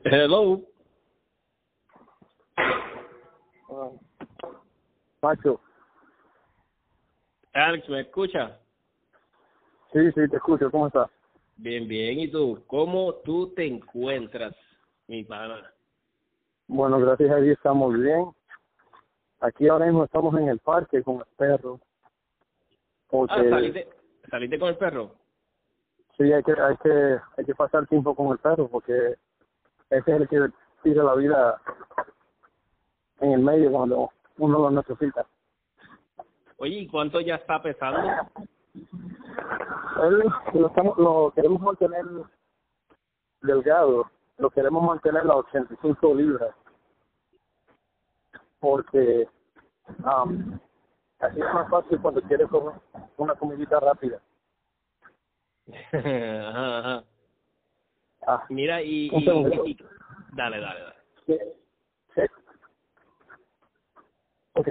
Hello. 0.04 0.60
Uh, 3.70 3.98
Macho. 5.22 5.59
Alex, 7.54 7.88
¿me 7.88 8.00
escucha? 8.00 8.60
Sí, 9.94 10.00
sí, 10.12 10.28
te 10.28 10.37
escucho. 10.37 10.70
¿Cómo 10.70 10.88
estás? 10.88 11.09
Bien, 11.56 11.88
bien. 11.88 12.20
¿Y 12.20 12.28
tú? 12.28 12.62
¿Cómo 12.66 13.14
tú 13.25 13.54
te 13.54 13.66
encuentras, 13.66 14.54
mi 15.06 15.25
pana? 15.25 15.72
Bueno, 16.66 16.98
gracias 16.98 17.31
a 17.31 17.37
Dios 17.37 17.56
estamos 17.56 17.98
bien. 17.98 18.26
Aquí 19.41 19.69
ahora 19.69 19.87
mismo 19.87 20.04
estamos 20.04 20.38
en 20.38 20.48
el 20.48 20.59
parque 20.59 21.03
con 21.03 21.16
el 21.16 21.37
perro. 21.38 21.81
Porque... 23.09 23.34
Ah, 23.34 23.44
¿saliste, 23.48 23.88
¿saliste 24.31 24.59
con 24.59 24.69
el 24.69 24.76
perro? 24.76 25.14
Sí, 26.19 26.31
hay 26.31 26.43
que, 26.43 26.53
hay 26.53 26.76
que, 26.76 27.19
hay 27.38 27.44
que 27.47 27.54
pasar 27.54 27.87
tiempo 27.87 28.14
con 28.14 28.32
el 28.32 28.38
perro 28.38 28.69
porque 28.69 29.16
ese 29.99 30.15
es 30.15 30.21
el 30.21 30.28
que 30.28 30.49
tira 30.82 31.05
la 31.05 31.15
vida 31.15 31.60
en 33.21 33.32
el 33.32 33.41
medio 33.41 33.71
cuando 33.71 34.10
uno 34.38 34.59
lo 34.59 34.71
necesita. 34.71 35.27
Oye, 36.59 36.81
¿y 36.81 36.88
cuánto 36.88 37.21
ya 37.21 37.37
está 37.37 37.62
pesando? 37.62 38.00
Él 40.03 40.25
lo, 40.55 40.66
estamos, 40.66 40.99
lo 40.99 41.32
queremos 41.34 41.60
mantener 41.60 42.05
delgado, 43.41 44.10
lo 44.38 44.50
queremos 44.50 44.82
mantener 44.82 45.22
a 45.22 45.37
85 45.37 46.15
libras, 46.15 46.55
porque 48.59 49.28
um, 50.05 50.59
así 51.21 51.41
es 51.41 51.55
más 51.55 51.71
fácil 51.71 52.00
cuando 52.00 52.21
quieres 52.22 52.49
comer 52.49 52.75
una 53.16 53.34
comidita 53.34 53.78
rápida. 53.78 54.21
ajá, 55.93 56.78
ajá. 56.78 57.05
Ah, 58.27 58.45
Mira, 58.49 58.83
y, 58.83 59.11
Dale, 60.33 60.61
dale, 60.61 60.81
dale. 60.81 60.97
Sí. 61.27 61.39
sí. 62.15 62.21
Ok, 64.55 64.69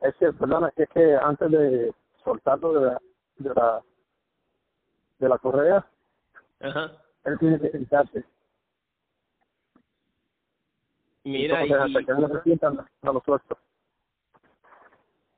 Es 0.00 0.14
que, 0.16 0.32
perdona, 0.32 0.72
es 0.76 0.88
que 0.90 1.14
antes 1.16 1.50
de 1.50 1.94
soltarlo 2.22 2.72
de 2.72 2.86
la, 2.86 3.00
de 3.38 3.54
la, 3.54 3.82
de 5.18 5.28
la 5.28 5.38
correa, 5.38 5.86
Ajá. 6.60 6.92
él 7.24 7.38
tiene 7.38 7.60
que 7.60 7.70
sentarse. 7.70 8.24
Mira, 11.24 11.66
y... 11.66 11.72
Hasta 11.72 12.04
que 12.04 12.12
no 12.20 12.28
se 12.28 12.42
sientan, 12.42 12.86
no 13.02 13.12
lo 13.12 13.20
suelto. 13.20 13.58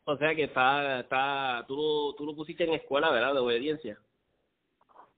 O 0.05 0.17
sea 0.17 0.35
que 0.35 0.45
está, 0.45 1.00
está, 1.00 1.65
tú, 1.69 2.15
tú 2.17 2.25
lo 2.25 2.35
pusiste 2.35 2.65
en 2.65 2.75
escuela, 2.75 3.11
¿verdad? 3.11 3.35
De 3.35 3.41
obediencia. 3.41 3.99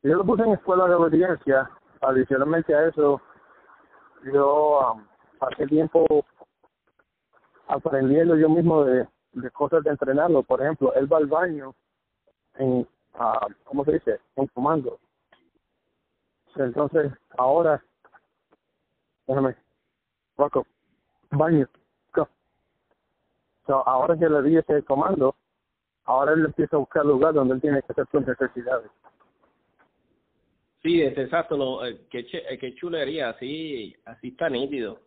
Yo 0.03 0.15
lo 0.17 0.25
puse 0.25 0.43
en 0.43 0.53
escuela 0.53 0.87
de 0.87 0.95
obediencia. 0.95 1.71
Adicionalmente 2.01 2.75
a 2.75 2.87
eso, 2.87 3.21
yo 4.33 4.93
um, 4.95 5.07
hace 5.41 5.67
tiempo 5.67 6.25
aprendiendo 7.69 8.37
yo 8.37 8.49
mismo 8.49 8.85
de, 8.85 9.07
de 9.33 9.51
cosas 9.51 9.85
de 9.85 9.91
entrenarlo. 9.91 10.43
Por 10.43 10.63
ejemplo, 10.63 10.95
él 10.95 11.13
va 11.13 11.19
al 11.19 11.27
baño 11.27 11.75
en, 12.55 12.89
uh, 13.15 13.53
¿cómo 13.65 13.85
se 13.85 13.93
dice? 13.93 14.21
En 14.37 14.47
comando. 14.49 14.99
Entonces, 16.57 17.13
ahora, 17.37 17.83
déjame, 19.27 19.55
Rocco, 20.37 20.67
baño, 21.31 21.69
go. 22.15 22.27
So, 23.67 23.87
ahora 23.87 24.17
que 24.17 24.29
le 24.29 24.43
di 24.43 24.57
ese 24.57 24.83
comando, 24.85 25.37
ahora 26.05 26.33
él 26.33 26.47
empieza 26.47 26.77
a 26.77 26.81
buscar 26.81 27.05
lugar 27.05 27.35
donde 27.35 27.55
él 27.55 27.61
tiene 27.61 27.83
que 27.83 27.93
hacer 27.93 28.07
sus 28.11 28.27
necesidades. 28.27 28.91
Sí, 30.83 31.03
es 31.03 31.19
exacto, 31.19 31.57
lo, 31.57 31.85
eh, 31.85 32.01
qué, 32.11 32.27
eh, 32.33 32.59
qué 32.59 32.75
chulería, 32.75 33.31
así, 33.31 33.95
así 34.07 34.29
está 34.29 34.49
nítido. 34.49 35.01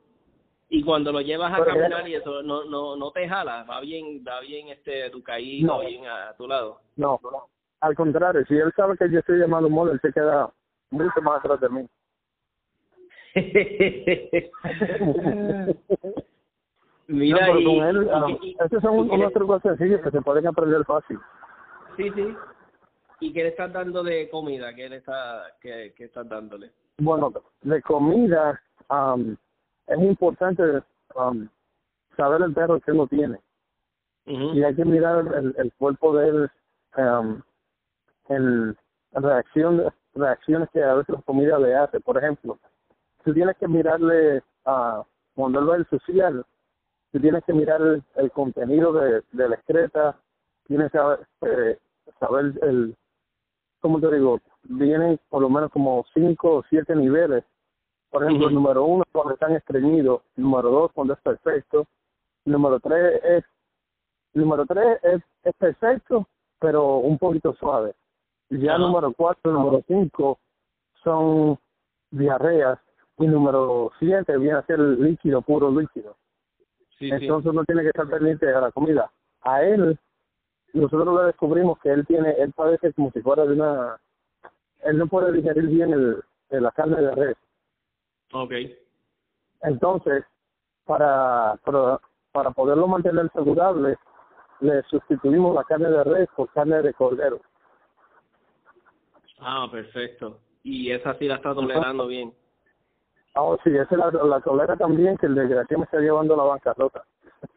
Y 0.70 0.84
cuando 0.84 1.12
lo 1.12 1.22
llevas 1.22 1.52
a 1.54 1.66
caminar 1.66 2.08
y 2.08 2.16
eso, 2.16 2.44
no, 2.44 2.66
no, 2.66 2.96
no 2.96 3.12
te 3.12 3.28
jala, 3.28 3.64
va 3.64 3.82
bien, 3.82 4.24
va 4.28 4.40
bien 4.42 4.68
este, 4.70 5.10
tu 5.10 5.24
caído, 5.24 5.80
bien 5.80 6.06
a, 6.06 6.36
tu 6.36 6.48
lado. 6.48 6.80
No, 6.96 7.20
no, 7.24 7.48
al 7.82 7.96
contrario, 7.96 8.46
si 8.48 8.54
él 8.56 8.72
sabe 8.76 8.96
que 8.98 9.10
yo 9.10 9.18
estoy 9.20 9.40
llamando 9.40 9.70
mal, 9.70 9.90
él 9.90 10.00
se 10.02 10.14
queda 10.14 10.52
mucho 10.92 11.22
más 11.22 11.40
atrás 11.40 11.60
de 11.60 11.70
mí. 11.70 11.88
Mira, 17.08 17.48
no, 17.48 17.60
y, 17.60 17.80
él, 17.80 18.10
ah, 18.12 18.28
estos 18.64 18.82
son 18.82 19.12
unos 19.12 19.34
trucos 19.34 19.62
sencillos 19.62 20.00
que 20.02 20.12
se 20.12 20.22
pueden 20.22 20.48
aprender 20.48 20.86
fácil. 20.86 21.20
Sí, 21.98 22.10
sí, 22.16 22.34
¿Y 23.24 23.32
qué 23.32 23.44
le 23.44 23.50
estás 23.50 23.72
dando 23.72 24.04
de 24.04 24.30
comida? 24.30 24.76
¿Qué 24.76 24.90
le 24.90 24.98
está, 24.98 25.46
qué, 25.62 25.94
qué 25.96 26.06
estás 26.06 26.28
dándole? 26.28 26.72
Bueno, 26.98 27.32
de 27.62 27.82
comida 27.82 28.62
um, 28.90 29.38
es 29.88 30.00
importante 30.00 30.62
um, 31.16 31.48
saber 32.18 32.42
el 32.42 32.54
perro 32.54 32.82
que 32.82 32.92
uno 32.92 33.08
tiene. 33.08 33.40
y 34.26 34.62
hay 34.62 34.76
que 34.76 34.84
mirar 34.84 35.26
el, 35.38 35.56
el 35.58 35.72
cuerpo 35.76 36.18
de 36.18 36.28
él 36.28 36.52
um, 36.98 37.42
en 38.28 38.76
reacción 39.14 39.84
reacciones 40.16 40.70
que 40.72 40.84
a 40.84 40.96
veces 40.96 41.16
la 41.16 41.22
comida 41.22 41.58
le 41.60 41.76
hace 41.76 42.00
por 42.00 42.18
ejemplo 42.18 42.58
tú 43.26 43.34
tienes 43.34 43.58
que 43.58 43.68
mirarle 43.68 44.42
a 44.66 45.04
cuando 45.36 45.60
él 45.60 45.70
va 45.70 45.76
el 45.76 45.88
social 45.90 46.46
tú 47.12 47.20
tienes 47.20 47.44
que 47.44 47.54
mirar 47.54 47.82
el, 48.16 48.32
contenido 48.32 48.94
de, 48.94 49.24
de, 49.32 49.50
la 49.50 49.56
excreta 49.56 50.16
tienes 50.68 50.92
que 50.92 50.98
saber, 50.98 51.28
eh, 51.42 51.80
saber 52.20 52.54
el 52.62 52.96
como 53.84 54.00
te 54.00 54.10
digo 54.16 54.40
vienen 54.64 55.20
por 55.30 55.42
lo 55.42 55.50
menos 55.50 55.70
como 55.70 56.06
cinco 56.14 56.56
o 56.56 56.64
siete 56.70 56.96
niveles. 56.96 57.44
Por 58.10 58.24
ejemplo, 58.24 58.48
el 58.48 58.54
número 58.54 58.86
uno 58.86 59.04
cuando 59.12 59.34
están 59.34 59.54
estreñidos, 59.56 60.22
número 60.38 60.70
dos 60.70 60.92
cuando 60.94 61.16
es 61.16 61.20
perfecto, 61.20 61.86
número 62.46 62.80
tres 62.80 63.22
es 63.24 63.44
número 64.34 64.66
tres 64.66 65.00
es, 65.04 65.22
es 65.44 65.54
perfecto, 65.56 66.26
pero 66.60 67.00
un 67.00 67.18
poquito 67.18 67.54
suave. 67.56 67.94
Ya 68.50 68.78
número 68.78 69.12
cuatro, 69.12 69.52
número 69.52 69.84
cinco 69.86 70.40
son 71.04 71.60
diarreas. 72.10 72.80
Y 73.18 73.28
número 73.28 73.92
siete 74.00 74.38
viene 74.38 74.58
a 74.58 74.66
ser 74.66 74.80
líquido, 74.80 75.42
puro 75.42 75.70
líquido. 75.70 76.16
Entonces 77.00 77.52
uno 77.52 77.66
tiene 77.66 77.82
que 77.82 77.90
estar 77.90 78.08
pendiente 78.08 78.46
de 78.46 78.62
la 78.62 78.72
comida. 78.72 79.12
A 79.42 79.62
él, 79.62 80.00
nosotros 80.74 81.20
le 81.20 81.28
descubrimos 81.28 81.80
que 81.80 81.90
él 81.90 82.06
tiene, 82.06 82.32
él 82.32 82.52
padece 82.54 82.94
como 82.94 83.12
si 83.12 83.22
fuera 83.22 83.46
de 83.46 83.54
una, 83.54 84.00
él 84.84 84.98
no 84.98 85.08
puede 85.08 85.32
digerir 85.32 85.68
bien 85.68 85.94
el, 85.94 86.24
la 86.50 86.72
carne 86.72 87.00
de 87.02 87.12
res. 87.12 87.38
Okay. 88.32 88.78
Entonces, 89.62 90.26
para, 90.86 91.56
para, 91.64 92.00
para 92.32 92.52
poderlo 92.52 92.88
mantener 92.88 93.30
saludable, 93.34 93.98
le 94.60 94.82
sustituimos 94.84 95.54
la 95.54 95.64
carne 95.64 95.90
de 95.90 96.04
res 96.04 96.30
por 96.36 96.50
carne 96.52 96.82
de 96.82 96.94
cordero. 96.94 97.40
Ah, 99.40 99.68
perfecto. 99.72 100.40
Y 100.64 100.92
esa 100.92 101.14
sí 101.20 101.28
la 101.28 101.36
está 101.36 101.54
tolerando 101.54 102.08
bien. 102.08 102.34
Ah, 103.36 103.56
sí, 103.64 103.76
esa 103.76 103.96
la, 103.98 104.12
la 104.12 104.42
tolera 104.42 104.76
también, 104.78 105.18
que 105.18 105.26
el 105.26 105.36
desgraciado 105.36 105.80
me 105.80 105.86
está 105.86 106.00
llevando 106.00 106.34
a 106.34 106.38
la 106.38 106.44
bancarrota. 106.44 107.04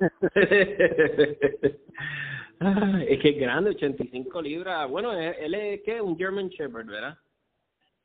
es 3.09 3.21
que 3.21 3.29
es 3.31 3.39
grande, 3.39 3.71
85 3.71 4.43
libras. 4.43 4.91
Bueno, 4.91 5.13
él 5.13 5.55
es, 5.55 5.83
¿qué? 5.83 6.01
Un 6.01 6.17
German 6.17 6.49
Shepherd, 6.49 6.87
¿verdad? 6.87 7.19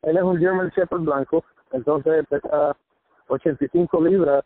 Él 0.02 0.16
es 0.16 0.22
un 0.22 0.38
German 0.38 0.70
Shepherd 0.70 1.00
blanco 1.00 1.44
entonces 1.72 2.26
pesa 2.28 2.76
85 3.28 4.00
libras. 4.02 4.44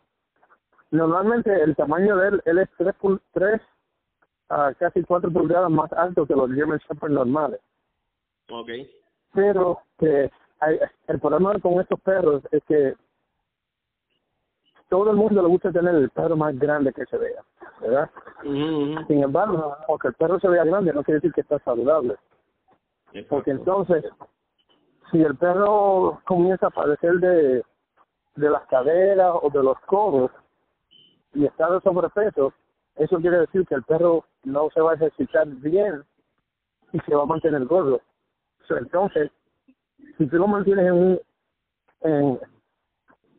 Normalmente 0.91 1.53
el 1.61 1.75
tamaño 1.75 2.15
de 2.17 2.29
él, 2.29 2.41
él 2.45 2.57
es 2.59 2.69
3, 2.77 2.95
3 3.33 3.61
a 4.49 4.73
casi 4.75 5.03
4 5.03 5.31
pulgadas 5.31 5.69
más 5.69 5.91
alto 5.93 6.25
que 6.25 6.35
los 6.35 6.51
German 6.51 6.79
Shepherd 6.79 7.11
normales. 7.11 7.59
Okay. 8.49 8.89
Pero 9.33 9.81
que 9.99 10.31
hay, 10.61 10.79
el 11.07 11.19
problema 11.19 11.59
con 11.59 11.81
estos 11.81 11.99
perros 11.99 12.41
es 12.51 12.63
que 12.63 12.95
todo 14.89 15.11
el 15.11 15.17
mundo 15.17 15.41
le 15.41 15.49
gusta 15.49 15.71
tener 15.71 15.95
el 15.95 16.09
perro 16.09 16.37
más 16.37 16.57
grande 16.57 16.93
que 16.93 17.05
se 17.05 17.17
vea, 17.17 17.43
¿verdad? 17.81 18.09
Sin 18.43 19.23
embargo, 19.23 19.75
aunque 19.87 20.09
el 20.09 20.13
perro 20.15 20.39
se 20.39 20.47
vea 20.47 20.63
grande, 20.63 20.93
no 20.93 21.03
quiere 21.03 21.19
decir 21.19 21.33
que 21.33 21.41
está 21.41 21.59
saludable. 21.59 22.15
Porque 23.29 23.51
entonces, 23.51 24.03
si 25.11 25.21
el 25.21 25.35
perro 25.37 26.21
comienza 26.25 26.67
a 26.67 26.71
padecer 26.71 27.13
de, 27.15 27.63
de 28.35 28.49
las 28.49 28.65
caderas 28.67 29.33
o 29.41 29.49
de 29.49 29.63
los 29.63 29.79
codos 29.81 30.31
y 31.33 31.45
está 31.45 31.69
de 31.71 31.81
sobrepeso, 31.81 32.53
eso 32.95 33.17
quiere 33.19 33.39
decir 33.39 33.65
que 33.67 33.75
el 33.75 33.83
perro 33.83 34.25
no 34.43 34.69
se 34.73 34.81
va 34.81 34.91
a 34.91 34.95
ejercitar 34.95 35.47
bien 35.47 36.03
y 36.93 36.99
se 36.99 37.15
va 37.15 37.23
a 37.23 37.27
mantener 37.27 37.65
gordo. 37.65 38.01
entonces, 38.69 39.31
si 40.17 40.25
tú 40.27 40.37
lo 40.37 40.47
mantienes 40.47 40.87
en 40.87 40.93
un, 40.93 41.21
en, 42.01 42.39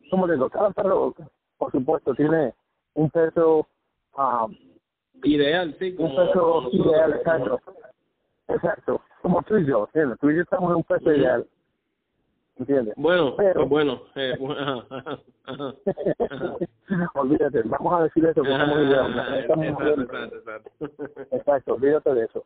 como 0.09 0.27
digo, 0.27 0.49
cada 0.49 0.71
perro, 0.71 1.13
por 1.57 1.71
supuesto, 1.71 2.13
tiene 2.15 2.53
un 2.93 3.09
peso 3.09 3.67
um, 4.19 4.55
ideal, 5.23 5.75
sí, 5.79 5.95
un 5.97 6.15
peso 6.15 6.69
ideal, 6.71 7.13
exacto. 7.13 7.59
Exacto, 8.47 9.01
como 9.21 9.41
tú 9.43 9.57
y 9.57 9.65
yo, 9.65 9.87
tú 10.19 10.29
y 10.29 10.35
yo 10.35 10.41
estamos 10.41 10.71
en 10.71 10.77
un 10.77 10.83
peso 10.83 11.11
ideal 11.11 11.45
¿entiendes? 12.59 12.93
Bueno, 12.97 13.35
Pero, 13.37 13.65
bueno, 13.67 14.01
eh, 14.15 14.35
olvídate, 17.13 17.61
vamos 17.63 17.93
a 17.93 18.03
decir 18.03 18.25
eso, 18.25 18.43
que 18.43 18.51
estamos 18.51 18.77
Exacto, 21.31 21.75
olvídate 21.75 22.13
de 22.13 22.25
eso. 22.25 22.45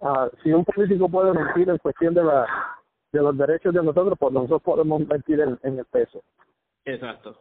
Uh, 0.00 0.28
si 0.42 0.52
un 0.52 0.64
político 0.64 1.08
puede 1.08 1.32
mentir 1.32 1.68
en 1.68 1.78
cuestión 1.78 2.14
de 2.14 2.24
la 2.24 2.46
de 3.12 3.20
los 3.20 3.36
derechos 3.36 3.74
de 3.74 3.82
nosotros, 3.82 4.16
pues 4.18 4.32
nosotros 4.32 4.62
podemos 4.62 5.06
mentir 5.06 5.40
en, 5.40 5.58
en 5.62 5.78
el 5.78 5.84
peso. 5.86 6.22
Exacto. 6.84 7.36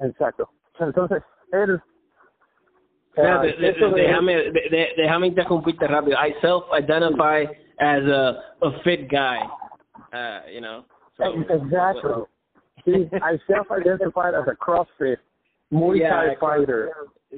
Exacto. 0.00 0.50
Entonces, 0.80 1.22
él 1.52 1.80
uh, 3.18 3.94
déjame, 3.94 4.34
de, 4.52 4.94
déjame 4.96 5.26
interrumpirte 5.26 5.86
rápido. 5.86 6.16
I 6.18 6.34
self-identify 6.40 7.44
as 7.78 8.04
a, 8.04 8.54
a 8.62 8.80
fit 8.84 9.08
guy. 9.08 9.38
Uh, 10.12 10.40
you 10.52 10.60
know. 10.60 10.84
So, 11.16 11.32
exactly. 11.32 12.24
See, 12.84 13.08
I 13.22 13.38
self-identified 13.46 14.34
as 14.34 14.46
a 14.46 14.54
CrossFit 14.54 15.18
Muay 15.72 16.08
Thai 16.08 16.36
fighter. 16.40 16.92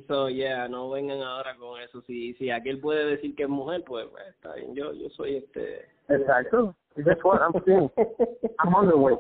So, 0.06 0.26
yeah, 0.28 0.68
no 0.68 0.88
vengan 0.90 1.20
ahora 1.20 1.56
con 1.58 1.80
eso. 1.80 2.02
Si, 2.06 2.34
si 2.34 2.50
aquel 2.50 2.80
puede 2.80 3.16
decir 3.16 3.34
que 3.34 3.44
es 3.44 3.48
mujer, 3.48 3.82
pues, 3.84 4.06
pues 4.10 4.22
está 4.28 4.54
bien. 4.54 4.74
Yo, 4.74 4.92
yo 4.92 5.08
soy 5.10 5.36
este. 5.36 5.86
Exacto. 6.08 6.74
That's 6.96 7.22
what 7.24 7.40
I'm 7.40 7.52
saying. 7.66 7.90
I'm 8.60 8.74
underweight. 8.74 9.18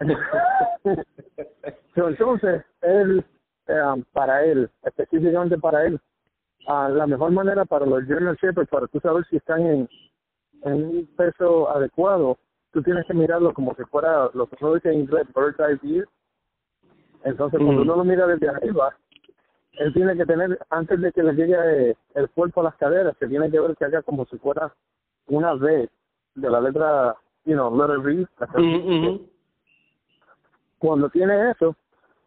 so, 1.94 2.08
entonces, 2.08 2.64
él, 2.82 3.24
um, 3.68 4.02
para 4.12 4.44
él, 4.44 4.70
específicamente 4.82 5.58
para 5.58 5.86
él, 5.86 6.00
uh, 6.66 6.88
la 6.88 7.06
mejor 7.06 7.30
manera 7.30 7.64
para 7.64 7.86
los 7.86 8.04
German 8.04 8.36
Shepherds, 8.36 8.70
para 8.70 8.86
tú 8.88 9.00
saber 9.00 9.24
si 9.28 9.36
están 9.36 9.60
en, 9.60 9.88
en 10.62 10.72
un 10.72 11.06
peso 11.16 11.70
adecuado, 11.70 12.38
tú 12.72 12.82
tienes 12.82 13.06
que 13.06 13.14
mirarlo 13.14 13.52
como 13.54 13.74
si 13.74 13.84
fuera 13.84 14.30
lo 14.34 14.46
que 14.46 14.56
uno 14.60 14.74
dice 14.74 14.92
en 14.92 15.00
inglés, 15.00 15.26
bird's 15.34 15.58
eye 15.60 15.78
view. 15.82 16.04
Entonces, 17.24 17.58
cuando 17.58 17.84
mm. 17.84 17.84
uno 17.84 17.96
lo 17.96 18.04
mira 18.04 18.26
desde 18.26 18.48
arriba, 18.48 18.94
él 19.72 19.92
tiene 19.92 20.16
que 20.16 20.26
tener, 20.26 20.58
antes 20.70 21.00
de 21.00 21.12
que 21.12 21.22
le 21.22 21.34
llegue 21.34 21.96
el 22.14 22.30
cuerpo 22.30 22.60
a 22.60 22.64
las 22.64 22.76
caderas, 22.76 23.16
se 23.18 23.28
tiene 23.28 23.50
que 23.50 23.60
ver 23.60 23.76
que 23.76 23.84
haga 23.84 24.02
como 24.02 24.24
si 24.26 24.38
fuera 24.38 24.72
una 25.26 25.54
V 25.54 25.88
de 26.34 26.50
la 26.50 26.60
letra, 26.60 27.16
you 27.44 27.54
know, 27.54 27.74
letter 27.76 27.98
V. 27.98 28.26
Mm, 28.56 29.20
cuando 30.78 31.10
tiene 31.10 31.50
eso, 31.50 31.74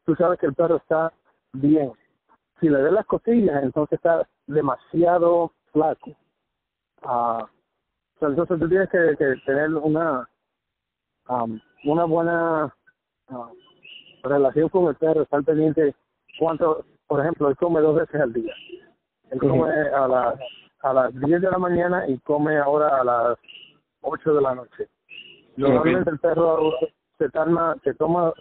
tú 0.05 0.15
sabes 0.15 0.39
que 0.39 0.45
el 0.45 0.53
perro 0.53 0.77
está 0.77 1.11
bien. 1.53 1.91
Si 2.59 2.69
le 2.69 2.81
ves 2.81 2.93
las 2.93 3.05
costillas, 3.05 3.63
entonces 3.63 3.97
está 3.97 4.27
demasiado 4.47 5.51
flaco. 5.71 6.15
Ah, 7.03 7.47
entonces 8.19 8.59
tú 8.59 8.69
tienes 8.69 8.89
que, 8.89 9.15
que 9.17 9.35
tener 9.45 9.73
una 9.73 10.29
um, 11.27 11.59
una 11.85 12.05
buena 12.05 12.75
uh, 13.29 14.27
relación 14.27 14.69
con 14.69 14.87
el 14.87 14.95
perro, 14.95 15.23
estar 15.23 15.43
pendiente 15.43 15.95
cuánto, 16.37 16.85
por 17.07 17.21
ejemplo, 17.21 17.49
él 17.49 17.57
come 17.57 17.81
dos 17.81 17.95
veces 17.95 18.21
al 18.21 18.33
día. 18.33 18.53
Él 19.31 19.39
come 19.39 19.71
a 19.71 20.07
las 20.07 20.39
a 20.83 20.93
las 20.93 21.13
10 21.13 21.41
de 21.41 21.51
la 21.51 21.57
mañana 21.57 22.07
y 22.07 22.17
come 22.19 22.57
ahora 22.57 22.99
a 22.99 23.03
las 23.03 23.37
8 24.01 24.33
de 24.33 24.41
la 24.41 24.55
noche. 24.55 24.89
Normalmente 25.55 26.09
el 26.09 26.19
perro 26.19 26.71
se, 27.17 27.29
tarda, 27.29 27.75
se 27.83 27.93
toma 27.93 28.33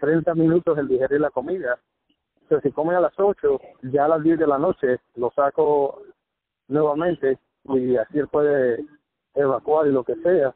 30 0.00 0.34
minutos 0.34 0.78
el 0.78 0.88
digerir 0.88 1.20
la 1.20 1.30
comida. 1.30 1.78
Entonces, 2.52 2.70
si 2.70 2.74
come 2.74 2.94
a 2.94 3.00
las 3.00 3.18
8, 3.18 3.60
ya 3.84 4.04
a 4.04 4.08
las 4.08 4.22
10 4.22 4.38
de 4.38 4.46
la 4.46 4.58
noche 4.58 5.00
lo 5.14 5.30
saco 5.30 6.02
nuevamente 6.68 7.38
y 7.64 7.96
así 7.96 8.18
él 8.18 8.28
puede 8.28 8.84
evacuar 9.34 9.86
y 9.86 9.92
lo 9.92 10.04
que 10.04 10.16
sea. 10.16 10.54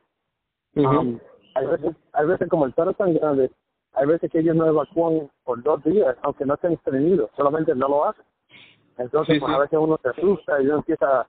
Um, 0.75 1.19
hay 1.55 1.67
veces, 1.67 1.97
hay 2.13 2.27
veces 2.27 2.51
como 2.51 2.67
el 2.67 2.75
perro 2.75 2.91
es 2.91 2.99
tan 2.99 3.15
grande, 3.15 3.51
hay 3.95 4.07
veces 4.07 4.31
que 4.31 4.41
ellos 4.41 4.55
no 4.55 4.67
evacúan 4.67 5.31
por 5.43 5.63
dos 5.63 5.83
días, 5.85 6.15
aunque 6.21 6.45
no 6.45 6.53
estén 6.53 6.73
estreñidos, 6.73 7.31
solamente 7.35 7.75
no 7.75 7.89
lo 7.89 8.05
hacen. 8.05 8.27
Entonces, 8.99 9.41
pues, 9.41 9.55
a 9.55 9.59
veces 9.59 9.79
uno 9.81 9.99
se 10.03 10.11
asusta 10.11 10.61
y 10.61 10.67
uno 10.67 10.77
empieza 10.77 11.27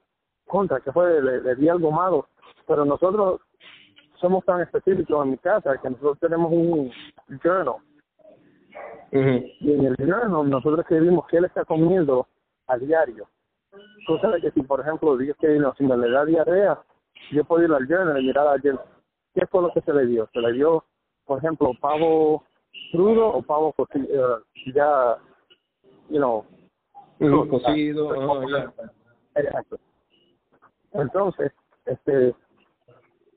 contra, 0.48 0.82
que 0.82 0.92
fue, 0.92 1.22
le, 1.22 1.44
le 1.44 1.56
di 1.56 1.70
algo 1.70 1.92
malo. 1.92 2.28
Pero 2.68 2.84
nosotros 2.84 3.40
somos 4.20 4.44
tan 4.44 4.60
específicos 4.60 5.24
en 5.24 5.32
mi 5.32 5.38
casa 5.38 5.78
que 5.78 5.90
nosotros 5.90 6.20
tenemos 6.20 6.52
un 6.52 6.92
journal. 7.42 7.78
Y 9.12 9.74
en 9.74 9.86
el 9.86 9.96
journal 9.96 10.50
nosotros 10.50 10.80
escribimos 10.80 11.26
qué 11.28 11.38
él 11.38 11.46
está 11.46 11.66
comiendo 11.66 12.28
a 12.68 12.78
diario. 12.78 13.28
De 13.72 14.42
que 14.42 14.52
si, 14.52 14.62
por 14.62 14.82
ejemplo, 14.82 15.18
dios 15.18 15.36
que 15.40 15.48
no, 15.60 15.74
si 15.76 15.84
me 15.84 15.98
le 15.98 16.10
da 16.10 16.26
diarrea, 16.26 16.80
yo 17.32 17.44
puedo 17.44 17.64
ir 17.64 17.74
al 17.74 17.88
journal 17.88 18.22
y 18.22 18.28
mirar 18.28 18.48
ayer 18.48 18.80
¿qué 19.34 19.46
fue 19.48 19.62
lo 19.62 19.72
que 19.72 19.82
se 19.82 19.94
le 19.94 20.06
dio? 20.08 20.28
Se 20.34 20.40
le 20.40 20.54
dio, 20.54 20.84
por 21.26 21.38
ejemplo, 21.38 21.72
pavo 21.80 22.44
crudo 22.92 23.28
o 23.28 23.42
pavo 23.42 23.74
uh, 23.78 24.74
ya, 24.74 25.18
you 26.10 26.18
know, 26.18 26.46
cocido, 27.50 28.14
Exacto. 29.36 29.78
Entonces, 30.94 31.52
este, 31.86 32.34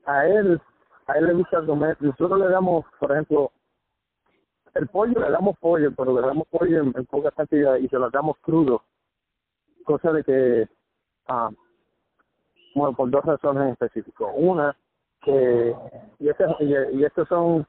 a 0.05 0.25
él, 0.25 0.59
a 1.07 1.17
él 1.17 1.25
le 1.27 1.33
gusta 1.33 1.63
comer, 1.65 1.95
nosotros 1.99 2.39
le 2.39 2.47
damos, 2.47 2.85
por 2.99 3.11
ejemplo, 3.11 3.51
el 4.73 4.87
pollo, 4.87 5.19
le 5.19 5.31
damos 5.31 5.57
pollo, 5.59 5.91
pero 5.95 6.19
le 6.19 6.25
damos 6.25 6.47
pollo 6.47 6.81
en, 6.81 6.93
poca 7.05 7.31
cantidad 7.31 7.77
y 7.77 7.87
se 7.87 7.97
lo 7.97 8.09
damos 8.09 8.37
crudo, 8.39 8.83
cosa 9.83 10.11
de 10.11 10.23
que, 10.23 10.69
ah, 11.27 11.49
bueno, 12.75 12.95
por 12.95 13.09
dos 13.09 13.23
razones 13.25 13.63
en 13.63 13.69
específico. 13.69 14.31
Una, 14.33 14.75
que, 15.21 15.75
y, 16.19 16.29
estas 16.29 16.55
y, 16.61 17.03
estas 17.03 17.27
son 17.27 17.65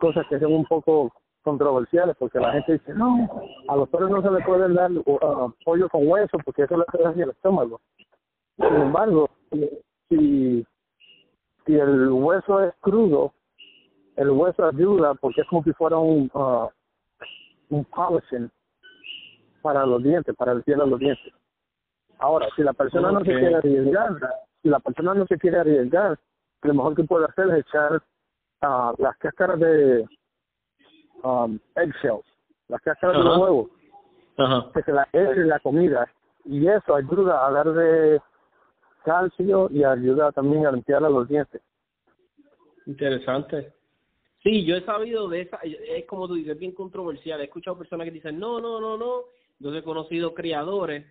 cosas 0.00 0.26
que 0.28 0.40
son 0.40 0.52
un 0.52 0.64
poco 0.64 1.12
controversiales 1.42 2.16
porque 2.18 2.38
la 2.38 2.52
gente 2.52 2.74
dice, 2.74 2.94
no, 2.94 3.28
a 3.68 3.76
los 3.76 3.88
perros 3.88 4.10
no 4.10 4.22
se 4.22 4.30
les 4.30 4.44
puede 4.46 4.72
dar 4.72 4.90
uh, 4.92 5.52
pollo 5.64 5.88
con 5.88 6.06
hueso 6.06 6.38
porque 6.44 6.62
eso 6.62 6.76
le 6.76 6.84
hace 6.86 7.02
daño 7.02 7.24
el 7.24 7.30
estómago. 7.30 7.80
Sin 8.56 8.74
embargo, 8.74 9.28
si, 10.08 10.64
si 11.66 11.74
el 11.74 12.10
hueso 12.10 12.62
es 12.62 12.74
crudo, 12.80 13.32
el 14.16 14.30
hueso 14.30 14.64
ayuda 14.64 15.14
porque 15.14 15.40
es 15.42 15.46
como 15.48 15.62
si 15.64 15.72
fuera 15.72 15.96
un, 15.96 16.30
uh, 16.34 16.68
un 17.70 17.84
polishing 17.86 18.50
para 19.62 19.86
los 19.86 20.02
dientes, 20.02 20.34
para 20.36 20.52
el 20.52 20.62
cielo 20.64 20.84
de 20.84 20.90
los 20.90 21.00
dientes. 21.00 21.32
Ahora, 22.18 22.48
si 22.54 22.62
la 22.62 22.72
persona 22.72 23.10
no 23.10 23.20
se 23.20 23.32
quiere 23.32 23.56
arriesgar, 23.56 24.12
si 24.62 24.68
la 24.68 24.80
persona 24.80 25.14
no 25.14 25.26
se 25.26 25.38
quiere 25.38 25.58
arriesgar, 25.58 26.18
lo 26.62 26.74
mejor 26.74 26.94
que 26.94 27.04
puede 27.04 27.24
hacer 27.26 27.48
es 27.50 27.66
echar 27.66 27.96
uh, 28.62 28.94
las 28.98 29.16
cáscaras 29.18 29.58
de 29.58 30.06
um, 31.24 31.58
eggshells, 31.74 32.24
las 32.68 32.80
cáscaras 32.82 33.16
de 33.16 33.24
los 33.24 33.38
huevos, 33.38 33.68
que 34.72 34.82
se 34.82 34.92
la 34.92 35.08
eche 35.12 35.40
en 35.40 35.48
la 35.48 35.58
comida 35.60 36.08
y 36.44 36.66
eso 36.66 36.94
ayuda 36.94 37.46
a 37.46 37.50
darle 37.50 38.20
calcio 39.04 39.68
y 39.70 39.84
ayuda 39.84 40.32
también 40.32 40.66
a 40.66 40.72
limpiar 40.72 41.02
los 41.02 41.28
dientes. 41.28 41.60
Interesante. 42.86 43.72
Sí, 44.42 44.64
yo 44.64 44.76
he 44.76 44.84
sabido 44.84 45.28
de 45.28 45.42
esa, 45.42 45.58
es 45.62 46.04
como 46.06 46.26
tú 46.26 46.34
dices, 46.34 46.58
bien 46.58 46.72
controversial. 46.72 47.40
He 47.40 47.44
escuchado 47.44 47.78
personas 47.78 48.06
que 48.06 48.10
dicen, 48.10 48.38
no, 48.38 48.60
no, 48.60 48.80
no, 48.80 48.96
no. 48.96 49.22
Yo 49.60 49.74
he 49.74 49.82
conocido 49.84 50.34
criadores, 50.34 51.04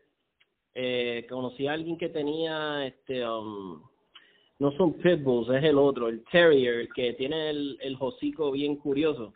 eh, 0.74 1.26
conocí 1.30 1.68
a 1.68 1.74
alguien 1.74 1.98
que 1.98 2.10
tenía, 2.10 2.86
este, 2.86 3.26
um, 3.26 3.82
no 4.60 4.72
son 4.74 4.94
pitbulls, 4.94 5.50
es 5.50 5.64
el 5.64 5.78
otro, 5.78 6.10
el 6.10 6.24
terrier, 6.26 6.90
que 6.90 7.14
tiene 7.14 7.50
el, 7.50 7.78
el 7.82 7.96
hocico 7.98 8.52
bien 8.52 8.76
curioso. 8.76 9.34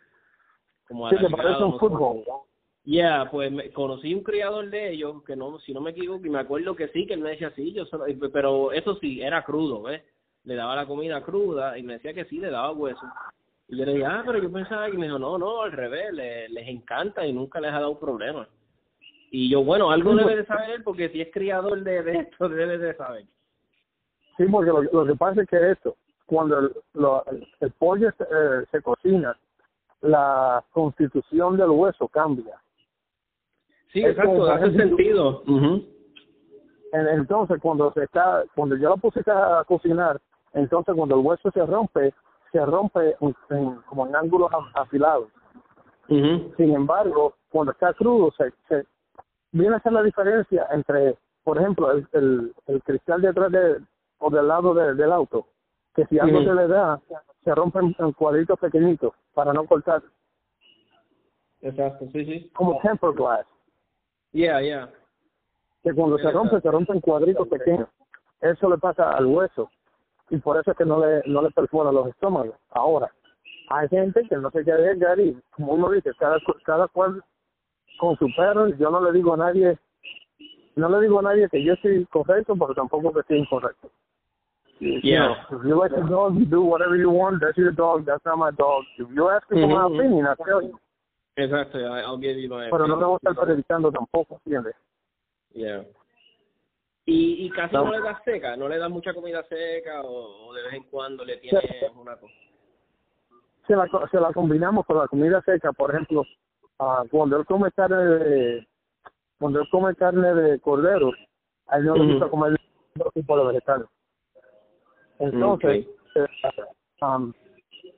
Como 0.86 1.08
sí, 1.08 1.16
que 1.16 1.30
parece 1.30 1.64
un 1.64 1.78
fútbol. 1.78 2.22
Ya, 2.84 3.28
pues 3.30 3.50
conocí 3.72 4.14
un 4.14 4.22
criador 4.22 4.70
de 4.70 4.92
ellos, 4.92 5.24
que 5.24 5.34
no, 5.34 5.58
si 5.60 5.72
no 5.72 5.80
me 5.80 5.90
equivoco, 5.90 6.24
y 6.24 6.30
me 6.30 6.38
acuerdo 6.38 6.76
que 6.76 6.88
sí, 6.88 7.06
que 7.06 7.14
él 7.14 7.20
me 7.20 7.30
decía 7.30 7.50
sí, 7.56 7.72
yo 7.72 7.84
pero 8.32 8.70
eso 8.70 8.96
sí, 9.00 9.20
era 9.20 9.42
crudo, 9.42 9.82
¿ves? 9.82 10.02
Le 10.44 10.54
daba 10.54 10.76
la 10.76 10.86
comida 10.86 11.24
cruda 11.24 11.76
y 11.76 11.82
me 11.82 11.94
decía 11.94 12.14
que 12.14 12.26
sí, 12.26 12.38
le 12.38 12.50
daba 12.50 12.70
hueso. 12.70 13.02
Y 13.68 13.76
yo 13.76 13.84
le 13.84 13.94
dije, 13.94 14.06
ah, 14.06 14.22
pero 14.24 14.38
yo 14.38 14.50
pensaba 14.50 14.90
que 14.90 14.96
me 14.96 15.06
dijo, 15.06 15.18
no, 15.18 15.38
no, 15.38 15.62
al 15.62 15.72
revés, 15.72 16.12
les 16.12 16.68
encanta 16.68 17.26
y 17.26 17.32
nunca 17.32 17.60
les 17.60 17.72
ha 17.72 17.80
dado 17.80 17.98
problema. 17.98 18.48
Y 19.30 19.50
yo, 19.50 19.64
bueno, 19.64 19.90
algo 19.90 20.14
debe 20.14 20.36
de 20.36 20.46
saber 20.46 20.84
porque 20.84 21.08
si 21.08 21.20
es 21.20 21.32
criador 21.32 21.82
de, 21.82 22.02
de 22.02 22.18
esto, 22.18 22.48
debe 22.48 22.78
de 22.78 22.94
saber. 22.94 23.24
Sí, 24.36 24.44
porque 24.50 24.70
lo, 24.70 25.06
que 25.06 25.14
pasa 25.14 25.42
es 25.42 25.48
que 25.48 25.70
esto, 25.70 25.96
cuando 26.26 26.58
el, 26.58 26.72
el, 27.60 27.70
pollo 27.72 28.10
se, 28.16 28.24
eh, 28.24 28.66
se 28.70 28.82
cocina, 28.82 29.36
la 30.02 30.62
constitución 30.72 31.56
del 31.56 31.70
hueso 31.70 32.06
cambia. 32.08 32.60
Sí, 33.92 34.04
exacto, 34.04 34.50
hace 34.50 34.72
sentido. 34.76 35.42
Entonces, 36.92 37.58
cuando 37.60 37.92
se 37.92 38.04
está, 38.04 38.44
cuando 38.54 38.76
yo 38.76 38.90
lo 38.90 38.96
puse 38.98 39.20
a 39.26 39.64
cocinar, 39.66 40.20
entonces 40.52 40.94
cuando 40.94 41.18
el 41.18 41.24
hueso 41.24 41.50
se 41.50 41.64
rompe, 41.64 42.12
se 42.56 42.64
rompe 42.64 43.16
como 43.86 44.06
en 44.06 44.16
ángulos 44.16 44.50
afilados. 44.72 45.28
Sin 46.08 46.74
embargo, 46.74 47.34
cuando 47.50 47.72
está 47.72 47.92
crudo, 47.92 48.32
se, 48.32 48.50
se 48.68 48.86
viene 49.52 49.76
a 49.76 49.80
ser 49.80 49.92
la 49.92 50.02
diferencia 50.02 50.66
entre, 50.70 51.18
por 51.44 51.58
ejemplo, 51.58 51.90
el, 51.92 52.08
el, 52.12 52.54
el 52.66 52.82
cristal 52.82 53.20
detrás 53.20 53.52
de, 53.52 53.82
o 54.18 54.30
del 54.30 54.48
lado 54.48 54.72
del 54.72 55.12
auto, 55.12 55.46
que 55.94 56.06
si 56.06 56.18
algo 56.18 56.38
se 56.44 56.54
le 56.54 56.66
da, 56.66 56.98
se 57.44 57.54
rompen 57.54 57.94
en 57.98 58.12
cuadritos 58.12 58.58
pequeñitos 58.58 59.12
para 59.34 59.52
no 59.52 59.66
cortar. 59.66 60.02
Exacto, 61.60 62.06
sí, 62.12 62.24
sí. 62.24 62.50
Como 62.54 62.80
temper 62.80 63.12
glass. 63.12 63.46
Yeah, 64.32 64.62
yeah. 64.62 64.90
Que 65.82 65.92
cuando 65.92 66.16
se 66.18 66.30
rompe, 66.30 66.60
se 66.60 66.70
rompen 66.70 67.00
cuadritos 67.00 67.48
pequeños. 67.48 67.88
Eso 68.40 68.70
le 68.70 68.78
pasa 68.78 69.10
al 69.10 69.26
hueso 69.26 69.70
y 70.30 70.38
por 70.38 70.58
eso 70.58 70.72
es 70.72 70.76
que 70.76 70.84
no 70.84 70.98
le, 70.98 71.22
no 71.26 71.42
le 71.42 71.50
perfora 71.50 71.92
los 71.92 72.08
estómagos. 72.08 72.56
Ahora, 72.70 73.10
hay 73.68 73.88
gente 73.88 74.22
que 74.28 74.36
no 74.36 74.50
se 74.50 74.64
quiere 74.64 74.94
llegar 74.94 75.18
y, 75.20 75.36
como 75.50 75.74
uno 75.74 75.90
dice, 75.90 76.12
cada, 76.18 76.38
cada 76.64 76.88
cual 76.88 77.22
con 77.98 78.16
su 78.18 78.28
perro, 78.34 78.68
yo 78.68 78.90
no 78.90 79.00
le 79.00 79.12
digo 79.12 79.34
a 79.34 79.36
nadie, 79.36 79.78
no 80.76 80.88
le 80.88 81.00
digo 81.00 81.18
a 81.20 81.22
nadie 81.22 81.48
que 81.48 81.62
yo 81.62 81.74
estoy 81.74 82.04
correcto, 82.06 82.54
pero 82.58 82.74
tampoco 82.74 83.12
que 83.12 83.20
estoy 83.20 83.38
incorrecto. 83.38 83.90
Yeah. 84.78 85.46
if 85.50 85.64
you 85.64 85.74
let 85.74 85.90
your 85.92 86.06
dog 86.06 86.50
do 86.50 86.60
whatever 86.60 86.96
you 86.96 87.10
want, 87.10 87.40
that's 87.40 87.56
your 87.56 87.72
dog, 87.72 88.04
that's 88.04 88.22
not 88.26 88.36
my 88.36 88.50
dog. 88.50 88.84
If 88.98 89.08
you 89.14 89.30
ask 89.30 89.50
me 89.50 89.62
for 89.62 89.68
my 89.68 89.86
opinion, 89.86 90.26
I 90.26 90.34
tell 90.44 90.62
you. 90.62 90.78
Exacto, 91.38 91.78
I'll 91.78 92.18
give 92.18 92.36
you 92.36 92.48
my 92.48 92.68
Pero 92.70 92.86
no 92.86 92.96
me 92.96 93.04
voy 93.04 93.18
a 93.24 93.30
estar 93.30 93.46
predicando 93.46 93.90
tampoco, 93.90 94.38
¿entiendes? 94.44 94.74
Yeah. 95.54 95.82
Y, 97.08 97.46
y 97.46 97.50
casi 97.50 97.74
no. 97.74 97.90
le 97.90 98.00
das 98.00 98.20
seca, 98.24 98.56
no 98.56 98.68
le 98.68 98.78
das 98.78 98.90
mucha 98.90 99.14
comida 99.14 99.44
seca 99.44 100.02
o, 100.02 100.52
de 100.52 100.62
vez 100.62 100.74
en 100.74 100.82
cuando 100.84 101.24
le 101.24 101.36
tienes 101.36 101.64
una 101.94 102.16
cosa. 102.16 102.34
Se 103.66 103.76
la, 103.76 103.88
se 104.10 104.20
la 104.20 104.32
combinamos 104.32 104.84
con 104.86 104.98
la 104.98 105.06
comida 105.06 105.40
seca, 105.42 105.72
por 105.72 105.90
ejemplo, 105.90 106.22
uh, 106.80 107.08
cuando 107.08 107.36
él 107.38 107.46
come 107.46 107.70
carne 107.72 107.96
de, 107.96 108.66
cuando 109.38 109.60
él 109.60 109.68
come 109.70 109.94
carne 109.94 110.34
de 110.34 110.60
cordero, 110.60 111.12
a 111.68 111.78
él 111.78 111.84
no 111.84 111.94
le 111.94 112.12
gusta 112.12 112.28
comer 112.28 112.58
otro 112.96 113.12
tipo 113.12 113.38
de 113.38 113.46
vegetales. 113.46 113.88
Entonces, 115.20 115.86
eh, 116.16 116.26
um, 117.02 117.32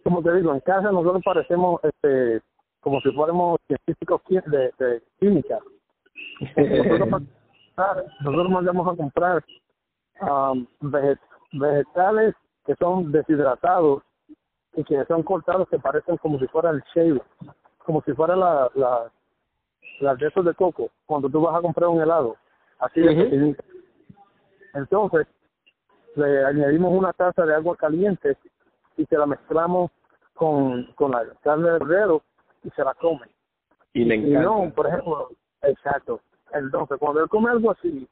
como 0.04 0.22
te 0.22 0.34
digo, 0.34 0.52
en 0.52 0.60
casa 0.60 0.92
nosotros 0.92 1.22
parecemos 1.24 1.80
este 1.82 2.42
como 2.80 3.00
si 3.00 3.10
fuéramos 3.12 3.58
científicos 3.66 4.20
de, 4.28 4.72
de 4.78 5.02
química. 5.18 5.58
Nosotros, 6.56 7.22
nosotros 8.20 8.50
mandamos 8.50 8.88
a 8.88 8.96
comprar 8.96 9.44
um, 10.20 10.66
vegetales 11.52 12.34
que 12.66 12.74
son 12.76 13.10
deshidratados 13.12 14.02
y 14.74 14.84
que 14.84 15.04
son 15.06 15.22
cortados 15.22 15.68
que 15.68 15.78
parecen 15.78 16.16
como 16.18 16.38
si 16.38 16.46
fuera 16.48 16.70
el 16.70 16.82
shave, 16.94 17.20
como 17.78 18.02
si 18.02 18.12
fuera 18.12 18.36
la, 18.36 18.70
la, 18.74 19.10
las 20.00 20.18
de 20.18 20.26
esos 20.28 20.44
de 20.44 20.54
coco, 20.54 20.90
cuando 21.06 21.28
tú 21.28 21.40
vas 21.40 21.56
a 21.56 21.62
comprar 21.62 21.88
un 21.88 22.00
helado, 22.00 22.36
así 22.80 23.00
de 23.00 23.56
Entonces, 24.74 25.26
le 26.14 26.44
añadimos 26.44 26.92
una 26.92 27.12
taza 27.12 27.46
de 27.46 27.54
agua 27.54 27.76
caliente 27.76 28.36
y 28.96 29.04
se 29.06 29.16
la 29.16 29.26
mezclamos 29.26 29.90
con, 30.34 30.84
con 30.94 31.12
la 31.12 31.24
carne 31.42 31.70
de 31.70 31.78
cordero 31.78 32.22
y 32.64 32.70
se 32.70 32.84
la 32.84 32.94
come. 32.94 33.26
Y 33.94 34.04
le 34.04 34.16
encanta. 34.16 34.40
no, 34.42 34.70
por 34.74 34.86
ejemplo, 34.86 35.28
exacto. 35.62 36.20
Entonces, 36.52 36.98
cuando 36.98 37.22
él 37.22 37.28
come 37.28 37.50
algo 37.50 37.70
así, 37.70 38.08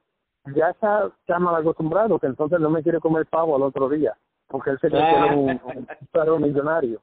ya 0.54 0.70
está, 0.70 1.10
está 1.20 1.38
mal 1.38 1.56
acostumbrado, 1.56 2.18
que 2.18 2.26
entonces 2.26 2.60
no 2.60 2.70
me 2.70 2.82
quiere 2.82 3.00
comer 3.00 3.26
pavo 3.26 3.56
al 3.56 3.62
otro 3.62 3.88
día, 3.88 4.16
porque 4.48 4.70
él 4.70 4.78
se 4.80 4.88
cree 4.88 5.02
que 5.02 5.26
es 5.26 5.60
un, 5.64 5.88
perro 6.12 6.38
millonario. 6.38 7.00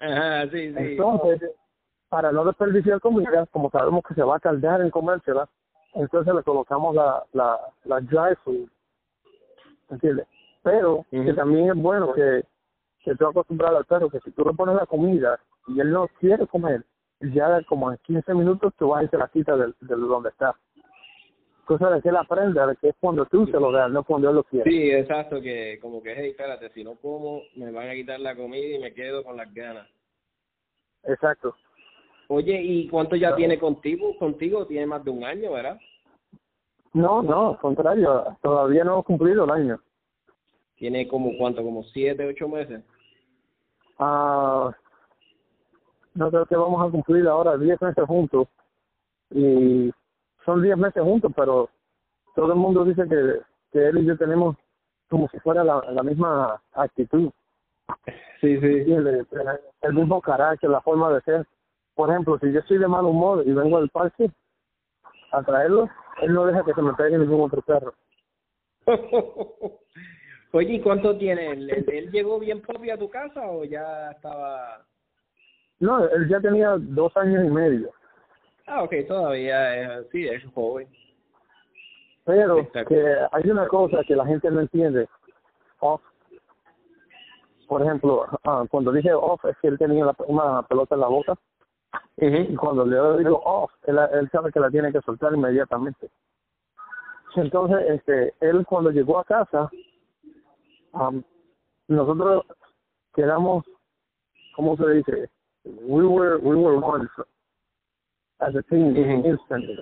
Ajá, 0.00 0.44
sí, 0.50 0.72
sí. 0.72 0.78
Entonces, 0.78 1.50
para 2.08 2.32
no 2.32 2.44
desperdiciar 2.44 3.00
comida, 3.00 3.46
como 3.46 3.70
sabemos 3.70 4.02
que 4.06 4.14
se 4.14 4.22
va 4.22 4.36
a 4.36 4.40
caldear 4.40 4.80
en 4.80 4.90
comérsela, 4.90 5.48
entonces 5.94 6.34
le 6.34 6.42
colocamos 6.42 6.94
la, 6.94 7.22
la, 7.32 7.60
la 7.84 8.00
dry 8.00 8.34
food, 8.44 8.68
¿entiendes? 9.90 10.26
Pero 10.62 11.04
que 11.10 11.34
también 11.34 11.70
es 11.70 11.76
bueno 11.76 12.12
que, 12.12 12.44
que 13.04 13.14
tú 13.16 13.26
acostumbras 13.26 13.74
al 13.74 13.84
perro 13.84 14.08
que 14.08 14.20
si 14.20 14.30
tú 14.30 14.44
le 14.44 14.54
pones 14.54 14.76
la 14.76 14.86
comida 14.86 15.38
y 15.68 15.80
él 15.80 15.90
no 15.90 16.08
quiere 16.20 16.46
comer, 16.46 16.84
ya 17.22 17.62
como 17.64 17.90
en 17.90 17.98
15 17.98 18.34
minutos 18.34 18.72
tú 18.78 18.88
vas 18.88 19.04
y 19.04 19.08
se 19.08 19.16
la 19.16 19.28
quita 19.28 19.56
de, 19.56 19.66
de 19.80 19.96
donde 19.96 20.30
está. 20.30 20.54
Cosa 21.64 21.90
de 21.90 22.02
que 22.02 22.08
él 22.08 22.16
aprenda 22.16 22.74
que 22.80 22.88
es 22.88 22.96
cuando 23.00 23.24
tú 23.26 23.46
se 23.46 23.52
lo 23.52 23.70
das, 23.70 23.90
no 23.90 24.02
cuando 24.02 24.28
él 24.28 24.36
lo 24.36 24.44
quiere. 24.44 24.68
Sí, 24.68 24.90
exacto, 24.90 25.40
que 25.40 25.78
como 25.80 26.02
que, 26.02 26.14
hey, 26.16 26.30
espérate, 26.30 26.70
si 26.70 26.82
no 26.82 26.96
como, 26.96 27.42
me 27.54 27.70
van 27.70 27.88
a 27.88 27.94
quitar 27.94 28.18
la 28.18 28.34
comida 28.34 28.76
y 28.76 28.80
me 28.80 28.92
quedo 28.92 29.22
con 29.22 29.36
las 29.36 29.52
ganas. 29.54 29.88
Exacto. 31.04 31.54
Oye, 32.28 32.60
¿y 32.60 32.88
cuánto 32.88 33.14
ya 33.14 33.36
tiene 33.36 33.58
contigo? 33.58 34.16
Contigo 34.18 34.66
tiene 34.66 34.86
más 34.86 35.04
de 35.04 35.10
un 35.10 35.24
año, 35.24 35.52
¿verdad? 35.52 35.78
No, 36.94 37.22
no, 37.22 37.50
al 37.50 37.58
contrario, 37.58 38.36
todavía 38.42 38.84
no 38.84 38.92
hemos 38.92 39.04
cumplido 39.04 39.44
el 39.44 39.50
año. 39.50 39.80
¿Tiene 40.76 41.06
como 41.06 41.36
cuánto, 41.38 41.62
como 41.62 41.84
siete, 41.84 42.26
ocho 42.26 42.48
meses? 42.48 42.82
Ah, 43.98 44.74
no 46.14 46.30
creo 46.30 46.46
que 46.46 46.56
vamos 46.56 46.86
a 46.86 46.90
cumplir 46.90 47.26
ahora 47.26 47.56
10 47.56 47.80
meses 47.80 48.04
juntos 48.06 48.48
y 49.30 49.92
son 50.44 50.62
10 50.62 50.76
meses 50.76 51.02
juntos, 51.02 51.32
pero 51.34 51.68
todo 52.34 52.52
el 52.52 52.58
mundo 52.58 52.84
dice 52.84 53.02
que, 53.08 53.40
que 53.72 53.88
él 53.88 53.98
y 53.98 54.06
yo 54.06 54.16
tenemos 54.16 54.56
como 55.08 55.28
si 55.28 55.38
fuera 55.40 55.62
la, 55.62 55.82
la 55.90 56.02
misma 56.02 56.60
actitud. 56.72 57.30
Sí, 58.40 58.58
sí. 58.58 58.66
El, 58.66 59.26
el, 59.82 59.94
mismo 59.94 60.20
carácter, 60.20 60.70
la 60.70 60.80
forma 60.80 61.12
de 61.12 61.20
ser. 61.20 61.46
Por 61.94 62.10
ejemplo, 62.10 62.38
si 62.38 62.50
yo 62.50 62.60
estoy 62.60 62.78
de 62.78 62.88
mal 62.88 63.04
humor 63.04 63.42
y 63.46 63.52
vengo 63.52 63.76
al 63.76 63.90
parque 63.90 64.30
a 65.30 65.42
traerlo, 65.42 65.88
él 66.22 66.32
no 66.32 66.46
deja 66.46 66.64
que 66.64 66.72
se 66.72 66.82
me 66.82 66.94
pegue 66.94 67.18
ningún 67.18 67.42
otro 67.42 67.60
perro. 67.62 67.92
Oye, 70.52 70.74
¿y 70.74 70.80
cuánto 70.80 71.16
tiene 71.16 71.52
él? 71.52 71.70
¿Él, 71.70 72.10
llegó 72.10 72.38
bien 72.38 72.60
propio 72.60 72.94
a 72.94 72.98
tu 72.98 73.08
casa 73.08 73.46
o 73.50 73.64
ya 73.64 74.10
estaba...? 74.10 74.84
No, 75.82 76.08
él 76.08 76.28
ya 76.28 76.40
tenía 76.40 76.76
dos 76.78 77.14
años 77.16 77.44
y 77.44 77.50
medio. 77.50 77.90
Ah, 78.68 78.84
ok, 78.84 78.94
todavía 79.08 79.98
es, 79.98 80.08
sí, 80.12 80.28
es 80.28 80.40
joven. 80.54 80.86
Pero 82.24 82.70
que 82.86 83.16
hay 83.32 83.50
una 83.50 83.66
cosa 83.66 83.98
que 84.06 84.14
la 84.14 84.24
gente 84.24 84.48
no 84.48 84.60
entiende. 84.60 85.08
Off. 85.80 86.00
Por 87.66 87.82
ejemplo, 87.82 88.26
ah, 88.44 88.64
cuando 88.70 88.92
dije 88.92 89.12
off 89.12 89.44
es 89.44 89.56
que 89.58 89.66
él 89.66 89.78
tenía 89.78 90.06
una 90.28 90.62
pelota 90.62 90.94
en 90.94 91.00
la 91.00 91.08
boca. 91.08 91.34
Y 92.16 92.54
cuando 92.54 92.86
le 92.86 93.18
digo 93.18 93.42
off, 93.44 93.72
él, 93.82 93.98
él 94.12 94.30
sabe 94.30 94.52
que 94.52 94.60
la 94.60 94.70
tiene 94.70 94.92
que 94.92 95.00
soltar 95.00 95.34
inmediatamente. 95.34 96.08
Entonces, 97.34 97.78
este, 97.88 98.34
él 98.38 98.64
cuando 98.66 98.92
llegó 98.92 99.18
a 99.18 99.24
casa, 99.24 99.68
um, 100.92 101.24
nosotros 101.88 102.44
quedamos, 103.12 103.64
¿cómo 104.54 104.76
se 104.76 104.88
dice? 104.90 105.30
We 105.64 106.06
were, 106.06 106.38
we 106.38 106.56
were 106.56 106.78
one 106.78 107.08
as 108.40 108.54
a 108.54 108.62
team 108.62 108.96
instantly. 108.96 109.78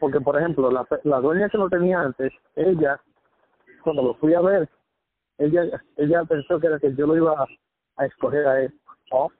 Porque, 0.00 0.20
por 0.20 0.36
ejemplo, 0.36 0.70
la, 0.70 0.86
la 1.04 1.20
dueña 1.20 1.48
que 1.48 1.58
lo 1.58 1.68
tenía 1.68 2.00
antes, 2.00 2.32
ella, 2.54 3.00
cuando 3.82 4.02
lo 4.02 4.14
fui 4.14 4.34
a 4.34 4.40
ver, 4.40 4.68
ella 5.38 5.82
ella 5.96 6.24
pensó 6.24 6.58
que 6.58 6.66
era 6.66 6.78
que 6.78 6.94
yo 6.94 7.06
lo 7.06 7.16
iba 7.16 7.32
a, 7.32 7.46
a 7.96 8.06
escoger 8.06 8.46
a 8.46 8.62
él. 8.62 8.74
Oh. 9.10 9.30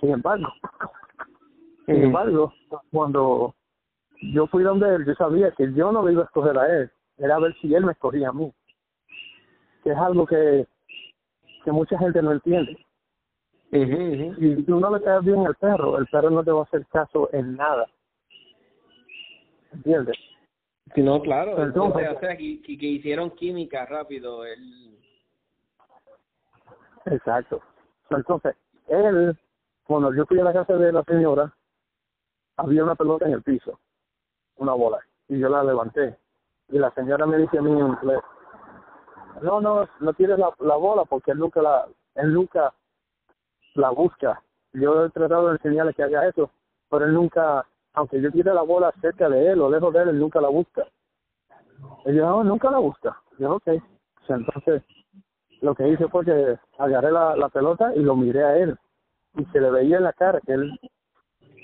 Sin 0.00 0.10
embargo, 0.10 0.48
sin 1.86 2.04
embargo, 2.04 2.52
cuando 2.90 3.54
yo 4.20 4.46
fui 4.48 4.62
donde 4.62 4.94
él, 4.94 5.06
yo 5.06 5.14
sabía 5.14 5.50
que 5.52 5.72
yo 5.72 5.90
no 5.90 6.02
lo 6.02 6.10
iba 6.10 6.22
a 6.22 6.26
escoger 6.26 6.58
a 6.58 6.66
él, 6.66 6.90
era 7.16 7.36
a 7.36 7.40
ver 7.40 7.54
si 7.60 7.74
él 7.74 7.84
me 7.84 7.92
escogía 7.92 8.28
a 8.28 8.32
mí. 8.32 8.52
Que 9.82 9.90
es 9.90 9.96
algo 9.96 10.26
que, 10.26 10.66
que 11.64 11.72
mucha 11.72 11.98
gente 11.98 12.20
no 12.22 12.32
entiende. 12.32 12.76
Si 13.70 14.62
tú 14.64 14.80
no 14.80 14.96
le 14.96 15.02
caes 15.02 15.24
bien 15.24 15.46
al 15.46 15.54
perro, 15.56 15.98
el 15.98 16.06
perro 16.06 16.30
no 16.30 16.42
te 16.42 16.50
va 16.50 16.60
a 16.60 16.64
hacer 16.64 16.86
caso 16.86 17.28
en 17.32 17.56
nada. 17.56 17.86
¿Entiendes? 19.72 20.16
Si 20.94 21.02
no, 21.02 21.20
claro. 21.20 21.62
Entonces, 21.62 22.08
o 22.16 22.20
sea, 22.20 22.36
que, 22.36 22.62
que, 22.62 22.86
hicieron 22.86 23.30
química 23.32 23.84
rápido. 23.84 24.44
Él... 24.46 24.98
Exacto. 27.04 27.60
Entonces, 28.08 28.56
él, 28.86 29.36
cuando 29.84 30.14
yo 30.14 30.24
fui 30.24 30.40
a 30.40 30.44
la 30.44 30.54
casa 30.54 30.74
de 30.76 30.90
la 30.90 31.02
señora, 31.04 31.54
había 32.56 32.84
una 32.84 32.94
pelota 32.94 33.26
en 33.26 33.32
el 33.32 33.42
piso 33.42 33.78
una 34.58 34.74
bola 34.74 34.98
y 35.28 35.38
yo 35.38 35.48
la 35.48 35.64
levanté 35.64 36.18
y 36.68 36.78
la 36.78 36.90
señora 36.92 37.26
me 37.26 37.38
dice 37.38 37.58
a 37.58 37.62
mí 37.62 37.70
no 37.70 39.60
no 39.60 39.88
no 40.00 40.12
tienes 40.14 40.38
la, 40.38 40.52
la 40.58 40.76
bola 40.76 41.04
porque 41.04 41.30
él 41.30 41.38
nunca 41.38 41.62
la 41.62 41.86
él 42.16 42.34
nunca 42.34 42.74
la 43.74 43.90
busca 43.90 44.42
yo 44.72 45.04
he 45.04 45.10
tratado 45.10 45.48
de 45.48 45.52
enseñarle 45.52 45.94
que 45.94 46.02
haga 46.02 46.26
eso 46.28 46.50
pero 46.90 47.04
él 47.04 47.14
nunca 47.14 47.66
aunque 47.94 48.20
yo 48.20 48.30
tire 48.30 48.52
la 48.54 48.62
bola 48.62 48.92
cerca 49.00 49.28
de 49.28 49.52
él 49.52 49.60
o 49.60 49.70
lejos 49.70 49.92
de 49.92 50.02
él 50.02 50.08
él 50.10 50.18
nunca 50.18 50.40
la 50.40 50.48
busca 50.48 50.86
y 52.06 52.14
yo 52.14 52.26
no, 52.26 52.44
nunca 52.44 52.70
la 52.70 52.78
busca 52.78 53.20
yo 53.38 53.56
ok 53.56 53.68
entonces 54.28 54.82
lo 55.60 55.74
que 55.74 55.88
hice 55.88 56.06
fue 56.08 56.24
que 56.24 56.58
agarré 56.78 57.10
la, 57.10 57.34
la 57.34 57.48
pelota 57.48 57.94
y 57.94 58.00
lo 58.00 58.14
miré 58.14 58.44
a 58.44 58.56
él 58.56 58.76
y 59.36 59.44
se 59.46 59.60
le 59.60 59.70
veía 59.70 59.96
en 59.96 60.04
la 60.04 60.12
cara 60.12 60.40
que 60.44 60.52
él 60.52 60.78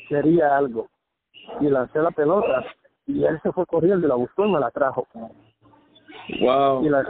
quería 0.08 0.56
algo 0.56 0.88
y 1.60 1.68
lancé 1.68 2.00
la 2.00 2.10
pelota 2.10 2.64
y 3.06 3.24
él 3.24 3.38
se 3.42 3.52
fue 3.52 3.66
corriendo 3.66 4.06
y 4.06 4.08
la 4.08 4.14
buscó 4.14 4.46
y 4.46 4.52
me 4.52 4.60
la 4.60 4.70
trajo. 4.70 5.06
Wow. 6.40 6.84
Y 6.84 6.88
la, 6.88 7.04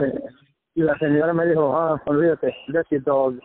y 0.75 0.81
la 0.81 0.97
señora 0.97 1.33
me 1.33 1.45
dijo, 1.45 1.75
ah, 1.75 2.01
olvídate, 2.05 2.53
that's 2.73 2.89
your 2.89 3.01
dog. 3.03 3.39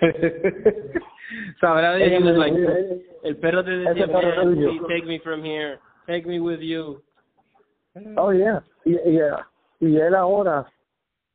Sabrá 1.60 1.92
de 1.92 2.16
ellos, 2.16 2.36
like, 2.36 3.06
el 3.22 3.36
perro 3.36 3.64
te 3.64 3.70
decía, 3.70 4.06
take 4.06 5.04
me 5.06 5.18
from 5.20 5.44
here, 5.44 5.78
take 6.06 6.26
me 6.26 6.40
with 6.40 6.60
you. 6.60 7.02
Oh, 8.16 8.32
yeah. 8.32 8.62
Y, 8.84 8.94
y, 8.94 9.20
y 9.80 9.96
él 9.96 10.14
ahora, 10.14 10.66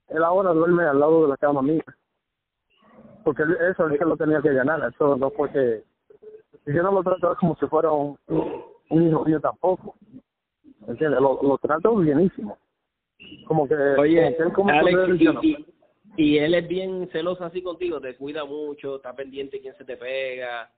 él 0.09 0.23
ahora 0.23 0.51
duerme 0.51 0.83
al 0.83 0.99
lado 0.99 1.23
de 1.23 1.29
la 1.29 1.37
cama 1.37 1.61
mía. 1.61 1.83
Porque 3.23 3.43
eso 3.71 3.87
él 3.87 3.97
se 3.97 4.05
lo 4.05 4.17
tenía 4.17 4.41
que 4.41 4.53
ganar, 4.53 4.81
eso 4.93 5.15
no 5.17 5.29
fue 5.31 5.51
que 5.51 5.83
yo 6.65 6.83
no 6.83 6.91
lo 6.91 7.03
trato 7.03 7.35
como 7.39 7.55
si 7.55 7.65
fuera 7.67 7.91
un, 7.91 8.17
un 8.27 9.07
hijo 9.07 9.25
mío 9.25 9.39
tampoco. 9.39 9.95
¿Entiendes? 10.87 11.19
Lo, 11.19 11.39
lo 11.41 11.57
trato 11.57 11.95
bienísimo. 11.95 12.57
Como 13.47 13.67
que... 13.67 13.75
Oye, 13.75 14.37
como 14.53 14.69
Alex, 14.69 15.19
y, 15.19 15.47
y, 15.47 15.68
él 16.17 16.53
es 16.53 16.67
bien 16.67 17.09
celoso 17.11 17.45
así 17.45 17.61
contigo, 17.61 18.01
te 18.01 18.15
cuida 18.15 18.45
mucho, 18.45 18.97
está 18.97 19.15
pendiente 19.15 19.61
quién 19.61 19.75
se 19.75 19.85
te 19.85 19.97
pega. 19.97 20.69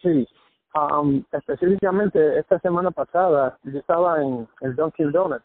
Sí. 0.00 0.26
Um, 0.74 1.22
específicamente 1.32 2.38
esta 2.38 2.58
semana 2.60 2.90
pasada 2.90 3.58
yo 3.62 3.78
estaba 3.78 4.22
en 4.22 4.48
el 4.62 4.74
Dunkin' 4.74 5.12
Donuts. 5.12 5.44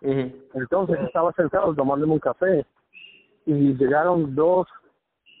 Entonces 0.00 1.00
estaba 1.00 1.32
sentado 1.32 1.74
tomándome 1.74 2.12
un 2.12 2.20
café 2.20 2.64
y 3.44 3.74
llegaron 3.74 4.34
dos 4.34 4.68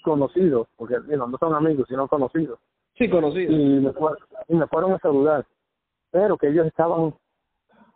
conocidos, 0.02 0.66
porque 0.76 0.96
no 1.06 1.38
son 1.38 1.54
amigos, 1.54 1.86
sino 1.88 2.08
conocidos. 2.08 2.58
Sí, 2.96 3.08
conocido. 3.08 3.52
Y 3.52 3.80
me, 3.80 3.92
y 4.48 4.54
me 4.54 4.66
fueron 4.66 4.92
a 4.92 4.98
saludar, 4.98 5.46
pero 6.10 6.36
que 6.36 6.48
ellos 6.48 6.66
estaban 6.66 7.14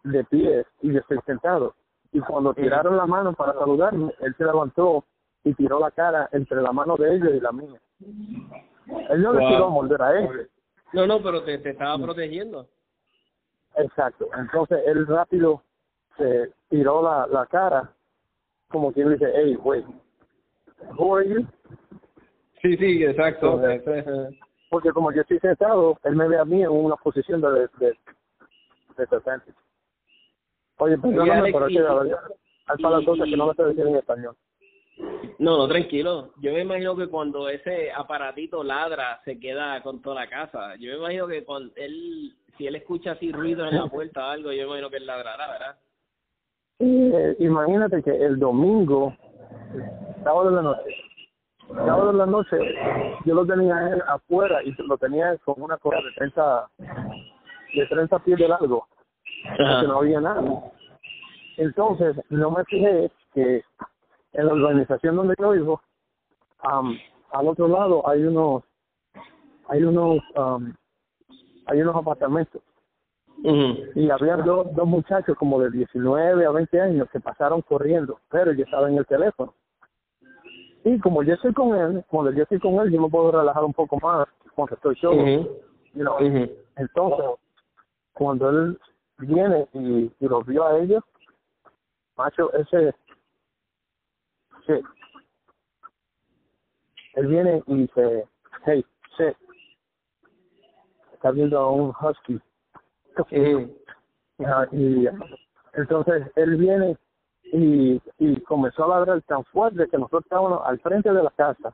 de 0.05 0.25
pie 0.25 0.65
y 0.83 0.93
yo 0.93 1.01
sentado. 1.27 1.75
Y 2.13 2.21
cuando 2.21 2.55
tiraron 2.55 2.97
la 2.97 3.07
mano 3.07 3.33
para 3.33 3.53
saludarme, 3.55 4.13
él 4.21 4.35
se 4.37 4.45
levantó 4.45 5.05
y 5.45 5.55
tiró 5.55 5.79
la 5.79 5.91
cara 5.91 6.29
entre 6.33 6.61
la 6.61 6.73
mano 6.73 6.97
de 6.97 7.15
ellos 7.15 7.31
y 7.35 7.41
la 7.41 7.53
mía. 7.53 7.81
Él 9.11 9.23
no 9.23 9.33
le 9.33 9.57
a 9.57 9.69
morder 9.69 10.03
a 10.03 10.19
él. 10.19 10.51
No, 10.93 11.07
no, 11.07 11.23
pero 11.23 11.45
te, 11.45 11.59
te 11.59 11.71
estaba 11.71 11.97
protegiendo. 11.99 12.67
Exacto. 13.77 14.29
Entonces 14.37 14.81
él 14.87 15.07
rápido 15.07 15.63
se 16.17 16.53
tiró 16.69 17.03
la, 17.03 17.27
la 17.29 17.47
cara, 17.47 17.93
como 18.69 18.93
quien 18.93 19.11
dice, 19.11 19.31
hey, 19.35 19.57
wait, 19.63 19.87
who 20.99 21.17
are 21.17 21.29
you? 21.29 21.47
Sí, 22.61 22.77
sí, 22.77 23.05
exacto 23.05 23.61
porque 24.71 24.93
como 24.93 25.13
yo 25.13 25.23
estoy 25.23 25.41
sentado, 25.41 25.99
él 26.05 26.17
me 26.17 26.29
ve 26.29 26.39
a 26.39 26.45
mí 26.45 26.63
en 26.63 26.71
una 26.71 26.97
posición 26.97 27.41
de, 27.41 27.69
de, 27.79 27.99
de 28.97 29.07
Oye, 30.81 30.97
perdóname, 30.97 31.53
pero 31.53 31.67
es 31.67 31.77
que 31.77 31.83
la 31.83 31.95
verdad, 31.95 32.19
hay 32.67 32.83
para 32.83 33.05
cosas 33.05 33.29
que 33.29 33.37
no 33.37 33.45
me 33.45 33.51
estoy 33.51 33.69
diciendo 33.69 33.93
en 33.93 33.99
español. 33.99 34.37
No, 35.39 35.59
no, 35.59 35.69
tranquilo. 35.69 36.33
Yo 36.41 36.53
me 36.53 36.63
imagino 36.63 36.97
que 36.97 37.09
cuando 37.09 37.49
ese 37.49 37.93
aparatito 37.93 38.65
ladra, 38.65 39.21
se 39.25 39.39
queda 39.39 39.83
con 39.83 40.01
toda 40.01 40.17
la 40.23 40.29
casa. 40.29 40.77
Yo 40.77 40.93
me 40.93 40.99
imagino 40.99 41.27
que 41.27 41.45
cuando 41.45 41.73
él, 41.77 42.35
si 42.57 42.67
él 42.67 42.77
escucha 42.77 43.13
así 43.13 43.31
ruido 43.31 43.67
en 43.67 43.77
la 43.77 43.87
puerta 43.91 44.27
o 44.27 44.31
algo, 44.31 44.53
yo 44.53 44.63
me 44.63 44.69
imagino 44.69 44.91
que 44.91 44.97
él 44.97 45.07
ladrará, 45.07 45.53
¿verdad? 45.53 45.77
Eh, 46.79 47.37
imagínate 47.41 48.03
que 48.03 48.11
el 48.11 48.39
domingo, 48.39 49.15
sábado 50.25 50.49
de 50.49 50.57
la 50.57 50.63
noche, 50.63 50.97
sábado 51.69 52.13
de 52.13 52.19
la 52.19 52.27
noche 52.27 52.57
yo 53.27 53.35
lo 53.35 53.45
tenía 53.45 53.93
él 53.93 54.03
afuera 54.09 54.63
y 54.63 54.75
lo 54.83 54.97
tenía 54.97 55.37
con 55.45 55.61
una 55.61 55.77
cosa 55.77 55.99
de 55.99 56.13
30 56.17 56.71
de 57.75 57.87
30 57.87 58.19
pies 58.21 58.39
de 58.39 58.49
largo 58.49 58.87
porque 59.43 59.87
no 59.87 59.99
había 59.99 60.21
nada. 60.21 60.43
Entonces 61.57 62.17
no 62.31 62.51
me 62.51 62.65
fijé 62.65 63.11
que 63.35 63.63
en 64.33 64.47
la 64.47 64.53
organización 64.53 65.17
donde 65.17 65.35
yo 65.39 65.51
vivo 65.51 65.81
al 66.63 67.49
otro 67.49 67.69
lado 67.69 68.09
hay 68.09 68.23
unos 68.23 68.63
hay 69.69 69.83
unos 69.83 70.19
hay 71.67 71.83
unos 71.83 71.97
apartamentos. 71.97 72.63
Y 73.95 74.11
había 74.11 74.37
dos, 74.37 74.75
dos 74.75 74.87
muchachos 74.87 75.37
como 75.39 75.61
de 75.61 75.71
19 75.71 76.45
a 76.45 76.51
20 76.51 76.81
años 76.81 77.09
que 77.11 77.21
pasaron 77.21 77.63
corriendo 77.63 78.21
pero 78.31 78.53
yo 78.53 78.65
estaba 78.65 78.89
en 78.89 78.99
el 78.99 79.07
teléfono. 79.07 79.55
Y 80.85 80.99
como 81.01 81.23
yo 81.23 81.35
estoy 81.35 81.53
con 81.53 81.77
él, 81.79 82.05
cuando 82.09 82.33
yo 82.33 82.43
estoy 82.43 82.59
con 82.59 82.75
él, 82.81 82.91
yo 82.91 83.01
me 83.03 83.09
puedo 83.09 83.33
relajar 83.33 83.65
un 83.65 83.75
poco 83.75 83.99
más 84.03 84.27
cuando 84.55 84.75
estoy 84.77 84.97
solo. 84.97 85.23
Entonces, 86.77 87.27
cuando 88.15 88.49
él 88.51 88.79
viene 89.21 89.69
y, 89.73 90.13
y 90.19 90.29
los 90.29 90.45
vio 90.47 90.65
a 90.65 90.79
ellos, 90.79 91.03
macho, 92.17 92.53
ese, 92.55 92.95
sí, 94.67 94.75
él 97.15 97.27
viene 97.27 97.63
y 97.67 97.75
dice, 97.77 98.29
hey, 98.65 98.85
sí, 99.17 99.25
está 101.13 101.31
viendo 101.31 101.59
a 101.59 101.71
un 101.71 101.95
husky 102.01 102.41
y 104.73 105.07
entonces 105.75 106.27
él 106.37 106.57
viene 106.57 106.97
y, 107.53 108.01
y 108.19 108.41
comenzó 108.43 108.85
a 108.85 108.99
ladrar 108.99 109.23
tan 109.23 109.45
fuerte 109.47 109.89
que 109.89 109.99
nosotros 109.99 110.23
estábamos 110.25 110.63
al 110.65 110.79
frente 110.81 111.13
de 111.13 111.23
la 111.23 111.31
casa. 111.31 111.73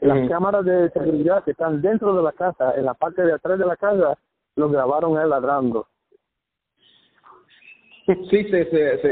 Las 0.00 0.28
cámaras 0.28 0.64
de 0.64 0.90
seguridad 0.90 1.44
que 1.44 1.50
están 1.50 1.82
dentro 1.82 2.14
de 2.14 2.22
la 2.22 2.32
casa, 2.32 2.74
en 2.74 2.86
la 2.86 2.94
parte 2.94 3.22
de 3.22 3.34
atrás 3.34 3.58
de 3.58 3.66
la 3.66 3.76
casa, 3.76 4.16
lo 4.56 4.68
grabaron 4.70 5.18
él 5.18 5.28
ladrando. 5.28 5.88
Sí, 8.30 8.44
sí, 8.44 8.64
sí. 8.70 8.78
sí. 9.02 9.08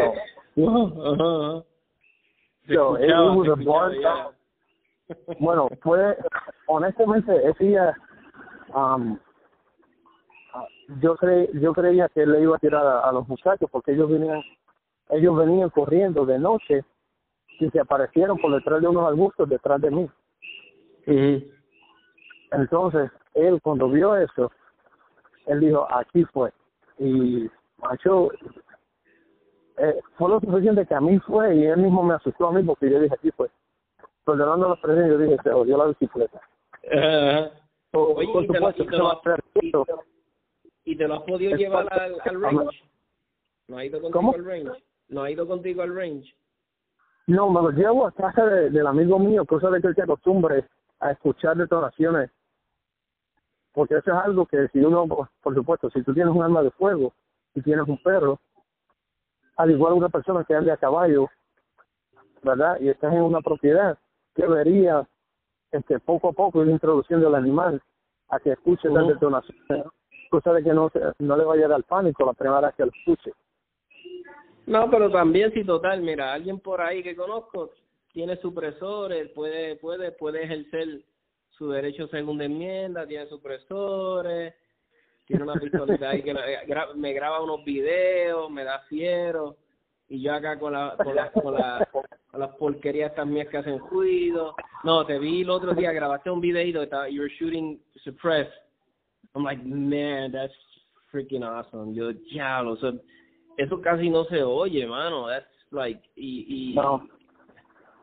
bueno, 5.38 5.68
fue, 5.82 6.16
honestamente, 6.66 7.48
ese 7.48 7.64
día, 7.64 7.94
um, 8.74 9.18
yo, 11.00 11.16
cre 11.16 11.48
yo 11.54 11.72
creía 11.72 12.08
que 12.08 12.26
le 12.26 12.42
iba 12.42 12.56
a 12.56 12.58
tirar 12.58 12.84
a, 12.86 13.12
los 13.12 13.26
muchachos 13.28 13.68
porque 13.70 13.92
ellos 13.92 14.10
venían, 14.10 14.42
ellos 15.10 15.36
venían 15.36 15.70
corriendo 15.70 16.26
de 16.26 16.38
noche 16.38 16.84
y 17.60 17.70
se 17.70 17.80
aparecieron 17.80 18.38
por 18.38 18.52
detrás 18.52 18.80
de 18.80 18.88
unos 18.88 19.06
arbustos 19.06 19.48
detrás 19.48 19.80
de 19.80 19.90
mí. 19.90 20.10
y 21.06 21.50
Entonces, 22.52 23.10
él 23.34 23.60
cuando 23.62 23.88
vio 23.88 24.16
eso, 24.16 24.50
él 25.46 25.60
dijo, 25.60 25.86
aquí 25.90 26.24
fue. 26.26 26.52
Y 26.98 27.48
macho, 27.78 28.30
eh, 29.80 30.00
fue 30.16 30.28
lo 30.28 30.40
suficiente 30.40 30.86
que 30.86 30.94
a 30.94 31.00
mí 31.00 31.18
fue 31.20 31.54
y 31.56 31.64
él 31.66 31.78
mismo 31.78 32.02
me 32.02 32.14
asustó 32.14 32.48
a 32.48 32.52
mí 32.52 32.62
porque 32.62 32.90
yo 32.90 33.00
dije, 33.00 33.14
aquí 33.14 33.30
fue. 33.30 33.48
Perdonando 34.24 34.68
los 34.68 34.78
presentes, 34.80 35.12
yo 35.12 35.18
dije, 35.18 35.36
se 35.42 35.50
odió 35.50 35.78
la 35.78 35.86
bicicleta. 35.86 36.40
Oye, 37.92 38.24
y, 38.24 38.46
te 38.46 38.60
lo, 38.60 38.70
y, 40.84 40.96
te 40.96 41.08
lo, 41.08 41.14
has 41.14 41.22
podido 41.22 41.56
llevar 41.56 41.86
al, 41.92 42.16
al 42.20 42.42
range. 42.42 42.82
¿No 43.68 43.78
ha 43.78 43.84
ido 43.84 44.00
contigo 44.00 44.34
al 44.34 44.44
range? 44.44 44.84
¿No 45.08 45.22
ha 45.22 45.30
ido 45.30 45.46
contigo 45.46 45.82
al 45.82 45.94
range? 45.94 46.34
No, 47.26 47.50
me 47.50 47.60
lo 47.60 47.70
llevo 47.70 48.06
a 48.06 48.12
casa 48.12 48.44
de, 48.46 48.70
del 48.70 48.86
amigo 48.86 49.18
mío, 49.18 49.44
cosa 49.44 49.70
de 49.70 49.80
que 49.80 49.88
él 49.88 49.94
se 49.94 50.02
acostumbre 50.02 50.64
a 51.00 51.10
escuchar 51.12 51.56
detonaciones. 51.56 52.30
Porque 53.72 53.96
eso 53.96 54.10
es 54.10 54.16
algo 54.24 54.46
que 54.46 54.68
si 54.68 54.80
uno, 54.80 55.06
por 55.06 55.54
supuesto, 55.54 55.90
si 55.90 56.02
tú 56.02 56.12
tienes 56.12 56.34
un 56.34 56.42
arma 56.42 56.62
de 56.62 56.70
fuego 56.72 57.12
y 57.54 57.62
tienes 57.62 57.86
un 57.86 58.02
perro, 58.02 58.40
al 59.58 59.70
igual 59.72 59.92
una 59.92 60.08
persona 60.08 60.44
que 60.44 60.54
ande 60.54 60.70
a 60.70 60.76
caballo, 60.76 61.28
¿verdad? 62.42 62.78
Y 62.80 62.88
estás 62.88 63.12
en 63.12 63.22
una 63.22 63.40
propiedad, 63.40 63.98
debería 64.36 65.06
este, 65.72 65.98
poco 65.98 66.28
a 66.28 66.32
poco 66.32 66.64
ir 66.64 66.70
introduciendo 66.70 67.26
al 67.26 67.34
animal 67.34 67.82
a 68.28 68.38
que 68.38 68.52
escuche 68.52 68.88
las 68.88 69.06
detonaciones, 69.08 69.84
cosa 70.30 70.52
de 70.52 70.62
que 70.62 70.72
no, 70.72 70.90
no 71.18 71.36
le 71.36 71.44
vaya 71.44 71.66
a 71.66 71.70
dar 71.70 71.82
pánico 71.84 72.24
la 72.24 72.34
primera 72.34 72.60
vez 72.60 72.74
que 72.76 72.84
lo 72.84 72.92
escuche. 72.96 73.32
No, 74.66 74.88
pero 74.90 75.10
también 75.10 75.52
si 75.52 75.64
total, 75.64 76.02
mira, 76.02 76.32
alguien 76.32 76.60
por 76.60 76.80
ahí 76.80 77.02
que 77.02 77.16
conozco 77.16 77.70
tiene 78.12 78.36
supresores, 78.36 79.30
puede 79.30 79.76
puede 79.76 80.12
puede 80.12 80.44
ejercer 80.44 81.02
su 81.50 81.68
derecho 81.70 82.06
segunda 82.08 82.44
enmienda, 82.44 83.06
tiene 83.06 83.26
supresores, 83.26 84.54
tiene 85.28 85.44
una 85.44 85.54
pistolita 85.54 86.10
ahí 86.10 86.22
que 86.22 86.34
me 86.96 87.12
graba 87.12 87.42
unos 87.42 87.62
videos, 87.64 88.50
me 88.50 88.64
da 88.64 88.80
fiero 88.88 89.56
y 90.08 90.22
yo 90.22 90.32
acá 90.32 90.58
con 90.58 90.72
la 90.72 90.96
con, 90.96 91.14
la, 91.14 91.30
con, 91.30 91.54
la, 91.54 91.88
con 91.92 92.40
las 92.40 92.50
porquerías 92.56 93.14
también 93.14 93.46
que 93.48 93.58
hacen 93.58 93.78
ruido. 93.78 94.54
No, 94.82 95.04
te 95.04 95.18
vi 95.18 95.42
el 95.42 95.50
otro 95.50 95.74
día, 95.74 95.92
grabaste 95.92 96.30
un 96.30 96.40
videito, 96.40 96.82
estaba, 96.82 97.08
you 97.08 97.20
were 97.20 97.34
shooting 97.38 97.78
suppress. 98.02 98.48
I'm 99.34 99.44
like, 99.44 99.62
man, 99.62 100.32
that's 100.32 100.54
freaking 101.12 101.44
awesome. 101.44 101.94
Yo, 101.94 102.12
ya, 102.32 102.62
o 102.62 102.76
sea, 102.78 102.92
eso 103.58 103.80
casi 103.82 104.08
no 104.08 104.24
se 104.24 104.42
oye, 104.42 104.86
mano. 104.86 105.28
That's 105.28 105.46
like, 105.70 106.00
y, 106.16 106.72
y 106.72 106.74
no. 106.74 107.06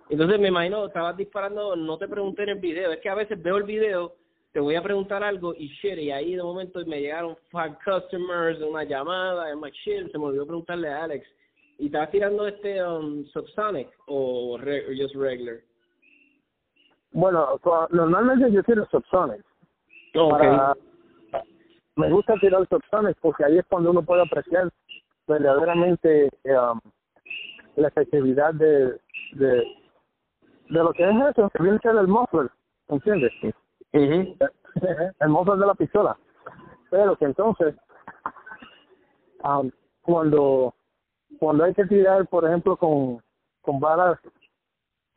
entonces 0.09 0.39
me 0.39 0.49
imagino, 0.49 0.85
estabas 0.85 1.17
disparando, 1.17 1.75
no 1.75 1.97
te 1.97 2.07
pregunté 2.07 2.43
en 2.43 2.49
el 2.49 2.59
video, 2.59 2.91
es 2.91 2.99
que 2.99 3.09
a 3.09 3.15
veces 3.15 3.41
veo 3.41 3.57
el 3.57 3.63
video 3.63 4.15
te 4.55 4.61
voy 4.61 4.75
a 4.75 4.81
preguntar 4.81 5.21
algo 5.21 5.53
y 5.53 5.67
shit, 5.67 5.97
y 5.97 6.11
ahí 6.11 6.33
de 6.33 6.41
momento 6.41 6.79
me 6.85 7.01
llegaron 7.01 7.35
five 7.51 7.75
customers, 7.83 8.57
una 8.61 8.85
llamada, 8.85 9.51
en 9.51 9.59
my 9.59 9.69
shit, 9.69 10.09
se 10.09 10.17
me 10.17 10.27
olvidó 10.27 10.45
preguntarle 10.45 10.87
a 10.87 11.03
Alex, 11.03 11.27
¿y 11.77 11.87
estás 11.87 12.09
tirando 12.09 12.47
este 12.47 12.81
um, 12.81 13.25
subsonic 13.33 13.89
o 14.07 14.57
just 14.57 15.13
regular? 15.13 15.57
Bueno, 17.11 17.59
normalmente 17.91 18.49
yo 18.49 18.63
tiro 18.63 18.87
subsonic. 18.91 19.43
Okay. 20.13 20.49
me 21.97 22.09
gusta 22.11 22.35
tirar 22.39 22.65
subsonic 22.69 23.17
porque 23.19 23.43
ahí 23.43 23.57
es 23.57 23.65
cuando 23.65 23.91
uno 23.91 24.03
puede 24.03 24.21
apreciar 24.21 24.69
verdaderamente 25.27 26.29
um, 26.45 26.79
la 27.75 27.89
efectividad 27.89 28.53
de, 28.53 28.97
de, 29.33 29.49
de 29.57 29.63
lo 30.69 30.93
que 30.93 31.03
es 31.03 31.15
eso, 31.31 31.49
que 31.49 31.61
viene 31.61 31.75
a 31.75 31.81
ser 31.81 31.97
el 31.97 32.07
muffler, 32.07 32.49
¿entiendes? 32.87 33.33
El 33.93 35.29
motor 35.29 35.57
de 35.57 35.65
la 35.65 35.75
pistola. 35.75 36.17
Pero 36.89 37.15
que 37.17 37.25
entonces, 37.25 37.75
um, 39.43 39.71
cuando 40.01 40.73
cuando 41.39 41.63
hay 41.63 41.73
que 41.73 41.85
tirar, 41.85 42.27
por 42.27 42.45
ejemplo, 42.45 42.77
con, 42.77 43.21
con 43.61 43.79
balas 43.79 44.19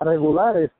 regulares, 0.00 0.70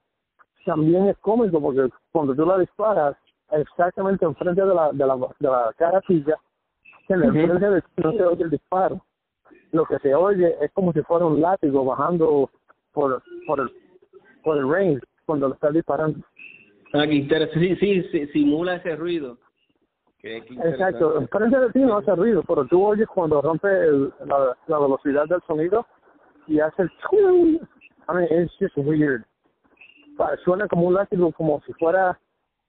también 0.64 1.09
es 1.09 1.18
cómico 1.18 1.61
porque 1.61 1.88
cuando 2.12 2.35
tú 2.35 2.44
la 2.44 2.59
disparas 2.59 3.16
exactamente 3.51 4.24
enfrente 4.24 4.61
de 4.61 4.74
la, 4.74 4.92
de 4.92 5.07
la, 5.07 5.16
de 5.16 5.48
la 5.48 5.72
caracilla, 5.77 6.37
en 7.09 7.22
el 7.22 7.33
frente 7.33 7.70
de 7.70 7.83
no 7.96 8.12
se 8.12 8.24
oye 8.24 8.44
el 8.44 8.51
disparo. 8.51 9.01
Lo 9.72 9.85
que 9.87 9.98
se 10.01 10.14
oye 10.14 10.57
es 10.61 10.70
como 10.72 10.92
si 10.92 11.03
fuera 11.03 11.27
un 11.27 11.40
látigo 11.40 11.85
bajando 11.85 12.51
por, 12.92 13.22
por, 13.46 13.61
el, 13.61 13.70
por 14.42 14.59
el 14.59 14.70
range 14.70 15.01
cuando 15.24 15.48
lo 15.48 15.55
estás 15.55 15.72
disparando. 15.72 16.18
Ah, 16.92 17.05
Sí, 17.07 17.77
sí, 18.11 18.27
simula 18.33 18.77
ese 18.77 18.96
ruido. 18.96 19.38
Exacto, 20.22 21.27
frente 21.31 21.59
de 21.59 21.70
ti 21.72 21.79
no 21.81 21.98
hace 21.98 22.14
ruido, 22.14 22.42
pero 22.42 22.66
tú 22.66 22.85
oyes 22.85 23.07
cuando 23.09 23.40
rompe 23.40 23.68
el, 23.68 24.12
la, 24.27 24.57
la 24.66 24.79
velocidad 24.79 25.27
del 25.27 25.40
sonido 25.46 25.87
y 26.46 26.61
hace 26.61 26.83
el... 26.83 26.90
I 28.11 28.14
mean, 28.14 28.27
it's 28.31 28.53
just 28.59 28.77
weird. 28.77 29.24
Suena 30.44 30.66
como 30.66 30.88
un 30.88 30.94
látigo, 30.94 31.31
como 31.33 31.62
si 31.66 31.72
fuera... 31.74 32.18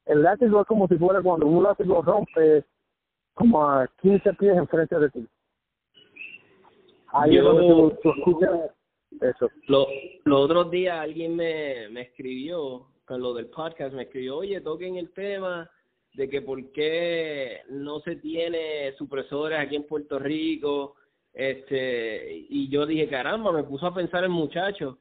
El 0.05 0.21
látigo 0.23 0.61
es 0.61 0.67
como 0.67 0.87
si 0.87 0.97
fuera 0.97 1.21
cuando 1.21 1.47
un 1.47 1.63
látigo 1.63 2.01
rompe 2.01 2.65
como 3.33 3.67
a 3.67 3.87
15 4.01 4.33
pies 4.33 4.57
enfrente 4.57 4.99
de 4.99 5.09
ti. 5.09 5.27
Ahí 7.13 7.35
Yo, 7.35 7.39
es 7.39 7.45
donde 7.45 7.97
tú, 8.01 8.09
escuchas 8.11 8.51
eso. 9.21 9.49
Lo, 9.67 9.87
los 10.25 10.41
otros 10.41 10.71
días 10.71 10.99
alguien 10.99 11.35
me, 11.35 11.89
me 11.89 12.01
escribió 12.01 12.87
con 13.09 13.21
lo 13.21 13.33
del 13.33 13.47
podcast, 13.47 13.91
me 13.95 14.03
escribió, 14.03 14.37
oye, 14.37 14.61
toquen 14.61 14.95
el 14.95 15.11
tema 15.11 15.67
de 16.13 16.29
que 16.29 16.43
por 16.43 16.71
qué 16.71 17.61
no 17.69 18.01
se 18.01 18.17
tiene 18.17 18.93
supresores 18.99 19.57
aquí 19.57 19.75
en 19.75 19.87
Puerto 19.87 20.19
Rico, 20.19 20.95
este, 21.33 22.45
y 22.49 22.69
yo 22.69 22.85
dije, 22.85 23.09
caramba, 23.09 23.51
me 23.51 23.63
puso 23.63 23.87
a 23.87 23.95
pensar 23.95 24.23
el 24.23 24.29
muchacho, 24.29 24.99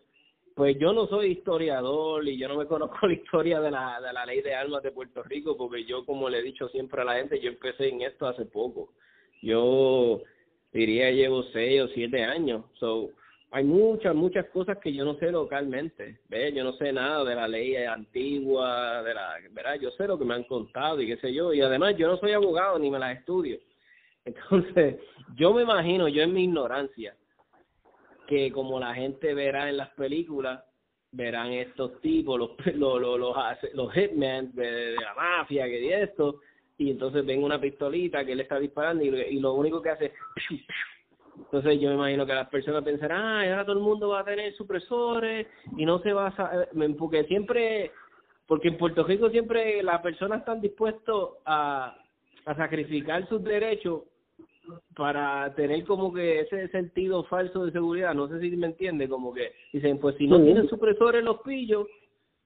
pues 0.55 0.79
yo 0.79 0.94
no 0.94 1.07
soy 1.07 1.33
historiador 1.33 2.27
y 2.27 2.38
yo 2.38 2.49
no 2.49 2.57
me 2.57 2.66
conozco 2.75 3.07
la 3.07 3.12
historia 3.12 3.61
de 3.61 3.71
la, 3.71 4.01
de 4.01 4.11
la 4.11 4.25
ley 4.25 4.40
de 4.40 4.55
armas 4.55 4.83
de 4.83 4.90
Puerto 4.90 5.23
Rico, 5.23 5.55
porque 5.59 5.85
yo, 5.85 6.07
como 6.07 6.31
le 6.31 6.38
he 6.38 6.42
dicho 6.42 6.66
siempre 6.71 7.03
a 7.03 7.05
la 7.05 7.16
gente, 7.16 7.38
yo 7.38 7.51
empecé 7.51 7.90
en 7.90 8.01
esto 8.01 8.27
hace 8.27 8.47
poco. 8.47 8.94
Yo 9.42 10.23
diría 10.73 11.11
llevo 11.11 11.42
seis 11.53 11.83
o 11.83 11.88
siete 11.88 12.25
años, 12.25 12.64
so 12.81 13.11
hay 13.51 13.65
muchas, 13.65 14.15
muchas 14.15 14.47
cosas 14.51 14.79
que 14.79 14.93
yo 14.93 15.05
no 15.05 15.15
sé 15.15 15.31
localmente, 15.31 16.21
¿ves? 16.29 16.55
Yo 16.55 16.65
no 16.65 16.75
sé 16.75 16.93
nada 16.93 17.25
de 17.25 17.35
la 17.35 17.49
ley 17.49 17.77
antigua, 17.77 19.03
de 19.03 19.15
la, 19.15 19.37
¿verdad? 19.51 19.77
Yo 19.81 19.91
sé 19.93 20.07
lo 20.07 20.19
que 20.19 20.25
me 20.25 20.35
han 20.35 20.45
contado 20.45 21.01
y 21.01 21.07
qué 21.07 21.17
sé 21.17 21.33
yo, 21.33 21.55
y 21.55 21.63
además 21.63 21.97
yo 21.97 22.09
no 22.09 22.19
soy 22.19 22.33
abogado 22.33 22.79
ni 22.79 22.91
me 22.91 22.99
las 22.99 23.19
estudio. 23.19 23.59
Entonces, 24.25 24.97
yo 25.37 25.55
me 25.55 25.63
imagino, 25.63 26.09
yo 26.09 26.23
en 26.23 26.35
mi 26.35 26.45
ignorancia, 26.45 27.17
que 28.27 28.53
como 28.53 28.79
la 28.79 28.95
gente 28.95 29.33
verá 29.33 29.71
en 29.71 29.79
las 29.79 29.91
películas, 29.91 30.63
verán 31.11 31.53
estos 31.53 31.99
tipos, 32.03 32.39
los 32.39 32.51
los 32.75 33.01
los, 33.01 33.19
los, 33.19 33.37
los 33.73 33.95
hitmen 33.95 34.55
de, 34.55 34.95
la 34.97 35.15
mafia, 35.15 35.65
que 35.65 35.81
de 35.81 36.03
esto, 36.03 36.41
y 36.77 36.91
entonces 36.91 37.25
ven 37.25 37.43
una 37.43 37.59
pistolita 37.59 38.27
que 38.27 38.33
él 38.33 38.41
está 38.41 38.59
disparando 38.59 39.03
y, 39.03 39.09
y 39.09 39.41
lo 39.41 39.55
único 39.55 39.81
que 39.81 39.89
hace 39.89 40.05
es 40.07 40.13
entonces 41.38 41.81
yo 41.81 41.88
me 41.88 41.94
imagino 41.94 42.27
que 42.27 42.35
las 42.35 42.48
personas 42.48 42.85
pensarán, 42.85 43.20
ah, 43.20 43.42
ahora 43.42 43.64
todo 43.64 43.79
el 43.79 43.83
mundo 43.85 44.09
va 44.11 44.20
a 44.20 44.24
tener 44.24 44.55
supresores 44.55 45.46
y 45.77 45.85
no 45.85 46.01
se 46.01 46.12
va 46.12 46.29
a... 46.29 46.66
Porque 46.98 47.24
siempre, 47.24 47.92
porque 48.46 48.68
en 48.68 48.79
Puerto 48.79 49.05
Rico 49.05 49.31
siempre 49.31 49.83
las 49.83 50.01
personas 50.03 50.40
están 50.40 50.61
dispuestos 50.61 51.37
a, 51.46 51.96
a 52.44 52.55
sacrificar 52.55 53.27
sus 53.29 53.42
derechos 53.42 54.03
para 54.94 55.55
tener 55.55 55.85
como 55.85 56.12
que 56.12 56.40
ese 56.40 56.68
sentido 56.68 57.24
falso 57.24 57.64
de 57.64 57.72
seguridad, 57.72 58.14
no 58.14 58.29
sé 58.29 58.40
si 58.40 58.51
me 58.57 58.66
entiende, 58.66 59.09
como 59.09 59.33
que 59.33 59.53
dicen, 59.72 59.98
pues 59.98 60.16
si 60.16 60.27
no 60.27 60.42
tienen 60.42 60.68
supresores 60.68 61.24
los 61.24 61.40
pillos, 61.40 61.87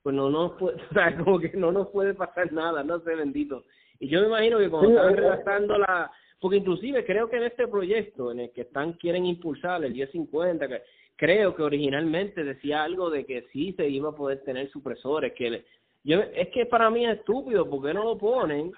pues 0.02 0.14
no 0.14 0.31
nos 0.31 0.52
puede, 0.52 0.76
o 0.90 0.92
sea, 0.92 1.16
como 1.16 1.40
que 1.40 1.52
no 1.55 1.72
nos 1.72 1.88
puede 1.88 2.14
pasar 2.14 2.52
nada, 2.52 2.85
no 2.85 3.00
sé, 3.00 3.14
bendito. 3.14 3.64
Y 3.98 4.09
yo 4.09 4.20
me 4.20 4.26
imagino 4.28 4.59
que 4.59 4.68
cuando 4.68 4.90
estaban 4.90 5.16
redactando 5.16 5.78
la, 5.78 6.11
porque 6.42 6.57
inclusive 6.57 7.05
creo 7.05 7.31
que 7.31 7.37
en 7.37 7.44
este 7.44 7.68
proyecto 7.68 8.33
en 8.33 8.40
el 8.40 8.50
que 8.50 8.62
están 8.62 8.94
quieren 8.94 9.26
impulsar 9.26 9.85
el 9.85 9.92
1050, 9.92 10.66
que 10.66 10.83
creo 11.14 11.55
que 11.55 11.62
originalmente 11.62 12.42
decía 12.42 12.83
algo 12.83 13.11
de 13.11 13.24
que 13.24 13.46
sí 13.52 13.72
se 13.74 13.88
iba 13.88 14.09
a 14.09 14.16
poder 14.16 14.42
tener 14.42 14.68
supresores, 14.72 15.35
que 15.35 15.64
yo 16.02 16.18
es 16.18 16.48
que 16.48 16.66
para 16.66 16.90
mí 16.90 17.07
es 17.07 17.18
estúpido, 17.20 17.70
porque 17.70 17.94
no 17.94 18.02
lo 18.02 18.18
ponen? 18.18 18.72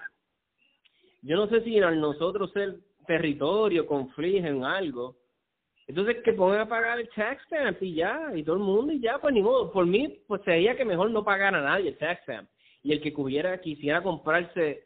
Yo 1.23 1.37
no 1.37 1.47
sé 1.47 1.63
si 1.63 1.79
al 1.79 1.99
nosotros 1.99 2.51
ser 2.51 2.75
territorio 3.07 3.87
confligen 3.87 4.63
algo, 4.63 5.15
entonces 5.87 6.17
que 6.23 6.33
pongan 6.33 6.59
a 6.59 6.69
pagar 6.69 6.99
el 6.99 7.09
tax 7.15 7.43
stamp 7.45 7.81
y 7.81 7.95
ya, 7.95 8.31
y 8.35 8.43
todo 8.43 8.57
el 8.57 8.61
mundo 8.61 8.93
y 8.93 8.99
ya, 8.99 9.17
pues 9.17 9.33
ni 9.33 9.41
modo. 9.41 9.71
Por 9.71 9.87
mí, 9.87 10.19
pues 10.27 10.43
sería 10.43 10.77
que 10.77 10.85
mejor 10.85 11.09
no 11.09 11.23
pagara 11.23 11.57
a 11.57 11.63
nadie 11.63 11.89
el 11.89 11.97
tax 11.97 12.21
stamp. 12.21 12.47
Y 12.83 12.93
el 12.93 13.01
que 13.01 13.11
cubiera, 13.11 13.59
quisiera 13.59 14.03
comprarse 14.03 14.83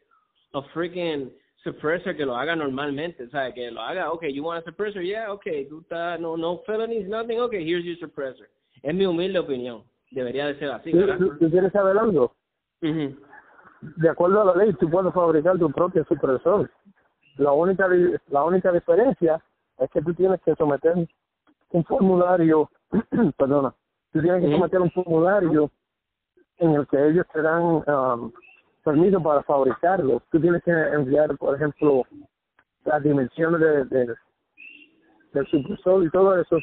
a 0.54 0.62
freaking 0.72 1.30
suppressor 1.62 2.16
que 2.16 2.24
lo 2.24 2.36
haga 2.36 2.56
normalmente, 2.56 3.28
¿sabes? 3.28 3.54
Que 3.54 3.70
lo 3.70 3.82
haga, 3.82 4.12
okay, 4.12 4.32
you 4.32 4.42
want 4.42 4.60
a 4.60 4.64
suppressor, 4.64 5.02
yeah, 5.02 5.30
okay, 5.32 5.66
tú 5.66 5.80
estás, 5.80 6.18
no, 6.20 6.36
no 6.36 6.58
felonies, 6.66 7.08
nothing, 7.08 7.40
okay, 7.40 7.64
here's 7.64 7.84
your 7.84 7.96
suppressor. 7.98 8.48
Es 8.82 8.94
mi 8.94 9.04
humilde 9.04 9.38
opinión, 9.38 9.82
debería 10.10 10.46
de 10.46 10.58
ser 10.58 10.70
así, 10.70 10.92
¿verdad? 10.92 11.18
¿Tú, 11.18 11.50
quieres 11.50 11.72
saber 11.72 11.98
algo? 11.98 12.34
De 12.80 14.08
acuerdo 14.08 14.40
a 14.42 14.44
la 14.44 14.64
ley, 14.64 14.72
tú 14.74 14.88
puedes 14.90 15.12
fabricar 15.12 15.58
tu 15.58 15.70
propio 15.70 16.04
supresor. 16.04 16.70
La 17.36 17.52
única, 17.52 17.88
la 18.28 18.44
única 18.44 18.72
diferencia 18.72 19.42
es 19.78 19.90
que 19.90 20.02
tú 20.02 20.14
tienes 20.14 20.40
que 20.42 20.54
someter 20.54 20.94
un 21.70 21.84
formulario, 21.84 22.70
perdona, 23.36 23.74
tú 24.12 24.20
tienes 24.20 24.42
que 24.42 24.50
someter 24.50 24.80
un 24.80 24.90
formulario 24.90 25.70
en 26.58 26.72
el 26.72 26.86
que 26.86 27.08
ellos 27.08 27.26
te 27.32 27.42
dan 27.42 27.62
um, 27.62 28.32
permiso 28.82 29.22
para 29.22 29.42
fabricarlo. 29.42 30.22
Tú 30.30 30.40
tienes 30.40 30.62
que 30.64 30.70
enviar, 30.70 31.36
por 31.36 31.54
ejemplo, 31.54 32.04
las 32.84 33.02
dimensiones 33.02 33.60
de, 33.60 33.84
de, 33.84 34.14
del 35.32 35.46
supresor 35.48 36.04
y 36.04 36.10
todo 36.10 36.40
eso. 36.40 36.58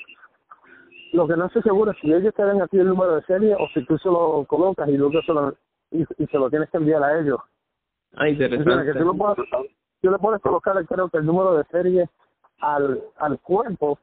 Lo 1.13 1.27
que 1.27 1.37
no 1.37 1.45
estoy 1.45 1.61
seguro 1.63 1.91
es 1.91 1.97
si 2.01 2.11
ellos 2.11 2.33
te 2.33 2.43
dan 2.43 2.61
aquí 2.61 2.77
el 2.77 2.89
número 2.89 3.15
de 3.15 3.23
serie 3.23 3.55
o 3.55 3.67
si 3.73 3.85
tú 3.85 3.97
se 3.97 4.09
lo 4.09 4.45
colocas 4.45 4.89
y 4.89 4.97
luego 4.97 5.21
se 5.21 5.33
lo, 5.33 5.55
y, 5.91 6.05
se 6.05 6.37
lo 6.37 6.49
tienes 6.49 6.69
que 6.69 6.77
enviar 6.77 7.03
a 7.03 7.19
ellos. 7.19 7.39
Ah, 8.15 8.27
interesante. 8.27 8.91
Que 8.91 8.99
tú, 8.99 9.15
tú 10.01 10.11
le 10.11 10.17
puedes 10.17 10.41
colocar, 10.41 10.85
creo 10.85 11.09
que 11.09 11.17
el 11.17 11.25
número 11.25 11.57
de 11.57 11.63
serie 11.65 12.09
al, 12.59 13.01
al 13.17 13.39
cuerpo, 13.39 13.99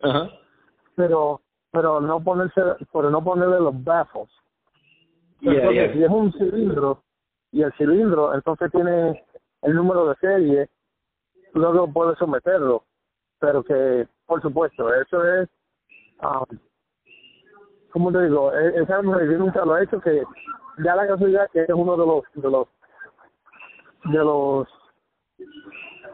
Ajá. 0.00 0.30
pero 0.94 1.40
pero 1.70 2.00
no 2.00 2.22
ponerse, 2.22 2.60
pero 2.92 3.10
no 3.10 3.22
ponerle 3.22 3.60
los 3.60 3.84
baffles. 3.84 4.28
Si 5.40 5.48
es 5.48 6.10
un 6.10 6.32
cilindro, 6.32 7.02
y 7.52 7.62
el 7.62 7.72
cilindro 7.74 8.34
entonces 8.34 8.70
tiene 8.70 9.24
el 9.62 9.74
número 9.74 10.08
de 10.08 10.16
serie, 10.16 10.68
luego 11.54 11.92
puedes 11.92 12.18
someterlo, 12.18 12.84
pero 13.38 13.62
que, 13.62 14.06
por 14.26 14.40
supuesto, 14.42 14.92
eso 14.94 15.24
es, 15.24 15.48
um, 16.22 16.58
¿cómo 17.90 18.12
te 18.12 18.22
digo? 18.24 18.52
E-, 18.52 18.82
es, 18.82 18.90
algo 18.90 19.16
que 19.18 19.26
yo 19.26 19.38
nunca 19.38 19.64
lo 19.64 19.76
he 19.76 19.84
hecho, 19.84 20.00
que 20.00 20.22
ya 20.84 20.94
la 20.94 21.06
casualidad 21.06 21.50
que 21.52 21.62
es 21.62 21.70
uno 21.70 21.96
de 21.96 22.06
los, 22.06 22.22
de 22.34 22.50
los, 22.50 22.68
de 24.04 24.18
los, 24.18 24.68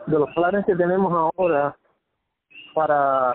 de 0.06 0.18
los 0.18 0.30
planes 0.34 0.64
que 0.66 0.76
tenemos 0.76 1.12
ahora 1.12 1.76
para, 2.74 3.34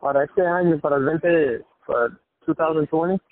para 0.00 0.24
este 0.24 0.46
año, 0.46 0.78
para 0.80 0.96
el 0.96 1.04
20, 1.04 1.64
para 1.86 2.08
2020, 2.74 3.22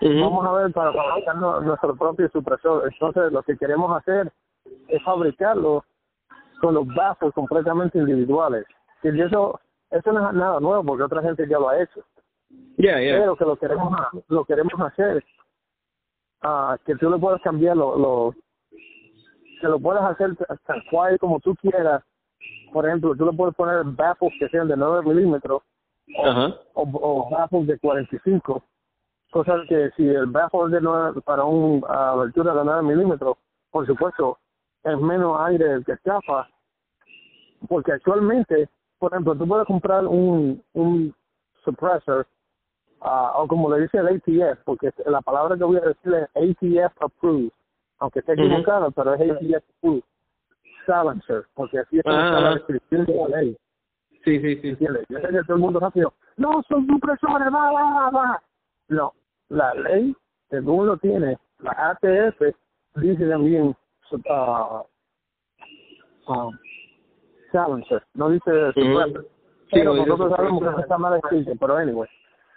Vamos 0.00 0.46
a 0.46 0.52
ver 0.52 0.72
para 0.72 0.92
fabricar 0.92 1.36
nuestro 1.36 1.96
propio 1.96 2.28
supresor. 2.30 2.88
Entonces, 2.92 3.32
lo 3.32 3.42
que 3.42 3.56
queremos 3.56 3.96
hacer 3.96 4.32
es 4.88 5.02
fabricarlo 5.02 5.84
con 6.60 6.74
los 6.74 6.86
baffles 6.86 7.32
completamente 7.34 7.98
individuales. 7.98 8.64
Y 9.02 9.20
eso, 9.20 9.60
eso 9.90 10.12
no 10.12 10.28
es 10.28 10.34
nada 10.34 10.60
nuevo 10.60 10.84
porque 10.84 11.04
otra 11.04 11.22
gente 11.22 11.46
ya 11.48 11.58
lo 11.58 11.68
ha 11.68 11.80
hecho. 11.80 12.04
Pero 12.76 13.36
que 13.36 13.44
lo 13.44 13.56
queremos, 13.56 13.92
lo 14.28 14.44
queremos 14.44 14.80
hacer, 14.80 15.24
uh, 16.44 16.76
que 16.84 16.94
tú 16.96 17.10
le 17.10 17.18
puedas 17.18 17.40
cambiar 17.42 17.76
lo, 17.76 17.98
lo, 17.98 18.34
que 19.60 19.66
lo 19.66 19.78
puedas 19.80 20.04
hacer 20.04 20.36
tan 20.66 20.80
cual 20.90 21.18
como 21.18 21.40
tú 21.40 21.54
quieras. 21.56 22.02
Por 22.72 22.86
ejemplo, 22.86 23.14
tú 23.16 23.26
le 23.26 23.32
puedes 23.32 23.54
poner 23.54 23.82
baffles 23.84 24.32
que 24.38 24.48
sean 24.48 24.68
de 24.68 24.76
9 24.76 25.02
milímetros 25.08 25.62
o, 26.16 26.52
o, 26.74 27.30
baffles 27.30 27.66
de 27.66 27.78
45 27.78 28.62
cosa 29.30 29.56
que 29.68 29.90
si 29.96 30.08
el 30.08 30.26
bajo 30.26 30.68
de 30.68 30.80
para 31.24 31.44
una 31.44 32.10
abertura 32.10 32.54
de 32.54 32.64
9 32.64 32.82
milímetros, 32.82 33.36
por 33.70 33.86
supuesto, 33.86 34.38
es 34.84 34.98
menos 34.98 35.38
aire 35.40 35.72
el 35.72 35.84
que 35.84 35.92
escapa, 35.92 36.48
porque 37.68 37.92
actualmente, 37.92 38.68
por 38.98 39.12
ejemplo, 39.12 39.36
tú 39.36 39.46
puedes 39.46 39.66
comprar 39.66 40.06
un, 40.06 40.62
un 40.72 41.14
suppressor, 41.64 42.26
uh, 43.00 43.40
o 43.42 43.48
como 43.48 43.70
le 43.74 43.82
dice 43.82 43.98
el 43.98 44.08
ATF, 44.08 44.60
porque 44.64 44.90
la 45.06 45.20
palabra 45.20 45.56
que 45.56 45.64
voy 45.64 45.76
a 45.76 45.80
decir 45.80 46.14
es 46.14 46.28
ATF 46.34 47.02
approved, 47.02 47.50
aunque 47.98 48.20
esté 48.20 48.32
equivocado, 48.32 48.90
pero 48.92 49.14
es 49.14 49.20
ATF 49.20 49.64
approved, 49.78 50.02
silencer, 50.86 51.46
porque 51.54 51.80
así 51.80 51.98
es 51.98 52.04
la 52.06 52.54
descripción 52.54 53.04
de 53.04 53.14
la 53.14 53.28
ley. 53.40 53.56
Sí, 54.24 54.40
sí, 54.40 54.56
sí. 54.60 54.76
Yo 54.80 55.20
sé 55.20 55.28
que 55.28 55.42
todo 55.44 55.56
el 55.56 55.62
mundo 55.62 55.80
rápido, 55.80 56.12
no, 56.36 56.62
son 56.68 56.86
supresores, 56.86 57.52
va, 57.52 57.72
va, 57.72 58.10
va. 58.10 58.42
No, 58.88 59.12
la 59.48 59.74
ley, 59.74 60.14
según 60.50 60.86
lo 60.86 60.96
tiene, 60.98 61.38
la 61.60 61.70
ATF 61.70 62.40
dice 62.96 63.28
también 63.28 63.74
uh, 64.10 64.82
uh, 66.26 66.52
silencer, 67.52 68.02
no 68.14 68.30
dice 68.30 68.50
uh 68.50 69.24
pero 69.70 69.94
nosotros 69.94 70.32
sabemos 70.34 70.74
que 70.74 70.80
está 70.80 70.98
mal 70.98 71.18
escrito, 71.18 71.52
pero 71.60 71.76
anyway. 71.76 72.08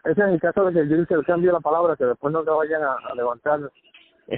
Ese 0.04 0.22
es 0.22 0.28
el 0.28 0.40
caso 0.40 0.66
de 0.66 0.74
que 0.74 0.90
yo 0.90 0.98
dice 0.98 1.14
el 1.14 1.26
cambio 1.26 1.50
de 1.50 1.54
la 1.54 1.60
palabra, 1.60 1.96
que 1.96 2.06
después 2.06 2.34
no 2.34 2.44
te 2.44 2.50
vayan 2.50 2.82
a, 2.84 2.98
levantar 3.16 3.60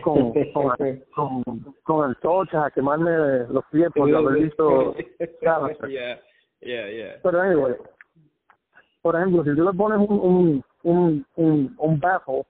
con, 0.03 0.33
con, 0.51 0.75
con, 1.13 1.43
con 1.83 2.05
antorchas, 2.05 2.65
a 2.65 2.71
quemarme 2.71 3.45
los 3.49 3.63
pies 3.71 3.89
por 3.95 4.13
haber 4.13 4.43
visto 4.43 4.95
yeah, 5.87 6.19
yeah, 6.61 6.89
yeah. 6.89 7.19
Pero 7.21 7.41
anyway, 7.41 7.75
por 9.01 9.15
ejemplo, 9.15 9.43
si 9.43 9.55
tú 9.55 9.63
le 9.63 9.73
pones 9.73 9.99
un, 9.99 10.19
un, 10.19 10.63
un, 10.83 11.25
un, 11.35 11.75
un 11.77 11.99
bajo 11.99 12.45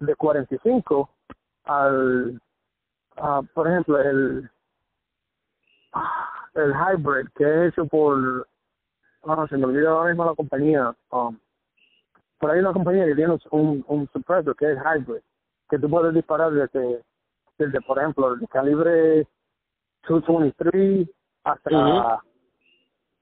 de 0.00 0.14
45 0.14 1.08
al, 1.64 2.40
uh, 3.16 3.44
por 3.54 3.68
ejemplo, 3.68 3.98
el, 4.00 4.50
el 6.54 6.72
hybrid 6.72 7.28
que 7.36 7.44
es 7.44 7.72
hecho 7.72 7.86
por, 7.86 8.46
ah, 9.24 9.46
se 9.48 9.56
me 9.56 9.66
olvidó 9.66 9.90
ahora 9.90 10.10
mismo 10.10 10.24
la 10.24 10.34
compañía, 10.34 10.94
um, 11.10 11.38
por 12.38 12.50
ahí 12.50 12.60
una 12.60 12.72
compañía 12.72 13.06
que 13.06 13.14
tiene 13.14 13.38
un, 13.50 13.84
un 13.86 14.08
suppressor 14.12 14.56
que 14.56 14.72
es 14.72 14.78
hybrid, 14.78 15.22
que 15.68 15.78
tú 15.78 15.88
puedes 15.88 16.14
disparar 16.14 16.52
desde, 16.52 17.02
desde 17.58 17.80
por 17.82 17.98
ejemplo, 17.98 18.32
el 18.32 18.48
calibre 18.48 19.26
223 20.08 21.08
hasta, 21.44 22.22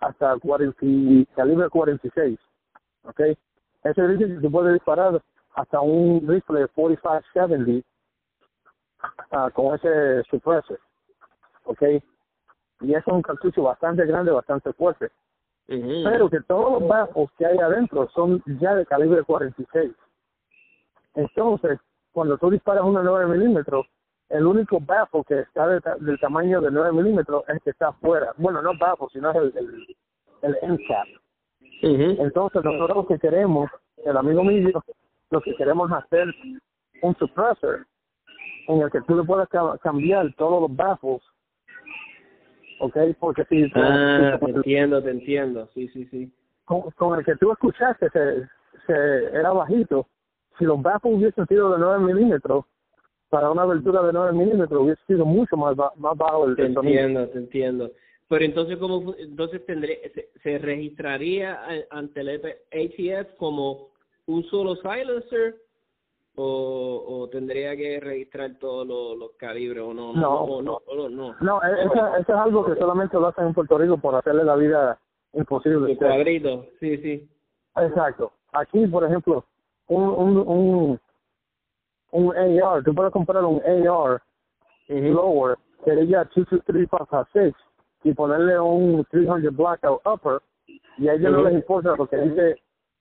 hasta 0.01 0.39
40, 0.39 0.77
calibre 1.35 1.69
46 1.69 2.39
¿ok? 3.03 3.21
Ese 3.85 4.19
que 4.19 4.41
se 4.41 4.51
puede 4.51 4.75
disparar 4.75 5.23
hasta 5.55 5.81
un 5.81 6.27
rifle 6.27 6.61
de 6.61 6.69
45-70 6.69 7.85
uh, 9.33 9.51
con 9.53 9.75
ese 9.75 10.23
suppressor, 10.31 10.79
¿ok? 11.65 11.83
Y 12.81 12.95
es 12.95 13.07
un 13.07 13.23
cartucho 13.23 13.63
bastante 13.63 14.05
grande, 14.07 14.31
bastante 14.31 14.73
fuerte. 14.73 15.11
Pero 15.67 16.31
que 16.31 16.41
todos 16.43 16.81
los 16.81 16.89
bajos 16.89 17.31
que 17.37 17.45
hay 17.45 17.59
adentro 17.59 18.09
son 18.15 18.43
ya 18.59 18.75
de 18.75 18.87
calibre 18.87 19.23
46. 19.23 19.93
Entonces, 21.15 21.79
cuando 22.13 22.39
tú 22.39 22.51
disparas 22.51 22.85
una 22.85 23.03
9 23.03 23.37
milímetros, 23.37 23.87
el 24.31 24.47
único 24.47 24.79
bafo 24.81 25.25
que 25.25 25.41
está 25.41 25.67
del 25.67 26.21
tamaño 26.21 26.61
de 26.61 26.71
9 26.71 26.93
milímetros 26.93 27.45
es 27.49 27.63
que 27.63 27.71
está 27.71 27.89
afuera. 27.89 28.33
Bueno, 28.39 28.63
no 28.63 28.73
bafo, 28.79 29.11
sino 29.11 29.31
es 29.31 29.37
el, 29.37 29.53
el, 29.57 29.97
el 30.43 30.59
end 30.63 30.81
cap. 30.89 31.07
Entonces, 31.83 32.65
nosotros 32.65 32.97
lo 32.97 33.07
que 33.07 33.19
queremos, 33.19 33.71
el 34.05 34.17
amigo 34.17 34.43
mío, 34.45 34.83
lo 35.31 35.41
que 35.41 35.55
queremos 35.55 35.91
hacer 35.93 36.27
un 37.03 37.15
suppressor 37.17 37.87
en 38.69 38.83
el 38.83 38.91
que 38.91 39.01
tú 39.03 39.17
le 39.17 39.25
puedas 39.25 39.49
cambiar 39.81 40.33
todos 40.35 40.63
los 40.63 40.77
baffles, 40.77 41.23
¿ok? 42.81 42.97
Porque 43.19 43.45
si... 43.45 43.71
Ah, 43.75 44.39
te 44.45 44.51
entiendo, 44.51 45.03
te 45.03 45.11
entiendo, 45.11 45.69
sí, 45.75 45.89
sí, 45.89 46.07
sí. 46.07 46.33
Con, 46.65 47.19
el 47.19 47.25
que 47.25 47.37
tú 47.37 47.51
escuchaste 47.51 48.11
se, 48.11 48.47
se 48.87 49.25
era 49.35 49.53
bajito, 49.53 50.07
si 50.59 50.65
los 50.65 50.83
baffles 50.83 51.15
hubiesen 51.15 51.47
sido 51.47 51.73
de 51.73 51.79
9 51.79 52.13
milímetros, 52.13 52.67
para 53.31 53.51
una 53.51 53.63
abertura 53.63 54.03
de 54.03 54.13
9 54.13 54.33
milímetros 54.33 54.83
hubiese 54.83 55.03
sido 55.07 55.25
mucho 55.25 55.57
más, 55.57 55.77
más 55.77 56.17
bajo 56.17 56.47
el, 56.47 56.57
te 56.57 56.67
entiendo, 56.67 57.29
te 57.29 57.39
entiendo. 57.39 57.91
Pero 58.29 58.45
entonces, 58.45 58.77
¿cómo, 58.77 59.15
entonces 59.19 59.65
tendría, 59.65 59.97
se, 60.43 60.59
registraría 60.59 61.61
ante 61.91 62.21
el 62.21 62.29
ATF 62.29 63.37
como 63.39 63.89
un 64.27 64.45
solo 64.45 64.77
silencer 64.77 65.57
o, 66.37 67.05
o 67.09 67.29
tendría 67.31 67.75
que 67.75 67.99
registrar 68.01 68.59
todos 68.59 68.87
los, 68.87 69.31
calibres 69.39 69.83
o 69.83 69.95
no? 69.95 70.13
No, 70.13 70.61
no, 70.61 70.83
no, 70.95 71.09
no. 71.09 71.37
No, 71.41 71.63
e, 71.63 71.85
eso, 71.85 72.17
es 72.17 72.29
algo 72.29 72.67
que 72.67 72.77
solamente 72.77 73.17
lo 73.19 73.29
hacen 73.29 73.47
en 73.47 73.55
Puerto 73.55 73.79
Rico 73.79 73.97
por 73.97 74.15
hacerle 74.15 74.45
la 74.45 74.57
vida 74.57 74.99
imposible. 75.33 75.93
El 75.93 75.99
cuadrito, 75.99 76.67
sí, 76.81 76.99
sí. 76.99 77.29
Exacto. 77.77 78.33
Aquí, 78.53 78.87
por 78.89 79.05
ejemplo, 79.05 79.45
un, 79.87 80.03
un, 80.03 80.39
un, 80.39 81.01
un 82.11 82.37
AR, 82.37 82.85
tú 82.85 82.95
puedes 82.95 83.13
comprar 83.13 83.43
un 83.45 83.63
AR 83.63 84.21
lower 84.89 85.57
que 85.85 85.93
diga 85.93 86.25
223 86.25 86.89
y 88.05 88.15
ponerle 88.15 88.59
un 88.61 89.05
300 89.11 89.55
blackout 89.55 90.01
upper 90.07 90.41
y 90.99 91.09
a 91.09 91.15
ellos 91.15 91.33
no 91.33 91.43
les 91.43 91.55
importa 91.55 91.95
porque 91.97 92.17
dice 92.17 92.61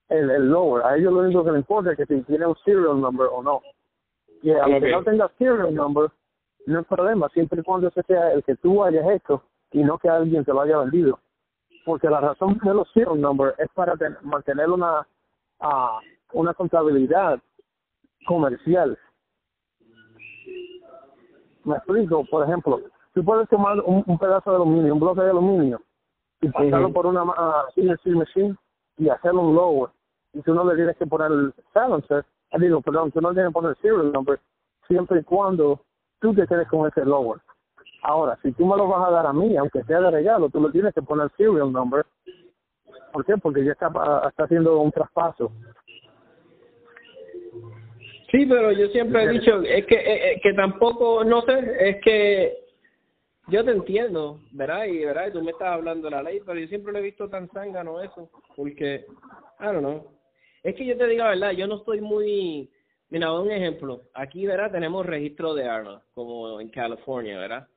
el, 0.10 0.30
el 0.30 0.50
lower. 0.50 0.86
A 0.86 0.96
ellos 0.96 1.12
lo 1.12 1.20
único 1.20 1.44
que 1.44 1.52
les 1.52 1.60
importa 1.60 1.92
es 1.92 1.98
que 1.98 2.06
si 2.06 2.22
tiene 2.24 2.46
un 2.46 2.56
serial 2.64 3.00
number 3.00 3.28
o 3.32 3.42
no. 3.42 3.62
Y 4.42 4.52
aunque 4.52 4.92
no 4.92 5.04
tenga 5.04 5.30
serial 5.38 5.74
number, 5.74 6.10
no 6.68 6.80
hay 6.80 6.86
problema, 6.86 7.28
siempre 7.30 7.62
y 7.62 7.64
cuando 7.64 7.88
ese 7.88 8.04
sea 8.04 8.34
el 8.34 8.44
que 8.44 8.56
tú 8.58 8.84
hayas 8.84 9.10
hecho 9.10 9.44
y 9.72 9.84
no 9.84 9.98
que 9.98 10.10
alguien 10.10 10.46
te 10.46 10.54
lo 10.54 10.62
haya 10.62 10.78
vendido. 10.78 11.20
Porque 11.86 12.10
la 12.10 12.20
razón 12.20 12.60
de 12.64 12.74
los 12.74 12.90
serial 12.92 13.20
number 13.20 13.56
es 13.58 13.68
para 13.74 13.96
mantener 14.22 14.70
una, 14.70 15.08
uh, 15.62 16.00
una 16.34 16.54
contabilidad 16.54 17.40
comercial. 18.26 18.98
Me 21.64 21.76
explico, 21.76 22.24
por 22.26 22.44
ejemplo, 22.44 22.82
tú 23.17 23.25
puedes 23.25 23.49
tomar 23.49 23.82
un, 23.84 24.19
pedazo 24.19 24.51
de 24.51 24.58
aluminio, 24.58 24.93
un 24.93 24.99
bloque 24.99 25.21
de 25.21 25.32
aluminio, 25.32 25.82
y 26.39 26.49
pasarlo 26.49 26.93
por 26.93 27.08
una 27.08 27.23
uh, 27.23 27.65
CNC 27.73 28.06
machine 28.15 28.56
y 28.99 29.10
hacerlo 29.10 29.41
un 29.41 29.56
lower 29.56 29.89
y 30.34 30.41
tú 30.43 30.53
no 30.53 30.63
le 30.63 30.75
tienes 30.75 30.95
que 30.97 31.08
poner 31.08 31.32
el 31.32 31.51
silencer, 31.73 32.23
eh, 32.51 32.60
digo, 32.60 32.80
perdón, 32.82 33.12
tú 33.12 33.19
no 33.19 33.30
le 33.30 33.34
tienes 33.34 33.49
que 33.49 33.53
poner 33.53 33.71
el 33.71 33.77
serial 33.77 34.12
number 34.12 34.39
siempre 34.88 35.21
y 35.21 35.23
cuando 35.23 35.82
tú 36.21 36.32
te 36.36 36.45
quedes 36.45 36.67
con 36.67 36.88
ese 36.88 37.03
lower. 37.06 37.41
Ahora, 38.03 38.38
si 38.43 38.51
tú 38.51 38.67
me 38.67 38.77
lo 38.77 38.88
vas 38.88 39.08
a 39.08 39.12
dar 39.12 39.25
a 39.25 39.34
mí, 39.34 39.58
aunque 39.58 39.84
sea 39.86 39.99
de 39.99 40.12
regalo, 40.12 40.47
tú 40.49 40.62
le 40.62 40.71
tienes 40.71 40.93
que 40.93 41.01
poner 41.01 41.25
el 41.25 41.32
serial 41.38 41.71
number. 41.71 42.06
¿Por 43.12 43.25
qué? 43.25 43.36
Porque 43.38 43.65
ya 43.65 43.71
está, 43.71 43.88
está 44.27 44.43
haciendo 44.43 44.80
un 44.80 44.91
traspaso. 44.91 45.51
Sí, 48.30 48.45
pero 48.45 48.71
yo 48.73 48.89
siempre 48.89 49.23
he 49.23 49.30
dicho, 49.30 49.60
es 49.63 49.88
que, 49.88 49.95
eh, 49.95 50.34
eh, 50.34 50.39
que 50.43 50.53
tampoco, 50.53 51.23
no 51.23 51.41
sé, 51.41 51.77
es 51.80 52.01
que 52.03 52.66
yo 53.48 53.64
te 53.64 53.72
entiendo, 53.72 54.40
¿verdad? 54.52 54.86
Y, 54.86 55.06
¿verdad? 55.06 55.32
tú 55.32 55.42
me 55.42 55.52
estás 55.52 55.70
hablando 55.70 56.10
de 56.10 56.12
la 56.12 56.24
ley, 56.24 56.42
pero 56.46 56.60
yo 56.60 56.68
siempre 56.68 56.92
lo 56.92 57.00
he 57.00 57.04
visto 57.04 57.30
tan 57.30 57.50
zángano 57.50 58.02
eso, 58.02 58.30
porque, 58.56 59.06
I 59.60 59.66
don't 59.66 59.80
know, 59.80 60.18
es 60.64 60.76
que 60.76 60.86
yo 60.86 60.98
te 60.98 61.08
digo 61.08 61.24
la 61.24 61.30
verdad, 61.30 61.52
yo 61.52 61.68
no 61.68 61.78
estoy 61.78 62.02
muy... 62.02 62.70
Mira, 63.10 63.32
un 63.32 63.50
ejemplo. 63.50 64.02
Aquí, 64.14 64.46
¿verdad? 64.46 64.72
Tenemos 64.72 65.06
registro 65.06 65.54
de 65.54 65.66
armas, 65.66 66.04
como 66.14 66.60
en 66.60 66.68
California, 66.70 67.40
¿verdad? 67.40 67.68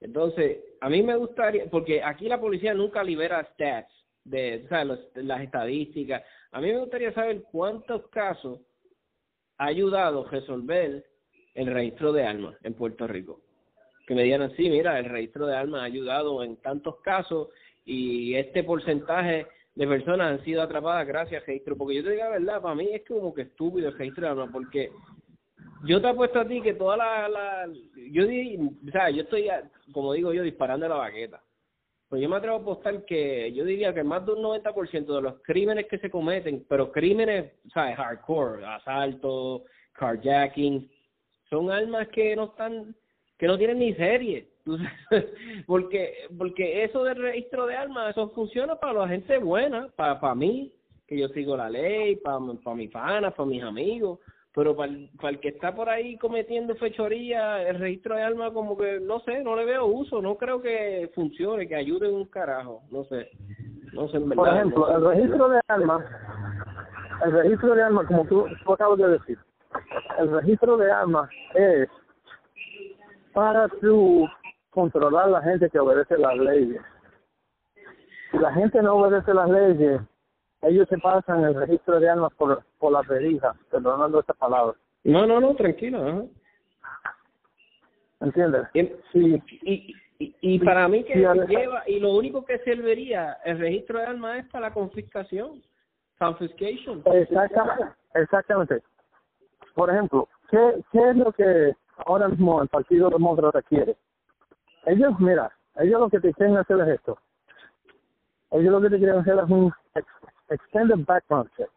Entonces, 0.00 0.58
a 0.80 0.88
mí 0.88 1.02
me 1.02 1.16
gustaría, 1.16 1.66
porque 1.68 2.00
aquí 2.00 2.28
la 2.28 2.40
policía 2.40 2.74
nunca 2.74 3.02
libera 3.02 3.44
stats, 3.54 3.92
de, 4.22 4.66
¿sabes? 4.68 5.00
las 5.14 5.40
estadísticas. 5.40 6.22
A 6.52 6.60
mí 6.60 6.68
me 6.68 6.78
gustaría 6.78 7.12
saber 7.12 7.42
cuántos 7.50 8.06
casos 8.08 8.60
ha 9.56 9.64
ayudado 9.64 10.24
a 10.24 10.30
resolver 10.30 11.04
el 11.54 11.66
registro 11.66 12.12
de 12.12 12.24
armas 12.24 12.56
en 12.62 12.74
Puerto 12.74 13.08
Rico. 13.08 13.40
Que 14.08 14.14
me 14.14 14.22
digan 14.22 14.40
así, 14.40 14.70
mira, 14.70 14.98
el 14.98 15.04
registro 15.04 15.46
de 15.46 15.54
armas 15.54 15.82
ha 15.82 15.84
ayudado 15.84 16.42
en 16.42 16.56
tantos 16.56 16.96
casos 17.02 17.48
y 17.84 18.34
este 18.36 18.64
porcentaje 18.64 19.46
de 19.74 19.86
personas 19.86 20.32
han 20.32 20.44
sido 20.44 20.62
atrapadas 20.62 21.06
gracias 21.06 21.42
al 21.42 21.46
registro. 21.46 21.76
Porque 21.76 21.96
yo 21.96 22.02
te 22.02 22.12
digo 22.12 22.24
la 22.24 22.30
verdad, 22.30 22.62
para 22.62 22.74
mí 22.74 22.88
es 22.90 23.06
como 23.06 23.34
que 23.34 23.42
estúpido 23.42 23.88
el 23.88 23.98
registro 23.98 24.24
de 24.24 24.30
armas, 24.30 24.48
porque 24.50 24.90
yo 25.84 26.00
te 26.00 26.08
apuesto 26.08 26.40
a 26.40 26.48
ti 26.48 26.62
que 26.62 26.72
toda 26.72 26.96
la... 26.96 27.68
yo, 28.10 28.24
o 28.24 28.90
sea, 28.90 29.10
yo 29.10 29.24
estoy, 29.24 29.48
como 29.92 30.14
digo 30.14 30.32
yo, 30.32 30.42
disparando 30.42 30.88
la 30.88 30.96
baqueta. 30.96 31.42
Pues 32.08 32.22
yo 32.22 32.30
me 32.30 32.36
atrevo 32.36 32.56
a 32.56 32.60
apostar 32.60 33.04
que 33.04 33.52
yo 33.52 33.66
diría 33.66 33.92
que 33.92 34.02
más 34.02 34.24
de 34.24 34.32
un 34.32 34.42
90% 34.42 35.04
de 35.04 35.20
los 35.20 35.42
crímenes 35.42 35.86
que 35.86 35.98
se 35.98 36.10
cometen, 36.10 36.64
pero 36.66 36.90
crímenes, 36.90 37.52
¿sabes? 37.74 37.96
Hardcore, 37.98 38.64
asalto, 38.64 39.64
carjacking, 39.92 40.90
son 41.50 41.70
armas 41.70 42.08
que 42.08 42.34
no 42.34 42.44
están, 42.44 42.96
que 43.38 43.46
no 43.46 43.56
tienen 43.56 43.78
ni 43.78 43.94
serie. 43.94 44.48
porque 45.66 46.12
porque 46.36 46.84
eso 46.84 47.04
del 47.04 47.16
registro 47.16 47.66
de 47.66 47.76
armas, 47.76 48.10
eso 48.10 48.28
funciona 48.30 48.76
para 48.76 49.00
la 49.00 49.08
gente 49.08 49.38
buena, 49.38 49.88
para, 49.96 50.20
para 50.20 50.34
mí, 50.34 50.72
que 51.06 51.18
yo 51.18 51.28
sigo 51.28 51.56
la 51.56 51.70
ley, 51.70 52.16
para, 52.16 52.38
para 52.62 52.76
mis 52.76 52.90
panas, 52.90 53.32
para 53.32 53.48
mis 53.48 53.62
amigos, 53.62 54.18
pero 54.54 54.76
para 54.76 54.92
el, 54.92 55.08
para 55.16 55.30
el 55.30 55.40
que 55.40 55.48
está 55.48 55.74
por 55.74 55.88
ahí 55.88 56.18
cometiendo 56.18 56.74
fechoría, 56.74 57.62
el 57.66 57.78
registro 57.78 58.16
de 58.16 58.22
armas 58.22 58.52
como 58.52 58.76
que, 58.76 59.00
no 59.00 59.20
sé, 59.20 59.42
no 59.42 59.56
le 59.56 59.64
veo 59.64 59.86
uso, 59.86 60.20
no 60.20 60.36
creo 60.36 60.60
que 60.60 61.10
funcione, 61.14 61.66
que 61.66 61.76
ayude 61.76 62.10
un 62.10 62.26
carajo, 62.26 62.82
no 62.90 63.04
sé, 63.04 63.30
no 63.92 64.08
sé 64.08 64.20
Por 64.20 64.48
ejemplo, 64.48 64.94
el 64.94 65.16
registro 65.16 65.48
de 65.48 65.60
armas, 65.68 66.04
el 67.24 67.32
registro 67.32 67.74
de 67.74 67.82
armas, 67.82 68.06
como 68.06 68.26
tú, 68.26 68.46
tú 68.64 68.72
acabas 68.72 68.98
de 68.98 69.08
decir, 69.08 69.38
el 70.18 70.30
registro 70.30 70.76
de 70.76 70.90
armas 70.90 71.30
es 71.54 71.88
para 73.32 73.68
tu 73.68 74.28
controlar 74.70 75.24
a 75.24 75.30
la 75.30 75.42
gente 75.42 75.70
que 75.70 75.78
obedece 75.78 76.16
las 76.18 76.36
leyes. 76.36 76.80
Si 78.30 78.38
la 78.38 78.52
gente 78.52 78.82
no 78.82 78.94
obedece 78.94 79.32
las 79.32 79.48
leyes, 79.48 80.00
ellos 80.62 80.88
se 80.88 80.98
pasan 80.98 81.44
el 81.44 81.54
registro 81.54 82.00
de 82.00 82.10
armas 82.10 82.32
por, 82.34 82.62
por 82.78 82.92
las 82.92 83.06
verijas, 83.06 83.56
perdonando 83.70 84.20
esta 84.20 84.34
palabra. 84.34 84.76
No, 85.04 85.26
no, 85.26 85.40
no, 85.40 85.54
tranquilo. 85.54 86.28
¿Entiendes? 88.20 88.66
sí. 89.12 89.42
y, 89.62 89.94
y, 90.18 90.34
y 90.40 90.58
para 90.58 90.88
mí 90.88 91.04
que 91.04 91.14
lleva, 91.14 91.84
y 91.86 92.00
lo 92.00 92.12
único 92.12 92.44
que 92.44 92.58
serviría 92.58 93.38
el 93.44 93.58
registro 93.58 93.98
de 93.98 94.06
armas 94.06 94.38
es 94.38 94.46
para 94.50 94.68
la 94.68 94.74
confiscación, 94.74 95.62
confiscation. 96.18 97.02
Exactamente, 97.06 97.84
exactamente. 98.14 98.82
Por 99.74 99.90
ejemplo, 99.90 100.28
¿qué, 100.50 100.82
¿qué 100.90 101.10
es 101.10 101.16
lo 101.16 101.30
que 101.32 101.72
ahora 102.06 102.28
mismo 102.28 102.62
el 102.62 102.68
Partido 102.68 103.10
Demócrata 103.10 103.62
quiere? 103.62 103.96
Ellos, 104.86 105.18
mira, 105.18 105.50
ellos 105.76 106.00
lo 106.00 106.08
que 106.08 106.20
te 106.20 106.32
quieren 106.34 106.56
hacer 106.56 106.80
es 106.80 106.88
esto. 106.88 107.18
Ellos 108.50 108.72
lo 108.72 108.80
que 108.80 108.90
te 108.90 108.98
quieren 108.98 109.18
hacer 109.18 109.38
es 109.38 109.50
un 109.50 109.72
extended 110.48 111.04
background 111.06 111.50
check. 111.56 111.70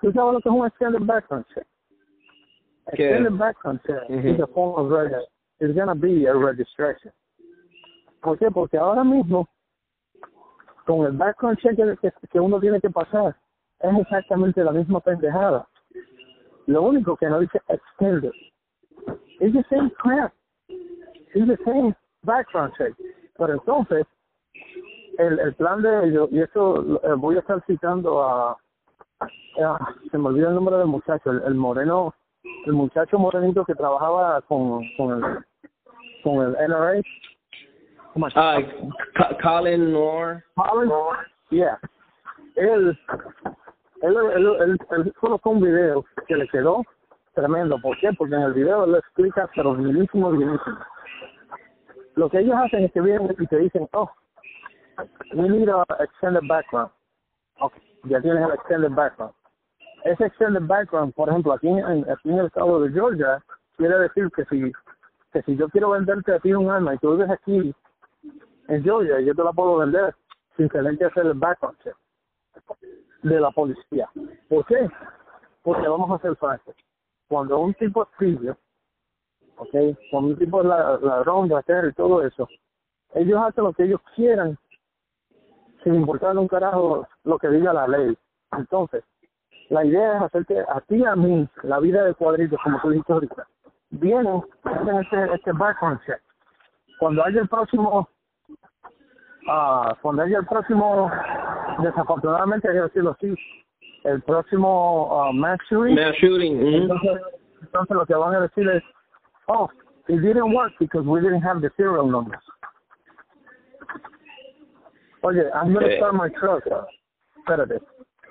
¿Tú 0.00 0.12
sabes 0.12 0.34
lo 0.34 0.40
que 0.40 0.48
es 0.48 0.54
un 0.54 0.66
extended 0.66 1.02
background 1.02 1.44
check? 1.54 1.66
Extended 2.88 3.38
background 3.38 3.80
check 3.86 4.10
is 4.10 4.40
a 4.40 4.46
form 4.48 4.74
of 4.78 4.90
registration. 4.90 5.28
It's 5.60 5.74
going 5.74 5.88
to 5.88 5.94
be 5.94 6.26
a 6.26 6.34
registration. 6.34 7.12
¿Por 8.20 8.38
qué? 8.38 8.50
Porque 8.50 8.76
ahora 8.76 9.04
mismo, 9.04 9.48
con 10.86 11.06
el 11.06 11.12
background 11.12 11.58
check 11.58 11.76
que, 11.76 12.12
que 12.30 12.40
uno 12.40 12.60
tiene 12.60 12.80
que 12.80 12.90
pasar, 12.90 13.36
es 13.80 13.98
exactamente 13.98 14.62
la 14.62 14.72
misma 14.72 15.00
pendejada. 15.00 15.66
Lo 16.66 16.82
único 16.82 17.16
que 17.16 17.28
no 17.28 17.40
dice 17.40 17.60
extended. 17.68 18.32
It's 19.40 19.54
the 19.54 19.64
same 19.70 19.90
crap. 19.90 20.32
It's 20.68 21.46
the 21.46 21.58
same 21.64 21.94
background 22.24 22.72
check. 22.78 22.92
Pero 23.36 23.52
entonces, 23.54 24.06
el, 25.18 25.38
el 25.40 25.54
plan 25.54 25.82
de 25.82 26.08
ellos, 26.08 26.28
y 26.30 26.40
eso 26.40 27.00
eh, 27.02 27.14
voy 27.16 27.36
a 27.36 27.40
estar 27.40 27.62
citando 27.66 28.22
a, 28.22 28.56
se 30.10 30.18
me 30.18 30.28
olvida 30.28 30.48
el 30.48 30.54
nombre 30.54 30.76
del 30.76 30.86
muchacho, 30.86 31.30
el, 31.30 31.54
moreno, 31.54 32.14
el 32.66 32.72
muchacho 32.72 33.18
morenito 33.18 33.64
que 33.64 33.74
trabajaba 33.74 34.40
con, 34.42 34.82
con 34.96 35.22
el 35.22 35.44
con 36.22 36.42
el 36.42 36.68
NRA. 36.68 37.02
Ah, 38.34 38.58
Colin 39.42 39.92
Moore. 39.92 40.42
Colin 40.56 40.88
Moore, 40.88 41.18
yeah. 41.50 41.78
Él, 42.56 42.98
él, 44.02 44.16
él, 44.34 44.56
él, 44.60 44.78
él 44.90 45.12
colocó 45.20 45.50
un 45.50 45.60
video 45.60 46.04
que 46.26 46.36
le 46.36 46.48
quedó 46.48 46.82
tremendo. 47.34 47.78
¿Por 47.80 47.98
qué? 47.98 48.10
Porque 48.16 48.34
en 48.34 48.42
el 48.42 48.52
video 48.54 48.84
él 48.84 48.94
explica, 48.96 49.48
pero 49.54 49.74
bienísimo, 49.74 50.30
bienísimo 50.30 50.78
lo 52.16 52.30
que 52.30 52.40
ellos 52.40 52.56
hacen 52.56 52.84
es 52.84 52.92
que 52.92 53.00
vienen 53.00 53.34
y 53.38 53.46
te 53.46 53.58
dicen, 53.58 53.88
oh, 53.92 54.10
we 55.34 55.48
need 55.48 55.68
a 55.68 55.84
extended 56.00 56.46
background. 56.48 56.90
Okay, 57.60 57.82
ya 58.04 58.20
tienes 58.20 58.42
el 58.42 58.52
extended 58.52 58.90
background. 58.90 59.34
Ese 60.04 60.26
extended 60.26 60.66
background, 60.66 61.14
por 61.14 61.28
ejemplo, 61.28 61.52
aquí 61.52 61.68
en, 61.68 62.08
aquí 62.10 62.30
en 62.30 62.38
el 62.38 62.46
estado 62.46 62.80
de 62.82 62.92
Georgia, 62.92 63.42
quiere 63.76 63.98
decir 63.98 64.30
que 64.36 64.44
si 64.46 64.72
que 65.32 65.42
si 65.42 65.56
yo 65.56 65.68
quiero 65.68 65.90
venderte 65.90 66.32
a 66.32 66.38
ti 66.38 66.52
un 66.52 66.70
arma 66.70 66.94
y 66.94 66.98
tú 66.98 67.12
vives 67.12 67.30
aquí 67.30 67.74
en 68.68 68.84
Georgia, 68.84 69.18
yo 69.20 69.34
te 69.34 69.42
la 69.42 69.52
puedo 69.52 69.78
vender 69.78 70.14
sin 70.56 70.68
tener 70.68 70.96
que 70.96 71.06
hacer 71.06 71.26
el 71.26 71.34
background 71.34 71.76
de 73.22 73.40
la 73.40 73.50
policía. 73.50 74.08
¿Por 74.48 74.64
qué? 74.66 74.88
Porque 75.62 75.88
vamos 75.88 76.08
a 76.10 76.14
hacer 76.14 76.36
fácil. 76.36 76.74
Cuando 77.28 77.58
un 77.58 77.74
tipo 77.74 78.06
es 78.20 78.56
¿ok? 79.56 79.96
Con 80.10 80.24
un 80.24 80.38
tipo 80.38 80.62
de 80.62 80.68
ladrón, 80.68 81.52
hacer 81.54 81.86
y 81.86 81.92
todo 81.92 82.22
eso. 82.24 82.48
Ellos 83.14 83.40
hacen 83.42 83.64
lo 83.64 83.72
que 83.72 83.84
ellos 83.84 84.00
quieran, 84.14 84.58
sin 85.82 85.94
importar 85.94 86.36
un 86.36 86.48
carajo 86.48 87.06
lo 87.24 87.38
que 87.38 87.48
diga 87.48 87.72
la 87.72 87.86
ley. 87.86 88.16
Entonces, 88.52 89.04
la 89.70 89.84
idea 89.84 90.16
es 90.16 90.22
hacerte 90.22 90.60
a 90.60 90.80
ti 90.82 91.04
a 91.04 91.16
mí 91.16 91.48
la 91.62 91.78
vida 91.80 92.04
de 92.04 92.14
cuadritos, 92.14 92.60
como 92.62 92.80
tú 92.80 92.90
dijiste 92.90 93.12
ahorita. 93.12 93.46
Hacen 94.64 94.96
este, 94.98 95.34
este 95.34 95.52
background 95.52 96.00
check. 96.04 96.20
Cuando 96.98 97.24
haya 97.24 97.40
el 97.40 97.48
próximo, 97.48 98.08
ah 99.48 99.96
cuando 100.02 100.22
haya 100.22 100.38
el 100.38 100.46
próximo, 100.46 101.10
desafortunadamente 101.82 102.68
hay 102.68 102.74
que 102.74 102.82
decirlo 102.82 103.10
así, 103.10 103.34
el 104.04 104.22
próximo 104.22 105.08
uh, 105.28 105.32
mass 105.32 105.58
shooting, 105.68 105.94
Mass 105.96 106.14
shooting. 106.16 106.56
ujú. 106.58 106.76
entonces, 106.82 107.22
entonces 107.62 107.96
lo 107.96 108.06
que 108.06 108.14
van 108.14 108.34
a 108.34 108.40
decir 108.40 108.68
es, 108.68 108.82
oh, 109.48 109.68
it 110.08 110.20
didn't 110.20 110.52
work 110.54 110.72
because 110.78 111.06
we 111.06 111.20
didn't 111.20 111.42
have 111.42 111.60
the 111.60 111.70
serial 111.76 112.06
numbers. 112.06 112.42
Oye, 115.22 115.42
I'm 115.54 115.72
going 115.72 115.86
to 115.86 115.92
Eh. 115.94 115.96
start 115.96 116.14
my 116.14 116.28
truck. 116.38 116.64
Espérate. 117.38 117.80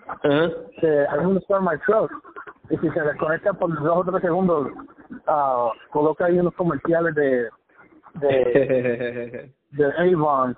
Ajá. 0.08 0.52
Que 0.80 1.06
I'm 1.10 1.24
going 1.24 1.36
to 1.40 1.42
start 1.46 1.64
my 1.64 1.76
truck. 1.86 2.12
Y 2.70 2.78
si 2.78 2.90
se 2.92 3.02
desconecta 3.02 3.54
por 3.54 3.74
dos 3.82 3.98
o 4.08 4.12
tres 4.12 4.22
segundos, 4.22 4.70
ah, 5.28 5.72
coloca 5.92 6.26
ahí 6.26 6.38
unos 6.40 6.54
comerciales 6.56 7.16
de, 7.16 7.50
de, 8.16 9.52
de 9.72 9.86
Avon. 10.14 10.56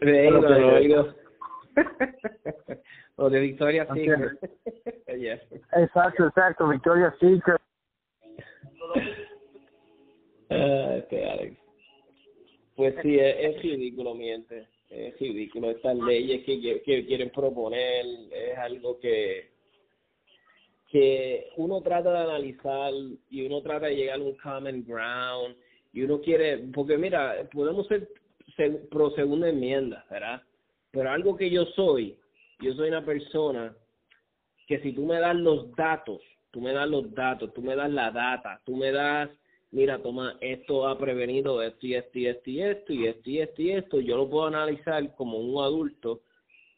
De 0.00 0.28
Avon, 0.28 0.42
que- 0.42 1.14
o 3.20 3.28
de 3.28 3.40
Victoria. 3.40 3.86
Secret. 3.86 4.38
Exacto, 5.06 6.26
exacto. 6.26 6.68
Victoria's 6.68 7.14
Secret. 7.20 7.60
Ah, 10.48 10.96
este 10.96 11.30
Alex. 11.30 11.56
Pues 12.76 12.94
sí, 13.02 13.18
es, 13.18 13.36
es 13.56 13.62
ridículo, 13.62 14.14
miente. 14.14 14.66
Es 14.88 15.18
ridículo. 15.18 15.70
Estas 15.70 15.96
leyes 15.96 16.44
que, 16.44 16.80
que, 16.82 17.06
quieren 17.06 17.30
proponer 17.30 18.04
es 18.32 18.58
algo 18.58 18.98
que 18.98 19.50
que 20.88 21.46
uno 21.56 21.80
trata 21.82 22.10
de 22.10 22.18
analizar 22.18 22.92
y 23.30 23.46
uno 23.46 23.62
trata 23.62 23.86
de 23.86 23.94
llegar 23.94 24.18
a 24.18 24.24
un 24.24 24.34
common 24.38 24.84
ground 24.84 25.54
y 25.92 26.02
uno 26.02 26.20
quiere, 26.20 26.58
porque 26.74 26.98
mira, 26.98 27.48
podemos 27.52 27.86
ser 27.86 28.08
se- 28.56 28.70
pro 28.90 29.10
segunda 29.12 29.48
enmienda, 29.48 30.04
¿verdad? 30.10 30.42
Pero 30.90 31.10
algo 31.10 31.36
que 31.36 31.48
yo 31.48 31.64
soy, 31.76 32.18
yo 32.60 32.74
soy 32.74 32.88
una 32.88 33.04
persona 33.04 33.74
que 34.66 34.80
si 34.80 34.92
tú 34.92 35.04
me 35.04 35.18
das 35.18 35.36
los 35.36 35.74
datos, 35.74 36.20
tú 36.50 36.60
me 36.60 36.72
das 36.72 36.88
los 36.88 37.12
datos, 37.14 37.52
tú 37.54 37.62
me 37.62 37.74
das 37.74 37.90
la 37.90 38.10
data, 38.10 38.60
tú 38.64 38.76
me 38.76 38.92
das, 38.92 39.30
mira, 39.70 40.00
toma, 40.02 40.36
esto 40.40 40.86
ha 40.86 40.98
prevenido 40.98 41.62
esto 41.62 41.86
y 41.86 41.94
esto 41.94 42.18
y 42.18 42.26
esto 42.26 42.50
y 42.50 42.62
esto 42.62 42.92
y 42.92 43.06
esto 43.06 43.30
y 43.30 43.38
esto 43.40 43.62
y 43.62 43.70
esto, 43.72 44.00
yo 44.00 44.16
lo 44.16 44.28
puedo 44.28 44.46
analizar 44.46 45.14
como 45.16 45.38
un 45.38 45.62
adulto 45.62 46.22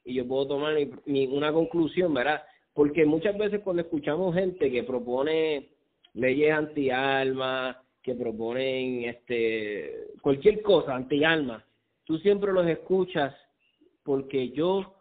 y 0.05 0.15
yo 0.15 0.27
puedo 0.27 0.47
tomar 0.47 0.75
mi, 1.07 1.27
una 1.27 1.53
conclusión, 1.53 2.15
¿verdad? 2.15 2.43
Porque 2.75 3.05
muchas 3.05 3.37
veces 3.37 3.61
cuando 3.61 3.83
escuchamos 3.83 4.35
gente 4.35 4.71
que 4.71 4.83
propone 4.83 5.69
leyes 6.15 6.53
anti-alma, 6.53 7.83
que 8.03 8.15
proponen 8.15 9.05
este 9.05 10.09
cualquier 10.21 10.63
cosa 10.63 10.95
anti-alma, 10.95 11.65
tú 12.05 12.19
siempre 12.19 12.53
los 12.53 12.67
escuchas 12.67 13.35
porque 14.03 14.51
yo 14.51 14.95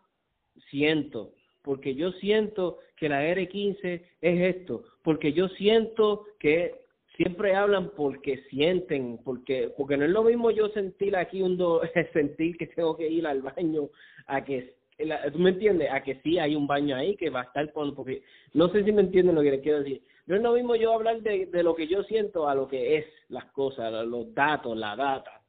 siento, 0.70 1.32
porque 1.64 1.95
yo 1.95 2.12
siento 2.14 2.80
que 2.97 3.09
la 3.09 3.24
R15 3.24 4.01
es 4.22 4.55
esto, 4.55 4.84
porque 5.03 5.34
yo 5.34 5.47
siento 5.49 6.26
que 6.39 6.76
siempre 7.18 7.55
hablan 7.55 7.91
porque 7.95 8.43
sienten, 8.49 9.20
porque 9.24 9.72
porque 9.78 9.97
no 9.97 10.05
es 10.05 10.12
lo 10.12 10.24
mismo 10.24 10.49
yo 10.51 10.70
sentir 10.70 11.16
aquí 11.16 11.41
un 11.41 11.57
do, 11.57 11.82
sentir 12.14 12.57
que 12.57 12.68
tengo 12.68 12.95
que 12.97 13.07
ir 13.07 13.28
al 13.28 13.41
baño 13.41 13.89
a 14.28 14.43
que 14.43 14.74
la- 14.99 15.32
tú 15.32 15.39
me 15.39 15.49
entiendes, 15.49 15.89
a 15.91 16.01
que 16.03 16.16
sí 16.24 16.38
hay 16.39 16.55
un 16.55 16.68
baño 16.68 16.95
ahí 16.95 17.16
que 17.16 17.30
va 17.30 17.41
a 17.41 17.45
estar 17.45 17.72
cuando 17.74 17.95
porque 17.95 18.24
no 18.53 18.70
sé 18.70 18.84
si 18.84 18.91
me 18.91 19.01
entienden 19.01 19.36
lo 19.36 19.41
que 19.41 19.51
les 19.51 19.62
quiero 19.62 19.80
decir. 19.80 20.01
No 20.28 20.36
es 20.36 20.41
lo 20.41 20.53
mismo 20.53 20.76
yo 20.76 20.93
hablar 20.93 21.22
de, 21.22 21.47
de 21.47 21.64
lo 21.64 21.76
que 21.76 21.88
yo 21.88 22.03
siento 22.03 22.47
a 22.47 22.55
lo 22.55 22.68
que 22.68 22.97
es 22.97 23.05
las 23.30 23.45
cosas, 23.51 23.91
los 24.05 24.34
datos, 24.34 24.78
la 24.78 24.95
data. 24.95 25.41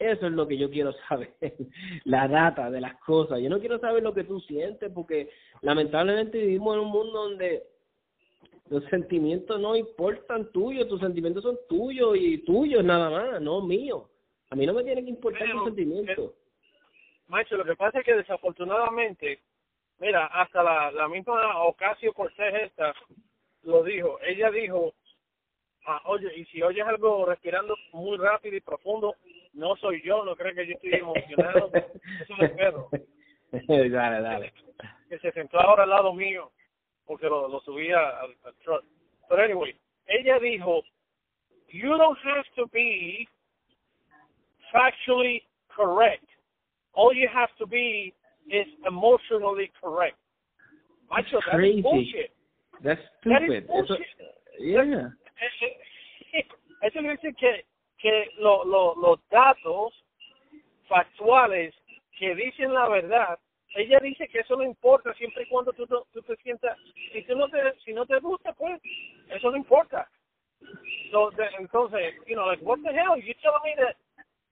Eso 0.00 0.26
es 0.26 0.32
lo 0.32 0.48
que 0.48 0.56
yo 0.56 0.70
quiero 0.70 0.92
saber, 1.08 1.34
la 2.04 2.26
data 2.26 2.70
de 2.70 2.80
las 2.80 2.96
cosas. 3.00 3.38
Yo 3.40 3.50
no 3.50 3.60
quiero 3.60 3.78
saber 3.78 4.02
lo 4.02 4.14
que 4.14 4.24
tú 4.24 4.40
sientes 4.40 4.90
porque 4.92 5.30
lamentablemente 5.60 6.38
vivimos 6.38 6.74
en 6.74 6.80
un 6.80 6.90
mundo 6.90 7.28
donde 7.28 7.64
los 8.70 8.82
sentimientos 8.86 9.60
no 9.60 9.76
importan 9.76 10.50
tuyos, 10.52 10.88
tus 10.88 11.00
sentimientos 11.00 11.42
son 11.42 11.58
tuyos 11.68 12.16
y 12.16 12.38
tuyos 12.38 12.82
nada 12.82 13.10
más, 13.10 13.42
no 13.42 13.60
míos. 13.60 14.04
A 14.48 14.56
mí 14.56 14.64
no 14.64 14.72
me 14.72 14.84
tienen 14.84 15.04
que 15.04 15.10
importar 15.10 15.42
Pero, 15.42 15.58
tus 15.58 15.64
sentimientos. 15.66 16.32
Macho, 17.28 17.56
lo 17.56 17.64
que 17.64 17.76
pasa 17.76 17.98
es 17.98 18.04
que 18.04 18.14
desafortunadamente, 18.14 19.40
mira, 19.98 20.26
hasta 20.26 20.62
la, 20.62 20.90
la 20.92 21.08
misma 21.08 21.62
Ocasio 21.64 22.14
Cortés 22.14 22.54
esta 22.62 22.94
lo 23.64 23.82
dijo. 23.82 24.18
Ella 24.22 24.50
dijo, 24.50 24.94
ah, 25.86 26.00
oye, 26.06 26.34
y 26.36 26.46
si 26.46 26.62
oyes 26.62 26.86
algo 26.86 27.26
respirando 27.26 27.76
muy 27.92 28.16
rápido 28.16 28.56
y 28.56 28.60
profundo, 28.60 29.14
no 29.52 29.76
soy 29.76 30.02
yo, 30.02 30.24
no 30.24 30.36
que 30.36 30.66
yo 30.66 30.74
estoy 30.74 30.94
emocionado, 30.94 31.70
es 31.74 32.30
un 32.30 32.56
perro 32.56 32.88
dale, 33.68 34.20
dale. 34.20 34.52
que 35.08 35.18
se 35.18 35.32
sentó 35.32 35.60
ahora 35.60 35.82
al 35.84 35.90
lado 35.90 36.12
mío 36.14 36.52
porque 37.04 37.26
lo, 37.26 37.48
lo 37.48 37.60
subía 37.60 37.98
al, 38.20 38.36
al 38.44 38.54
truck. 38.62 38.84
Pero 39.28 39.42
anyway, 39.42 39.76
ella 40.06 40.38
dijo, 40.38 40.82
you 41.68 41.96
don't 41.96 42.18
have 42.24 42.44
to 42.54 42.66
be 42.72 43.26
factually 44.72 45.42
correct. 45.74 46.24
All 46.94 47.12
you 47.14 47.28
have 47.32 47.50
to 47.58 47.66
be 47.66 48.14
is 48.48 48.66
emotionally 48.86 49.70
correct. 49.80 50.16
Macho, 51.10 51.40
that 51.46 51.56
Crazy. 51.56 51.78
is 51.78 51.82
bullshit. 51.82 52.30
That's 52.82 53.00
That 53.24 53.42
is 53.42 53.48
stupid. 53.48 53.64
Eso, 53.64 53.86
bullshit. 53.86 54.06
yeah. 54.60 55.08
Eso 56.82 56.98
quiere 57.00 57.16
decir 57.16 57.34
que, 57.36 57.64
que 58.00 58.30
lo, 58.38 58.64
lo, 58.64 58.94
los 58.96 59.18
datos 59.28 59.92
factuales 60.88 61.74
que 62.18 62.34
dicen 62.34 62.72
la 62.72 62.88
verdad, 62.88 63.38
ella 63.76 64.00
dice 64.00 64.26
que 64.28 64.40
eso 64.40 64.56
no 64.56 64.64
importa 64.64 65.14
siempre 65.14 65.44
y 65.44 65.48
cuando 65.48 65.72
tú, 65.72 65.86
tú 65.86 66.22
te 66.22 66.36
sientas, 66.36 66.76
si 67.12 67.22
tú 67.24 67.36
no 67.36 67.48
te, 67.48 67.78
si 67.84 67.92
no 67.92 68.04
te 68.06 68.18
gusta, 68.18 68.52
pues 68.54 68.80
eso 69.30 69.50
no 69.50 69.56
importa. 69.56 70.08
So, 71.10 71.30
the- 71.32 71.50
entonces, 71.58 72.14
you 72.26 72.34
know, 72.34 72.46
like, 72.46 72.62
what 72.64 72.78
the 72.82 72.90
hell? 72.90 73.16
You 73.16 73.34
telling 73.42 73.60
me 73.64 73.74
that 73.76 73.96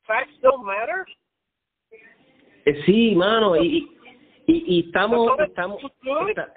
facts 0.07 0.33
don't 0.41 0.65
matter? 0.65 1.05
Eh, 2.65 2.83
Sí, 2.85 3.15
mano, 3.15 3.57
y, 3.57 3.89
y, 4.47 4.65
y 4.67 4.87
estamos, 4.87 5.33
estamos, 5.41 5.83
está- 6.29 6.55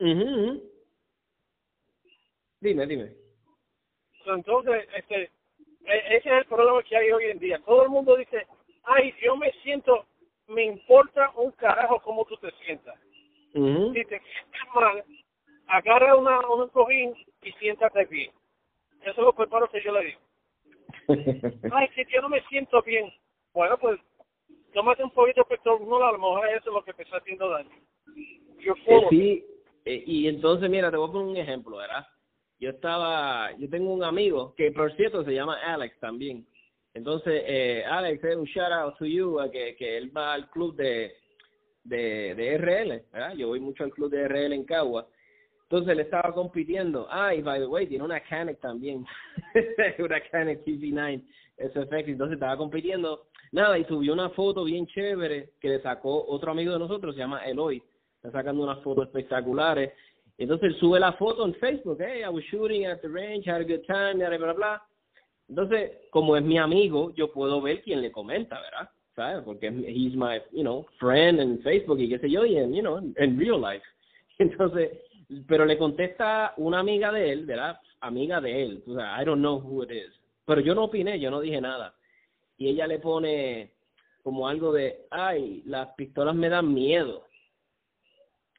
ujú. 0.00 0.62
Dime, 2.60 2.86
dime. 2.86 3.12
So, 4.24 4.34
entonces, 4.34 4.88
este, 4.94 5.30
ese 5.86 6.16
es 6.16 6.26
el 6.26 6.44
problema 6.46 6.82
que 6.82 6.96
hay 6.96 7.10
hoy 7.10 7.24
en 7.26 7.38
día. 7.38 7.58
Todo 7.64 7.84
el 7.84 7.90
mundo 7.90 8.16
dice, 8.16 8.46
ay, 8.84 9.14
yo 9.22 9.36
me 9.36 9.52
siento, 9.62 10.06
me 10.48 10.64
importa 10.64 11.30
un 11.36 11.50
carajo 11.52 12.00
cómo 12.00 12.24
tú 12.24 12.36
te 12.36 12.50
sientas. 12.64 12.98
Ujú. 13.54 13.92
Si 13.92 14.04
te 14.04 14.20
sientes 14.20 14.62
mal, 14.74 15.04
agarra 15.68 16.16
una, 16.16 16.40
un 16.48 16.68
cojín 16.68 17.14
y 17.42 17.52
siéntate 17.52 18.04
bien. 18.06 18.30
Eso 19.02 19.10
es 19.10 19.18
lo 19.18 19.32
preparo 19.32 19.68
que 19.68 19.82
yo 19.82 19.92
le 19.92 20.04
digo. 20.06 20.20
Ay, 21.72 21.88
si 21.94 22.04
yo 22.12 22.22
no 22.22 22.28
me 22.28 22.42
siento 22.42 22.82
bien. 22.82 23.12
Bueno, 23.52 23.76
pues, 23.78 23.98
tómate 24.72 25.02
un 25.02 25.10
poquito 25.10 25.42
de 25.42 25.56
petróleo, 25.56 26.04
a 26.04 26.12
lo 26.12 26.18
mejor 26.18 26.48
eso 26.48 26.70
es 26.70 26.74
lo 26.74 26.84
que 26.84 26.94
te 26.94 27.02
está 27.02 27.18
haciendo 27.18 27.48
daño. 27.48 27.70
You're 28.58 28.78
Eh, 28.86 29.06
sí, 29.10 29.44
eh, 29.84 30.04
y 30.06 30.28
entonces, 30.28 30.70
mira, 30.70 30.90
te 30.90 30.96
voy 30.96 31.08
a 31.08 31.12
poner 31.12 31.28
un 31.28 31.36
ejemplo, 31.36 31.76
¿verdad? 31.78 32.06
Yo 32.62 32.70
estaba, 32.70 33.50
yo 33.58 33.68
tengo 33.68 33.92
un 33.92 34.04
amigo 34.04 34.54
que, 34.56 34.70
por 34.70 34.94
cierto, 34.94 35.24
se 35.24 35.34
llama 35.34 35.58
Alex 35.64 35.98
también. 35.98 36.46
Entonces, 36.94 37.42
eh, 37.44 37.82
Alex, 37.84 38.22
eh, 38.22 38.36
un 38.36 38.44
shout 38.44 38.70
out 38.70 38.96
to 38.98 39.04
you, 39.04 39.40
a 39.40 39.50
que, 39.50 39.74
que 39.74 39.96
él 39.96 40.16
va 40.16 40.34
al 40.34 40.48
club 40.48 40.76
de, 40.76 41.12
de, 41.82 42.36
de 42.36 42.58
RL, 42.58 43.02
¿verdad? 43.12 43.34
Yo 43.34 43.48
voy 43.48 43.58
mucho 43.58 43.82
al 43.82 43.90
club 43.90 44.12
de 44.12 44.28
RL 44.28 44.54
en 44.54 44.64
Cagua. 44.64 45.08
Entonces 45.64 45.90
él 45.90 45.98
estaba 45.98 46.32
compitiendo. 46.32 47.08
Ah, 47.10 47.34
y 47.34 47.42
by 47.42 47.58
the 47.58 47.66
way, 47.66 47.88
tiene 47.88 48.04
una 48.04 48.20
Canik 48.20 48.60
también. 48.60 49.04
una 49.98 50.20
Canik 50.30 50.64
CC9 50.64 51.20
SFX. 51.56 52.08
Entonces 52.10 52.34
estaba 52.34 52.56
compitiendo. 52.56 53.26
Nada, 53.50 53.76
y 53.76 53.84
subió 53.86 54.12
una 54.12 54.30
foto 54.30 54.62
bien 54.62 54.86
chévere 54.86 55.54
que 55.60 55.68
le 55.68 55.82
sacó 55.82 56.26
otro 56.28 56.52
amigo 56.52 56.72
de 56.72 56.78
nosotros, 56.78 57.16
se 57.16 57.22
llama 57.22 57.44
Eloy. 57.44 57.82
Está 58.18 58.30
sacando 58.30 58.62
unas 58.62 58.80
fotos 58.84 59.06
espectaculares. 59.06 59.90
Entonces 60.38 60.76
sube 60.78 60.98
la 60.98 61.12
foto 61.12 61.44
en 61.44 61.54
Facebook. 61.54 61.98
Hey, 62.00 62.22
I 62.24 62.28
was 62.28 62.42
shooting 62.44 62.86
at 62.86 63.00
the 63.00 63.08
range, 63.08 63.46
had 63.46 63.60
a 63.60 63.64
good 63.64 63.84
time, 63.86 64.18
bla, 64.18 64.36
bla, 64.36 64.52
bla. 64.52 64.82
Entonces, 65.48 65.92
como 66.10 66.36
es 66.36 66.42
mi 66.42 66.58
amigo, 66.58 67.12
yo 67.14 67.30
puedo 67.30 67.60
ver 67.60 67.82
quién 67.82 68.00
le 68.00 68.10
comenta, 68.10 68.60
¿verdad? 68.60 68.90
¿Sabes? 69.14 69.44
Porque 69.44 69.68
he's 69.68 70.14
my, 70.14 70.40
you 70.52 70.62
know, 70.62 70.86
friend 70.98 71.40
en 71.40 71.60
Facebook 71.60 72.00
y 72.00 72.08
qué 72.08 72.18
sé 72.18 72.30
yo, 72.30 72.46
y 72.46 72.56
en, 72.56 72.72
you 72.72 72.80
know, 72.80 72.98
en 72.98 73.38
real 73.38 73.60
life. 73.60 73.84
Entonces, 74.38 74.90
pero 75.46 75.64
le 75.64 75.76
contesta 75.76 76.54
una 76.56 76.78
amiga 76.80 77.12
de 77.12 77.32
él, 77.32 77.46
¿verdad? 77.46 77.78
Amiga 78.00 78.40
de 78.40 78.62
él. 78.62 78.82
O 78.86 78.94
sea, 78.94 79.20
I 79.20 79.24
don't 79.24 79.40
know 79.40 79.58
who 79.58 79.84
it 79.84 79.90
is. 79.90 80.20
Pero 80.46 80.60
yo 80.60 80.74
no 80.74 80.84
opiné, 80.84 81.20
yo 81.20 81.30
no 81.30 81.40
dije 81.40 81.60
nada. 81.60 81.94
Y 82.56 82.68
ella 82.68 82.86
le 82.86 82.98
pone 82.98 83.72
como 84.22 84.48
algo 84.48 84.72
de, 84.72 85.06
ay, 85.10 85.62
las 85.66 85.88
pistolas 85.94 86.34
me 86.34 86.48
dan 86.48 86.72
miedo. 86.72 87.24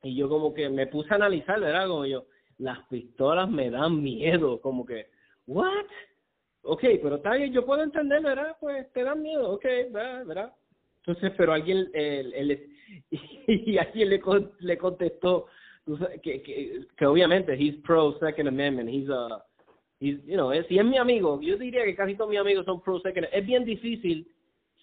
Y 0.03 0.15
yo 0.15 0.29
como 0.29 0.53
que 0.53 0.69
me 0.69 0.87
puse 0.87 1.13
a 1.13 1.15
analizar, 1.15 1.59
¿verdad? 1.59 1.87
Como 1.87 2.05
yo, 2.05 2.25
las 2.57 2.79
pistolas 2.87 3.49
me 3.49 3.69
dan 3.69 4.03
miedo, 4.03 4.59
como 4.61 4.85
que, 4.85 5.07
¿what? 5.47 5.85
Ok, 6.63 6.81
pero 7.01 7.15
está 7.15 7.33
bien, 7.35 7.51
yo 7.51 7.65
puedo 7.65 7.83
entender, 7.83 8.21
¿verdad? 8.21 8.55
Pues 8.59 8.91
te 8.93 9.03
dan 9.03 9.21
miedo, 9.21 9.51
ok, 9.51 9.65
¿verdad? 9.91 10.53
Entonces, 11.05 11.33
pero 11.37 11.53
alguien, 11.53 11.89
el, 11.93 12.33
el, 12.33 12.69
y 13.47 13.77
alguien 13.77 14.09
le, 14.09 14.21
le 14.59 14.77
contestó 14.77 15.47
que, 16.21 16.41
que, 16.41 16.85
que 16.97 17.05
obviamente 17.05 17.53
he's 17.53 17.75
pro 17.83 18.17
Second 18.19 18.47
Amendment, 18.47 18.89
he's 18.89 19.09
a, 19.09 19.43
he's, 19.99 20.23
you 20.25 20.35
know, 20.35 20.51
si 20.67 20.77
es 20.77 20.85
mi 20.85 20.97
amigo, 20.97 21.41
yo 21.41 21.57
diría 21.57 21.83
que 21.83 21.95
casi 21.95 22.15
todos 22.15 22.29
mis 22.29 22.39
amigos 22.39 22.65
son 22.65 22.81
pro 22.81 22.99
Second 22.99 23.27
Es 23.31 23.45
bien 23.45 23.65
difícil 23.65 24.27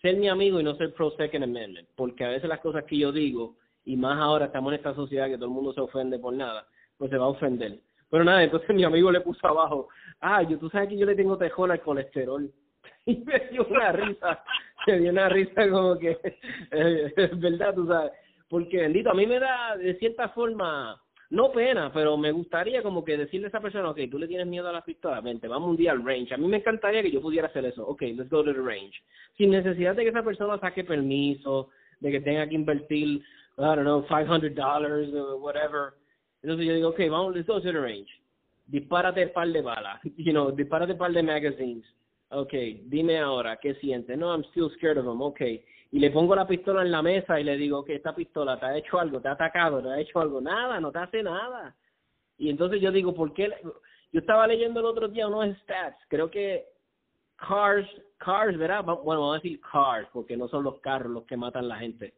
ser 0.03 0.17
mi 0.17 0.29
amigo 0.29 0.61
y 0.61 0.63
no 0.63 0.77
ser 0.77 0.93
pro 0.93 1.11
Second 1.13 1.45
Amendment, 1.45 1.89
porque 1.95 2.25
a 2.25 2.29
veces 2.29 2.49
las 2.49 2.61
cosas 2.61 2.85
que 2.85 2.99
yo 2.99 3.13
digo, 3.13 3.57
y 3.85 3.97
más 3.97 4.19
ahora 4.19 4.47
estamos 4.47 4.73
en 4.73 4.79
esta 4.79 4.95
sociedad 4.95 5.29
que 5.29 5.37
todo 5.37 5.47
el 5.47 5.55
mundo 5.55 5.73
se 5.73 5.81
ofende 5.81 6.19
por 6.19 6.35
nada, 6.35 6.67
pues 6.99 7.11
se 7.11 7.19
va 7.19 7.27
a 7.27 7.29
ofender. 7.29 7.81
Pero 8.11 8.25
nada, 8.25 8.43
entonces 8.43 8.69
mi 8.75 8.85
amigo 8.85 9.11
le 9.11 9.21
puso 9.21 9.47
abajo, 9.47 9.89
ah, 10.21 10.43
yo, 10.43 10.59
tú 10.59 10.69
sabes 10.71 10.89
que 10.89 10.99
yo 10.99 11.07
le 11.07 11.15
tengo 11.15 11.39
tejón 11.39 11.71
al 11.71 11.81
colesterol. 11.81 12.51
Y 13.07 13.17
me 13.17 13.39
dio 13.51 13.67
una 13.67 13.93
risa, 13.93 14.45
me 14.87 14.99
dio 14.99 15.11
una 15.11 15.29
risa 15.31 15.69
como 15.71 15.99
que, 15.99 16.11
eh, 16.71 17.13
es 17.17 17.41
verdad, 17.41 17.75
tú 17.75 17.87
sabes, 17.87 18.13
porque 18.49 18.77
bendito, 18.77 19.11
a 19.11 19.15
mí 19.15 19.27
me 19.27 19.41
da 19.41 19.77
de 19.77 19.95
cierta 19.99 20.29
forma, 20.29 21.01
no 21.31 21.51
pena, 21.51 21.91
pero 21.93 22.17
me 22.17 22.31
gustaría 22.31 22.83
como 22.83 23.05
que 23.05 23.17
decirle 23.17 23.47
a 23.47 23.49
esa 23.49 23.61
persona, 23.61 23.91
ok, 23.91 24.01
tú 24.11 24.19
le 24.19 24.29
tienes 24.29 24.47
miedo 24.47 24.69
a 24.69 24.73
la 24.73 24.85
pistola, 24.85 25.21
vente, 25.21 25.49
vamos 25.49 25.71
un 25.71 25.77
día 25.77 25.93
al 25.93 26.05
range. 26.05 26.35
A 26.35 26.37
mí 26.37 26.47
me 26.47 26.59
encantaría 26.59 27.03
que 27.03 27.11
yo 27.11 27.23
pudiera 27.23 27.49
hacer 27.49 27.65
eso, 27.65 27.87
ok, 27.87 28.03
let's 28.03 28.29
go 28.29 28.45
to 28.45 28.53
the 28.53 28.61
range. 28.61 29.01
Sin 29.37 29.51
necesidad 29.51 29.95
de 29.95 30.03
que 30.03 30.11
esa 30.11 30.23
persona 30.23 30.59
saque 30.59 30.85
permiso, 30.85 31.71
de 32.01 32.11
que 32.11 32.21
tenga 32.21 32.49
que 32.49 32.55
invertir, 32.55 33.23
I 33.63 33.75
don't 33.75 33.85
know, 33.85 34.03
$500 34.09 35.15
o 35.15 35.37
whatever. 35.39 35.95
Entonces 36.43 36.67
yo 36.67 36.75
digo, 36.75 36.89
ok, 36.91 37.01
vamos, 37.11 37.35
let's 37.35 37.47
go 37.47 37.61
to 37.61 37.73
the 37.73 37.79
range. 37.79 38.09
Dispárate 38.67 39.29
par 39.29 39.49
de 39.49 39.63
balas, 39.63 40.01
you 40.17 40.33
know, 40.33 40.51
dispárate 40.51 40.97
par 40.97 41.13
de 41.13 41.23
magazines. 41.23 41.85
Ok, 42.31 42.53
dime 42.85 43.19
ahora, 43.19 43.59
¿qué 43.61 43.75
sientes? 43.75 44.17
No, 44.17 44.33
I'm 44.33 44.45
still 44.51 44.71
scared 44.77 44.99
of 44.99 45.05
them, 45.05 45.21
ok 45.21 45.41
y 45.93 45.99
le 45.99 46.11
pongo 46.11 46.35
la 46.37 46.47
pistola 46.47 46.83
en 46.83 46.91
la 46.91 47.03
mesa 47.03 47.41
y 47.41 47.45
le 47.45 47.57
digo 47.57 47.85
que 47.85 47.97
esta 47.97 48.15
pistola 48.15 48.59
te 48.59 48.67
ha 48.67 48.77
hecho 48.77 48.99
algo, 48.99 49.21
te 49.21 49.29
ha 49.29 49.33
atacado, 49.33 49.83
te 49.83 49.89
ha 49.89 50.01
hecho 50.01 50.21
algo, 50.21 50.41
nada, 50.41 50.79
no 50.81 50.93
te 50.93 50.99
hace 51.01 51.23
nada. 51.23 51.75
Y 52.39 52.49
entonces 52.49 52.81
yo 52.81 52.93
digo, 52.93 53.13
¿por 53.13 53.35
qué? 53.35 53.51
Yo 54.13 54.21
estaba 54.21 54.47
leyendo 54.47 54.81
el 54.81 54.87
otro 54.87 55.09
día 55.09 55.27
unos 55.27 55.57
stats, 55.59 55.99
creo 56.09 56.31
que 56.31 56.65
cars, 57.37 57.89
cars, 58.19 58.57
¿verdad? 58.57 58.85
Bueno, 58.85 59.21
vamos 59.21 59.35
a 59.35 59.43
decir 59.43 59.61
cars, 59.61 60.09
porque 60.13 60.37
no 60.37 60.47
son 60.49 60.63
los 60.63 60.79
carros 60.81 61.11
los 61.11 61.25
que 61.25 61.37
matan 61.37 61.65
a 61.65 61.69
la 61.69 61.77
gente. 61.79 62.15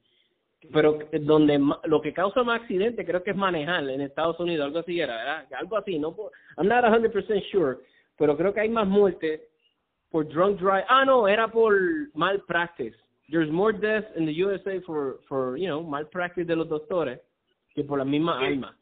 Pero 0.70 0.98
donde 1.22 1.58
lo 1.84 2.00
que 2.00 2.12
causa 2.12 2.42
más 2.44 2.60
accidentes 2.60 3.04
creo 3.06 3.22
que 3.22 3.30
es 3.30 3.36
manejar 3.36 3.88
en 3.88 4.00
Estados 4.00 4.38
Unidos, 4.38 4.66
algo 4.66 4.78
así 4.78 5.00
era, 5.00 5.16
¿verdad? 5.16 5.46
Algo 5.58 5.76
así, 5.76 5.98
no 5.98 6.14
I'm 6.56 6.68
not 6.68 6.84
100% 6.84 7.42
sure, 7.50 7.78
pero 8.16 8.36
creo 8.36 8.54
que 8.54 8.60
hay 8.60 8.68
más 8.68 8.86
muertes 8.86 9.40
por 10.10 10.28
drunk 10.28 10.60
drive. 10.60 10.84
Ah, 10.88 11.04
no, 11.04 11.26
era 11.26 11.48
por 11.48 11.74
mal 12.14 12.40
practice 12.46 12.94
there's 13.32 13.50
more 13.50 13.72
deaths 13.72 14.06
in 14.16 14.26
the 14.26 14.32
USA 14.32 14.78
for, 14.86 15.20
for 15.28 15.56
you 15.56 15.66
know, 15.66 15.82
malpractice 15.82 16.46
de 16.46 16.54
los 16.54 16.68
doctores 16.68 17.18
que 17.74 17.82
por 17.82 17.98
la 17.98 18.04
misma 18.04 18.38
alma. 18.38 18.76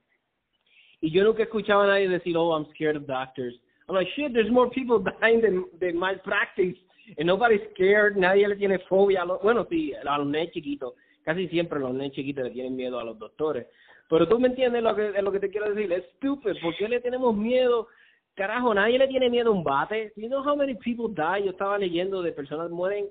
Y 1.00 1.10
yo 1.10 1.22
nunca 1.22 1.44
escuchaba 1.44 1.84
a 1.84 1.86
nadie 1.86 2.08
decir, 2.08 2.36
oh, 2.36 2.52
I'm 2.52 2.66
scared 2.74 2.96
of 2.96 3.06
doctors. 3.06 3.54
I'm 3.88 3.94
like, 3.94 4.08
shit, 4.16 4.34
there's 4.34 4.50
more 4.50 4.68
people 4.68 4.98
dying 5.20 5.40
than, 5.40 5.64
than 5.80 5.98
malpractice. 5.98 6.76
And 7.16 7.26
nobody's 7.26 7.60
scared, 7.74 8.16
nadie 8.16 8.46
le 8.46 8.56
tiene 8.56 8.78
fobia. 8.88 9.22
A 9.22 9.24
los, 9.24 9.40
bueno, 9.42 9.66
sí, 9.70 9.92
a 9.94 10.18
los 10.18 10.26
nenes 10.26 10.52
chiquitos. 10.52 10.92
Casi 11.30 11.46
siempre 11.46 11.78
los 11.78 11.92
nenes 11.92 12.10
chiquitos 12.10 12.42
le 12.42 12.50
tienen 12.50 12.74
miedo 12.74 12.98
a 12.98 13.04
los 13.04 13.16
doctores. 13.16 13.68
Pero 14.08 14.26
tú 14.26 14.40
me 14.40 14.48
entiendes 14.48 14.82
lo 14.82 14.96
que, 14.96 15.22
lo 15.22 15.30
que 15.30 15.38
te 15.38 15.48
quiero 15.48 15.72
decir. 15.72 15.92
Es 15.92 16.04
stupid. 16.16 16.60
¿Por 16.60 16.76
qué 16.76 16.88
le 16.88 17.00
tenemos 17.00 17.36
miedo? 17.36 17.86
Carajo, 18.34 18.74
nadie 18.74 18.98
le 18.98 19.06
tiene 19.06 19.30
miedo 19.30 19.50
a 19.50 19.52
un 19.54 19.62
bate. 19.62 20.12
You 20.16 20.26
know 20.26 20.42
how 20.42 20.56
many 20.56 20.74
people 20.74 21.06
die? 21.14 21.44
Yo 21.44 21.52
estaba 21.52 21.78
leyendo 21.78 22.20
de 22.20 22.32
personas 22.32 22.68
mueren 22.68 23.06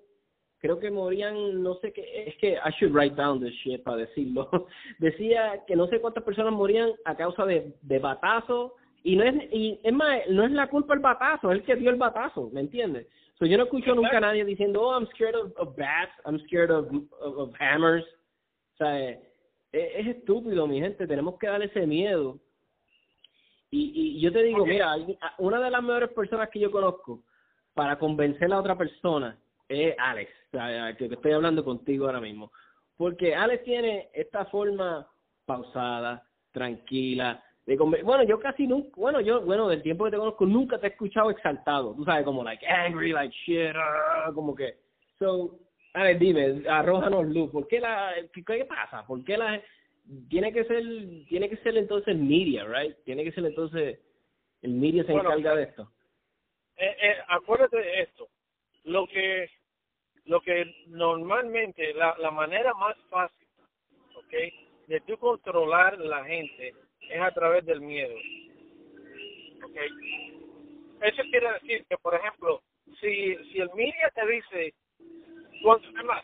creo 0.60 0.78
que 0.78 0.92
morían, 0.92 1.64
no 1.64 1.76
sé 1.76 1.94
qué, 1.94 2.26
es 2.28 2.36
que 2.36 2.56
I 2.56 2.72
should 2.78 2.94
write 2.94 3.16
down 3.16 3.40
this 3.40 3.54
shit 3.64 3.82
para 3.82 3.96
decirlo. 3.96 4.50
Decía 5.00 5.64
que 5.66 5.78
no 5.78 5.88
sé 5.88 6.02
cuántas 6.02 6.26
personas 6.26 6.52
morían 6.52 6.92
a 7.06 7.16
causa 7.16 7.46
de, 7.46 7.74
de 7.82 8.00
batazo 8.00 8.76
y 9.02 9.16
no 9.16 9.24
es 9.24 9.36
y 9.54 9.80
es 9.82 9.94
más, 9.94 10.20
no 10.30 10.44
es 10.44 10.52
la 10.52 10.68
culpa 10.68 10.94
el 10.94 11.00
batazo, 11.00 11.54
es 11.54 11.60
el 11.60 11.64
que 11.64 11.78
dio 11.78 11.90
el 11.90 11.96
batazo, 11.96 12.50
¿me 12.52 12.60
entiendes? 12.60 13.08
So 13.40 13.46
yo 13.46 13.58
no 13.58 13.64
escucho 13.64 13.96
nunca 13.96 14.18
a 14.18 14.22
nadie 14.22 14.44
diciendo, 14.44 14.82
"Oh, 14.82 14.94
I'm 14.94 15.08
scared 15.16 15.36
of, 15.36 15.54
of 15.58 15.76
bats, 15.78 16.12
I'm 16.26 16.40
scared 16.46 16.72
of, 16.72 16.88
of, 17.22 17.54
hammers." 17.58 18.04
O 18.74 18.78
sea, 18.78 19.10
es, 19.10 19.20
es, 19.72 20.08
estúpido, 20.08 20.68
mi 20.68 20.80
gente, 20.82 21.08
tenemos 21.08 21.40
que 21.40 21.48
darle 21.48 21.66
ese 21.68 21.88
miedo. 21.88 22.38
Y, 23.72 24.18
y 24.18 24.22
yo 24.22 24.32
te 24.32 24.44
digo, 24.44 24.66
mira, 24.66 24.96
una 25.38 25.62
de 25.62 25.70
las 25.70 25.84
mejores 25.84 26.10
personas 26.10 26.50
que 26.50 26.60
yo 26.60 26.72
conozco 26.72 27.24
para 27.74 27.98
convencer 27.98 28.52
a 28.52 28.60
otra 28.60 28.78
persona 28.78 29.38
es 29.70 29.96
Alex, 30.00 30.32
que 30.98 31.06
estoy 31.06 31.32
hablando 31.32 31.64
contigo 31.64 32.08
ahora 32.08 32.20
mismo. 32.20 32.52
Porque 32.98 33.36
Alex 33.36 33.64
tiene 33.64 34.10
esta 34.14 34.46
forma 34.46 35.08
pausada, 35.46 36.28
tranquila, 36.52 37.42
de 37.70 38.02
bueno, 38.04 38.24
yo 38.24 38.40
casi 38.40 38.66
nunca, 38.66 38.90
bueno, 38.96 39.22
yo, 39.22 39.42
bueno, 39.42 39.68
del 39.68 39.84
tiempo 39.84 40.06
que 40.06 40.12
te 40.12 40.18
conozco, 40.18 40.46
nunca 40.46 40.80
te 40.80 40.88
he 40.88 40.90
escuchado 40.90 41.30
exaltado, 41.30 41.94
tú 41.94 42.04
sabes, 42.04 42.26
como 42.26 42.44
like 42.44 42.66
angry, 42.66 43.12
like 43.12 43.36
shit, 43.46 43.76
ah, 43.76 44.32
como 44.34 44.56
que, 44.56 44.78
so, 45.20 45.60
Alex, 45.94 46.20
dime, 46.20 46.64
arrójanos 46.68 47.28
luz, 47.28 47.52
¿por 47.52 47.68
qué 47.68 47.80
la, 47.80 48.14
qué, 48.34 48.44
qué 48.44 48.66
pasa? 48.66 49.06
¿Por 49.06 49.24
qué 49.24 49.38
la, 49.38 49.62
tiene 50.30 50.52
que 50.52 50.64
ser, 50.64 50.84
tiene 51.28 51.48
que 51.48 51.58
ser 51.58 51.78
entonces 51.78 52.08
el 52.08 52.18
media, 52.18 52.66
right? 52.66 52.96
Tiene 53.06 53.24
que 53.24 53.32
ser 53.32 53.46
entonces, 53.46 54.00
el 54.64 54.72
media 54.72 55.04
se 55.04 55.14
encarga 55.14 55.56
de 55.56 55.64
esto. 55.64 55.92
Eh, 56.78 56.96
eh, 57.02 57.16
acuérdate 57.28 57.78
de 57.78 58.02
esto, 58.02 58.28
lo 58.86 59.06
que 59.06 59.48
lo 60.26 60.42
que 60.42 60.86
normalmente, 60.88 61.94
la, 61.94 62.16
la 62.20 62.32
manera 62.32 62.74
más 62.74 62.96
fácil, 63.10 63.48
¿ok? 64.16 64.34
De 64.88 65.02
tú 65.02 65.18
controlar 65.18 66.00
la 66.00 66.24
gente 66.26 66.74
es 67.10 67.22
a 67.22 67.32
través 67.32 67.66
del 67.66 67.82
miedo. 67.82 68.16
¿Ok? 69.64 69.78
Eso 71.02 71.22
quiere 71.30 71.54
decir 71.54 71.86
que, 71.90 71.98
por 71.98 72.16
ejemplo, 72.16 72.62
si, 73.00 73.36
si 73.52 73.60
el 73.60 73.70
media 73.74 74.12
te 74.14 74.28
dice, 74.28 74.74
además, 75.96 76.24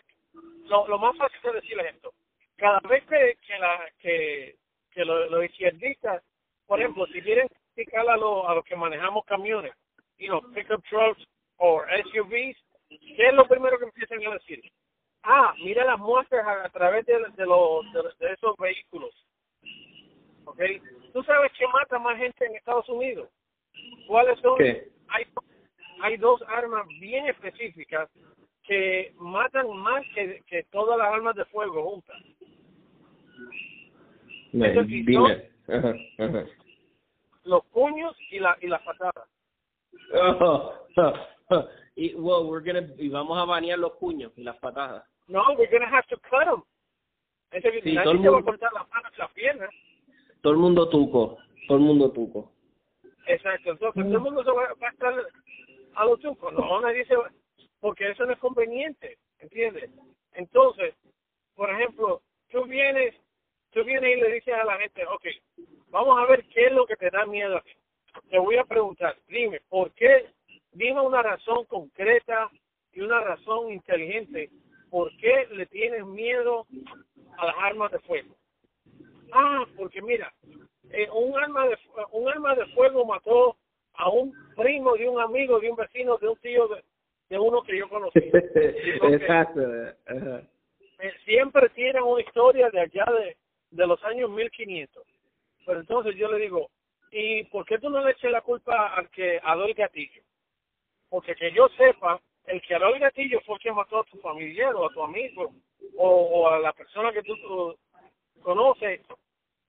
lo, 0.66 0.88
lo 0.88 1.00
más 1.00 1.18
fácil 1.18 1.40
es 1.44 1.54
decirle 1.54 1.90
esto. 1.90 2.14
Cada 2.58 2.80
vez 2.82 3.04
que, 3.06 3.38
que, 3.46 3.60
la, 3.60 3.86
que, 4.00 4.56
que 4.92 5.06
los 5.06 5.46
izquierdistas, 5.46 6.24
por 6.66 6.80
ejemplo, 6.80 7.06
si 7.08 7.22
quieren 7.22 7.48
criticar 7.74 8.08
a, 8.10 8.18
lo, 8.18 8.48
a 8.48 8.56
los 8.56 8.66
que 8.66 8.76
manejamos 8.76 9.26
camiones, 9.26 9.74
you 10.18 10.28
know, 10.28 10.42
pickup 10.54 10.84
trucks 10.86 11.24
o 11.58 11.82
SUVs, 12.12 12.58
¿Qué 12.90 13.28
es 13.28 13.34
lo 13.34 13.48
primero 13.48 13.78
que 13.80 13.86
empiezan 13.86 14.26
a 14.28 14.34
decir? 14.34 14.62
Ah, 15.24 15.54
mira 15.64 15.86
las 15.86 16.00
muestras 16.00 16.46
a, 16.46 16.70
través 16.70 17.06
de, 17.06 17.14
de, 17.36 17.46
los, 17.46 17.86
de, 18.20 18.34
esos 18.34 18.56
vehículos. 18.58 19.25
¿Ok? 20.46 20.60
¿Tú 21.14 21.24
sabes 21.24 21.52
qué 21.58 21.68
mata 21.68 22.00
más 22.00 22.18
gente 22.18 22.46
en 22.46 22.56
Estados 22.56 22.88
Unidos? 22.90 23.30
¿Cuáles 24.08 24.40
son? 24.40 24.62
Hay, 24.62 25.26
hay 26.02 26.18
dos 26.18 26.42
armas 26.48 26.88
bien 27.00 27.28
específicas 27.28 28.10
que 28.64 29.14
matan 29.18 29.68
más 29.78 30.04
que, 30.14 30.44
que 30.48 30.64
todas 30.72 30.98
las 30.98 31.08
armas 31.08 31.36
de 31.36 31.46
fuego 31.46 31.84
juntas. 31.84 32.18
dime. 34.52 35.52
Los 37.44 37.64
puños 37.66 38.16
y, 38.32 38.40
la, 38.40 38.58
y 38.62 38.68
las 38.68 38.82
patadas. 38.82 39.28
y 41.96 42.16
well, 42.16 42.48
we're 42.48 42.62
gonna, 42.62 42.88
y 42.98 43.10
vamos 43.10 43.38
a 43.38 43.46
banear 43.46 43.78
los 43.78 43.94
puños 43.94 44.32
y 44.36 44.44
las 44.44 44.58
patadas. 44.58 45.04
No, 45.28 45.44
we're 45.58 45.70
gonna 45.72 45.88
have 45.88 46.08
to 46.08 46.18
cut 46.30 46.46
them. 46.46 46.64
sí, 47.84 47.96
todo 47.96 48.12
el 48.12 48.18
mundo, 48.18 48.34
va 48.34 48.40
a 48.40 48.44
cortar 48.44 48.74
las 48.74 48.90
manos 48.90 49.12
y 49.16 49.20
las 49.20 49.32
piernas. 49.32 49.70
Todo 50.46 50.54
el 50.54 50.60
mundo 50.60 50.88
tuco, 50.90 51.40
todo 51.68 51.80
el 51.80 51.84
mundo 51.84 52.12
tuco. 52.12 52.52
Exacto, 53.26 53.72
entonces 53.72 54.04
todo 54.04 54.14
el 54.14 54.22
mundo 54.22 54.44
se 54.44 54.52
va, 54.52 54.68
a 54.80 54.92
estar 54.92 55.16
a 55.96 56.06
los 56.06 56.20
tucos, 56.20 56.54
no, 56.54 56.82
nadie 56.82 57.00
dice, 57.00 57.16
porque 57.80 58.12
eso 58.12 58.28
no 58.28 58.34
es 58.34 58.38
conveniente, 58.38 59.18
¿entiendes? 59.40 59.90
Entonces, 60.34 60.94
por 61.56 61.72
ejemplo, 61.72 62.22
tú 62.52 62.64
vienes, 62.66 63.16
tú 63.72 63.84
vienes 63.84 64.18
y 64.18 64.22
le 64.22 64.34
dices 64.34 64.54
a 64.54 64.66
la 64.66 64.78
gente, 64.78 65.04
ok, 65.08 65.26
vamos 65.90 66.16
a 66.20 66.28
ver 66.28 66.46
qué 66.54 66.68
es 66.68 66.74
lo 66.74 66.86
que 66.86 66.96
te 66.96 67.10
da 67.10 67.26
miedo 67.26 67.58
a 67.58 67.62
ti. 67.62 67.72
Te 68.30 68.38
voy 68.38 68.58
a 68.58 68.66
preguntar, 68.66 69.18
dime, 69.28 69.62
¿por 69.68 69.92
qué 69.94 70.28
dime 70.74 71.02
una 71.02 71.24
razón 71.24 71.66
concreta 71.66 72.52
y 72.94 73.02
una 73.02 73.20
razón 73.20 73.72
inteligente 73.72 74.52
por 74.92 75.10
qué 75.18 75.48
le 75.56 75.66
tienes 75.66 76.06
miedo 76.06 76.68
a 77.36 77.48
las 77.48 77.56
armas 77.58 77.92
de 77.92 77.98
fuego. 78.02 78.36
Ah, 79.32 79.66
porque 79.76 80.02
mira, 80.02 80.34
eh, 80.92 81.08
un 81.12 81.38
arma 81.38 81.68
de 81.68 81.78
un 82.12 82.30
arma 82.30 82.56
de 82.56 82.66
fuego 82.68 83.06
mató 83.06 83.58
a 83.94 84.10
un 84.10 84.34
primo 84.56 84.96
de 84.96 85.08
un 85.08 85.20
amigo, 85.20 85.60
de 85.60 85.70
un 85.70 85.76
vecino, 85.76 86.18
de 86.18 86.28
un 86.28 86.38
tío 86.38 86.68
de, 87.30 87.40
uno 87.40 87.62
que 87.64 87.78
yo 87.78 87.90
conocí. 87.90 88.20
Exacto. 88.34 89.62
Eh, 91.00 91.14
siempre 91.26 91.70
tienen 91.70 92.04
una 92.04 92.22
historia 92.22 92.70
de 92.70 92.82
allá 92.82 93.06
de, 93.06 93.38
de 93.72 93.88
los 93.88 94.02
años 94.04 94.30
1500. 94.30 95.04
Pero 95.66 95.80
entonces 95.80 96.16
yo 96.16 96.32
le 96.32 96.40
digo, 96.40 96.70
¿y 97.12 97.44
por 97.46 97.66
qué 97.66 97.80
tú 97.80 97.90
no 97.90 98.04
le 98.04 98.12
eches 98.12 98.32
la 98.32 98.42
culpa 98.42 98.94
al 98.96 99.10
que 99.10 99.40
adó 99.44 99.66
el 99.66 99.74
gatillo? 99.74 100.22
Porque 101.10 101.36
que 101.36 101.52
yo 101.52 101.68
sepa, 101.78 102.22
el 102.46 102.62
que 102.62 102.76
adó 102.76 102.94
el 102.94 103.00
gatillo 103.00 103.40
fue 103.42 103.58
quien 103.60 103.76
mató 103.76 104.00
a 104.00 104.04
tu 104.04 104.18
familiar 104.20 104.76
o 104.76 104.86
a 104.86 104.94
tu 104.94 105.02
amigo 105.02 105.54
o, 105.98 106.10
o 106.10 106.50
a 106.50 106.60
la 106.60 106.74
persona 106.74 107.12
que 107.12 107.24
tú, 107.24 107.36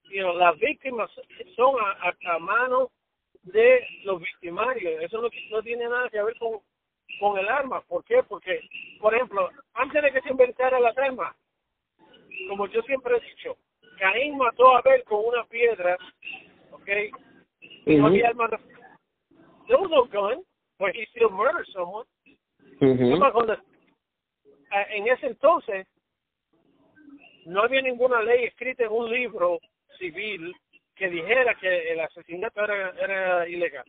You 0.09 0.23
know, 0.23 0.35
las 0.37 0.57
víctimas 0.59 1.11
son 1.57 1.75
a, 1.81 2.09
a, 2.09 2.35
a 2.35 2.39
mano 2.39 2.91
de 3.43 3.85
los 4.05 4.21
victimarios. 4.21 5.03
Eso 5.03 5.21
no, 5.21 5.29
no 5.51 5.63
tiene 5.63 5.89
nada 5.89 6.09
que 6.11 6.23
ver 6.23 6.37
con, 6.39 6.61
con 7.19 7.39
el 7.39 7.49
arma. 7.49 7.81
¿Por 7.83 8.05
qué? 8.05 8.23
Porque, 8.23 8.61
por 9.01 9.15
ejemplo, 9.15 9.51
antes 9.75 10.03
de 10.03 10.13
que 10.13 10.21
se 10.21 10.31
inventara 10.31 10.79
la 10.79 10.91
arma, 10.97 11.35
como 12.49 12.67
yo 12.69 12.83
siempre 12.83 13.17
he 13.17 13.21
dicho, 13.21 13.57
Caín 13.99 14.37
mató 14.37 14.75
a 14.75 14.79
Abel 14.79 15.03
con 15.05 15.25
una 15.25 15.45
piedra, 15.45 15.97
¿ok? 16.71 16.89
No 17.87 18.07
había 18.07 18.29
arma. 18.29 18.49
There 19.67 19.79
was 19.81 19.91
no 19.91 20.05
gun, 20.05 20.45
but 20.79 20.95
he 20.95 21.07
still 21.07 21.31
murdered 21.31 21.67
someone. 21.73 22.07
Eh, 24.73 24.87
en 24.91 25.09
ese 25.09 25.27
entonces 25.27 25.87
no 27.47 27.63
había 27.63 27.81
ninguna 27.81 28.23
ley 28.23 28.45
escrita 28.45 28.85
en 28.85 28.93
un 28.93 29.11
libro 29.11 29.61
civil 29.99 30.55
que 30.95 31.09
dijera 31.09 31.55
que 31.55 31.93
el 31.93 32.01
asesinato 32.01 32.65
era, 32.65 32.91
era 32.99 33.49
ilegal. 33.49 33.85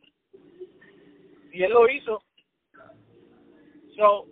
Y 1.52 1.64
él 1.64 1.72
lo 1.72 1.90
hizo. 1.90 2.22
So, 3.96 4.28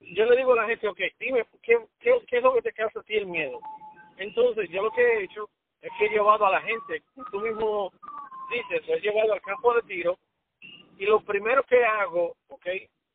yo 0.00 0.26
le 0.26 0.36
digo 0.36 0.52
a 0.54 0.56
la 0.56 0.66
gente, 0.66 0.88
ok, 0.88 0.98
dime, 1.20 1.44
¿qué, 1.62 1.78
qué, 2.00 2.36
es 2.36 2.42
lo 2.42 2.54
que 2.54 2.62
te 2.62 2.72
causa 2.72 2.98
a 2.98 3.02
ti 3.04 3.14
el 3.14 3.26
miedo? 3.26 3.60
Entonces, 4.16 4.68
yo 4.70 4.82
lo 4.82 4.90
que 4.90 5.02
he 5.02 5.24
hecho 5.24 5.48
es 5.80 5.90
que 5.98 6.06
he 6.06 6.10
llevado 6.10 6.46
a 6.46 6.52
la 6.52 6.60
gente, 6.62 7.02
tú 7.30 7.40
mismo 7.40 7.92
dices, 8.50 8.88
he 8.88 9.00
llevado 9.00 9.34
al 9.34 9.40
campo 9.40 9.72
de 9.74 9.82
tiro 9.82 10.18
y 10.98 11.06
lo 11.06 11.20
primero 11.20 11.62
que 11.64 11.84
hago, 11.84 12.34
ok, 12.48 12.66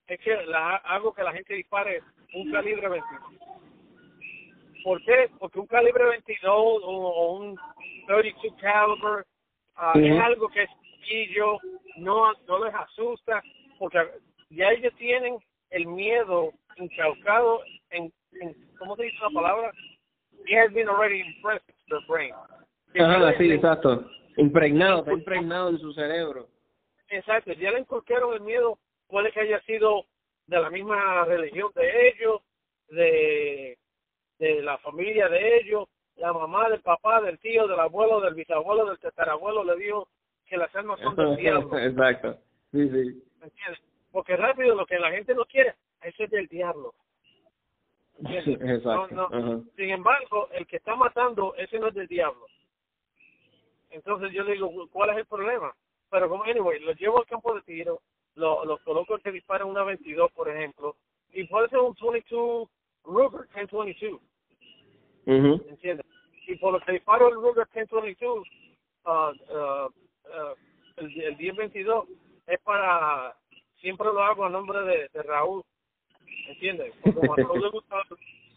es 0.08 0.20
que 0.22 0.36
la, 0.46 0.76
hago 0.78 1.14
que 1.14 1.24
la 1.24 1.34
gente 1.34 1.54
dispare 1.54 2.02
un 2.34 2.50
calibre 2.52 2.88
22. 2.88 3.49
¿Por 4.90 5.04
qué? 5.04 5.30
Porque 5.38 5.60
un 5.60 5.68
calibre 5.68 6.04
22 6.04 6.52
o, 6.52 6.82
o 6.82 7.34
un 7.34 7.56
32 8.08 8.60
caliber 8.60 9.24
ah, 9.76 9.94
es 9.96 10.20
algo 10.20 10.50
que 10.50 10.64
es 10.64 10.70
sencillo, 10.82 11.60
no, 11.98 12.34
no 12.48 12.66
les 12.66 12.74
asusta, 12.74 13.44
porque 13.78 14.00
ya 14.50 14.72
ellos 14.72 14.92
tienen 14.98 15.38
el 15.70 15.86
miedo 15.86 16.54
incalcado 16.78 17.62
en, 17.92 18.12
en 18.42 18.56
¿cómo 18.80 18.96
se 18.96 19.04
dice 19.04 19.18
la 19.22 19.30
palabra? 19.30 19.72
It 20.48 20.58
has 20.58 20.74
been 20.74 20.90
already 20.90 21.22
impressed 21.22 21.70
their 21.90 22.02
brain. 22.08 22.34
Ajá, 23.00 23.38
sí, 23.38 23.52
exacto. 23.52 24.10
Impregnado, 24.38 25.02
está 25.02 25.14
impregnado 25.14 25.70
en 25.70 25.78
su 25.78 25.94
cerebro. 25.94 26.48
Exacto, 27.10 27.54
ya 27.54 27.70
le 27.70 27.82
inculcaron 27.82 28.34
el 28.34 28.42
miedo, 28.42 28.80
puede 29.08 29.32
que 29.34 29.42
haya 29.42 29.62
sido 29.68 30.08
de 30.48 30.60
la 30.60 30.72
misma 30.72 31.26
religión 31.26 31.72
de 31.76 32.08
ellos, 32.10 32.42
de, 32.90 33.78
de 34.40 34.62
la 34.62 34.78
familia 34.80 35.28
de 35.30 35.58
ellos, 35.58 35.88
la 36.16 36.34
mamá, 36.34 36.70
del 36.70 36.82
papá, 36.82 37.22
del 37.22 37.38
tío, 37.40 37.68
del 37.68 37.80
abuelo, 37.80 38.20
del 38.22 38.34
bisabuelo, 38.34 38.86
del 38.86 39.00
tatarabuelo 39.00 39.64
le 39.64 39.76
dijo 39.78 40.08
que 40.48 40.58
las 40.58 40.74
almas 40.76 41.00
son 41.02 41.16
del 41.16 41.36
diablo, 41.38 41.78
exacto. 41.80 42.38
Sí, 42.72 42.90
sí. 42.90 43.24
¿me 43.40 43.46
entiendes? 43.46 43.80
Porque 44.12 44.36
rápido 44.36 44.76
lo 44.76 44.86
que 44.86 44.98
la 45.00 45.12
gente 45.12 45.36
no 45.36 45.46
quiere, 45.46 45.76
eso 46.02 46.24
es 46.24 46.30
del 46.32 46.48
diablo. 46.48 46.94
Exacto. 48.22 49.08
No, 49.12 49.30
no. 49.30 49.38
Ajá. 49.56 49.64
Sin 49.76 49.90
embargo, 49.92 50.50
el 50.54 50.66
que 50.68 50.78
está 50.78 50.96
matando, 50.96 51.54
ese 51.56 51.80
no 51.80 51.88
es 51.88 51.94
del 51.94 52.08
diablo. 52.08 52.46
Entonces 53.92 54.32
yo 54.34 54.44
le 54.44 54.54
digo, 54.54 54.72
¿cuál 54.92 55.12
es 55.12 55.18
el 55.18 55.26
problema? 55.26 55.74
Pero 56.10 56.28
como, 56.30 56.44
anyway, 56.44 56.80
los 56.80 57.00
llevo 57.00 57.20
al 57.20 57.26
campo 57.28 57.54
de 57.56 57.62
tiro, 57.62 58.02
lo- 58.36 58.66
los 58.66 58.80
coloco 58.82 59.18
que 59.20 59.32
disparen 59.32 59.68
una 59.68 59.84
22, 59.84 60.32
por 60.32 60.50
ejemplo, 60.50 60.96
y 61.32 61.46
puede 61.46 61.70
ser 61.70 61.80
un 61.80 61.96
22 62.00 62.68
Ruger 63.06 63.48
1022, 63.56 64.20
¿entiendes? 65.30 66.06
Y 66.48 66.56
por 66.56 66.74
lo 66.74 66.80
que 66.82 66.94
disparo 66.94 67.30
el 67.30 67.36
Ruger 67.36 67.68
1022, 67.76 68.48
ah, 69.06 69.32
ah, 69.54 69.88
ah, 70.34 70.54
el, 70.98 71.22
el 71.22 71.38
1022, 71.38 72.08
es 72.48 72.60
para, 72.62 73.36
siempre 73.80 74.08
lo 74.08 74.24
hago 74.24 74.46
a 74.46 74.50
nombre 74.50 74.82
de, 74.82 75.10
de 75.14 75.24
Raúl, 75.24 75.64
¿entiendes? 76.48 76.94
Porque 77.02 77.20
a 77.22 77.48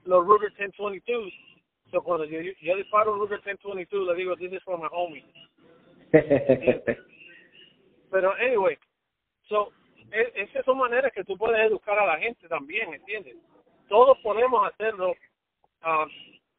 los 0.05 0.27
Ruger 0.27 0.53
1022, 0.59 1.33
so 1.91 2.03
cuando 2.03 2.25
yo, 2.25 2.41
yo 2.41 2.77
disparo 2.77 3.15
el 3.15 3.21
Ruger 3.21 3.41
1022, 3.45 4.07
le 4.09 4.15
digo, 4.15 4.37
this 4.37 4.53
is 4.53 4.63
for 4.63 4.79
my 4.79 4.89
homie. 4.91 5.25
Pero, 8.11 8.35
anyway, 8.37 8.77
so, 9.49 9.73
e- 10.11 10.33
esas 10.35 10.65
son 10.65 10.79
maneras 10.79 11.13
que 11.13 11.25
tú 11.25 11.37
puedes 11.37 11.61
educar 11.61 11.99
a 11.99 12.07
la 12.07 12.19
gente 12.19 12.49
también, 12.49 12.93
¿entiendes? 12.95 13.37
Todos 13.89 14.19
podemos 14.23 14.67
hacerlo. 14.71 15.15
ah, 15.83 16.07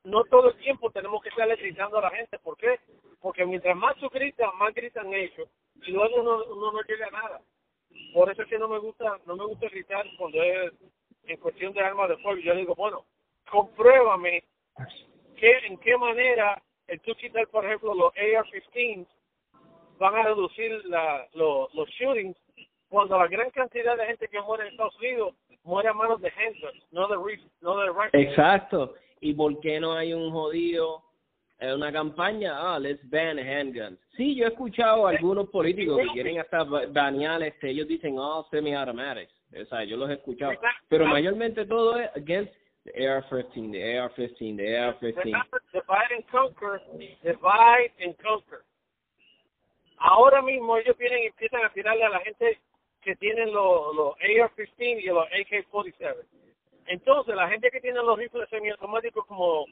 no 0.03 0.23
todo 0.25 0.49
el 0.49 0.57
tiempo 0.57 0.89
tenemos 0.91 1.21
que 1.23 1.29
estarle 1.29 1.55
gritando 1.55 1.97
a 1.97 2.01
la 2.01 2.09
gente. 2.11 2.37
¿Por 2.39 2.57
qué? 2.57 2.79
Porque 3.21 3.45
mientras 3.45 3.75
más 3.75 3.95
tú 3.97 4.09
gritas, 4.09 4.53
más 4.55 4.73
gritan 4.73 5.13
ellos. 5.13 5.47
Y 5.85 5.91
luego 5.91 6.21
uno, 6.21 6.43
uno 6.55 6.71
no 6.71 6.81
llega 6.81 7.07
a 7.07 7.11
nada. 7.11 7.41
Por 8.13 8.31
eso 8.31 8.41
es 8.41 8.47
que 8.49 8.59
no 8.59 8.67
me 8.67 8.79
gusta 8.79 9.17
no 9.25 9.35
me 9.35 9.45
gusta 9.45 9.67
gritar 9.69 10.05
cuando 10.17 10.41
es 10.41 10.73
en 11.25 11.37
cuestión 11.39 11.73
de 11.73 11.81
armas 11.81 12.09
de 12.09 12.17
fuego. 12.17 12.39
Yo 12.39 12.55
digo, 12.55 12.75
bueno, 12.75 13.05
compruébame 13.49 14.43
que, 15.37 15.51
en 15.67 15.77
qué 15.77 15.95
manera 15.97 16.61
el 16.87 16.99
tú 17.01 17.13
quitar, 17.15 17.47
por 17.47 17.65
ejemplo, 17.65 17.93
los 17.93 18.11
AR-15 18.15 19.07
van 19.99 20.15
a 20.15 20.23
reducir 20.23 20.83
la, 20.85 21.27
lo- 21.33 21.69
los 21.73 21.87
shootings 21.89 22.35
cuando 22.89 23.17
la 23.17 23.27
gran 23.27 23.49
cantidad 23.51 23.95
de 23.97 24.05
gente 24.05 24.27
que 24.27 24.41
muere 24.41 24.65
en 24.65 24.71
Estados 24.71 24.97
Unidos 24.99 25.35
muere 25.63 25.89
a 25.89 25.93
manos 25.93 26.19
de 26.21 26.29
handguns, 26.29 26.85
no 26.91 27.07
de, 27.07 27.39
no 27.61 27.77
de 27.79 27.87
rifles. 27.87 28.29
Exacto. 28.29 28.95
¿Y 29.26 29.34
por 29.34 29.59
qué 29.61 29.80
no 29.80 29.93
hay 29.93 30.13
un 30.13 30.32
jodido, 30.32 31.01
eh, 31.59 31.74
una 31.74 31.91
campaña? 31.91 32.51
Ah, 32.55 32.78
let's 32.80 33.01
ban 33.09 33.39
handguns. 33.39 33.97
Sí, 34.17 34.36
yo 34.36 34.45
he 34.45 34.49
escuchado 34.49 35.07
a 35.07 35.11
algunos 35.11 35.49
políticos 35.49 35.97
que 35.97 36.07
quieren 36.13 36.39
hasta 36.39 36.63
ba- 36.63 36.86
banear, 36.89 37.41
este, 37.43 37.69
ellos 37.69 37.88
dicen, 37.88 38.15
oh, 38.19 38.45
semi-automatics. 38.51 39.32
O 39.61 39.65
sea, 39.65 39.84
yo 39.86 39.95
los 39.97 40.09
he 40.09 40.13
escuchado. 40.13 40.53
Pero 40.89 41.05
mayormente 41.05 41.65
todo 41.65 41.97
es 41.99 42.09
against 42.17 42.53
the 42.84 43.07
AR-15, 43.07 43.71
the 43.71 43.97
AR-15, 43.99 44.57
the 44.57 44.78
AR-15. 44.78 45.24
Divide 45.71 46.15
and 46.15 46.26
conquer, 46.30 46.82
divide 47.24 47.93
and 48.03 48.15
conquer. 48.21 48.59
Ahora 49.99 50.41
mismo 50.41 50.76
ellos 50.78 50.97
vienen 50.97 51.24
y 51.24 51.26
empiezan 51.28 51.63
a 51.63 51.69
tirarle 51.71 52.03
a 52.03 52.09
la 52.09 52.19
gente 52.19 52.59
que 53.01 53.15
tienen 53.15 53.53
los, 53.53 53.95
los 53.95 54.15
AR-15 54.19 55.01
y 55.01 55.05
los 55.05 55.26
AK-47. 55.28 56.26
Entonces, 56.88 57.36
la 57.36 57.47
gente 57.49 57.69
que 57.71 57.81
tiene 57.81 58.01
los 58.01 58.17
rifles 58.17 58.49
semiautomáticos 58.49 59.25
como, 59.25 59.65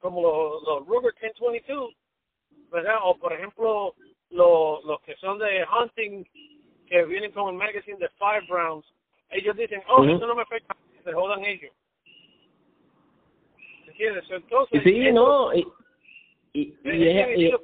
como 0.00 0.22
los, 0.22 0.62
los 0.64 0.86
Ruger 0.86 1.14
1022, 1.22 1.94
¿verdad? 2.70 2.98
O, 3.02 3.16
por 3.16 3.32
ejemplo, 3.32 3.94
los, 4.30 4.84
los 4.84 5.00
que 5.02 5.16
son 5.16 5.38
de 5.38 5.64
hunting, 5.64 6.24
que 6.86 7.04
vienen 7.04 7.32
con 7.32 7.48
el 7.48 7.54
magazine 7.54 7.98
de 7.98 8.08
five 8.10 8.46
rounds, 8.48 8.86
ellos 9.30 9.56
dicen, 9.56 9.82
oh, 9.88 10.04
eso 10.04 10.26
no 10.26 10.34
me 10.34 10.42
afecta, 10.42 10.76
se 11.04 11.12
jodan 11.12 11.44
ellos. 11.44 11.72
¿Entiendes? 13.86 14.24
Entonces, 14.30 14.82
Sí, 14.82 15.06
eso- 15.06 15.14
no, 15.14 15.54
y, 15.54 15.66
y, 16.52 16.76
y 16.84 17.08
es- 17.08 17.60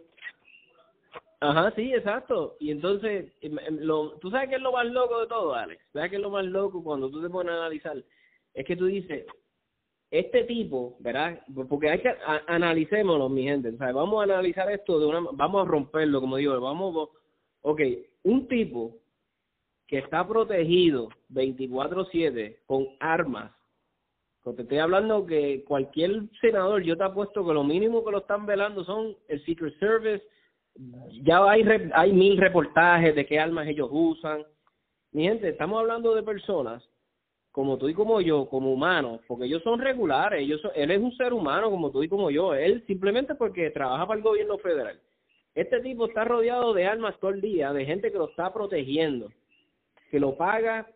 Ajá, 1.40 1.70
sí, 1.76 1.92
exacto. 1.92 2.56
Y 2.60 2.70
entonces, 2.70 3.30
em, 3.42 3.58
em, 3.58 3.78
lo, 3.80 4.12
tú 4.18 4.30
sabes 4.30 4.48
qué 4.48 4.56
es 4.56 4.62
lo 4.62 4.72
más 4.72 4.86
loco 4.86 5.20
de 5.20 5.26
todo, 5.26 5.54
Alex. 5.54 5.82
¿Sabes 5.92 6.10
qué 6.10 6.16
es 6.16 6.22
lo 6.22 6.30
más 6.30 6.44
loco 6.46 6.82
cuando 6.82 7.10
tú 7.10 7.20
te 7.22 7.28
pones 7.28 7.52
a 7.52 7.58
analizar? 7.58 7.96
Es 8.56 8.64
que 8.64 8.74
tú 8.74 8.86
dices, 8.86 9.26
este 10.10 10.44
tipo, 10.44 10.96
¿verdad? 11.00 11.42
Porque 11.68 11.90
hay 11.90 12.00
que, 12.00 12.10
analicémoslo, 12.46 13.28
mi 13.28 13.42
gente. 13.42 13.68
O 13.68 13.92
vamos 13.92 14.20
a 14.20 14.24
analizar 14.24 14.70
esto 14.72 14.98
de 14.98 15.06
una, 15.06 15.20
vamos 15.32 15.62
a 15.62 15.70
romperlo, 15.70 16.22
como 16.22 16.38
digo, 16.38 16.58
vamos, 16.58 17.10
ok, 17.60 17.80
un 18.22 18.48
tipo 18.48 18.96
que 19.86 19.98
está 19.98 20.26
protegido 20.26 21.10
24/7 21.28 22.60
con 22.64 22.88
armas, 22.98 23.52
te 24.42 24.62
estoy 24.62 24.78
hablando 24.78 25.26
que 25.26 25.64
cualquier 25.64 26.22
senador, 26.40 26.82
yo 26.82 26.96
te 26.96 27.02
apuesto 27.02 27.44
que 27.44 27.52
lo 27.52 27.64
mínimo 27.64 28.04
que 28.04 28.12
lo 28.12 28.18
están 28.18 28.46
velando 28.46 28.84
son 28.84 29.16
el 29.28 29.44
Secret 29.44 29.76
Service, 29.78 30.24
ya 31.24 31.44
hay 31.50 31.62
hay 31.92 32.12
mil 32.12 32.38
reportajes 32.38 33.14
de 33.14 33.26
qué 33.26 33.38
armas 33.38 33.66
ellos 33.66 33.88
usan. 33.90 34.44
Mi 35.10 35.24
gente, 35.24 35.48
estamos 35.48 35.80
hablando 35.80 36.14
de 36.14 36.22
personas 36.22 36.88
como 37.56 37.78
tú 37.78 37.88
y 37.88 37.94
como 37.94 38.20
yo, 38.20 38.50
como 38.50 38.70
humanos, 38.70 39.22
porque 39.26 39.46
ellos 39.46 39.62
son 39.62 39.80
regulares, 39.80 40.42
ellos 40.42 40.60
él 40.74 40.90
es 40.90 41.00
un 41.00 41.16
ser 41.16 41.32
humano 41.32 41.70
como 41.70 41.90
tú 41.90 42.02
y 42.02 42.08
como 42.08 42.30
yo, 42.30 42.52
él 42.52 42.84
simplemente 42.86 43.34
porque 43.34 43.70
trabaja 43.70 44.06
para 44.06 44.18
el 44.18 44.22
gobierno 44.22 44.58
federal. 44.58 45.00
Este 45.54 45.80
tipo 45.80 46.04
está 46.04 46.24
rodeado 46.24 46.74
de 46.74 46.84
armas 46.84 47.18
todo 47.18 47.30
el 47.30 47.40
día, 47.40 47.72
de 47.72 47.86
gente 47.86 48.12
que 48.12 48.18
lo 48.18 48.28
está 48.28 48.52
protegiendo, 48.52 49.32
que 50.10 50.20
lo 50.20 50.36
paga, 50.36 50.86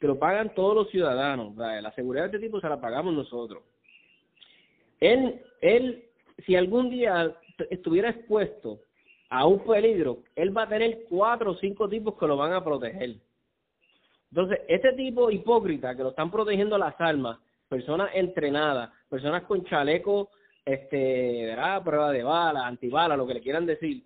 que 0.00 0.08
lo 0.08 0.18
pagan 0.18 0.52
todos 0.56 0.74
los 0.74 0.90
ciudadanos, 0.90 1.56
la 1.56 1.92
seguridad 1.92 2.24
de 2.24 2.36
este 2.36 2.46
tipo 2.46 2.60
se 2.60 2.68
la 2.68 2.80
pagamos 2.80 3.14
nosotros. 3.14 3.62
Él, 4.98 5.40
él, 5.60 6.02
si 6.44 6.56
algún 6.56 6.90
día 6.90 7.32
estuviera 7.70 8.10
expuesto 8.10 8.80
a 9.28 9.46
un 9.46 9.60
peligro, 9.60 10.18
él 10.34 10.56
va 10.56 10.64
a 10.64 10.68
tener 10.68 11.04
cuatro 11.08 11.52
o 11.52 11.58
cinco 11.58 11.88
tipos 11.88 12.18
que 12.18 12.26
lo 12.26 12.36
van 12.36 12.54
a 12.54 12.64
proteger. 12.64 13.18
Entonces, 14.32 14.60
este 14.66 14.94
tipo 14.94 15.30
hipócrita 15.30 15.94
que 15.94 16.02
lo 16.02 16.08
están 16.08 16.30
protegiendo 16.30 16.78
las 16.78 16.98
armas, 16.98 17.38
personas 17.68 18.10
entrenadas, 18.14 18.90
personas 19.10 19.42
con 19.42 19.62
chaleco, 19.64 20.30
este, 20.64 21.46
¿verdad? 21.46 21.84
Prueba 21.84 22.10
de 22.10 22.22
bala, 22.22 22.66
antibala, 22.66 23.14
lo 23.14 23.26
que 23.26 23.34
le 23.34 23.42
quieran 23.42 23.66
decir. 23.66 24.02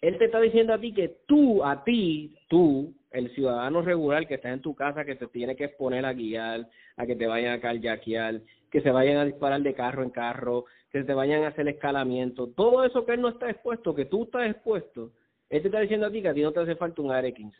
Él 0.00 0.18
te 0.18 0.24
está 0.24 0.40
diciendo 0.40 0.74
a 0.74 0.78
ti 0.78 0.92
que 0.92 1.20
tú, 1.26 1.64
a 1.64 1.84
ti, 1.84 2.34
tú, 2.48 2.92
el 3.12 3.32
ciudadano 3.36 3.82
regular 3.82 4.26
que 4.26 4.34
está 4.34 4.50
en 4.50 4.62
tu 4.62 4.74
casa, 4.74 5.04
que 5.04 5.14
te 5.14 5.28
tiene 5.28 5.54
que 5.54 5.66
exponer 5.66 6.04
a 6.06 6.12
guiar, 6.12 6.68
a 6.96 7.06
que 7.06 7.14
te 7.14 7.28
vayan 7.28 7.52
a 7.52 7.60
carjaquear, 7.60 8.40
que 8.68 8.80
se 8.80 8.90
vayan 8.90 9.18
a 9.18 9.24
disparar 9.26 9.62
de 9.62 9.74
carro 9.74 10.02
en 10.02 10.10
carro, 10.10 10.64
que 10.90 11.04
te 11.04 11.14
vayan 11.14 11.44
a 11.44 11.48
hacer 11.48 11.68
escalamiento, 11.68 12.48
todo 12.48 12.84
eso 12.84 13.06
que 13.06 13.12
él 13.12 13.20
no 13.20 13.28
está 13.28 13.48
expuesto, 13.48 13.94
que 13.94 14.06
tú 14.06 14.24
estás 14.24 14.50
expuesto, 14.50 15.12
él 15.50 15.62
te 15.62 15.68
está 15.68 15.78
diciendo 15.78 16.06
a 16.06 16.10
ti 16.10 16.20
que 16.20 16.28
a 16.28 16.34
ti 16.34 16.42
no 16.42 16.50
te 16.50 16.60
hace 16.60 16.74
falta 16.74 17.00
un 17.00 17.12
AR-15. 17.12 17.52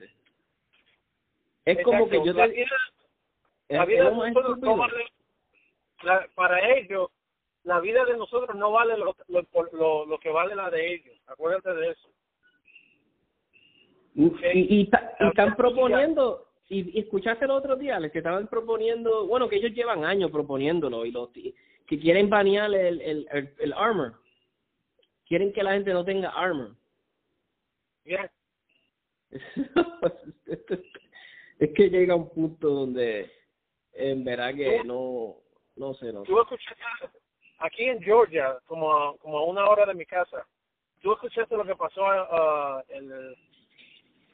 Es 1.64 1.82
como 1.84 2.08
que 2.08 2.24
yo 2.24 2.32
la 2.32 2.48
te... 2.48 2.54
Vida, 2.54 2.66
la 3.68 3.84
vida 3.84 4.04
de 4.10 4.16
nosotros 4.16 4.58
no 4.58 4.76
vale, 4.76 5.04
la, 6.02 6.28
para 6.34 6.76
ellos, 6.76 7.10
la 7.64 7.80
vida 7.80 8.04
de 8.04 8.16
nosotros 8.16 8.56
no 8.56 8.72
vale 8.72 8.96
lo, 8.96 9.14
lo, 9.28 9.46
lo, 9.72 10.06
lo 10.06 10.18
que 10.18 10.30
vale 10.30 10.54
la 10.54 10.70
de 10.70 10.94
ellos. 10.94 11.16
Acuérdate 11.26 11.72
de 11.74 11.90
eso. 11.90 12.08
Y, 14.14 14.24
y, 14.24 14.80
y, 14.80 14.90
están 15.20 15.56
proponiendo, 15.56 16.48
y, 16.68 16.98
escuchaste 16.98 17.46
el 17.46 17.52
otro 17.52 17.76
día, 17.76 17.98
les 17.98 18.12
que 18.12 18.18
estaban 18.18 18.46
proponiendo, 18.46 19.26
bueno, 19.26 19.48
que 19.48 19.56
ellos 19.56 19.72
llevan 19.72 20.04
años 20.04 20.30
proponiéndolo, 20.30 21.06
y 21.06 21.12
los 21.12 21.30
que 21.30 21.98
quieren 21.98 22.28
banear 22.28 22.72
el, 22.74 23.00
el, 23.00 23.28
el, 23.30 23.54
el 23.58 23.72
armor. 23.72 24.20
Quieren 25.26 25.52
que 25.52 25.62
la 25.62 25.72
gente 25.72 25.92
no 25.92 26.04
tenga 26.04 26.28
armor. 26.30 26.74
Yeah. 28.04 28.30
es 31.62 31.72
que 31.74 31.88
llega 31.88 32.16
un 32.16 32.28
punto 32.28 32.68
donde 32.68 33.30
en 33.92 34.24
verdad 34.24 34.52
que 34.52 34.82
no 34.82 35.36
no 35.76 35.94
sé 35.94 36.12
no 36.12 36.24
tú 36.24 36.40
escuchaste 36.40 36.82
aquí 37.58 37.84
en 37.84 38.02
Georgia 38.02 38.58
como 38.66 38.92
a, 38.92 39.16
como 39.18 39.38
a 39.38 39.44
una 39.46 39.68
hora 39.68 39.86
de 39.86 39.94
mi 39.94 40.04
casa 40.04 40.44
tú 41.00 41.12
escuchaste 41.12 41.56
lo 41.56 41.64
que 41.64 41.76
pasó 41.76 42.02
uh, 42.02 42.82
el 42.88 43.36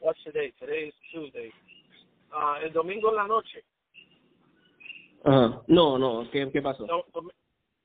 what's 0.01 0.23
today 0.23 0.51
today 0.53 0.87
is 0.87 0.95
Tuesday. 1.11 1.51
Uh, 2.31 2.65
el 2.65 2.73
domingo 2.73 3.09
en 3.09 3.15
la 3.15 3.27
noche. 3.27 3.63
Ajá. 5.23 5.61
no 5.67 5.99
no 5.99 6.27
qué 6.31 6.49
qué 6.51 6.61
pasó 6.63 6.87
no, 6.87 7.05
dom 7.13 7.29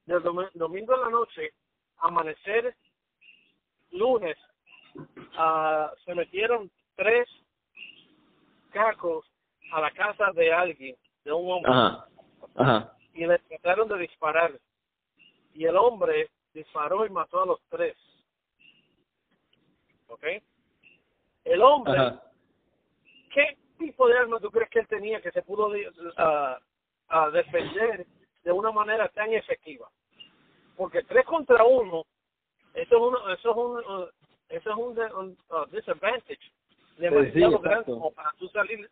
el 0.06 0.22
dom 0.22 0.38
domingo 0.54 0.94
en 0.94 1.00
la 1.00 1.10
noche 1.10 1.52
amanecer 1.98 2.74
lunes 3.90 4.36
uh, 4.96 5.88
se 6.06 6.14
metieron 6.14 6.70
tres 6.96 7.28
cacos 8.70 9.26
a 9.74 9.80
la 9.80 9.90
casa 9.90 10.30
de 10.32 10.52
alguien, 10.52 10.96
de 11.24 11.32
un 11.32 11.50
hombre, 11.50 11.72
Ajá. 11.72 12.06
Ajá. 12.54 12.96
y 13.12 13.26
le 13.26 13.38
trataron 13.40 13.88
de 13.88 13.98
disparar. 13.98 14.52
Y 15.52 15.64
el 15.64 15.76
hombre 15.76 16.30
disparó 16.52 17.04
y 17.04 17.10
mató 17.10 17.42
a 17.42 17.46
los 17.46 17.60
tres. 17.68 17.96
¿Ok? 20.06 20.24
El 21.42 21.60
hombre, 21.60 21.98
Ajá. 21.98 22.22
¿qué 23.32 23.58
tipo 23.76 24.06
de 24.06 24.16
arma 24.16 24.38
tú 24.38 24.48
crees 24.52 24.70
que 24.70 24.78
él 24.78 24.86
tenía 24.86 25.20
que 25.20 25.32
se 25.32 25.42
pudo 25.42 25.66
uh, 25.66 25.72
uh, 25.72 27.30
defender 27.32 28.06
de 28.44 28.52
una 28.52 28.70
manera 28.70 29.08
tan 29.08 29.32
efectiva? 29.32 29.90
Porque 30.76 31.02
tres 31.02 31.26
contra 31.26 31.64
uno, 31.64 32.04
eso 32.74 32.94
es, 32.94 33.02
uno, 33.02 33.28
eso 33.30 33.50
es 33.50 33.56
un, 33.56 33.78
uh, 33.78 34.08
eso 34.50 34.70
es 34.70 34.76
un, 34.76 34.98
un 35.18 35.38
uh, 35.50 35.66
disadvantage 35.72 36.52
demasiado 36.96 37.56
sí, 37.56 37.62
grande 37.64 37.84
como 37.86 38.12
para 38.12 38.30
tú 38.38 38.46
salir 38.50 38.88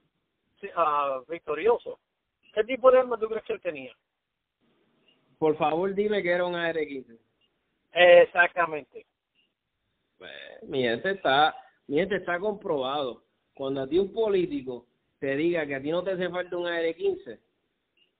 uh, 0.76 1.24
victorioso. 1.30 1.98
¿Qué 2.54 2.64
tipo 2.64 2.90
de 2.90 2.98
arma 2.98 3.18
tú 3.18 3.28
crees 3.28 3.44
que 3.44 3.52
él 3.54 3.60
tenía? 3.60 3.92
Por 5.38 5.56
favor, 5.56 5.94
dime 5.94 6.22
que 6.22 6.30
era 6.30 6.44
un 6.44 6.54
AR-15. 6.54 7.18
Exactamente. 7.92 9.06
Pues, 10.18 10.30
mi 10.62 10.82
gente 10.82 11.10
está, 11.10 11.54
mi 11.86 11.96
gente 11.96 12.16
está 12.16 12.38
comprobado. 12.38 13.24
Cuando 13.54 13.82
a 13.82 13.88
ti 13.88 13.98
un 13.98 14.12
político 14.12 14.86
te 15.18 15.36
diga 15.36 15.66
que 15.66 15.74
a 15.74 15.82
ti 15.82 15.90
no 15.90 16.02
te 16.02 16.12
hace 16.12 16.28
falta 16.28 16.56
un 16.56 16.66
AR-15, 16.66 17.40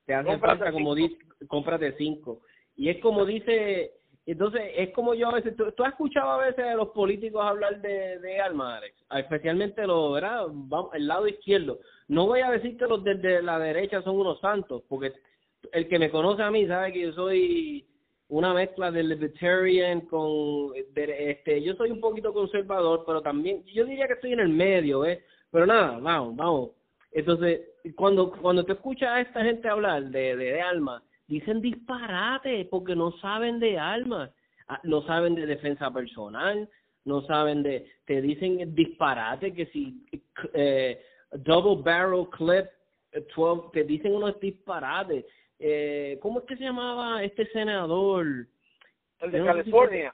te 0.05 0.13
hace 0.13 0.27
Cómprate 0.27 0.59
falta 0.59 0.71
como 0.71 0.95
dice, 0.95 1.17
cómprate 1.47 1.95
cinco. 1.97 2.41
Y 2.75 2.89
es 2.89 2.99
como 2.99 3.25
dice, 3.25 3.93
entonces 4.25 4.61
es 4.75 4.89
como 4.91 5.13
yo 5.13 5.27
a 5.27 5.33
veces, 5.33 5.55
tú, 5.55 5.71
tú 5.73 5.83
has 5.83 5.91
escuchado 5.91 6.31
a 6.31 6.45
veces 6.45 6.63
a 6.63 6.75
los 6.75 6.89
políticos 6.89 7.43
hablar 7.43 7.81
de, 7.81 8.19
de 8.19 8.39
Alex, 8.39 8.95
especialmente 9.15 9.85
los, 9.85 10.13
¿verdad? 10.13 10.45
Vamos, 10.49 10.93
el 10.93 11.07
lado 11.07 11.27
izquierdo. 11.27 11.79
No 12.07 12.27
voy 12.27 12.39
a 12.39 12.51
decir 12.51 12.77
que 12.77 12.85
los 12.85 13.03
de 13.03 13.41
la 13.41 13.59
derecha 13.59 14.01
son 14.01 14.17
unos 14.17 14.39
santos, 14.39 14.83
porque 14.87 15.13
el 15.71 15.87
que 15.87 15.99
me 15.99 16.09
conoce 16.09 16.41
a 16.41 16.51
mí 16.51 16.65
sabe 16.67 16.93
que 16.93 17.01
yo 17.01 17.13
soy 17.13 17.85
una 18.29 18.53
mezcla 18.53 18.91
de 18.91 19.03
libertarian 19.03 20.01
con 20.01 20.71
este 20.75 21.61
yo 21.61 21.75
soy 21.75 21.91
un 21.91 21.99
poquito 21.99 22.33
conservador 22.33 23.03
pero 23.05 23.21
también 23.21 23.63
yo 23.65 23.85
diría 23.85 24.07
que 24.07 24.13
estoy 24.13 24.33
en 24.33 24.39
el 24.39 24.49
medio 24.49 25.05
eh 25.05 25.23
pero 25.51 25.65
nada 25.65 25.99
vamos 25.99 26.35
vamos 26.35 26.71
entonces 27.11 27.61
cuando 27.95 28.31
cuando 28.31 28.65
te 28.65 28.73
escuchas 28.73 29.09
a 29.09 29.21
esta 29.21 29.43
gente 29.43 29.69
hablar 29.69 30.03
de 30.05 30.35
de, 30.35 30.45
de 30.45 30.61
alma 30.61 31.03
dicen 31.27 31.61
disparate 31.61 32.65
porque 32.65 32.95
no 32.95 33.11
saben 33.19 33.59
de 33.59 33.77
armas 33.77 34.31
no 34.83 35.01
saben 35.03 35.35
de 35.35 35.45
defensa 35.45 35.91
personal 35.91 36.69
no 37.05 37.21
saben 37.21 37.63
de 37.63 37.85
te 38.05 38.21
dicen 38.21 38.73
disparate 38.75 39.53
que 39.53 39.65
si 39.67 40.05
eh, 40.53 41.01
double 41.31 41.81
barrel 41.83 42.27
clip 42.29 42.65
12 43.35 43.69
te 43.73 43.83
dicen 43.83 44.13
unos 44.13 44.39
disparates 44.39 45.25
eh, 45.65 46.19
¿cómo 46.21 46.39
es 46.39 46.45
que 46.45 46.57
se 46.57 46.63
llamaba 46.65 47.23
este 47.23 47.45
senador? 47.51 48.47
El 49.19 49.31
de 49.31 49.45
California. 49.45 50.13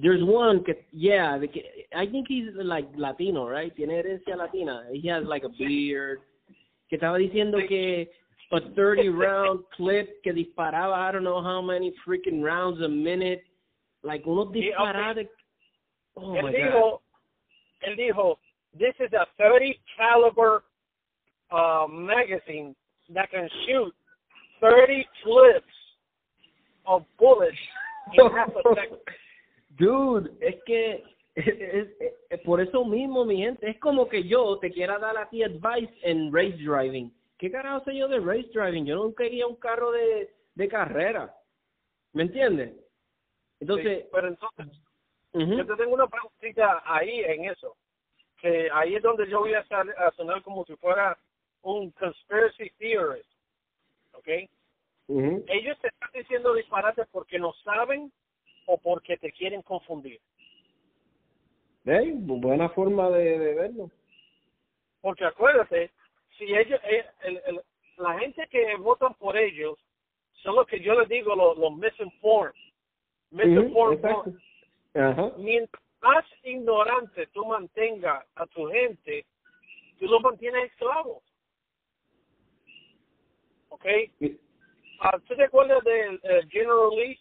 There's 0.00 0.22
one 0.22 0.62
que, 0.64 0.86
yeah, 0.92 1.38
que, 1.40 1.86
I 1.92 2.06
think 2.06 2.28
he's 2.28 2.52
like 2.54 2.88
Latino, 2.96 3.48
right? 3.48 3.74
Tiene 3.74 3.98
herencia 3.98 4.36
latina. 4.36 4.84
He 4.92 5.08
has 5.08 5.24
like 5.24 5.44
a 5.44 5.48
beard. 5.48 6.20
Que 6.88 6.96
estaba 6.96 7.18
diciendo 7.18 7.58
que 7.68 8.10
a 8.56 8.60
30 8.74 9.08
round 9.10 9.60
clip 9.76 10.22
que 10.22 10.32
disparaba 10.32 10.94
I 10.96 11.12
don't 11.12 11.24
know 11.24 11.42
how 11.42 11.60
many 11.60 11.92
freaking 12.06 12.42
rounds 12.42 12.80
a 12.82 12.88
minute. 12.88 13.42
Like 14.02 14.24
unos 14.26 14.52
disparates. 14.52 15.28
Oh 16.16 16.34
él 16.34 16.42
my 16.42 16.52
dijo, 16.52 16.90
God. 16.90 17.00
él 17.88 17.96
dijo, 17.96 18.38
this 18.78 18.94
is 19.00 19.12
a 19.12 19.26
30 19.38 19.80
caliber 19.96 20.62
uh, 21.50 21.86
magazine 21.88 22.74
that 23.12 23.30
can 23.30 23.48
shoot 23.66 23.92
30 24.60 25.06
clips 25.22 25.66
of 26.86 27.04
bullets 27.18 27.56
in 28.14 28.30
half 28.36 28.48
a 28.50 28.74
second. 28.74 28.98
Dude, 29.78 30.36
es 30.40 30.54
que 30.66 31.02
es, 31.34 31.48
es, 31.48 31.88
es, 32.30 32.40
por 32.44 32.60
eso 32.60 32.84
mismo, 32.84 33.24
mi 33.24 33.38
gente, 33.38 33.68
es 33.68 33.78
como 33.80 34.08
que 34.08 34.22
yo 34.22 34.58
te 34.60 34.70
quiera 34.70 34.98
dar 34.98 35.18
a 35.18 35.28
ti 35.28 35.42
advice 35.42 35.92
en 36.02 36.32
race 36.32 36.56
driving. 36.58 37.10
¿Qué 37.44 37.50
carajo 37.50 37.84
sé 37.84 37.94
yo 37.94 38.08
de 38.08 38.20
race 38.20 38.48
driving? 38.54 38.86
Yo 38.86 38.94
no 38.96 39.14
quería 39.14 39.46
un 39.46 39.56
carro 39.56 39.92
de, 39.92 40.34
de 40.54 40.66
carrera. 40.66 41.30
¿Me 42.14 42.22
entiendes? 42.22 42.72
Entonces, 43.60 44.04
sí, 44.04 44.08
pero 44.10 44.28
entonces, 44.28 44.66
uh 45.34 45.40
-huh. 45.40 45.58
yo 45.58 45.66
te 45.66 45.76
tengo 45.76 45.92
una 45.92 46.06
preguntita 46.06 46.82
ahí 46.86 47.20
en 47.20 47.44
eso. 47.44 47.76
Que 48.40 48.70
ahí 48.72 48.94
es 48.94 49.02
donde 49.02 49.28
yo 49.28 49.40
voy 49.40 49.52
a, 49.52 49.60
estar, 49.60 49.86
a 49.90 50.10
sonar 50.12 50.40
como 50.40 50.64
si 50.64 50.74
fuera 50.76 51.18
un 51.60 51.90
conspiracy 51.90 52.70
theorist. 52.78 53.28
¿ok? 54.14 54.28
Uh 55.08 55.20
-huh. 55.20 55.44
Ellos 55.48 55.78
te 55.82 55.88
están 55.88 56.10
diciendo 56.14 56.54
disparates 56.54 57.06
porque 57.12 57.38
no 57.38 57.52
saben 57.62 58.10
o 58.64 58.78
porque 58.78 59.18
te 59.18 59.30
quieren 59.32 59.60
confundir. 59.60 60.18
¿Eh? 61.84 62.10
Buena 62.14 62.70
forma 62.70 63.10
de, 63.10 63.38
de, 63.38 63.54
verlo. 63.54 63.90
Porque 65.02 65.26
acuérdate, 65.26 65.90
si 66.36 66.44
ellos, 66.54 66.80
eh, 66.84 67.04
el, 67.22 67.40
el, 67.46 67.60
la 67.98 68.18
gente 68.18 68.46
que 68.48 68.76
votan 68.76 69.14
por 69.14 69.36
ellos 69.36 69.78
son 70.42 70.56
los 70.56 70.66
que 70.66 70.80
yo 70.80 70.98
les 70.98 71.08
digo 71.08 71.34
los, 71.34 71.56
los 71.58 71.76
misinformed. 71.76 72.54
Misinformed. 73.30 74.04
Uh 74.04 74.36
-huh. 74.94 75.14
-huh. 75.16 75.36
Mientras 75.38 75.82
más 76.02 76.24
ignorante 76.42 77.26
tú 77.28 77.44
mantengas 77.44 78.24
a 78.34 78.46
tu 78.46 78.66
gente, 78.66 79.24
tú 79.98 80.06
los 80.06 80.20
mantienes 80.20 80.70
esclavos. 80.70 81.22
¿ok? 83.74 83.86
Uh, 84.20 85.18
¿Tú 85.26 85.36
te 85.36 85.44
acuerdas 85.44 85.82
de 85.84 86.10
uh, 86.10 86.48
General 86.48 86.90
Lee? 86.96 87.18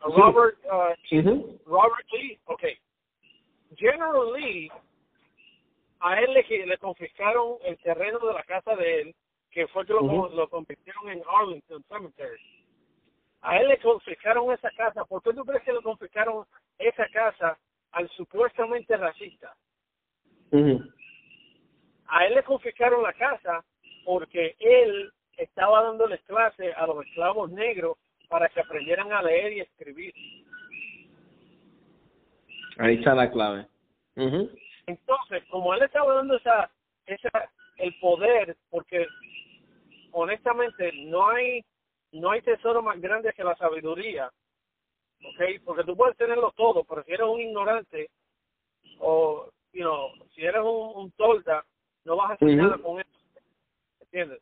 Robert, 0.00 0.58
uh, 0.64 0.94
uh 1.16 1.22
-huh. 1.22 1.60
Robert 1.66 2.06
Lee, 2.12 2.38
ok. 2.46 2.62
General 3.76 4.32
Lee, 4.32 4.70
a 6.00 6.20
él 6.20 6.32
le, 6.32 6.66
le 6.66 6.78
confiscaron 6.78 7.56
el 7.64 7.76
terreno 7.78 8.18
de 8.18 8.32
la 8.34 8.42
casa 8.44 8.76
de 8.76 9.00
él, 9.00 9.14
que 9.50 9.66
fue 9.68 9.84
que 9.86 9.92
lo, 9.92 10.02
uh 10.02 10.10
-huh. 10.28 10.34
lo 10.34 10.48
convirtieron 10.48 11.08
en 11.10 11.22
Arlington 11.26 11.82
Cemetery. 11.88 12.40
A 13.40 13.58
él 13.58 13.68
le 13.68 13.78
confiscaron 13.78 14.52
esa 14.52 14.70
casa. 14.72 15.04
¿Por 15.04 15.22
qué 15.22 15.32
tú 15.32 15.44
crees 15.44 15.62
que 15.62 15.72
le 15.72 15.82
confiscaron 15.82 16.44
esa 16.78 17.06
casa 17.08 17.58
al 17.92 18.08
supuestamente 18.10 18.96
racista? 18.96 19.54
A 22.08 22.26
él 22.26 22.34
le 22.34 22.42
confiscaron 22.42 23.02
la 23.02 23.12
casa 23.12 23.64
porque 24.04 24.56
él 24.58 25.12
estaba 25.36 25.82
dándoles 25.82 26.20
clase 26.22 26.72
a 26.72 26.86
los 26.86 27.04
esclavos 27.06 27.50
negros 27.50 27.96
para 28.28 28.48
que 28.48 28.60
aprendieran 28.60 29.12
a 29.12 29.22
leer 29.22 29.52
y 29.52 29.60
escribir. 29.60 30.12
Ahí 32.78 32.96
está 32.96 33.14
la 33.14 33.30
clave. 33.30 33.66
Entonces, 34.88 35.44
como 35.50 35.74
él 35.74 35.82
estaba 35.82 36.14
dando 36.14 36.36
esa, 36.36 36.70
esa, 37.04 37.50
el 37.76 37.94
poder, 38.00 38.56
porque 38.70 39.06
honestamente 40.12 40.90
no 41.04 41.28
hay, 41.28 41.62
no 42.12 42.30
hay 42.30 42.40
tesoro 42.40 42.80
más 42.80 42.98
grande 42.98 43.34
que 43.34 43.44
la 43.44 43.54
sabiduría, 43.56 44.32
¿ok? 45.22 45.62
Porque 45.66 45.84
tú 45.84 45.94
puedes 45.94 46.16
tenerlo 46.16 46.52
todo, 46.56 46.84
pero 46.84 47.04
si 47.04 47.12
eres 47.12 47.26
un 47.26 47.38
ignorante 47.38 48.08
o, 48.98 49.50
you 49.74 49.82
know, 49.82 50.10
si 50.34 50.46
eres 50.46 50.62
un, 50.62 50.92
un 50.94 51.10
tolda, 51.12 51.62
no 52.04 52.16
vas 52.16 52.30
a 52.30 52.34
hacer 52.34 52.48
nada 52.56 52.78
con 52.78 52.98
eso, 52.98 53.10
¿entiendes? 54.00 54.40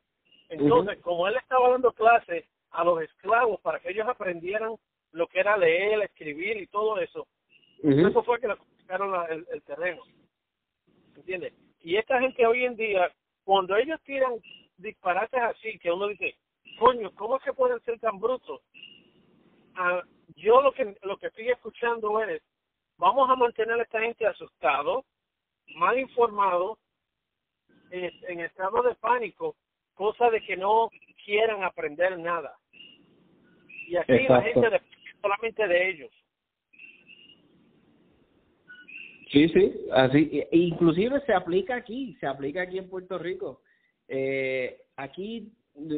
Entonces, 0.48 1.00
como 1.00 1.26
él 1.26 1.34
estaba 1.36 1.70
dando 1.70 1.90
clases 1.90 2.44
a 2.70 2.84
los 2.84 3.02
esclavos 3.02 3.60
para 3.62 3.80
que 3.80 3.90
ellos 3.90 4.06
aprendieran 4.06 4.76
lo 5.10 5.26
que 5.26 5.40
era 5.40 5.56
leer, 5.56 6.02
escribir 6.02 6.56
y 6.56 6.68
todo 6.68 7.00
eso, 7.00 7.26
eso 7.82 8.22
fue 8.22 8.38
que 8.38 8.46
le 8.46 8.56
confiscaron 8.56 9.28
el, 9.28 9.44
el 9.50 9.62
terreno. 9.62 10.02
¿Entiendes? 11.16 11.54
Y 11.80 11.96
esta 11.96 12.20
gente 12.20 12.46
hoy 12.46 12.64
en 12.64 12.76
día, 12.76 13.10
cuando 13.44 13.76
ellos 13.76 14.00
tiran 14.04 14.34
disparates 14.76 15.40
así, 15.40 15.78
que 15.78 15.90
uno 15.90 16.08
dice, 16.08 16.36
coño, 16.78 17.10
¿cómo 17.14 17.36
es 17.36 17.42
que 17.42 17.52
pueden 17.52 17.80
ser 17.80 17.98
tan 18.00 18.18
brutos? 18.18 18.60
Ah, 19.74 20.02
yo 20.36 20.60
lo 20.60 20.72
que 20.72 20.96
lo 21.02 21.16
que 21.16 21.28
estoy 21.28 21.48
escuchando 21.48 22.20
es, 22.22 22.42
vamos 22.98 23.28
a 23.30 23.36
mantener 23.36 23.78
a 23.78 23.82
esta 23.82 24.00
gente 24.00 24.26
asustado, 24.26 25.04
mal 25.74 25.98
informado, 25.98 26.78
en, 27.90 28.10
en 28.28 28.40
estado 28.40 28.82
de 28.82 28.94
pánico, 28.96 29.56
cosa 29.94 30.30
de 30.30 30.40
que 30.40 30.56
no 30.56 30.90
quieran 31.24 31.62
aprender 31.62 32.18
nada. 32.18 32.56
Y 33.86 33.96
aquí 33.96 34.26
la 34.28 34.42
gente 34.42 34.70
depende 34.70 34.96
solamente 35.20 35.66
de 35.66 35.90
ellos. 35.90 36.10
Sí, 39.26 39.48
sí, 39.48 39.86
así, 39.92 40.30
e, 40.32 40.48
e 40.52 40.58
inclusive 40.58 41.20
se 41.26 41.32
aplica 41.32 41.76
aquí, 41.76 42.16
se 42.20 42.26
aplica 42.26 42.62
aquí 42.62 42.78
en 42.78 42.88
Puerto 42.88 43.18
Rico. 43.18 43.62
Eh, 44.08 44.82
aquí, 44.96 45.52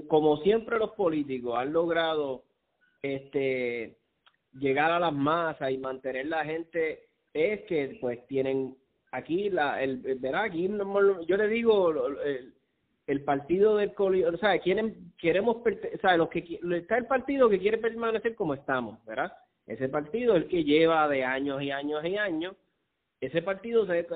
como 0.09 0.39
siempre 0.39 0.79
los 0.79 0.93
políticos 0.93 1.59
han 1.59 1.72
logrado 1.72 2.45
este 3.03 3.99
llegar 4.55 4.91
a 4.91 4.99
las 4.99 5.12
masas 5.12 5.70
y 5.70 5.79
mantener 5.79 6.26
la 6.26 6.45
gente, 6.45 7.09
es 7.35 7.61
que 7.64 7.99
pues 8.01 8.26
tienen 8.26 8.76
aquí 9.12 9.51
la, 9.51 9.83
el, 9.83 9.99
verá, 10.18 10.45
aquí 10.45 10.68
yo 11.26 11.37
le 11.37 11.49
digo, 11.49 12.07
el, 12.24 12.55
el 13.07 13.24
partido 13.24 13.76
del 13.76 13.93
o 13.97 14.37
sea, 14.39 14.59
quieren, 14.59 15.12
queremos, 15.18 15.57
o 15.57 15.99
sea, 16.01 16.16
los 16.16 16.29
que, 16.29 16.61
está 16.76 16.99
el 16.99 17.07
partido 17.07 17.49
que 17.49 17.59
quiere 17.59 17.79
permanecer 17.79 18.35
como 18.35 18.55
estamos, 18.55 19.03
¿verdad? 19.05 19.33
Ese 19.66 19.89
partido 19.89 20.35
el 20.35 20.49
que 20.49 20.64
lleva 20.64 21.09
de 21.09 21.24
años 21.24 21.62
y 21.62 21.70
años 21.70 22.05
y 22.05 22.16
años 22.16 22.57
ese 23.20 23.42
partido 23.42 23.86
se, 23.86 24.06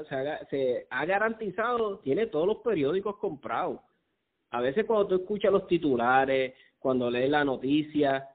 se, 0.51 0.87
ha 0.91 1.05
garantizado, 1.05 1.99
tiene 1.99 2.27
todos 2.27 2.47
los 2.47 2.59
periódicos 2.59 3.17
comprados. 3.17 3.81
A 4.51 4.61
veces 4.61 4.85
cuando 4.85 5.09
tú 5.09 5.15
escuchas 5.17 5.51
los 5.53 5.67
titulares, 5.67 6.55
cuando 6.79 7.11
lees 7.11 7.31
la 7.31 7.45
noticia, 7.45 8.29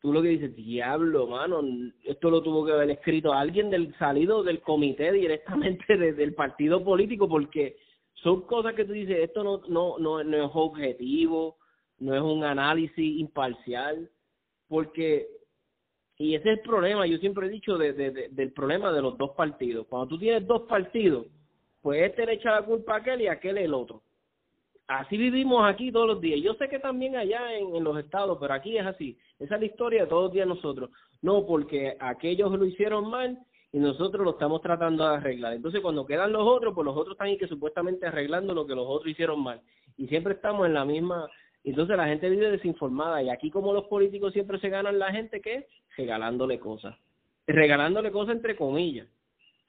tú 0.00 0.12
lo 0.12 0.22
que 0.22 0.28
dices, 0.28 0.56
diablo, 0.56 1.26
mano, 1.26 1.60
esto 2.04 2.30
lo 2.30 2.42
tuvo 2.42 2.64
que 2.64 2.72
haber 2.72 2.90
escrito 2.90 3.32
alguien 3.32 3.68
del 3.68 3.94
salido 3.98 4.42
del 4.42 4.60
comité 4.60 5.12
directamente 5.12 5.96
del 5.96 6.34
partido 6.34 6.82
político, 6.82 7.28
porque 7.28 7.76
son 8.14 8.42
cosas 8.42 8.74
que 8.74 8.84
tú 8.84 8.92
dices, 8.92 9.18
esto 9.18 9.44
no, 9.44 9.62
no, 9.68 9.98
no, 9.98 10.24
no 10.24 10.44
es 10.44 10.50
objetivo, 10.54 11.56
no 11.98 12.14
es 12.14 12.22
un 12.22 12.44
análisis 12.44 13.18
imparcial, 13.18 14.10
porque 14.68 15.28
y 16.20 16.34
ese 16.34 16.52
es 16.52 16.58
el 16.58 16.62
problema, 16.62 17.06
yo 17.06 17.16
siempre 17.16 17.46
he 17.46 17.48
dicho 17.48 17.78
de, 17.78 17.94
de, 17.94 18.28
del 18.28 18.52
problema 18.52 18.92
de 18.92 19.00
los 19.00 19.16
dos 19.16 19.30
partidos. 19.30 19.86
Cuando 19.86 20.06
tú 20.06 20.18
tienes 20.18 20.46
dos 20.46 20.68
partidos, 20.68 21.28
pues 21.80 22.02
este 22.02 22.26
le 22.26 22.34
echa 22.34 22.50
la 22.50 22.62
culpa 22.62 22.92
a 22.92 22.96
aquel 22.98 23.22
y 23.22 23.26
aquel 23.26 23.56
el 23.56 23.72
otro. 23.72 24.02
Así 24.86 25.16
vivimos 25.16 25.64
aquí 25.66 25.90
todos 25.90 26.06
los 26.06 26.20
días. 26.20 26.38
Yo 26.42 26.52
sé 26.56 26.68
que 26.68 26.78
también 26.78 27.16
allá 27.16 27.56
en, 27.56 27.74
en 27.74 27.82
los 27.82 27.98
estados, 27.98 28.36
pero 28.38 28.52
aquí 28.52 28.76
es 28.76 28.84
así. 28.84 29.16
Esa 29.38 29.54
es 29.54 29.60
la 29.62 29.66
historia 29.66 30.02
de 30.02 30.08
todos 30.08 30.24
los 30.24 30.32
días 30.34 30.46
nosotros. 30.46 30.90
No, 31.22 31.46
porque 31.46 31.96
aquellos 31.98 32.52
lo 32.52 32.66
hicieron 32.66 33.08
mal 33.08 33.38
y 33.72 33.78
nosotros 33.78 34.22
lo 34.22 34.32
estamos 34.32 34.60
tratando 34.60 35.08
de 35.08 35.16
arreglar. 35.16 35.54
Entonces, 35.54 35.80
cuando 35.80 36.04
quedan 36.04 36.32
los 36.32 36.46
otros, 36.46 36.74
pues 36.74 36.84
los 36.84 36.98
otros 36.98 37.14
están 37.14 37.28
ahí 37.28 37.38
que 37.38 37.48
supuestamente 37.48 38.06
arreglando 38.06 38.52
lo 38.52 38.66
que 38.66 38.74
los 38.74 38.86
otros 38.86 39.10
hicieron 39.10 39.42
mal. 39.42 39.62
Y 39.96 40.06
siempre 40.08 40.34
estamos 40.34 40.66
en 40.66 40.74
la 40.74 40.84
misma 40.84 41.30
entonces 41.64 41.96
la 41.96 42.06
gente 42.06 42.30
vive 42.30 42.50
desinformada 42.50 43.22
y 43.22 43.28
aquí 43.28 43.50
como 43.50 43.72
los 43.72 43.86
políticos 43.86 44.32
siempre 44.32 44.58
se 44.60 44.70
ganan 44.70 44.98
la 44.98 45.12
gente, 45.12 45.40
¿qué? 45.40 45.66
Regalándole 46.00 46.58
cosas. 46.58 46.96
Regalándole 47.46 48.10
cosas 48.10 48.36
entre 48.36 48.56
comillas. 48.56 49.06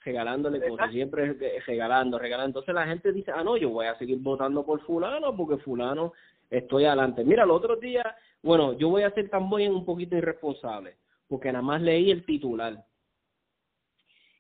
Regalándole 0.04 0.68
cosas, 0.68 0.92
siempre 0.92 1.34
regalando, 1.68 2.18
regalando. 2.18 2.60
Entonces 2.60 2.74
la 2.74 2.88
gente 2.88 3.12
dice, 3.12 3.32
ah, 3.36 3.44
no, 3.44 3.58
yo 3.58 3.70
voy 3.70 3.86
a 3.86 3.98
seguir 3.98 4.18
votando 4.20 4.66
por 4.66 4.82
fulano 4.82 5.36
porque 5.36 5.58
fulano 5.58 6.14
estoy 6.50 6.86
adelante. 6.86 7.24
Mira, 7.24 7.44
el 7.44 7.52
otro 7.52 7.76
día, 7.76 8.16
bueno, 8.42 8.74
yo 8.78 8.90
voy 8.90 9.04
a 9.04 9.12
ser 9.12 9.30
también 9.30 9.74
un 9.74 9.86
poquito 9.86 10.16
irresponsable 10.16 10.96
porque 11.28 11.52
nada 11.52 11.62
más 11.62 11.82
leí 11.82 12.12
el 12.12 12.26
titular. 12.26 12.84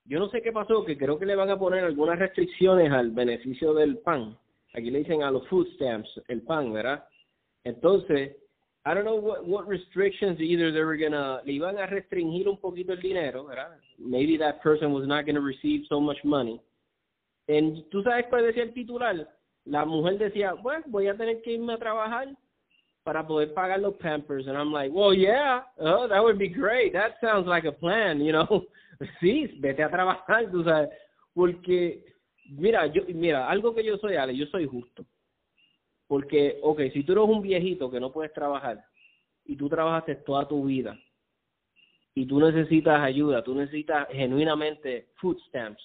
Yo 0.05 0.19
no 0.19 0.29
sé 0.29 0.41
qué 0.41 0.51
pasó, 0.51 0.83
que 0.83 0.97
creo 0.97 1.19
que 1.19 1.25
le 1.25 1.35
van 1.35 1.49
a 1.49 1.59
poner 1.59 1.83
algunas 1.83 2.17
restricciones 2.17 2.91
al 2.91 3.11
beneficio 3.11 3.73
del 3.73 3.99
pan. 3.99 4.37
Aquí 4.73 4.89
le 4.89 4.99
dicen 4.99 5.23
a 5.23 5.31
los 5.31 5.47
food 5.47 5.67
stamps, 5.75 6.21
el 6.27 6.41
pan, 6.41 6.73
¿verdad? 6.73 7.05
Entonces, 7.63 8.35
I 8.84 8.93
don't 8.95 9.05
know 9.05 9.15
what, 9.15 9.47
what 9.47 9.67
restrictions 9.67 10.39
either 10.39 10.71
they 10.71 10.82
were 10.82 10.97
gonna, 10.97 11.41
le 11.45 11.53
iban 11.53 11.77
a 11.77 11.88
restringir 11.88 12.47
un 12.47 12.57
poquito 12.57 12.93
el 12.93 13.01
dinero, 13.01 13.45
¿verdad? 13.45 13.77
Maybe 13.99 14.38
that 14.38 14.61
person 14.61 14.91
was 14.91 15.07
not 15.07 15.25
gonna 15.25 15.41
receive 15.41 15.86
so 15.88 15.99
much 15.99 16.17
money. 16.23 16.59
And 17.47 17.84
tú 17.91 18.03
sabes 18.03 18.25
cuál 18.29 18.43
decía 18.43 18.63
el 18.63 18.73
titular, 18.73 19.27
la 19.65 19.86
mujer 19.86 20.17
decía, 20.17 20.53
bueno, 20.53 20.84
voy 20.88 21.07
a 21.07 21.15
tener 21.15 21.41
que 21.41 21.53
irme 21.53 21.73
a 21.73 21.77
trabajar 21.77 22.36
para 23.03 23.25
poder 23.25 23.53
pagar 23.53 23.79
los 23.79 23.95
pampers. 23.97 24.47
And 24.47 24.57
I'm 24.57 24.71
like, 24.71 24.91
well, 24.91 25.13
yeah, 25.13 25.61
oh, 25.79 26.07
that 26.07 26.23
would 26.23 26.38
be 26.38 26.47
great. 26.47 26.93
That 26.93 27.15
sounds 27.21 27.47
like 27.47 27.65
a 27.65 27.71
plan, 27.71 28.21
you 28.21 28.32
know. 28.32 28.65
sí, 29.21 29.59
vete 29.59 29.84
a 29.84 29.89
trabajar, 29.89 30.49
tú 30.51 30.63
sabes. 30.63 30.89
Porque, 31.34 32.03
mira, 32.49 32.88
yo, 32.88 33.03
mira, 33.13 33.47
algo 33.47 33.73
que 33.73 33.84
yo 33.84 33.97
soy, 33.97 34.15
Ale, 34.15 34.36
yo 34.36 34.45
soy 34.47 34.65
justo. 34.65 35.05
Porque, 36.12 36.59
ok, 36.62 36.82
si 36.91 37.05
tú 37.05 37.14
eres 37.14 37.24
un 37.24 37.41
viejito 37.41 37.89
que 37.89 37.97
no 37.97 38.12
puedes 38.12 38.34
trabajar 38.34 38.84
y 39.45 39.55
tú 39.55 39.70
trabajaste 39.70 40.16
toda 40.16 40.45
tu 40.45 40.66
vida 40.66 40.99
y 42.14 42.26
tú 42.26 42.38
necesitas 42.41 42.99
ayuda, 42.99 43.41
tú 43.41 43.55
necesitas 43.55 44.09
genuinamente 44.09 45.07
food 45.22 45.38
stamps, 45.47 45.82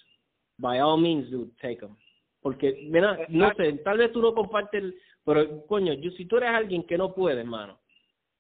by 0.59 0.81
all 0.81 1.01
means, 1.01 1.31
dude, 1.31 1.53
take 1.61 1.77
them. 1.77 1.97
Porque, 2.41 2.89
mira, 2.91 3.17
no 3.29 3.55
sé, 3.55 3.75
tal 3.85 3.99
vez 3.99 4.11
tú 4.11 4.21
no 4.21 4.35
compartes, 4.35 4.95
pero 5.25 5.65
coño, 5.69 5.93
yo, 5.93 6.11
si 6.11 6.25
tú 6.25 6.39
eres 6.39 6.51
alguien 6.51 6.83
que 6.83 6.99
no 6.99 7.15
puede, 7.15 7.43
hermano, 7.43 7.79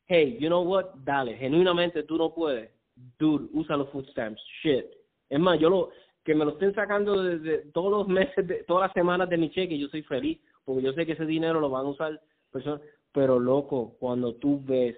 hey, 0.07 0.39
you 0.41 0.49
know 0.49 0.64
what, 0.64 0.87
dale, 1.05 1.37
genuinamente 1.37 2.03
tú 2.03 2.16
no 2.16 2.34
puedes, 2.34 2.68
dude, 3.16 3.49
usa 3.53 3.76
los 3.76 3.89
food 3.91 4.09
stamps, 4.09 4.43
shit. 4.61 4.87
Es 5.30 5.39
más, 5.39 5.61
yo 5.61 5.70
lo, 5.70 5.91
que 6.24 6.34
me 6.34 6.45
lo 6.45 6.51
estén 6.51 6.74
sacando 6.74 7.22
desde 7.22 7.70
todos 7.70 7.93
los 7.93 8.09
meses, 8.09 8.45
de, 8.45 8.64
todas 8.64 8.89
las 8.89 8.93
semanas 8.93 9.28
de 9.28 9.37
mi 9.37 9.51
cheque, 9.51 9.78
yo 9.78 9.87
soy 9.87 10.03
feliz 10.03 10.41
porque 10.66 10.82
yo 10.82 10.92
sé 10.92 11.06
que 11.06 11.12
ese 11.12 11.24
dinero 11.24 11.60
lo 11.60 11.70
van 11.70 11.86
a 11.86 11.90
usar 11.90 12.20
personas, 12.50 12.82
pero 13.12 13.40
loco, 13.40 13.96
cuando 13.98 14.34
tú 14.34 14.60
ves 14.62 14.96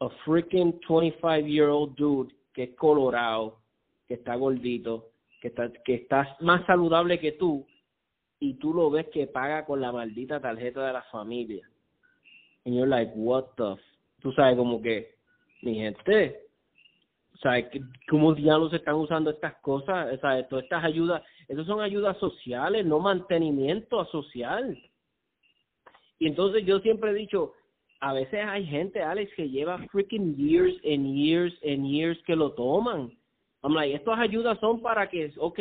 a 0.00 0.08
freaking 0.24 0.80
25 0.88 1.46
year 1.46 1.68
old 1.68 1.94
dude 1.94 2.34
que 2.52 2.64
es 2.64 2.74
colorado, 2.74 3.60
que 4.08 4.14
está 4.14 4.34
gordito, 4.34 5.10
que 5.40 5.48
está, 5.48 5.70
que 5.84 5.94
está 5.94 6.36
más 6.40 6.66
saludable 6.66 7.20
que 7.20 7.32
tú, 7.32 7.64
y 8.40 8.54
tú 8.54 8.74
lo 8.74 8.90
ves 8.90 9.06
que 9.12 9.26
paga 9.26 9.64
con 9.64 9.80
la 9.80 9.92
maldita 9.92 10.40
tarjeta 10.40 10.86
de 10.86 10.92
la 10.92 11.02
familia. 11.04 11.68
And 12.64 12.74
you're 12.74 12.88
like, 12.88 13.12
what 13.14 13.44
the 13.56 13.76
tú 14.24 14.32
sabes 14.32 14.56
como 14.56 14.80
que, 14.80 15.16
mi 15.60 15.74
gente, 15.74 16.40
¿sabes 17.42 17.66
cómo 18.08 18.34
diablos 18.34 18.72
están 18.72 18.94
usando 18.94 19.30
estas 19.30 19.54
cosas? 19.56 20.18
¿Sabes? 20.20 20.48
Todas 20.48 20.64
estas 20.64 20.82
ayudas, 20.82 21.22
esas 21.46 21.66
son 21.66 21.82
ayudas 21.82 22.16
sociales, 22.16 22.86
no 22.86 23.00
mantenimiento 23.00 24.04
social. 24.06 24.78
Y 26.18 26.28
entonces 26.28 26.64
yo 26.64 26.78
siempre 26.80 27.10
he 27.10 27.14
dicho, 27.14 27.52
a 28.00 28.12
veces 28.12 28.40
hay 28.46 28.66
gente, 28.66 29.02
Alex, 29.02 29.32
que 29.34 29.48
lleva 29.48 29.78
freaking 29.90 30.36
years 30.36 30.74
and 30.84 31.06
years 31.06 31.54
and 31.64 31.86
years 31.86 32.18
que 32.26 32.36
lo 32.36 32.52
toman. 32.52 33.10
I'm 33.62 33.72
like, 33.72 33.94
estas 33.94 34.18
ayudas 34.18 34.58
son 34.60 34.82
para 34.82 35.08
que, 35.08 35.32
ok, 35.38 35.58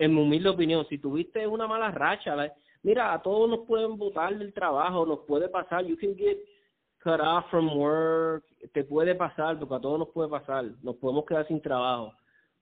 en 0.00 0.14
mi 0.14 0.22
humilde 0.22 0.48
opinión, 0.48 0.86
si 0.88 0.98
tuviste 0.98 1.46
una 1.46 1.68
mala 1.68 1.90
racha, 1.90 2.34
mira, 2.82 3.12
a 3.12 3.22
todos 3.22 3.48
nos 3.48 3.60
pueden 3.66 3.96
votar 3.96 4.36
del 4.36 4.52
trabajo, 4.52 5.06
nos 5.06 5.20
puede 5.20 5.48
pasar, 5.48 5.84
you 5.86 5.96
can 5.96 6.16
get 6.16 6.38
cut 7.02 7.20
off 7.20 7.48
from 7.50 7.68
work, 7.76 8.44
te 8.72 8.82
puede 8.82 9.14
pasar, 9.14 9.58
porque 9.58 9.74
a 9.76 9.80
todos 9.80 10.00
nos 10.00 10.08
puede 10.08 10.28
pasar, 10.28 10.64
nos 10.82 10.96
podemos 10.96 11.24
quedar 11.26 11.46
sin 11.46 11.60
trabajo. 11.60 12.12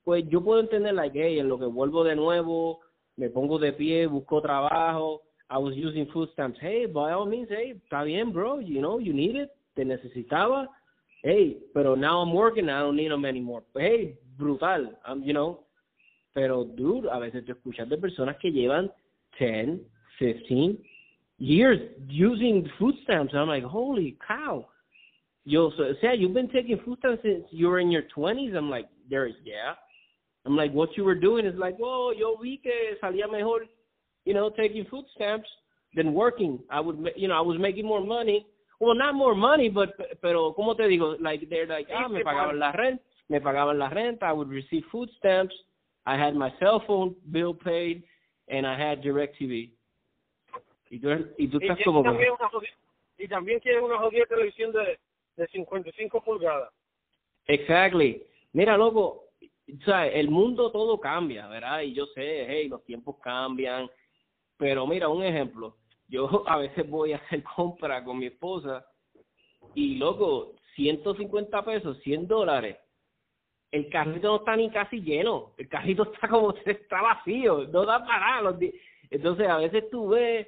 Pues 0.04 0.28
yo 0.28 0.42
puedo 0.42 0.60
entender, 0.60 0.94
like, 0.94 1.18
hey, 1.18 1.38
en 1.38 1.48
lo 1.48 1.58
que 1.58 1.64
vuelvo 1.64 2.04
de 2.04 2.14
nuevo, 2.14 2.80
me 3.16 3.30
pongo 3.30 3.58
de 3.58 3.72
pie, 3.72 4.06
busco 4.06 4.42
trabajo, 4.42 5.22
I 5.48 5.58
was 5.58 5.74
using 5.76 6.06
food 6.12 6.28
stamps. 6.32 6.58
Hey, 6.60 6.86
by 6.86 7.12
all 7.12 7.26
means, 7.26 7.48
hey, 7.48 7.74
está 7.90 8.04
bien, 8.04 8.32
bro, 8.32 8.58
you 8.58 8.80
know, 8.80 8.98
you 8.98 9.12
need 9.12 9.36
it, 9.36 9.50
te 9.76 9.84
necesitaba. 9.84 10.66
Hey, 11.22 11.58
pero 11.72 11.94
now 11.94 12.20
I'm 12.20 12.32
working, 12.32 12.68
I 12.68 12.80
don't 12.80 12.96
need 12.96 13.10
them 13.10 13.24
anymore. 13.24 13.62
Hey, 13.74 14.16
brutal, 14.38 14.92
I'm, 15.06 15.22
you 15.22 15.32
know. 15.32 15.60
Pero, 16.34 16.64
dude, 16.64 17.06
a 17.06 17.18
veces 17.18 17.46
te 17.46 17.52
escuchas 17.52 17.88
de 17.88 17.96
personas 17.96 18.36
que 18.38 18.50
llevan 18.50 18.90
10, 19.38 19.80
15 20.18 20.78
years 21.38 21.78
using 22.08 22.68
food 22.78 22.94
stamps. 23.04 23.32
And 23.32 23.40
I'm 23.40 23.48
like, 23.48 23.64
holy 23.64 24.18
cow. 24.26 24.66
Yo, 25.44 25.70
so, 25.76 25.94
sea, 26.00 26.12
you've 26.12 26.34
been 26.34 26.50
taking 26.50 26.78
food 26.84 26.98
stamps 26.98 27.22
since 27.22 27.44
you 27.50 27.68
were 27.68 27.78
in 27.78 27.90
your 27.90 28.02
20s. 28.14 28.54
I'm 28.54 28.68
like, 28.68 28.88
there's, 29.08 29.34
yeah. 29.44 29.74
I'm 30.44 30.56
like, 30.56 30.72
what 30.72 30.96
you 30.96 31.04
were 31.04 31.14
doing 31.14 31.46
is 31.46 31.58
like, 31.58 31.76
oh, 31.82 32.12
yo 32.16 32.36
vi 32.36 32.60
que 32.62 32.72
salía 33.02 33.30
mejor, 33.30 33.66
you 34.26 34.34
know, 34.34 34.50
taking 34.50 34.84
food 34.90 35.06
stamps 35.14 35.48
than 35.94 36.12
working. 36.12 36.58
I 36.68 36.80
would, 36.80 37.12
you 37.16 37.28
know, 37.28 37.38
I 37.38 37.40
was 37.40 37.58
making 37.58 37.86
more 37.86 38.04
money. 38.04 38.44
Well, 38.78 38.94
not 38.94 39.14
more 39.14 39.34
money, 39.34 39.70
but, 39.70 39.94
pero, 40.20 40.52
¿cómo 40.52 40.76
te 40.76 40.82
digo? 40.82 41.16
Like, 41.18 41.48
they're 41.48 41.66
like, 41.66 41.88
ah, 41.94 42.08
me 42.08 42.22
pagaban 42.22 42.58
la 42.58 42.72
renta, 42.72 43.00
me 43.30 43.40
pagaban 43.40 43.78
la 43.78 43.88
renta, 43.88 44.24
I 44.24 44.32
would 44.32 44.50
receive 44.50 44.82
food 44.92 45.08
stamps, 45.16 45.54
I 46.04 46.18
had 46.18 46.34
my 46.34 46.52
cell 46.60 46.82
phone 46.86 47.14
bill 47.32 47.54
paid, 47.54 48.02
and 48.48 48.66
I 48.66 48.78
had 48.78 49.00
DirecTV. 49.00 49.70
Y 50.90 50.98
tú, 51.00 51.08
y 51.38 51.48
tú 51.48 51.58
estás 51.58 51.80
y, 51.80 51.84
como... 51.84 52.02
también 52.02 52.32
una 52.38 52.48
jodida, 52.50 52.72
y 53.18 53.28
también 53.28 53.60
tiene 53.60 53.80
una 53.80 53.96
jodida 53.98 54.26
televisión 54.26 54.72
de, 54.72 54.98
de 55.36 55.46
55 55.46 56.22
pulgadas. 56.22 56.70
Exactly. 57.46 58.22
Mira, 58.52 58.76
loco, 58.76 59.24
o 59.40 59.84
sea, 59.84 60.06
el 60.06 60.28
mundo 60.28 60.70
todo 60.70 61.00
cambia, 61.00 61.46
¿verdad? 61.48 61.80
Y 61.80 61.94
yo 61.94 62.06
sé, 62.06 62.44
hey, 62.46 62.68
los 62.68 62.84
tiempos 62.84 63.16
cambian, 63.22 63.88
pero 64.56 64.86
mira, 64.86 65.08
un 65.08 65.22
ejemplo, 65.22 65.76
yo 66.08 66.28
a 66.46 66.58
veces 66.58 66.88
voy 66.88 67.12
a 67.12 67.16
hacer 67.16 67.42
compra 67.42 68.04
con 68.04 68.18
mi 68.18 68.26
esposa 68.26 68.86
y, 69.74 69.96
loco, 69.96 70.54
150 70.74 71.64
pesos, 71.64 71.98
100 72.02 72.28
dólares, 72.28 72.76
el 73.72 73.88
carrito 73.88 74.28
no 74.28 74.36
está 74.36 74.56
ni 74.56 74.70
casi 74.70 75.00
lleno, 75.00 75.52
el 75.58 75.68
carrito 75.68 76.04
está 76.12 76.28
como, 76.28 76.54
está 76.64 77.02
vacío, 77.02 77.66
no 77.68 77.84
da 77.84 78.04
para 78.04 78.42
los 78.42 78.56
Entonces, 79.10 79.48
a 79.48 79.58
veces 79.58 79.90
tú 79.90 80.08
ves 80.08 80.46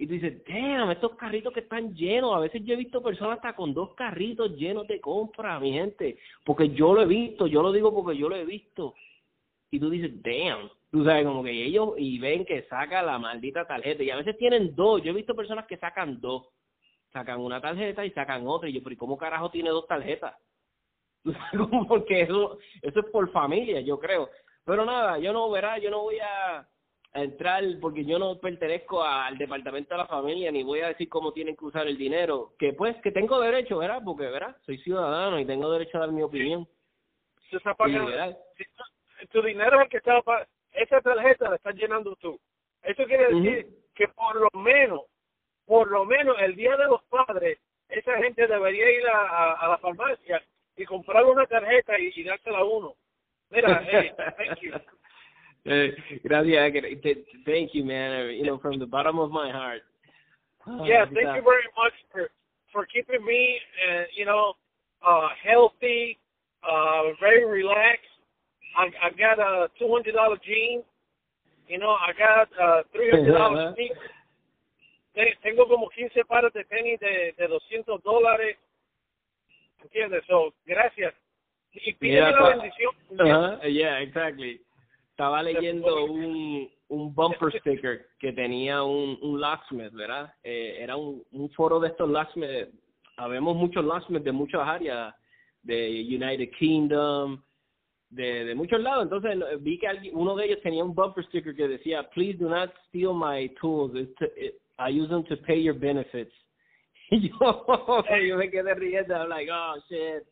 y 0.00 0.06
tú 0.06 0.12
dices, 0.12 0.44
damn, 0.46 0.92
estos 0.92 1.16
carritos 1.16 1.52
que 1.52 1.60
están 1.60 1.92
llenos. 1.92 2.34
A 2.34 2.38
veces 2.38 2.62
yo 2.64 2.74
he 2.74 2.76
visto 2.76 3.02
personas 3.02 3.38
hasta 3.38 3.56
con 3.56 3.74
dos 3.74 3.94
carritos 3.94 4.56
llenos 4.56 4.86
de 4.86 5.00
compra, 5.00 5.58
mi 5.58 5.72
gente. 5.72 6.18
Porque 6.44 6.70
yo 6.70 6.94
lo 6.94 7.02
he 7.02 7.06
visto, 7.06 7.48
yo 7.48 7.62
lo 7.62 7.72
digo 7.72 7.92
porque 7.92 8.16
yo 8.16 8.28
lo 8.28 8.36
he 8.36 8.44
visto. 8.44 8.94
Y 9.72 9.80
tú 9.80 9.90
dices, 9.90 10.12
damn. 10.22 10.70
Tú 10.90 11.04
sabes, 11.04 11.24
como 11.26 11.44
que 11.44 11.50
ellos 11.50 11.90
y 11.98 12.18
ven 12.18 12.46
que 12.46 12.62
saca 12.64 13.02
la 13.02 13.18
maldita 13.18 13.66
tarjeta. 13.66 14.02
Y 14.02 14.10
a 14.10 14.16
veces 14.16 14.36
tienen 14.38 14.74
dos. 14.74 15.02
Yo 15.02 15.10
he 15.10 15.14
visto 15.14 15.34
personas 15.34 15.66
que 15.66 15.76
sacan 15.76 16.20
dos. 16.20 16.48
Sacan 17.12 17.40
una 17.40 17.60
tarjeta 17.60 18.04
y 18.04 18.10
sacan 18.12 18.46
otra. 18.46 18.68
Y 18.68 18.72
yo, 18.72 18.82
pero 18.82 18.94
¿y 18.94 18.96
cómo 18.96 19.18
carajo 19.18 19.50
tiene 19.50 19.70
dos 19.70 19.86
tarjetas? 19.86 20.34
Porque 21.88 22.22
eso, 22.22 22.58
eso 22.80 23.00
es 23.00 23.06
por 23.06 23.30
familia, 23.32 23.80
yo 23.80 23.98
creo. 23.98 24.30
Pero 24.64 24.84
nada, 24.84 25.18
yo 25.18 25.32
no, 25.32 25.50
verá, 25.50 25.78
yo 25.78 25.90
no 25.90 26.02
voy 26.02 26.18
a 26.20 26.66
entrar 27.14 27.64
porque 27.80 28.04
yo 28.04 28.18
no 28.18 28.38
pertenezco 28.38 29.02
al 29.02 29.38
departamento 29.38 29.94
de 29.94 29.98
la 29.98 30.06
familia 30.06 30.52
ni 30.52 30.62
voy 30.62 30.80
a 30.80 30.88
decir 30.88 31.08
cómo 31.08 31.32
tienen 31.32 31.56
que 31.56 31.64
usar 31.64 31.86
el 31.86 31.96
dinero 31.96 32.52
que 32.58 32.74
pues 32.74 32.96
que 33.02 33.10
tengo 33.10 33.40
derecho 33.40 33.78
verdad 33.78 34.02
porque 34.04 34.26
verdad 34.26 34.54
soy 34.66 34.78
ciudadano 34.78 35.40
y 35.40 35.46
tengo 35.46 35.72
derecho 35.72 35.96
a 35.96 36.00
dar 36.00 36.12
mi 36.12 36.22
opinión 36.22 36.68
se 37.48 37.56
está 37.56 37.74
pagando 37.74 38.10
tu 39.32 39.42
dinero 39.42 39.78
es 39.78 39.84
el 39.84 39.88
que 39.88 39.96
está 39.96 40.22
esa 40.72 41.00
tarjeta 41.00 41.50
la 41.50 41.56
estás 41.56 41.74
llenando 41.74 42.16
tú 42.16 42.38
eso 42.82 43.04
quiere 43.04 43.34
decir 43.34 43.66
que 43.94 44.08
por 44.08 44.36
lo 44.36 44.50
menos 44.60 45.02
por 45.66 45.90
lo 45.90 46.04
menos 46.04 46.36
el 46.40 46.54
día 46.56 46.76
de 46.76 46.86
los 46.86 47.02
padres 47.04 47.58
esa 47.88 48.16
gente 48.18 48.46
debería 48.46 48.90
ir 48.90 49.06
a, 49.08 49.52
a, 49.54 49.68
la 49.68 49.78
farmacia 49.78 50.42
y 50.76 50.84
comprar 50.84 51.24
una 51.24 51.46
tarjeta 51.46 51.98
y, 51.98 52.12
y 52.14 52.22
dársela 52.24 52.58
a 52.58 52.64
uno 52.64 52.94
mira 53.50 53.82
hey, 53.90 54.12
thank 54.36 54.60
you 54.60 54.72
Uh, 55.66 55.88
gracias. 56.24 56.72
Thank 57.44 57.74
you, 57.74 57.84
man. 57.84 58.30
You 58.30 58.44
know, 58.44 58.58
from 58.58 58.78
the 58.78 58.86
bottom 58.86 59.18
of 59.18 59.30
my 59.30 59.50
heart. 59.50 59.82
Yeah, 60.84 61.04
thank 61.06 61.36
you 61.36 61.42
very 61.42 61.68
much 61.76 61.92
for 62.12 62.28
for 62.72 62.86
keeping 62.86 63.24
me, 63.24 63.56
uh, 63.88 64.04
you 64.14 64.26
know, 64.26 64.52
uh, 65.06 65.28
healthy, 65.42 66.18
uh, 66.62 67.14
very 67.20 67.44
relaxed. 67.44 68.04
I 68.76 68.90
I 69.02 69.10
got 69.10 69.38
a 69.38 69.68
two 69.78 69.90
hundred 69.90 70.14
dollar 70.14 70.36
jeans. 70.44 70.84
You 71.68 71.78
know, 71.78 71.90
I 71.90 72.12
got 72.16 72.48
uh, 72.60 72.82
three 72.92 73.10
hundred 73.10 73.32
dollar 73.32 73.74
sneakers. 73.74 73.98
Tengo 75.42 75.66
como 75.66 75.88
15 75.88 76.24
pares 76.26 76.52
de 76.52 76.64
tenis 76.64 77.00
de, 77.00 77.34
de 77.36 77.48
200 77.48 78.00
dólares. 78.04 78.56
¿Entiendes? 79.82 80.22
So, 80.28 80.54
gracias. 80.64 81.12
Y 81.72 81.92
pídeme 81.94 82.30
la 82.30 82.48
bendición. 82.50 82.94
Uh 83.10 83.16
-huh. 83.16 83.68
Yeah, 83.68 84.00
exactly. 84.00 84.60
estaba 85.18 85.42
leyendo 85.42 86.04
un, 86.04 86.70
un 86.90 87.12
bumper 87.12 87.50
sticker 87.58 88.06
que 88.20 88.32
tenía 88.32 88.84
un, 88.84 89.18
un 89.20 89.40
locksmith, 89.40 89.92
¿verdad? 89.92 90.32
Eh, 90.44 90.76
era 90.78 90.94
un, 90.94 91.24
un 91.32 91.50
foro 91.50 91.80
de 91.80 91.88
estos 91.88 92.08
locksmiths. 92.08 92.72
Habemos 93.16 93.56
muchos 93.56 93.84
locksmiths 93.84 94.24
de 94.24 94.30
muchas 94.30 94.60
áreas, 94.60 95.12
de 95.64 96.06
United 96.06 96.50
Kingdom, 96.56 97.42
de, 98.10 98.44
de 98.44 98.54
muchos 98.54 98.80
lados. 98.80 99.04
Entonces 99.04 99.62
vi 99.62 99.78
que 99.78 99.88
alguien, 99.88 100.16
uno 100.16 100.34
de 100.36 100.46
ellos 100.46 100.60
tenía 100.62 100.84
un 100.84 100.94
bumper 100.94 101.24
sticker 101.26 101.54
que 101.54 101.68
decía, 101.68 102.08
please 102.10 102.38
do 102.38 102.48
not 102.48 102.70
steal 102.88 103.14
my 103.14 103.48
tools. 103.60 103.92
I 104.78 104.90
use 104.90 105.08
them 105.08 105.24
to 105.24 105.36
pay 105.36 105.62
your 105.62 105.78
benefits. 105.78 106.32
Y 107.10 107.30
yo, 107.30 107.64
yo 108.28 108.36
me 108.36 108.50
quedé 108.50 108.74
riendo. 108.74 109.16
I'm 109.16 109.30
like, 109.30 109.48
oh, 109.50 109.76
shit. 109.88 110.24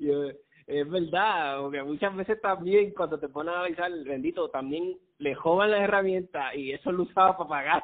Yo, 0.00 0.30
es 0.66 0.88
verdad, 0.88 1.60
porque 1.60 1.82
muchas 1.82 2.14
veces 2.16 2.40
también 2.40 2.92
cuando 2.92 3.18
te 3.18 3.28
pones 3.28 3.52
a 3.52 3.58
analizar 3.58 3.92
bendito, 4.04 4.48
también 4.48 4.96
le 5.18 5.34
joban 5.34 5.70
la 5.70 5.84
herramienta 5.84 6.54
y 6.54 6.72
eso 6.72 6.92
lo 6.92 7.02
usaba 7.02 7.36
para 7.36 7.48
pagar, 7.48 7.82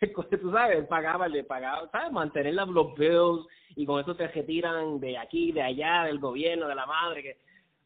tú 0.40 0.50
sabes, 0.50 0.86
pagaba, 0.88 1.28
le 1.28 1.44
pagaba, 1.44 1.88
¿sabes? 1.90 2.12
Mantener 2.12 2.54
los 2.54 2.94
bills 2.94 3.46
y 3.76 3.86
con 3.86 4.00
eso 4.00 4.14
te 4.14 4.28
retiran 4.28 5.00
de 5.00 5.18
aquí, 5.18 5.52
de 5.52 5.62
allá, 5.62 6.04
del 6.04 6.18
gobierno, 6.18 6.68
de 6.68 6.74
la 6.74 6.86
madre, 6.86 7.22
que 7.22 7.36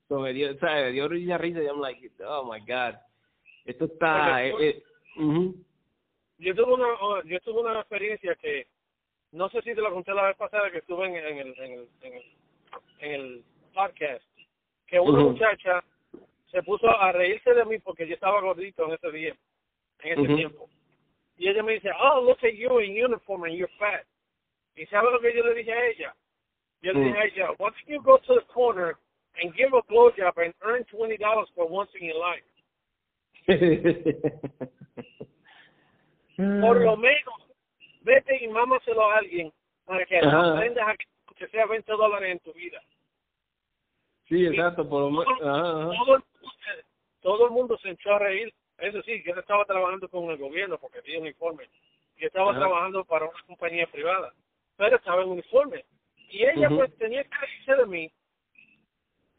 so, 0.08 0.20
me 0.20 0.32
dio, 0.32 0.56
¿sabes? 0.58 0.86
Me 0.86 0.92
dio 0.92 1.08
risa, 1.08 1.38
risa 1.38 1.62
y 1.62 1.66
I'm 1.66 1.80
like, 1.80 2.10
oh 2.26 2.44
my 2.44 2.60
God, 2.60 2.96
esto 3.64 3.86
está... 3.86 4.44
Eh, 4.44 4.54
eh, 4.60 4.82
Yo 6.38 6.54
tuve 6.54 6.74
una 6.74 6.88
yo 7.24 7.40
tuve 7.40 7.60
una 7.60 7.78
experiencia 7.78 8.34
que, 8.34 8.66
no 9.32 9.48
sé 9.50 9.62
si 9.62 9.74
te 9.74 9.80
lo 9.80 9.92
conté 9.92 10.12
la 10.12 10.26
vez 10.26 10.36
pasada 10.36 10.70
que 10.70 10.78
estuve 10.78 11.06
en, 11.06 11.14
en 11.16 11.38
el, 11.38 11.58
en 11.58 11.72
el, 11.72 11.88
en 12.02 12.12
el, 12.14 12.24
en 12.98 13.12
el 13.12 13.44
podcast 13.72 14.24
que 14.86 15.00
una 15.00 15.20
muchacha 15.20 15.82
se 16.50 16.62
puso 16.62 16.88
a 16.88 17.12
reírse 17.12 17.52
de 17.54 17.64
mí 17.64 17.78
porque 17.78 18.06
yo 18.06 18.14
estaba 18.14 18.40
gordito 18.40 18.84
en 18.86 18.92
ese 18.92 19.10
día, 19.10 19.36
en 20.00 20.20
ese 20.20 20.34
tiempo. 20.34 20.68
Y 21.36 21.48
ella 21.48 21.62
me 21.62 21.72
dice, 21.72 21.90
oh, 21.98 22.20
look 22.20 22.38
at 22.42 22.54
you 22.54 22.80
in 22.80 23.04
uniform 23.04 23.44
and 23.44 23.54
you're 23.54 23.72
fat. 23.78 24.04
¿Y 24.76 24.86
sabe 24.86 25.10
lo 25.10 25.20
que 25.20 25.34
yo 25.34 25.44
le 25.44 25.54
dije 25.54 25.72
a 25.72 25.86
ella? 25.86 26.14
Yo 26.82 26.92
le 26.92 27.00
dije 27.00 27.18
a 27.18 27.24
ella, 27.24 27.54
don't 27.58 27.74
you 27.86 28.00
go 28.02 28.18
to 28.18 28.34
the 28.34 28.46
corner 28.52 28.96
and 29.42 29.54
give 29.54 29.72
a 29.72 29.82
blowjob 29.90 30.36
and 30.36 30.54
earn 30.62 30.84
$20 30.92 31.18
for 31.54 31.68
once 31.68 31.90
in 32.00 32.06
your 32.06 32.18
life? 32.18 32.44
Por 36.36 36.80
lo 36.80 36.96
menos, 36.96 37.34
vete 38.02 38.42
y 38.42 38.48
mámaselo 38.48 39.10
a 39.10 39.18
alguien 39.18 39.52
para 39.84 40.04
que 40.06 40.18
aprendas 40.18 40.88
a 40.88 40.96
que 41.36 41.48
sea 41.48 41.66
20 41.66 41.92
dólares 41.92 42.32
en 42.32 42.38
tu 42.40 42.52
vida. 42.52 42.80
Sí, 44.28 44.46
exacto. 44.46 44.88
Por 44.88 45.12
lo 45.12 45.24
todo, 45.24 46.22
todo, 47.20 47.46
el 47.46 47.52
mundo 47.52 47.78
se 47.78 47.90
echó 47.90 48.14
a 48.14 48.18
reír. 48.18 48.52
Eso 48.78 49.02
sí, 49.02 49.22
yo 49.24 49.34
estaba 49.34 49.64
trabajando 49.64 50.08
con 50.08 50.30
el 50.30 50.38
gobierno 50.38 50.78
porque 50.78 51.02
tenía 51.02 51.18
un 51.18 51.26
uniforme. 51.26 51.68
Yo 52.16 52.26
estaba 52.28 52.54
trabajando 52.54 53.04
para 53.04 53.26
una 53.26 53.42
compañía 53.46 53.86
privada, 53.86 54.32
pero 54.76 54.96
estaba 54.96 55.22
en 55.22 55.30
uniforme. 55.30 55.84
Y 56.30 56.44
ella 56.44 56.68
pues 56.68 56.96
tenía 56.96 57.22
que 57.24 57.36
reírse 57.36 57.74
de 57.76 57.86
mí. 57.86 58.12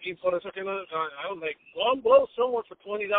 Y 0.05 0.13
por 0.15 0.35
eso 0.35 0.51
que 0.51 0.63
no, 0.63 0.71
I 0.71 1.31
was 1.31 1.39
like, 1.41 1.57
go 1.73 1.91
and 1.91 2.03
blow 2.03 2.27
someone 2.35 2.63
for 2.67 2.75
$20 2.85 3.09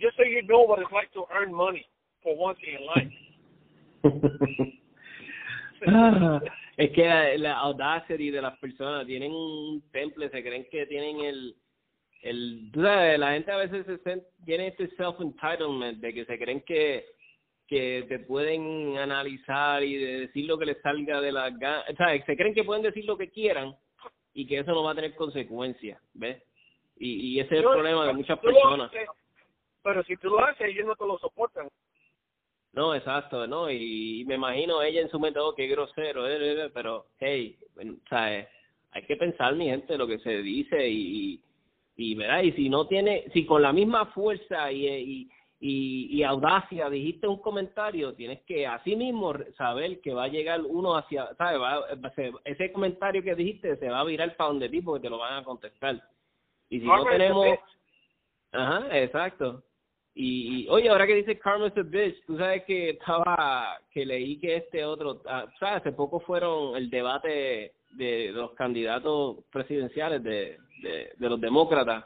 just 0.00 0.16
so 0.16 0.22
you 0.24 0.42
know 0.42 0.62
what 0.62 0.78
it's 0.78 0.92
like 0.92 1.12
to 1.12 1.24
earn 1.34 1.52
money 1.52 1.86
for 2.22 2.36
once 2.36 2.58
in 2.66 2.72
your 2.72 2.86
life. 2.94 3.12
Ah, 5.86 6.40
es 6.76 6.90
que 6.92 7.38
la, 7.38 7.58
audacity 7.58 8.30
de 8.30 8.42
las 8.42 8.58
personas 8.58 9.06
tienen 9.06 9.32
un 9.32 9.82
temple, 9.92 10.30
se 10.30 10.42
creen 10.42 10.66
que 10.70 10.86
tienen 10.86 11.20
el, 11.20 11.56
el, 12.22 12.70
la 12.72 13.32
gente 13.32 13.52
a 13.52 13.56
veces 13.56 13.86
se 13.86 14.22
tiene 14.44 14.68
este 14.68 14.88
self-entitlement 14.96 16.00
de 16.00 16.14
que 16.14 16.24
se 16.24 16.38
creen 16.38 16.62
que 16.62 17.04
que 17.66 18.04
te 18.08 18.20
pueden 18.20 18.96
analizar 18.96 19.82
y 19.82 19.96
decir 19.96 20.46
lo 20.46 20.56
que 20.56 20.66
les 20.66 20.80
salga 20.82 21.20
de 21.20 21.32
la 21.32 21.50
ganas, 21.50 21.84
o 21.90 21.96
sea, 21.96 22.24
se 22.24 22.36
creen 22.36 22.54
que 22.54 22.62
pueden 22.62 22.84
decir 22.84 23.04
lo 23.06 23.16
que 23.18 23.28
quieran 23.28 23.74
y 24.36 24.46
que 24.46 24.58
eso 24.58 24.72
no 24.72 24.82
va 24.82 24.92
a 24.92 24.94
tener 24.94 25.14
consecuencias, 25.14 25.98
¿ves? 26.12 26.42
Y, 26.98 27.32
y 27.32 27.40
ese 27.40 27.54
es 27.54 27.60
el 27.62 27.70
problema 27.70 28.06
de 28.06 28.12
muchas 28.12 28.38
personas. 28.38 28.90
pero 29.82 30.04
si 30.04 30.14
tú 30.18 30.28
lo 30.28 30.44
haces, 30.44 30.68
ellos 30.68 30.86
no 30.86 30.94
te 30.94 31.06
lo 31.06 31.18
soportan. 31.18 31.68
No, 32.74 32.94
exacto, 32.94 33.46
¿no? 33.46 33.70
Y, 33.70 34.24
me 34.26 34.34
imagino 34.34 34.82
ella 34.82 35.00
en 35.00 35.08
su 35.08 35.18
método, 35.18 35.54
qué 35.54 35.66
grosero, 35.68 36.28
eh, 36.28 36.36
eh, 36.36 36.64
eh, 36.66 36.70
pero, 36.74 37.06
hey, 37.18 37.56
¿sabes? 38.10 38.46
Hay 38.90 39.06
que 39.06 39.16
pensar, 39.16 39.54
mi 39.54 39.64
gente, 39.70 39.96
lo 39.96 40.06
que 40.06 40.18
se 40.18 40.42
dice 40.42 40.86
y, 40.86 41.40
y, 41.96 42.14
¿verdad? 42.14 42.42
Y 42.42 42.52
si 42.52 42.68
no 42.68 42.86
tiene, 42.86 43.24
si 43.32 43.46
con 43.46 43.62
la 43.62 43.72
misma 43.72 44.04
fuerza 44.06 44.70
y, 44.70 44.86
y, 44.86 45.30
y, 45.58 46.22
audacia 46.22 46.90
dijiste 46.90 47.26
un 47.26 47.38
comentario, 47.38 48.14
tienes 48.14 48.42
que 48.42 48.66
así 48.66 48.94
mismo 48.94 49.32
saber 49.56 50.00
que 50.00 50.12
va 50.12 50.24
a 50.24 50.28
llegar 50.28 50.60
uno 50.62 50.96
hacia, 50.96 51.34
¿sabes? 51.36 51.60
Va, 51.60 51.82
ese 52.44 52.72
comentario 52.72 53.22
que 53.22 53.34
dijiste 53.34 53.76
se 53.76 53.88
va 53.88 54.00
a 54.00 54.04
virar 54.04 54.36
para 54.36 54.48
donde 54.48 54.68
ti 54.68 54.82
porque 54.82 55.02
te 55.02 55.10
lo 55.10 55.18
van 55.18 55.38
a 55.38 55.44
contestar. 55.44 56.02
Y 56.68 56.80
si 56.80 56.86
no 56.86 57.04
tenemos... 57.04 57.58
Ajá, 58.52 58.86
exacto. 58.98 59.62
Y, 60.14 60.66
oye, 60.68 60.88
ahora 60.88 61.06
que 61.06 61.14
dice 61.14 61.38
Carmen's 61.38 61.76
a 61.76 61.82
bitch, 61.82 62.24
tú 62.26 62.38
sabes 62.38 62.64
que 62.64 62.90
estaba, 62.90 63.78
que 63.90 64.04
leí 64.04 64.38
que 64.38 64.56
este 64.56 64.84
otro, 64.84 65.22
ah, 65.26 65.46
¿sabes? 65.58 65.80
Hace 65.80 65.92
poco 65.92 66.20
fueron 66.20 66.76
el 66.76 66.90
debate 66.90 67.72
de, 67.92 68.30
los 68.32 68.52
candidatos 68.52 69.38
presidenciales 69.50 70.22
de, 70.22 70.58
de, 70.82 71.12
de 71.16 71.28
los 71.28 71.40
demócratas 71.40 72.04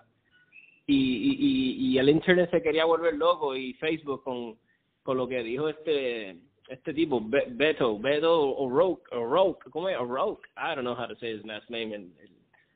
y, 0.93 1.37
y, 1.39 1.93
y 1.93 1.99
el 1.99 2.09
internet 2.09 2.51
se 2.51 2.63
quería 2.63 2.85
volver 2.85 3.15
loco 3.15 3.57
y 3.57 3.75
Facebook 3.75 4.23
con, 4.25 4.59
con 5.03 5.17
lo 5.17 5.29
que 5.29 5.43
dijo 5.43 5.69
este 5.69 6.37
este 6.69 6.95
tipo 6.95 7.21
Beto 7.21 7.99
Beto 7.99 8.57
O'Rourke 8.57 9.13
O'Rourke 9.13 9.71
¿cómo 9.71 9.89
es 9.89 9.97
O'Rourke 9.97 10.49
I 10.57 10.75
don't 10.75 10.85
know 10.85 10.95
how 10.95 11.07
to 11.07 11.17
say 11.17 11.37
his 11.37 11.45
last 11.45 11.69
name 11.69 11.93
and 11.93 12.13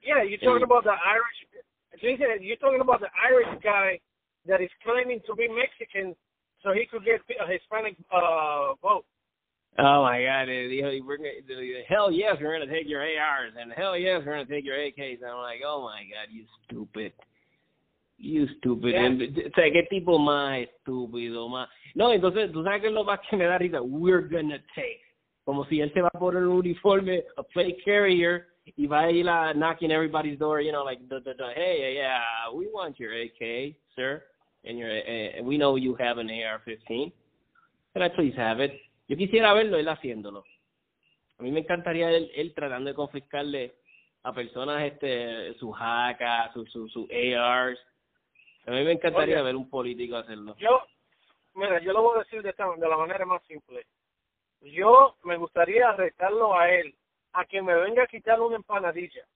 yeah 0.02 0.22
you're 0.22 0.38
talking 0.38 0.64
about 0.64 0.82
the 0.82 0.90
Irish 0.90 2.40
you're 2.40 2.56
talking 2.56 2.80
about 2.80 3.00
the 3.00 3.10
Irish 3.30 3.62
guy 3.62 4.00
that 4.46 4.60
is 4.60 4.70
claiming 4.82 5.20
to 5.26 5.34
be 5.34 5.48
Mexican 5.48 6.14
so 6.64 6.72
he 6.72 6.86
could 6.86 7.04
get 7.04 7.20
a 7.40 7.46
Hispanic 7.46 7.94
uh, 8.10 8.74
vote. 8.82 9.04
Oh 9.78 10.02
my 10.02 10.22
God! 10.22 10.48
We're 10.48 11.16
gonna, 11.18 11.82
hell 11.88 12.10
yes, 12.10 12.36
we're 12.40 12.58
gonna 12.58 12.72
take 12.72 12.88
your 12.88 13.02
ARs, 13.02 13.52
and 13.60 13.72
hell 13.76 13.98
yes, 13.98 14.22
we're 14.24 14.32
gonna 14.32 14.46
take 14.46 14.64
your 14.64 14.76
AKs. 14.76 15.20
And 15.20 15.30
I'm 15.30 15.42
like, 15.42 15.60
oh 15.66 15.82
my 15.82 16.02
God, 16.02 16.32
you 16.32 16.44
stupid, 16.64 17.12
you 18.24 18.48
stupid. 18.58 18.92
Yeah. 18.92 19.46
o 19.46 19.54
sea, 19.54 19.70
qué 19.70 19.86
tipo 19.90 20.18
más 20.18 20.58
estúpido, 20.58 21.48
más. 21.48 21.68
No, 21.94 22.12
entonces 22.12 22.50
tú 22.52 22.64
sabes 22.64 22.80
que 22.80 22.88
es 22.88 22.92
lo 22.92 23.04
más 23.04 23.20
que 23.28 23.36
me 23.36 23.44
da 23.44 23.58
risa. 23.58 23.82
We're 23.82 24.28
gonna 24.28 24.58
take, 24.74 25.00
como 25.44 25.64
si 25.66 25.80
él 25.80 25.92
se 25.92 26.00
va 26.00 26.10
a 26.12 26.18
poner 26.18 26.42
un 26.42 26.58
uniforme, 26.58 27.24
a 27.36 27.42
plate 27.42 27.76
carrier, 27.84 28.46
y 28.76 28.86
va 28.86 29.02
a 29.02 29.10
ir 29.10 29.28
a 29.28 29.52
knocking 29.52 29.90
everybody's 29.90 30.38
door, 30.38 30.60
you 30.60 30.72
know, 30.72 30.84
like, 30.84 31.00
the, 31.08 31.20
the, 31.20 31.34
the, 31.34 31.52
hey, 31.54 31.94
yeah, 31.96 32.50
we 32.52 32.66
want 32.72 32.98
your 32.98 33.12
AK, 33.12 33.76
sir. 33.94 34.22
and 34.64 34.78
you're, 34.78 34.90
uh, 34.90 35.42
we 35.42 35.58
know 35.58 35.76
you 35.76 35.94
have 35.96 36.18
an 36.18 36.30
AR-15. 36.30 37.12
Can 37.92 38.02
I 38.02 38.08
please 38.08 38.34
have 38.36 38.60
it? 38.60 38.72
Yo 39.08 39.16
quisiera 39.16 39.52
verlo 39.52 39.78
él 39.78 39.88
haciéndolo. 39.88 40.44
A 41.38 41.42
mí 41.42 41.50
me 41.50 41.60
encantaría 41.60 42.10
él, 42.10 42.30
él 42.34 42.54
tratando 42.54 42.88
de 42.88 42.94
confiscarle 42.94 43.74
a 44.22 44.32
personas 44.32 44.82
este 44.82 45.54
sus 45.58 45.74
hackas, 45.78 46.52
sus 46.54 46.70
su, 46.72 46.88
su 46.88 47.08
ARs. 47.36 47.78
A 48.66 48.70
mí 48.70 48.84
me 48.84 48.92
encantaría 48.92 49.42
ver 49.42 49.56
un 49.56 49.68
político 49.68 50.16
hacerlo. 50.16 50.56
Yo, 50.56 50.82
mira, 51.54 51.80
yo 51.80 51.92
lo 51.92 52.02
voy 52.02 52.16
a 52.16 52.24
decir 52.24 52.42
de, 52.42 52.50
esta, 52.50 52.66
de 52.76 52.88
la 52.88 52.96
manera 52.96 53.26
más 53.26 53.42
simple. 53.44 53.86
Yo 54.60 55.16
me 55.24 55.36
gustaría 55.36 55.90
arrestarlo 55.90 56.58
a 56.58 56.70
él, 56.70 56.94
a 57.32 57.44
que 57.44 57.60
me 57.60 57.74
venga 57.74 58.04
a 58.04 58.06
quitar 58.06 58.40
una 58.40 58.56
empanadilla. 58.56 59.26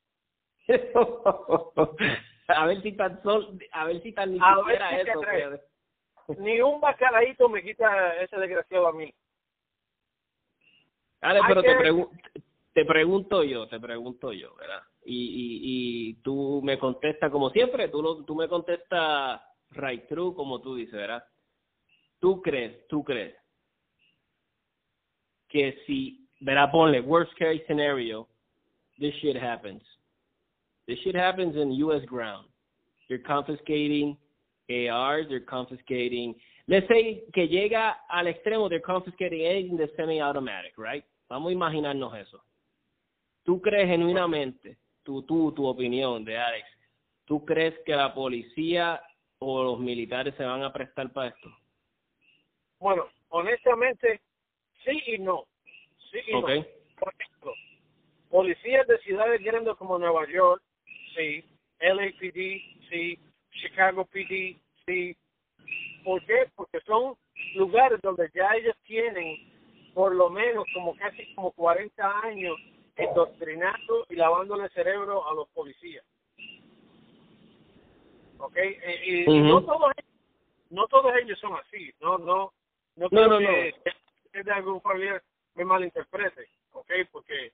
a 2.49 2.66
ver 2.66 2.83
si 2.83 2.93
tan 2.93 3.22
sol, 3.22 3.59
a 3.72 3.85
ver 3.85 4.03
si 4.03 4.12
tan 4.12 4.33
ni 4.33 4.39
siquiera 4.39 5.01
eso 5.01 5.20
Ni 6.39 6.61
un 6.61 6.81
bacalaíto 6.81 7.49
me 7.49 7.62
quita 7.62 8.16
ese 8.16 8.37
desgraciado 8.39 8.89
a 8.89 8.93
mí. 8.93 9.12
Dale, 11.20 11.41
pero 11.47 11.62
te, 11.62 11.76
pregunto 11.76 12.16
te 12.72 12.85
pregunto 12.85 13.43
yo, 13.43 13.66
te 13.68 13.81
pregunto 13.81 14.33
yo, 14.33 14.55
¿verdad? 14.55 14.83
Y, 15.11 15.14
y, 15.14 16.11
y 16.11 16.14
tú 16.22 16.61
me 16.62 16.78
contestas 16.78 17.30
como 17.30 17.48
siempre, 17.48 17.88
tú, 17.88 18.24
tú 18.24 18.34
me 18.34 18.46
contestas 18.46 19.40
right 19.70 20.06
true, 20.06 20.34
como 20.34 20.61
tú 20.61 20.74
dices, 20.74 20.92
¿verdad? 20.92 21.24
¿Tú 22.20 22.42
crees, 22.42 22.86
tú 22.88 23.02
crees 23.02 23.34
que 25.48 25.78
si, 25.86 26.28
verá, 26.40 26.70
ponle, 26.70 27.00
worst 27.00 27.32
case 27.38 27.64
scenario, 27.66 28.28
this 28.98 29.14
shit 29.22 29.36
happens. 29.36 29.82
This 30.86 30.98
shit 30.98 31.16
happens 31.16 31.56
in 31.56 31.72
U.S. 31.84 32.04
ground. 32.04 32.46
They're 33.09 33.22
confiscating 33.22 34.16
ARs, 34.68 35.26
they're 35.30 35.40
confiscating. 35.40 36.34
Let's 36.66 36.86
say 36.88 37.24
que 37.32 37.48
llega 37.48 37.96
al 38.11 38.26
extremo, 38.26 38.68
they're 38.68 38.80
confiscating 38.80 39.46
anything 39.46 39.78
that's 39.78 39.96
semi-automatic, 39.96 40.72
right? 40.76 41.04
Vamos 41.30 41.50
a 41.50 41.54
imaginarnos 41.54 42.14
eso. 42.14 42.42
¿Tú 43.44 43.62
crees 43.62 43.88
genuinamente, 43.88 44.76
tú, 45.09 45.22
tú, 45.22 45.52
tu 45.52 45.66
opinión 45.66 46.22
de 46.22 46.36
Alex, 46.36 46.68
¿tú 47.24 47.42
crees 47.42 47.74
que 47.86 47.96
la 47.96 48.12
policía 48.12 49.02
o 49.38 49.62
los 49.62 49.80
militares 49.80 50.34
se 50.36 50.44
van 50.44 50.62
a 50.62 50.70
prestar 50.70 51.11
para 51.14 51.28
esto? 51.28 51.48
Bueno, 52.78 53.06
honestamente, 53.30 54.20
sí 54.84 55.02
y 55.06 55.18
no. 55.18 55.46
Sí 56.11 56.18
y 56.26 56.34
okay. 56.34 56.61
no. 56.61 56.66
Por 57.00 57.14
ejemplo, 57.18 57.54
policías 58.28 58.86
de 58.86 58.98
ciudades 58.98 59.42
grandes 59.42 59.76
como 59.76 59.98
Nueva 59.98 60.28
York, 60.28 60.62
sí. 61.16 61.42
LAPD, 61.80 62.90
sí. 62.90 63.18
Chicago 63.62 64.04
PD, 64.04 64.59
sí. 64.84 65.16
¿Por 66.04 66.22
qué? 66.26 66.50
Porque 66.54 66.80
son 66.80 67.16
lugares 67.54 67.98
donde 68.02 68.30
ya 68.34 68.50
ellos 68.56 68.76
tienen 68.84 69.38
por 69.94 70.14
lo 70.14 70.28
menos 70.28 70.66
como 70.74 70.94
casi 70.96 71.34
como 71.34 71.50
40 71.52 72.20
años 72.24 72.59
endoctrinando 72.99 74.07
y 74.09 74.16
lavándole 74.16 74.64
el 74.64 74.70
cerebro 74.70 75.26
a 75.28 75.34
los 75.34 75.49
policías. 75.51 76.05
¿Ok? 78.38 78.57
Y, 79.05 79.24
no, 79.40 79.64
todos, 79.64 79.92
no 80.70 80.86
todos 80.88 81.12
ellos 81.22 81.38
son 81.38 81.55
así. 81.55 81.92
No, 82.01 82.18
no, 82.18 82.53
no 82.96 83.09
creo 83.09 83.28
no, 83.28 83.28
no, 83.28 83.38
que, 83.38 83.74
no. 84.34 84.44
de 84.44 84.53
algún 84.53 84.80
familiar 84.80 85.22
me 85.55 85.64
malinterprete. 85.64 86.49
¿Ok? 86.72 86.90
Porque, 87.11 87.53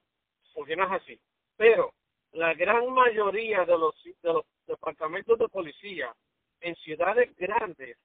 porque 0.55 0.76
no 0.76 0.84
es 0.84 1.03
así. 1.03 1.20
Pero 1.57 1.92
la 2.32 2.55
gran 2.55 2.90
mayoría 2.92 3.64
de 3.64 3.78
los, 3.78 3.95
de 4.03 4.32
los 4.32 4.45
departamentos 4.66 5.39
de 5.39 5.48
policía 5.48 6.14
en 6.60 6.74
ciudades 6.77 7.35
grandes, 7.36 7.98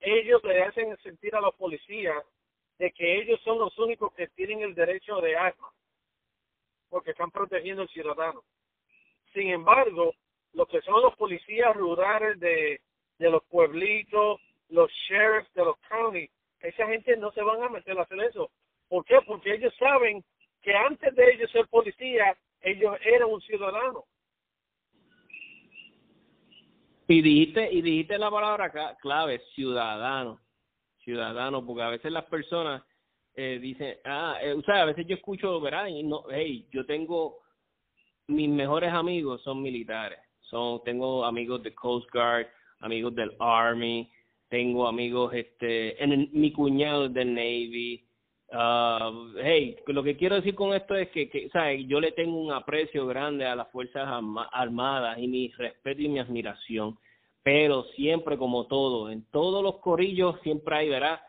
ellos 0.00 0.42
le 0.44 0.62
hacen 0.62 0.96
sentir 0.98 1.34
a 1.34 1.40
los 1.40 1.54
policías 1.54 2.22
de 2.78 2.92
que 2.92 3.20
ellos 3.20 3.40
son 3.42 3.58
los 3.58 3.76
únicos 3.78 4.12
que 4.14 4.28
tienen 4.28 4.60
el 4.60 4.74
derecho 4.74 5.20
de 5.20 5.36
arma, 5.36 5.68
porque 6.88 7.10
están 7.10 7.30
protegiendo 7.30 7.82
al 7.82 7.88
ciudadano. 7.88 8.42
Sin 9.32 9.50
embargo, 9.50 10.14
lo 10.52 10.66
que 10.66 10.80
son 10.82 11.02
los 11.02 11.14
policías 11.16 11.74
rurales 11.76 12.38
de, 12.40 12.80
de 13.18 13.30
los 13.30 13.42
pueblitos, 13.44 14.40
los 14.68 14.90
sheriffs 15.08 15.52
de 15.54 15.64
los 15.64 15.76
counties, 15.88 16.30
esa 16.60 16.86
gente 16.86 17.16
no 17.16 17.30
se 17.32 17.42
van 17.42 17.62
a 17.62 17.68
meter 17.68 17.98
a 17.98 18.02
hacer 18.02 18.20
eso. 18.20 18.50
¿Por 18.88 19.04
qué? 19.04 19.18
Porque 19.26 19.54
ellos 19.54 19.74
saben 19.78 20.24
que 20.62 20.74
antes 20.74 21.14
de 21.14 21.32
ellos 21.32 21.50
ser 21.50 21.68
policía, 21.68 22.36
ellos 22.60 22.96
eran 23.04 23.28
un 23.30 23.40
ciudadano. 23.42 24.04
Y 27.06 27.22
dijiste, 27.22 27.72
y 27.72 27.80
dijiste 27.80 28.18
la 28.18 28.30
palabra 28.30 28.70
clave, 29.00 29.40
ciudadano. 29.54 30.40
Ciudadano, 30.98 31.64
porque 31.64 31.82
a 31.82 31.88
veces 31.88 32.12
las 32.12 32.26
personas 32.26 32.82
eh, 33.40 33.60
dicen, 33.60 33.98
ah, 34.04 34.36
eh, 34.42 34.60
a 34.66 34.84
veces 34.84 35.06
yo 35.06 35.14
escucho, 35.14 35.60
¿verdad? 35.60 35.86
Y 35.86 36.02
no, 36.02 36.24
hey, 36.28 36.66
yo 36.72 36.84
tengo, 36.84 37.38
mis 38.26 38.48
mejores 38.48 38.92
amigos 38.92 39.40
son 39.42 39.62
militares. 39.62 40.18
Son, 40.40 40.82
tengo 40.82 41.24
amigos 41.24 41.62
de 41.62 41.72
Coast 41.72 42.10
Guard, 42.12 42.48
amigos 42.80 43.14
del 43.14 43.30
Army, 43.38 44.10
tengo 44.48 44.88
amigos, 44.88 45.32
este, 45.34 46.02
en 46.02 46.28
mi 46.32 46.50
cuñado 46.52 47.08
del 47.08 47.32
Navy, 47.32 48.08
Uh, 48.50 49.34
hey, 49.42 49.76
lo 49.88 50.02
que 50.02 50.16
quiero 50.16 50.36
decir 50.36 50.54
con 50.54 50.72
esto 50.74 50.96
es 50.96 51.10
que, 51.10 51.50
¿sabes? 51.52 51.86
yo 51.86 52.00
le 52.00 52.12
tengo 52.12 52.40
un 52.40 52.50
aprecio 52.50 53.06
grande 53.06 53.44
a 53.44 53.54
las 53.54 53.70
Fuerzas 53.70 54.08
Armadas 54.52 55.18
y 55.18 55.28
mi 55.28 55.48
respeto 55.48 56.00
y 56.00 56.08
mi 56.08 56.18
admiración, 56.18 56.98
pero 57.42 57.84
siempre 57.94 58.38
como 58.38 58.66
todo, 58.66 59.10
en 59.10 59.22
todos 59.30 59.62
los 59.62 59.80
corillos 59.80 60.40
siempre 60.42 60.76
hay, 60.76 60.88
¿verdad? 60.88 61.20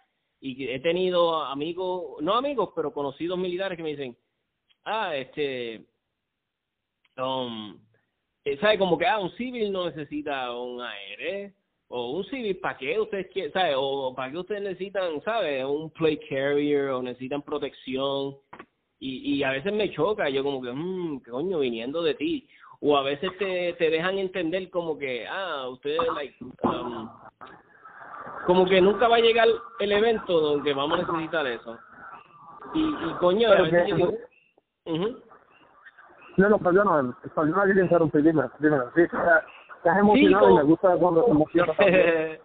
Y 0.41 0.69
he 0.69 0.79
tenido 0.79 1.43
amigos, 1.43 2.21
no 2.21 2.35
amigos, 2.35 2.71
pero 2.75 2.93
conocidos 2.93 3.37
militares 3.37 3.75
que 3.75 3.83
me 3.83 3.89
dicen, 3.89 4.17
ah, 4.85 5.15
este, 5.15 5.85
um, 7.17 7.77
eh, 8.45 8.57
¿sabes? 8.59 8.79
Como 8.79 8.97
que, 8.97 9.05
ah, 9.05 9.19
un 9.19 9.31
civil 9.31 9.71
no 9.71 9.87
necesita 9.87 10.53
un 10.55 10.81
AR, 10.81 11.53
o 11.89 12.11
un 12.11 12.23
civil, 12.25 12.57
¿para 12.57 12.77
qué 12.77 12.99
ustedes 12.99 13.27
quieren, 13.33 13.51
sabe? 13.51 13.73
O 13.75 14.13
para 14.15 14.31
qué 14.31 14.37
ustedes 14.37 14.61
necesitan, 14.61 15.21
¿sabe? 15.23 15.65
Un 15.65 15.89
play 15.89 16.17
carrier 16.29 16.89
o 16.89 17.01
necesitan 17.01 17.41
protección. 17.41 18.37
Y, 18.99 19.35
y 19.35 19.43
a 19.43 19.51
veces 19.51 19.73
me 19.73 19.91
choca, 19.91 20.29
yo 20.29 20.43
como 20.43 20.61
que, 20.61 20.71
mmm, 20.71 21.19
qué 21.21 21.31
coño, 21.31 21.59
viniendo 21.59 22.01
de 22.03 22.13
ti. 22.13 22.47
O 22.79 22.95
a 22.95 23.03
veces 23.03 23.31
te, 23.39 23.73
te 23.73 23.89
dejan 23.89 24.19
entender 24.19 24.69
como 24.69 24.97
que, 24.97 25.27
ah, 25.27 25.67
ustedes, 25.69 25.99
like, 26.13 26.35
um, 26.63 27.09
como 28.49 28.65
que 28.65 28.81
nunca 28.81 29.07
va 29.07 29.17
a 29.17 29.19
llegar 29.19 29.47
el 29.79 29.91
evento 29.91 30.39
donde 30.39 30.73
vamos 30.73 30.97
a 30.97 31.03
necesitar 31.03 31.45
eso. 31.45 31.77
Y, 32.73 32.79
y 32.79 33.13
coño, 33.19 33.47
a 33.51 33.61
veces 33.61 33.87
yo 33.87 33.95
digo, 33.95 34.13
ujú. 34.85 35.19
No, 36.37 36.49
no, 36.49 36.57
perdóname, 36.57 37.13
perdóname 37.35 37.67
que 37.67 37.73
te 37.75 37.83
interrumpí, 37.83 38.17
dime, 38.23 38.45
dime, 38.57 38.77
sí, 38.95 39.01
estás 39.01 39.43
estás 39.77 39.99
emocionado 39.99 40.47
como- 40.47 40.55
y 40.55 40.57
me 40.57 40.63
gusta 40.63 40.97
cuando 40.97 41.23
te 41.25 41.29
emocionas 41.31 41.77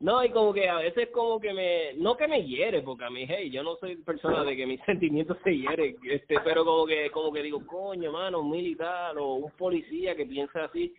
no, 0.00 0.24
y 0.24 0.30
como 0.30 0.54
que 0.54 0.66
a 0.66 0.76
veces 0.76 1.10
como 1.12 1.38
que 1.38 1.52
me, 1.52 1.92
no 2.02 2.16
que 2.16 2.26
me 2.26 2.42
hiere, 2.42 2.80
porque 2.80 3.04
a 3.04 3.10
mí, 3.10 3.26
hey, 3.28 3.50
yo 3.50 3.62
no 3.62 3.76
soy 3.76 3.96
persona 3.96 4.42
de 4.44 4.56
que 4.56 4.64
mis 4.66 4.80
sentimientos 4.86 5.36
se 5.44 5.58
hieren, 5.58 5.94
este, 6.04 6.40
pero 6.42 6.64
como 6.64 6.86
que, 6.86 7.10
como 7.10 7.30
que 7.30 7.42
digo, 7.42 7.66
coño, 7.66 8.10
mano, 8.12 8.40
un 8.40 8.50
militar 8.50 9.18
o 9.18 9.34
un 9.34 9.50
policía 9.50 10.16
que 10.16 10.24
piensa 10.24 10.64
así, 10.64 10.94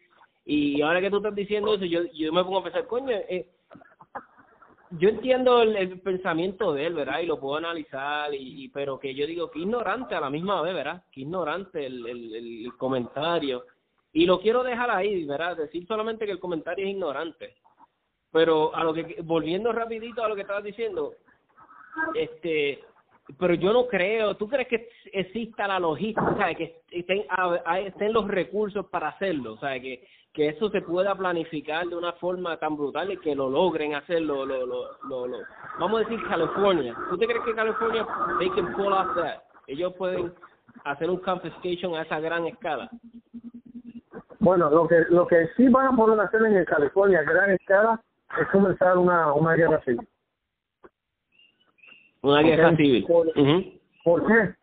y 0.45 0.83
ahora 0.83 1.01
que 1.01 1.09
tú 1.09 1.17
estás 1.17 1.33
diciendo 1.33 1.73
eso, 1.73 1.85
yo, 1.85 2.03
yo 2.13 2.31
me 2.31 2.43
pongo 2.43 2.59
a 2.59 2.63
pensar, 2.63 2.85
coño, 2.85 3.09
eh, 3.09 3.47
yo 4.91 5.09
entiendo 5.09 5.61
el, 5.61 5.75
el 5.75 6.01
pensamiento 6.01 6.73
de 6.73 6.87
él, 6.87 6.93
¿verdad? 6.95 7.19
Y 7.21 7.25
lo 7.25 7.39
puedo 7.39 7.55
analizar, 7.57 8.33
y, 8.33 8.69
pero 8.69 8.99
que 8.99 9.13
yo 9.15 9.25
digo 9.25 9.49
que 9.49 9.59
ignorante 9.59 10.15
a 10.15 10.19
la 10.21 10.29
misma 10.29 10.61
vez, 10.61 10.73
¿verdad? 10.73 11.03
Que 11.11 11.21
ignorante 11.21 11.85
el, 11.85 12.05
el, 12.07 12.35
el, 12.65 12.77
comentario. 12.77 13.63
Y 14.13 14.25
lo 14.25 14.39
quiero 14.41 14.63
dejar 14.63 14.91
ahí, 14.91 15.25
¿verdad? 15.25 15.55
Decir 15.57 15.85
solamente 15.87 16.25
que 16.25 16.31
el 16.31 16.39
comentario 16.39 16.85
es 16.85 16.91
ignorante. 16.91 17.55
Pero 18.31 18.75
a 18.75 18.83
lo 18.83 18.93
que 18.93 19.17
volviendo 19.23 19.71
rapidito 19.71 20.23
a 20.23 20.29
lo 20.29 20.35
que 20.35 20.41
estabas 20.41 20.63
diciendo, 20.63 21.13
este, 22.15 22.79
pero 23.37 23.53
yo 23.53 23.71
no 23.73 23.87
creo, 23.87 24.35
¿tú 24.35 24.47
crees 24.47 24.67
que 24.67 24.89
exista 25.13 25.67
la 25.67 25.79
logística, 25.79 26.35
¿sabes? 26.37 26.57
que 26.57 26.81
estén, 26.91 27.25
a- 27.29 27.79
estén 27.79 28.13
los 28.13 28.27
recursos 28.27 28.85
para 28.87 29.09
hacerlo, 29.09 29.57
¿sabes? 29.57 29.81
que 29.81 30.07
que 30.33 30.47
eso 30.49 30.69
se 30.69 30.81
pueda 30.81 31.13
planificar 31.15 31.85
de 31.87 31.95
una 31.95 32.13
forma 32.13 32.57
tan 32.57 32.77
brutal 32.77 33.11
y 33.11 33.17
que 33.17 33.35
lo 33.35 33.49
logren 33.49 33.95
hacerlo, 33.95 34.45
lo, 34.45 34.65
lo, 34.65 34.85
lo, 35.09 35.27
lo- 35.27 35.37
vamos 35.79 36.01
a 36.01 36.03
decir 36.09 36.25
California, 36.27 36.95
¿tú 37.09 37.17
te 37.17 37.25
crees 37.27 37.43
que 37.43 37.53
California 37.53 38.07
they 38.39 38.49
can 38.51 38.73
pull 38.73 38.93
off 38.93 39.13
that? 39.15 39.41
Ellos 39.67 39.93
pueden 39.97 40.33
hacer 40.85 41.09
un 41.09 41.17
confiscation 41.17 41.95
a 41.95 42.03
esa 42.03 42.19
gran 42.19 42.47
escala. 42.47 42.89
Bueno, 44.39 44.69
lo 44.69 44.87
que 44.87 45.01
lo 45.09 45.27
que 45.27 45.49
sí 45.57 45.67
van 45.67 45.87
a 45.93 45.95
poder 45.95 46.19
hacer 46.21 46.41
en 46.45 46.65
California 46.65 47.19
a 47.19 47.23
gran 47.23 47.51
escala 47.51 48.01
es 48.39 48.47
comenzar 48.47 48.97
una, 48.97 49.33
una 49.33 49.53
guerra 49.53 49.81
civil. 49.83 50.07
Una 52.21 52.41
guerra 52.41 52.75
civil. 52.75 53.05
Por-. 53.05 53.31
¿Por 54.03 54.25
qué? 54.27 54.55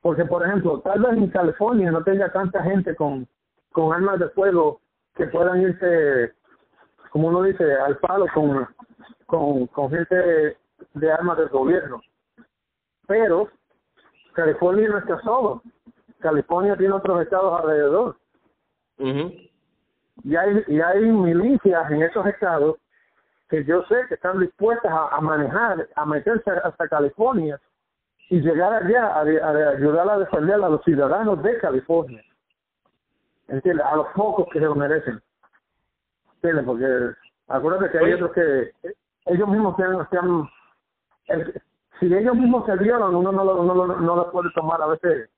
Porque, 0.00 0.24
por 0.24 0.44
ejemplo, 0.46 0.80
tal 0.80 1.00
vez 1.02 1.12
en 1.18 1.28
California 1.30 1.90
no 1.90 2.02
tenga 2.04 2.30
tanta 2.32 2.62
gente 2.62 2.94
con, 2.94 3.26
con 3.72 3.92
armas 3.92 4.20
de 4.20 4.28
fuego 4.30 4.80
que 5.16 5.26
puedan 5.26 5.62
irse, 5.62 6.32
como 7.10 7.28
uno 7.28 7.42
dice, 7.42 7.74
al 7.74 7.98
palo 7.98 8.26
con, 8.34 8.68
con, 9.26 9.66
con 9.68 9.90
gente 9.90 10.56
de 10.94 11.12
armas 11.12 11.38
del 11.38 11.48
gobierno. 11.48 12.02
Pero 13.06 13.48
California 14.34 14.88
no 14.88 14.98
está 14.98 15.20
solo. 15.22 15.62
California 16.20 16.76
tiene 16.76 16.94
otros 16.94 17.22
estados 17.22 17.60
alrededor. 17.60 18.16
Y 20.24 20.36
hay, 20.36 20.64
y 20.66 20.80
hay 20.80 21.00
milicias 21.00 21.90
en 21.90 22.02
esos 22.02 22.26
estados 22.26 22.76
que 23.48 23.64
yo 23.64 23.84
sé 23.84 23.94
que 24.08 24.14
están 24.14 24.40
dispuestas 24.40 24.90
a, 24.90 25.16
a 25.16 25.20
manejar, 25.20 25.88
a 25.94 26.06
meterse 26.06 26.50
hasta 26.50 26.88
California 26.88 27.60
y 28.28 28.40
llegar 28.40 28.72
allá 28.72 29.06
a, 29.06 29.20
ayudar 29.70 30.10
a 30.10 30.18
defender 30.18 30.54
a 30.54 30.68
los 30.68 30.82
ciudadanos 30.82 31.42
de 31.42 31.58
California. 31.58 32.22
¿Entiendes? 33.48 33.84
A 33.86 33.96
los 33.96 34.08
pocos 34.14 34.46
que 34.52 34.58
se 34.58 34.64
lo 34.64 34.74
merecen. 34.74 35.20
¿Entiendes? 36.36 36.64
Porque 36.64 37.14
acuérdate 37.48 37.90
que 37.90 37.98
hay 37.98 38.12
otros 38.14 38.32
que 38.32 38.72
ellos 39.26 39.48
mismos 39.48 39.76
se 39.76 39.82
han... 39.84 40.10
se 40.10 40.18
han- 40.18 40.48
el- 41.28 41.62
si 41.98 42.12
ellos 42.14 42.34
mismos 42.36 42.66
se 42.66 42.76
violan, 42.76 43.14
uno 43.14 43.32
no 43.32 43.42
lo, 43.42 43.62
no, 43.64 43.74
lo, 43.74 43.86
no 43.86 44.16
lo 44.16 44.30
puede 44.30 44.50
tomar 44.54 44.82
a 44.82 44.86
veces 44.88 45.30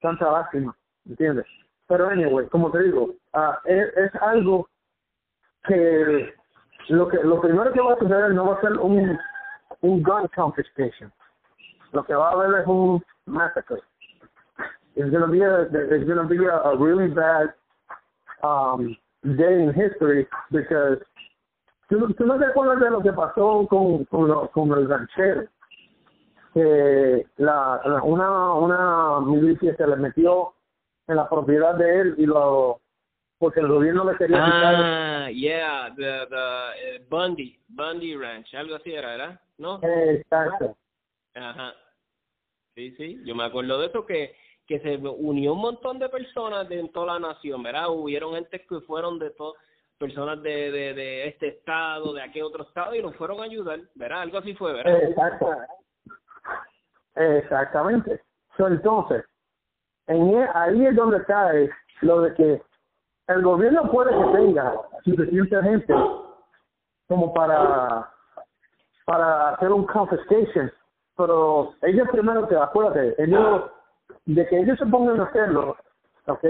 tanta 0.00 0.30
lástima. 0.32 0.74
¿Entiendes? 1.08 1.46
Pero 1.86 2.08
anyway, 2.08 2.48
como 2.48 2.72
te 2.72 2.82
digo, 2.82 3.10
es, 3.64 3.96
es 3.96 4.14
algo 4.16 4.68
que 5.64 6.34
lo 6.88 7.08
que 7.08 7.18
lo 7.22 7.40
primero 7.40 7.72
que 7.72 7.80
va 7.80 7.92
a 7.94 7.98
suceder 7.98 8.30
no 8.32 8.46
va 8.48 8.56
a 8.56 8.60
ser 8.60 8.72
un 8.78 9.16
un 9.82 10.02
gun 10.02 10.28
confiscation 10.34 11.12
lo 11.92 12.04
que 12.04 12.14
va 12.14 12.30
a 12.30 12.32
haber 12.32 12.60
es 12.60 12.66
un 12.66 13.02
massacre 13.26 13.80
it's 14.96 15.10
gonna 15.10 15.26
be 15.28 15.42
a 15.42 15.62
it's 15.62 16.06
gonna 16.08 16.24
be 16.28 16.38
a, 16.46 16.56
a 16.70 16.76
really 16.76 17.08
bad 17.08 17.52
um 18.42 18.96
day 19.22 19.62
in 19.62 19.72
history 19.74 20.26
because 20.50 20.98
tú, 21.88 22.12
tú 22.14 22.26
no 22.26 22.38
te 22.38 22.46
acuerdas 22.46 22.80
de 22.80 22.90
lo 22.90 23.00
que 23.02 23.12
pasó 23.12 23.66
con 23.68 24.04
con, 24.06 24.28
lo- 24.28 24.48
con 24.50 24.72
el 24.72 24.88
ranchero 24.88 25.46
que 26.54 27.26
la, 27.36 27.80
la- 27.84 28.02
una 28.02 28.54
una 28.54 29.20
milicia 29.20 29.76
se 29.76 29.86
le 29.86 29.96
metió 29.96 30.54
en 31.08 31.16
la 31.16 31.28
propiedad 31.28 31.74
de 31.76 32.00
él 32.00 32.14
y 32.18 32.26
lo 32.26 32.80
porque 33.38 33.60
el 33.60 33.68
gobierno 33.68 34.10
le 34.10 34.16
quería 34.16 34.38
quitar 34.44 34.74
Ah, 34.74 35.30
yeah, 35.30 35.92
the, 35.94 36.26
the 36.30 36.96
eh, 36.96 37.06
Bundy, 37.10 37.58
Bundy 37.68 38.16
Ranch, 38.16 38.54
algo 38.54 38.76
así 38.76 38.94
era, 38.94 39.08
¿verdad? 39.10 39.40
¿No? 39.58 39.80
Exacto. 39.82 40.74
Ajá. 41.34 41.74
Sí, 42.74 42.92
sí, 42.96 43.20
yo 43.26 43.34
me 43.34 43.44
acuerdo 43.44 43.78
de 43.80 43.88
eso 43.88 44.06
que 44.06 44.34
que 44.66 44.80
se 44.80 44.96
unió 44.96 45.52
un 45.52 45.60
montón 45.60 45.98
de 45.98 46.08
personas 46.08 46.68
de 46.68 46.80
en 46.80 46.90
toda 46.90 47.18
la 47.18 47.28
nación, 47.28 47.62
¿verdad? 47.62 47.88
Hubieron 47.90 48.34
gente 48.34 48.64
que 48.66 48.80
fueron 48.80 49.18
de 49.18 49.30
todo, 49.30 49.54
personas 49.98 50.42
de, 50.42 50.70
de, 50.70 50.94
de 50.94 51.28
este 51.28 51.48
estado, 51.48 52.12
de 52.12 52.22
aquel 52.22 52.42
otro 52.44 52.64
estado 52.64 52.94
y 52.94 53.02
nos 53.02 53.14
fueron 53.16 53.40
a 53.40 53.44
ayudar, 53.44 53.80
¿verdad? 53.94 54.22
Algo 54.22 54.38
así 54.38 54.54
fue, 54.54 54.72
¿verdad? 54.72 55.02
Exactamente. 57.14 58.20
So, 58.56 58.66
entonces, 58.66 59.24
en 60.06 60.34
e- 60.34 60.48
ahí 60.54 60.86
es 60.86 60.96
donde 60.96 61.24
cae 61.24 61.70
lo 62.02 62.22
de 62.22 62.34
que 62.34 62.62
el 63.28 63.42
gobierno 63.42 63.90
puede 63.90 64.10
que 64.10 64.36
tenga 64.36 64.74
suficiente 65.04 65.62
gente 65.62 65.94
como 67.08 67.32
para 67.32 68.10
para 69.04 69.50
hacer 69.50 69.70
un 69.70 69.86
confiscation, 69.86 70.70
pero 71.16 71.74
ellos 71.82 72.08
primero 72.10 72.46
te 72.48 72.56
acuérdate, 72.56 73.14
ellos 73.22 73.70
de 74.26 74.46
que 74.46 74.58
ellos 74.60 74.78
se 74.78 74.86
pongan 74.86 75.20
a 75.20 75.24
hacerlo, 75.24 75.76
¿ok? 76.26 76.44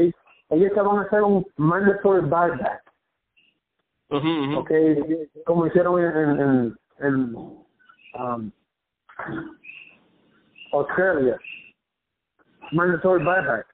Ellos 0.51 0.73
te 0.73 0.81
van 0.81 0.99
a 0.99 1.03
hacer 1.03 1.23
un 1.23 1.47
mandatory 1.57 2.21
buyback. 2.23 2.83
Ujú. 4.09 4.59
okay 4.61 5.03
como 5.45 5.67
hicieron 5.67 6.01
en, 6.01 6.17
en, 6.17 6.41
en, 6.41 6.77
en, 7.01 7.35
um, 7.35 8.53
Australia 10.73 11.37
mandatory 12.71 13.25
buyback 13.25 13.67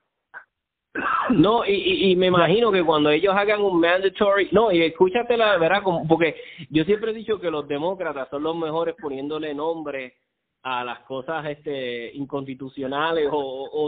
No, 1.30 1.66
y, 1.66 1.72
y, 1.72 2.12
y 2.12 2.16
me 2.16 2.28
imagino 2.28 2.72
que 2.72 2.82
cuando 2.82 3.10
ellos 3.10 3.34
hagan 3.36 3.60
un 3.60 3.78
mandatory, 3.78 4.48
no, 4.52 4.72
y 4.72 4.82
escúchate 4.82 5.36
la 5.36 5.58
verdad, 5.58 5.82
porque 6.08 6.34
yo 6.70 6.84
siempre 6.84 7.10
he 7.10 7.14
dicho 7.14 7.38
que 7.38 7.50
los 7.50 7.68
demócratas 7.68 8.28
son 8.30 8.42
los 8.42 8.56
mejores 8.56 8.94
poniéndole 9.00 9.54
nombre 9.54 10.16
a 10.62 10.84
las 10.84 11.00
cosas 11.00 11.44
este 11.46 12.14
inconstitucionales 12.14 13.28
o, 13.32 13.36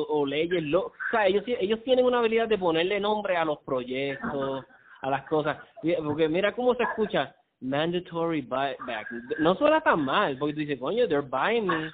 o, 0.08 0.26
leyes, 0.26 0.62
lo, 0.64 0.86
o 0.86 0.92
sea, 1.10 1.26
ellos 1.26 1.44
ellos 1.46 1.82
tienen 1.84 2.04
una 2.04 2.18
habilidad 2.18 2.48
de 2.48 2.58
ponerle 2.58 2.98
nombre 2.98 3.36
a 3.36 3.44
los 3.44 3.58
proyectos, 3.60 4.64
a 5.00 5.10
las 5.10 5.24
cosas, 5.26 5.58
porque 6.04 6.28
mira 6.28 6.52
cómo 6.52 6.74
se 6.74 6.82
escucha 6.82 7.34
mandatory 7.60 8.42
buyback, 8.42 9.10
no 9.38 9.54
suena 9.54 9.80
tan 9.80 10.04
mal, 10.04 10.36
porque 10.36 10.54
tú 10.54 10.60
dices, 10.60 10.78
coño, 10.78 11.06
they're 11.06 11.22
buying 11.22 11.66
me 11.66 11.90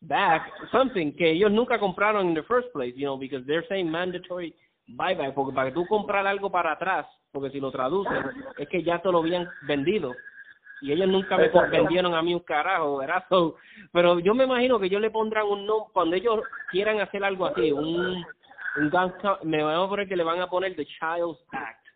back 0.00 0.50
something 0.70 1.12
que 1.12 1.32
ellos 1.32 1.50
nunca 1.50 1.78
compraron 1.78 2.28
in 2.28 2.34
the 2.34 2.42
first 2.44 2.68
place, 2.72 2.94
you 2.96 3.06
know, 3.06 3.18
because 3.18 3.44
they're 3.46 3.66
saying 3.68 3.90
mandatory 3.90 4.54
buyback, 4.86 5.34
porque 5.34 5.54
para 5.54 5.70
que 5.70 5.74
tú 5.74 5.86
comprar 5.86 6.26
algo 6.26 6.50
para 6.50 6.72
atrás, 6.72 7.06
porque 7.32 7.50
si 7.50 7.58
lo 7.58 7.72
traduces, 7.72 8.12
es 8.58 8.68
que 8.68 8.82
ya 8.82 9.00
te 9.00 9.10
lo 9.10 9.18
habían 9.18 9.48
vendido. 9.66 10.14
Y 10.84 10.92
ellos 10.92 11.08
nunca 11.08 11.38
me 11.38 11.46
Exacto. 11.46 11.70
vendieron 11.70 12.12
a 12.14 12.20
mí 12.20 12.34
un 12.34 12.40
carajo, 12.40 12.98
¿verdad? 12.98 13.24
So, 13.30 13.56
pero 13.90 14.18
yo 14.18 14.34
me 14.34 14.44
imagino 14.44 14.78
que 14.78 14.86
ellos 14.86 15.00
le 15.00 15.10
pondrán 15.10 15.46
un 15.46 15.64
nombre, 15.64 15.90
cuando 15.94 16.14
ellos 16.14 16.42
quieran 16.70 17.00
hacer 17.00 17.24
algo 17.24 17.46
así, 17.46 17.72
un, 17.72 18.22
un 18.76 18.90
gun 18.90 19.12
me 19.44 19.62
van 19.62 19.76
a 19.76 19.88
poner 19.88 20.06
que 20.06 20.14
le 20.14 20.22
van 20.24 20.42
a 20.42 20.50
poner 20.50 20.76
the 20.76 20.84
Child's 20.84 21.40
Act, 21.52 21.86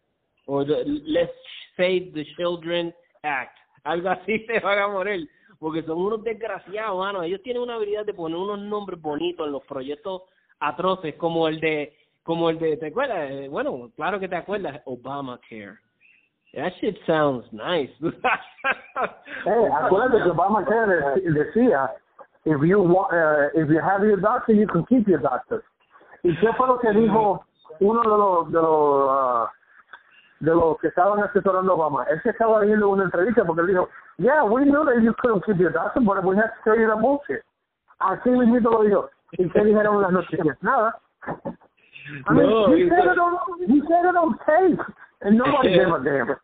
o 0.47 0.65
the 0.65 0.85
Let's 0.87 1.35
Save 1.77 2.13
the 2.15 2.25
Children 2.35 2.95
Act, 3.23 3.59
algo 3.85 4.09
así 4.09 4.39
se 4.47 4.59
van 4.61 4.79
a 4.79 4.91
poner, 4.91 5.21
porque 5.59 5.83
son 5.83 5.99
unos 5.99 6.25
desgraciados, 6.25 6.99
mano. 6.99 7.23
Ellos 7.23 7.43
tienen 7.43 7.61
una 7.61 7.75
habilidad 7.75 8.07
de 8.07 8.15
poner 8.15 8.39
unos 8.39 8.59
nombres 8.59 8.99
bonitos 9.03 9.47
en 9.47 9.53
los 9.53 9.65
proyectos 9.67 10.23
atroces, 10.61 11.15
como 11.17 11.47
el 11.47 11.61
de, 11.61 11.95
como 12.23 12.49
el 12.49 12.59
de, 12.59 12.79
¿te 12.79 12.87
acuerdas? 12.87 13.31
Eh, 13.33 13.49
Bueno, 13.51 13.91
claro 13.97 14.19
que 14.19 14.29
te 14.29 14.37
acuerdas, 14.37 14.81
Obamacare. 14.87 15.77
That 16.55 16.73
shit 16.81 16.97
sounds 17.07 17.45
nice. 17.53 17.91
hey, 18.01 19.69
acuérdate 19.81 20.23
que 20.25 20.31
Obamacare 20.31 21.21
decía, 21.23 21.91
if 22.45 22.61
you 22.63 22.81
want, 22.81 23.13
uh, 23.13 23.49
if 23.55 23.69
you 23.69 23.81
have 23.81 24.03
your 24.03 24.17
doctor, 24.17 24.55
you 24.55 24.67
can 24.67 24.85
keep 24.87 25.07
your 25.07 25.21
doctor. 25.21 25.63
¿Y 26.25 26.35
qué 26.41 26.53
fue 26.57 26.67
lo 26.67 26.79
que 26.79 26.91
dijo 26.93 27.45
uno 27.81 28.03
de 28.03 28.09
los 28.09 28.53
de 28.53 28.61
los 28.61 29.11
uh, 29.11 29.47
de 30.41 30.55
los 30.55 30.79
que 30.81 30.89
estaban 30.89 31.23
asesorando 31.23 31.73
a 31.73 31.75
Obama? 31.75 32.05
Él 32.11 32.21
se 32.23 32.31
estaba 32.31 32.61
viendo 32.61 32.89
una 32.89 33.05
entrevista 33.05 33.45
porque 33.45 33.61
él 33.63 33.69
dijo, 33.69 33.89
yeah, 34.17 34.43
we 34.43 34.65
knew 34.65 34.85
that 34.85 35.03
you 35.03 35.13
couldn't 35.21 35.45
keep 35.45 35.59
your 35.59 35.71
doctor, 35.71 36.01
but 36.01 36.25
we 36.25 36.35
have 36.37 36.49
to 36.49 36.61
tell 36.65 36.79
you 36.79 36.89
the 36.89 36.97
bullshit. 36.97 37.43
Así 38.01 38.31
mismo 38.31 38.71
lo 38.71 38.83
dijo. 38.83 39.11
¿Y 39.33 39.49
qué 39.51 39.65
dijeron 39.65 40.01
las 40.01 40.13
noticias? 40.13 40.57
Nada. 40.63 40.99
I 42.27 42.33
mean, 42.33 42.49
No, 42.49 42.75
he 42.75 42.89
said 42.89 43.05
it 43.05 43.19
on, 43.19 43.37
he 43.69 43.81
said 43.87 44.09
it 44.09 44.17
on 44.17 44.39
tape, 44.47 44.81
and 45.21 45.37
nobody 45.39 45.75
gave 45.75 45.89
a 45.93 45.99
damn. 45.99 46.37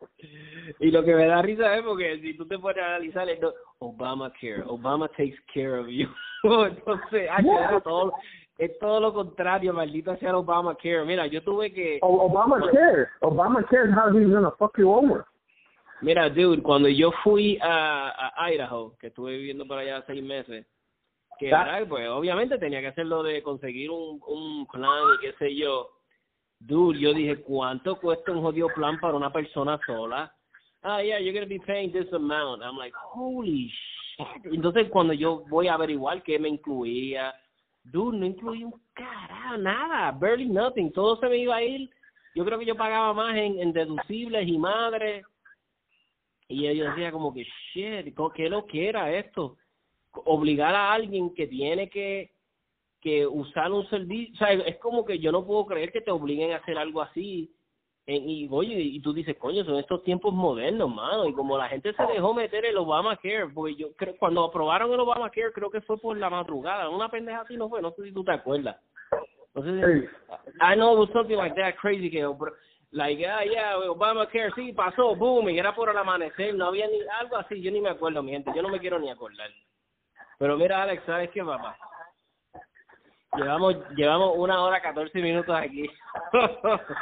y 0.81 0.91
lo 0.91 1.05
que 1.05 1.15
me 1.15 1.27
da 1.27 1.43
risa 1.43 1.77
es 1.77 1.83
porque 1.85 2.19
si 2.21 2.35
tú 2.37 2.47
te 2.47 2.59
pones 2.59 2.83
a 2.83 2.87
analizar 2.97 3.29
es 3.29 3.39
Obamacare, 3.79 4.63
Obama 4.67 5.09
takes 5.09 5.39
care 5.53 5.79
of 5.79 5.87
you. 5.89 6.09
Entonces, 6.45 7.29
ay, 7.31 7.45
era 7.47 7.81
todo, 7.81 8.13
es 8.59 8.79
todo 8.79 9.01
lo 9.01 9.13
contrario, 9.13 9.73
maldito 9.73 10.17
sea 10.17 10.37
Obamacare. 10.37 11.05
Mira, 11.05 11.27
yo 11.27 11.43
tuve 11.43 11.73
que, 11.73 11.99
Obamacare, 12.03 13.09
Obamacare 13.21 13.89
is 13.91 13.95
how 13.95 14.11
he's 14.13 14.29
gonna 14.29 14.51
fuck 14.59 14.77
you 14.79 14.91
over. 14.93 15.25
mira, 16.01 16.29
dude, 16.29 16.63
cuando 16.63 16.89
yo 16.89 17.11
fui 17.23 17.59
a, 17.63 18.33
a 18.37 18.53
Idaho, 18.53 18.95
que 18.99 19.07
estuve 19.09 19.37
viviendo 19.39 19.67
por 19.67 19.79
allá 19.79 20.03
seis 20.07 20.23
meses, 20.23 20.67
que 21.39 21.53
Ah. 21.53 21.81
pues 21.89 22.09
obviamente 22.09 22.59
tenía 22.59 22.81
que 22.81 22.89
hacerlo 22.89 23.23
de 23.23 23.43
conseguir 23.43 23.91
un, 23.91 24.21
un 24.27 24.67
plan 24.67 25.03
y 25.17 25.21
qué 25.21 25.33
sé 25.39 25.55
yo. 25.55 25.91
Dude, 26.67 26.99
yo 26.99 27.13
dije, 27.13 27.43
¿cuánto 27.43 27.97
cuesta 28.01 28.33
un 28.33 28.41
jodido 28.41 28.69
plan 28.75 28.99
para 28.99 29.15
una 29.15 29.31
persona 29.31 29.79
sola? 29.87 30.35
Ah, 30.83 31.03
yeah, 31.03 31.19
you're 31.19 31.33
going 31.33 31.47
to 31.47 31.49
be 31.49 31.59
paying 31.59 31.93
this 31.93 32.11
amount. 32.13 32.63
I'm 32.63 32.77
like, 32.79 32.95
holy 32.95 33.71
shit. 34.17 34.53
Entonces, 34.53 34.89
cuando 34.91 35.13
yo 35.13 35.45
voy 35.49 35.69
a 35.69 35.75
averiguar 35.75 36.23
qué 36.23 36.39
me 36.39 36.49
incluía, 36.49 37.35
dude, 37.83 38.17
no 38.19 38.27
incluía 38.27 38.67
un 38.67 38.81
carajo, 38.95 39.59
nada, 39.59 40.11
barely 40.13 40.49
nothing. 40.49 40.91
Todo 40.93 41.19
se 41.19 41.29
me 41.29 41.37
iba 41.37 41.57
a 41.57 41.63
ir. 41.63 41.91
Yo 42.35 42.45
creo 42.45 42.59
que 42.59 42.67
yo 42.67 42.77
pagaba 42.77 43.13
más 43.13 43.37
en, 43.37 43.73
deducibles 43.73 44.49
y 44.49 44.57
madre. 44.57 45.23
Y 46.49 46.63
yo 46.75 46.85
decía 46.91 47.13
como 47.13 47.33
que, 47.33 47.47
shit, 47.73 48.15
¿co- 48.15 48.31
¿qué 48.31 48.49
lo 48.49 48.65
que 48.67 48.89
era 48.89 49.13
esto? 49.13 49.57
Obligar 50.13 50.75
a 50.75 50.93
alguien 50.93 51.35
que 51.35 51.47
tiene 51.47 51.91
que 51.91 52.34
que 53.05 53.27
usar 53.27 53.71
un 53.71 53.87
servicio, 53.91 54.33
o 54.35 54.39
sea, 54.39 54.53
es 54.53 54.79
como 54.79 55.05
que 55.05 55.19
yo 55.19 55.31
no 55.31 55.45
puedo 55.45 55.67
creer 55.67 55.93
que 55.93 56.01
te 56.01 56.11
obliguen 56.11 56.53
a 56.53 56.57
hacer 56.57 56.79
algo 56.79 57.03
así. 57.03 57.53
En- 58.07 58.29
y 58.29 58.49
oye, 58.51 58.75
y 58.81 59.01
tú 59.01 59.13
dices, 59.13 59.37
coño, 59.39 59.63
son 59.65 59.77
estos 59.77 60.03
tiempos 60.03 60.33
modernos, 60.33 60.93
mano, 60.93 61.27
y 61.27 61.35
como 61.35 61.57
la 61.59 61.69
gente 61.69 61.93
se 61.93 62.03
dejó 62.07 62.33
meter 62.33 62.65
el 62.65 62.79
Obamacare, 62.79 63.49
porque 63.55 63.77
yo 63.77 63.93
creo, 63.95 64.17
cuando 64.19 64.43
aprobaron 64.45 64.91
el 64.93 65.01
Obamacare, 65.01 65.53
creo 65.53 65.71
que 65.71 65.83
fue 65.83 65.99
por 65.99 66.17
la 66.17 66.31
madrugada, 66.31 66.89
una 66.89 67.11
pendeja 67.11 67.43
así 67.43 67.57
no 67.59 67.69
fue, 67.69 67.83
no 67.83 67.93
sé 67.93 68.05
si 68.05 68.13
tú 68.13 68.25
te 68.25 68.33
acuerdas. 68.33 68.77
No 69.55 69.63
sé 69.63 69.71
si. 69.71 70.07
I 70.63 70.75
know 70.75 70.95
it 70.95 70.99
was 71.01 71.11
something 71.13 71.37
like 71.37 71.55
that 71.57 71.77
crazy 71.77 72.11
que, 72.11 72.27
like, 72.91 73.23
ah, 73.27 73.45
yeah, 73.45 73.77
Obamacare, 73.79 74.51
sí, 74.55 74.73
pasó, 74.73 75.15
boom, 75.15 75.51
y 75.51 75.59
era 75.59 75.75
por 75.75 75.91
el 75.91 75.97
amanecer, 75.97 76.55
no 76.55 76.67
había 76.67 76.87
ni, 76.89 77.01
algo 77.21 77.37
así, 77.37 77.61
yo 77.61 77.71
ni 77.71 77.81
me 77.83 77.91
acuerdo, 77.91 78.23
mi 78.23 78.33
gente, 78.33 78.51
yo 78.57 78.63
no 78.63 78.71
me 78.71 78.81
quiero 78.81 78.99
ni 78.99 79.11
acordar. 79.11 79.51
Pero 80.39 80.57
mira, 80.57 80.83
Alex, 80.83 81.03
¿sabes 81.05 81.31
qué, 81.31 81.45
papá? 81.45 81.77
Llevamos 83.37 83.77
llevamos 83.97 84.35
una 84.37 84.63
hora 84.63 84.81
catorce 84.81 85.21
minutos 85.21 85.55
aquí. 85.55 85.89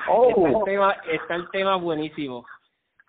Oh. 0.09 0.28
está, 0.36 0.48
el 0.48 0.64
tema, 0.64 0.96
está 1.10 1.34
el 1.34 1.50
tema 1.50 1.76
buenísimo. 1.76 2.44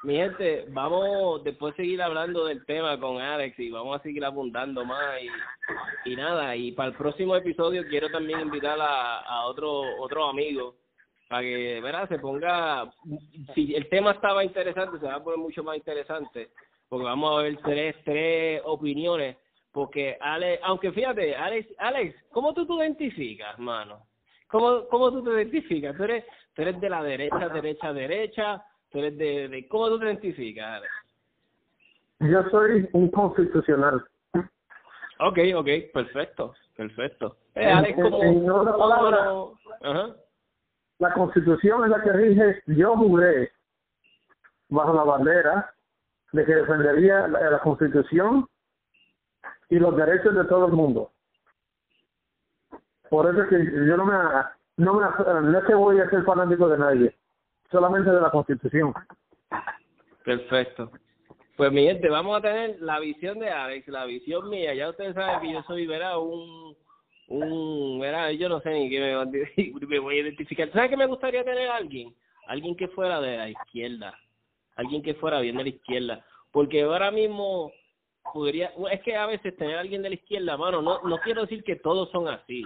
Mi 0.04 0.16
gente, 0.16 0.66
vamos 0.70 1.44
después 1.44 1.76
seguir 1.76 2.02
hablando 2.02 2.46
del 2.46 2.66
tema 2.66 3.00
con 3.00 3.22
Alex 3.22 3.58
y 3.60 3.72
vamos 3.72 3.98
a 3.98 4.04
seguir 4.04 4.26
apuntando 4.26 4.84
más 4.84 5.22
y, 5.22 6.12
y 6.12 6.16
nada. 6.16 6.56
Y 6.56 6.74
para 6.74 6.90
el 6.90 6.96
próximo 6.96 7.36
episodio 7.36 7.84
quiero 7.88 8.10
también 8.10 8.42
invitar 8.42 8.80
a, 8.82 9.20
a 9.20 9.46
otro 9.46 9.82
otro 10.00 10.28
amigo 10.28 10.76
para 11.34 11.42
que, 11.42 11.82
verá, 11.82 12.08
se 12.08 12.20
ponga, 12.20 12.94
si 13.56 13.74
el 13.74 13.90
tema 13.90 14.12
estaba 14.12 14.44
interesante, 14.44 15.00
se 15.00 15.08
va 15.08 15.16
a 15.16 15.24
poner 15.24 15.40
mucho 15.40 15.64
más 15.64 15.76
interesante, 15.76 16.52
porque 16.88 17.06
vamos 17.06 17.40
a 17.40 17.42
ver 17.42 17.58
tres, 17.64 17.96
tres 18.06 18.62
opiniones, 18.66 19.38
porque 19.74 20.18
Alex, 20.22 20.62
aunque 20.64 20.92
fíjate, 20.92 21.36
Alex, 21.36 21.68
Alex, 21.80 22.16
¿cómo 22.32 22.54
tú 22.54 22.66
te 22.66 22.74
identificas, 22.76 23.58
mano? 23.58 24.06
¿Cómo, 24.48 24.88
cómo 24.88 25.12
tú 25.12 25.24
te 25.24 25.32
identificas? 25.32 25.98
¿Tú 25.98 26.04
eres, 26.04 26.24
tú 26.54 26.62
eres 26.62 26.80
de 26.80 26.90
la 26.90 27.02
derecha, 27.04 27.50
derecha, 27.50 27.92
derecha? 27.92 28.64
¿Tú 28.92 29.00
eres 29.00 29.18
de, 29.18 29.48
de 29.50 29.68
cómo 29.68 29.90
tú 29.90 30.00
te 30.00 30.06
identificas, 30.06 30.66
Alex? 30.78 30.94
Yo 32.20 32.44
soy 32.52 32.88
un 32.94 33.10
constitucional. 33.10 34.06
Ok, 35.20 35.40
ok, 35.56 35.68
perfecto, 35.92 36.54
perfecto. 36.78 37.38
Eh, 37.56 37.66
Alex, 37.66 37.98
en- 37.98 38.04
¿cómo, 38.04 38.24
en 38.24 38.46
Ajá. 39.82 40.16
La 41.00 41.14
constitución 41.14 41.84
es 41.86 41.90
la 41.90 42.04
que 42.04 42.14
rige. 42.14 42.62
Yo 42.68 42.96
juré 42.96 43.52
bajo 44.70 44.94
la 44.94 45.04
bandera 45.04 45.74
de 46.32 46.46
que 46.46 46.54
defendería 46.54 47.28
la, 47.28 47.50
la 47.50 47.60
constitución 47.60 48.48
y 49.70 49.80
los 49.80 49.96
derechos 49.96 50.36
de 50.36 50.46
todo 50.46 50.68
el 50.68 50.74
mundo. 50.74 51.12
Por 53.10 53.30
eso 53.30 53.44
es 53.44 53.50
que 53.50 53.88
yo 53.88 53.98
no 53.98 54.06
me, 54.06 54.14
no 54.78 54.94
me, 54.96 55.06
no 55.52 55.60
es 55.60 55.66
que 55.66 55.76
voy 55.76 56.00
a 56.00 56.10
ser 56.10 56.24
fanático 56.24 56.68
de 56.68 56.78
nadie, 56.78 57.16
solamente 57.72 58.10
de 58.10 58.22
la 58.22 58.32
constitución. 58.32 58.94
Perfecto. 60.24 60.92
Pues 61.56 61.72
mi 61.72 61.84
gente, 61.84 62.10
vamos 62.10 62.38
a 62.38 62.42
tener 62.42 62.82
la 62.82 63.00
visión 63.00 63.38
de 63.38 63.50
Alex, 63.50 63.88
la 63.88 64.06
visión 64.06 64.50
mía. 64.50 64.74
Ya 64.74 64.90
ustedes 64.90 65.14
saben 65.14 65.42
que 65.42 65.54
yo 65.54 65.62
soy, 65.64 65.86
verá, 65.86 66.18
un, 66.18 66.76
un, 67.28 68.00
verá, 68.00 68.32
yo 68.32 68.50
no 68.50 68.60
sé 68.62 68.72
ni 68.72 68.90
qué 68.90 69.00
me, 69.00 70.00
voy 70.00 70.18
a 70.18 70.22
identificar. 70.22 70.72
¿Sabes 70.72 70.90
que 70.90 70.98
me 70.98 71.06
gustaría 71.06 71.44
tener 71.44 71.70
alguien? 71.70 72.16
Alguien 72.48 72.76
que 72.76 72.88
fuera 72.88 73.22
de 73.22 73.38
la 73.38 73.50
izquierda. 73.50 74.18
Alguien 74.76 75.04
que 75.04 75.14
fuera 75.14 75.40
bien 75.42 75.58
de 75.58 75.64
la 75.64 75.70
izquierda. 75.70 76.26
Porque 76.52 76.82
ahora 76.82 77.12
mismo 77.12 77.72
podría, 78.32 78.72
es 78.92 79.02
que 79.02 79.16
a 79.16 79.26
veces 79.26 79.56
tener 79.58 79.78
a 79.78 79.82
alguien 79.82 80.02
de 80.02 80.10
la 80.10 80.16
izquierda, 80.16 80.58
mano, 80.58 80.82
no, 80.82 81.02
no 81.04 81.20
quiero 81.20 81.42
decir 81.42 81.64
que 81.64 81.76
todos 81.78 82.10
son 82.12 82.28
así, 82.28 82.64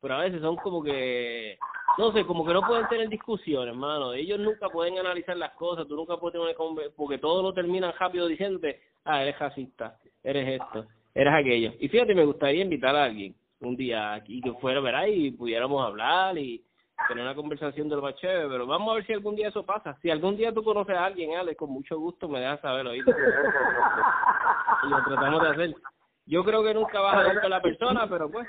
pero 0.00 0.14
a 0.14 0.20
veces 0.20 0.40
son 0.40 0.56
como 0.56 0.82
que, 0.82 1.58
no 1.98 2.12
sé, 2.12 2.24
como 2.24 2.44
que 2.44 2.52
no 2.52 2.66
pueden 2.66 2.88
tener 2.88 3.08
discusiones, 3.08 3.74
mano. 3.74 4.12
Ellos 4.14 4.38
nunca 4.38 4.68
pueden 4.68 4.98
analizar 4.98 5.36
las 5.36 5.52
cosas, 5.52 5.86
tú 5.86 5.96
nunca 5.96 6.16
puedes 6.16 6.32
tener 6.32 6.48
una 6.48 6.56
conver- 6.56 6.92
porque 6.96 7.18
todo 7.18 7.42
lo 7.42 7.52
terminan 7.52 7.92
rápido 7.98 8.26
diciéndote, 8.26 8.80
ah, 9.04 9.22
eres 9.22 9.38
racista, 9.38 9.98
eres 10.22 10.60
esto, 10.60 10.86
eres 11.14 11.34
aquello. 11.34 11.72
Y 11.80 11.88
fíjate, 11.88 12.14
me 12.14 12.24
gustaría 12.24 12.62
invitar 12.62 12.94
a 12.96 13.04
alguien 13.04 13.34
un 13.60 13.76
día 13.76 14.14
aquí 14.14 14.40
que 14.40 14.52
fuera, 14.54 14.80
¿verdad? 14.80 15.06
Y 15.06 15.30
pudiéramos 15.32 15.84
hablar 15.86 16.36
y 16.36 16.64
tener 17.08 17.24
una 17.24 17.34
conversación 17.34 17.88
de 17.88 17.96
lo 17.96 18.02
más 18.02 18.14
chévere, 18.16 18.48
pero 18.48 18.66
vamos 18.66 18.90
a 18.92 18.94
ver 18.96 19.06
si 19.06 19.12
algún 19.12 19.34
día 19.36 19.48
eso 19.48 19.64
pasa. 19.64 19.96
Si 20.02 20.10
algún 20.10 20.36
día 20.36 20.52
tú 20.52 20.62
conoces 20.62 20.96
a 20.96 21.04
alguien, 21.06 21.36
Alex, 21.36 21.56
con 21.58 21.70
mucho 21.70 21.98
gusto 21.98 22.28
me 22.28 22.40
dejas 22.40 22.60
saber, 22.60 22.86
y 22.94 23.02
lo 24.88 25.04
tratamos 25.04 25.42
de 25.42 25.48
hacer. 25.48 25.74
Yo 26.26 26.44
creo 26.44 26.62
que 26.62 26.74
nunca 26.74 27.00
vas 27.00 27.16
a 27.16 27.22
ver 27.24 27.40
con 27.40 27.50
la 27.50 27.60
persona, 27.60 28.06
pero 28.08 28.30
pues, 28.30 28.46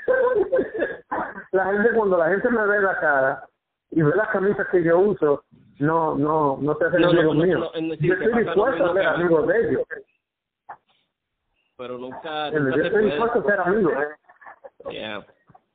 La 1.52 1.66
gente, 1.66 1.90
cuando 1.96 2.18
la 2.18 2.30
gente 2.30 2.50
me 2.50 2.66
ve 2.68 2.82
la 2.82 3.00
cara 3.00 3.48
y 3.92 4.02
ve 4.02 4.12
las 4.16 4.28
camisas 4.30 4.68
que 4.70 4.84
yo 4.84 5.00
uso, 5.00 5.44
no, 5.80 6.16
no, 6.16 6.58
no 6.62 6.76
te 6.78 6.86
hacen 6.86 7.02
No, 7.02 7.10
amigos 7.10 7.36
no, 7.36 7.44
míos. 7.44 7.60
no, 7.60 7.82
no, 7.82 7.96
sí, 7.96 8.08
yo 8.08 8.14
estoy 8.14 8.44
dispuesto 8.44 8.86
a 8.86 8.94
ser 8.94 9.08
amigo 9.08 9.42
de 9.44 9.70
ellos. 9.70 9.82
pero 11.78 11.98
nunca, 11.98 12.52
Yo 12.52 12.60
nunca 12.60 12.78
se 12.78 12.88
estoy 12.88 13.06
dispuesto 13.06 13.40
a 13.40 13.44
ser 13.44 13.60
amigo. 13.60 13.92
Yeah. 14.92 15.26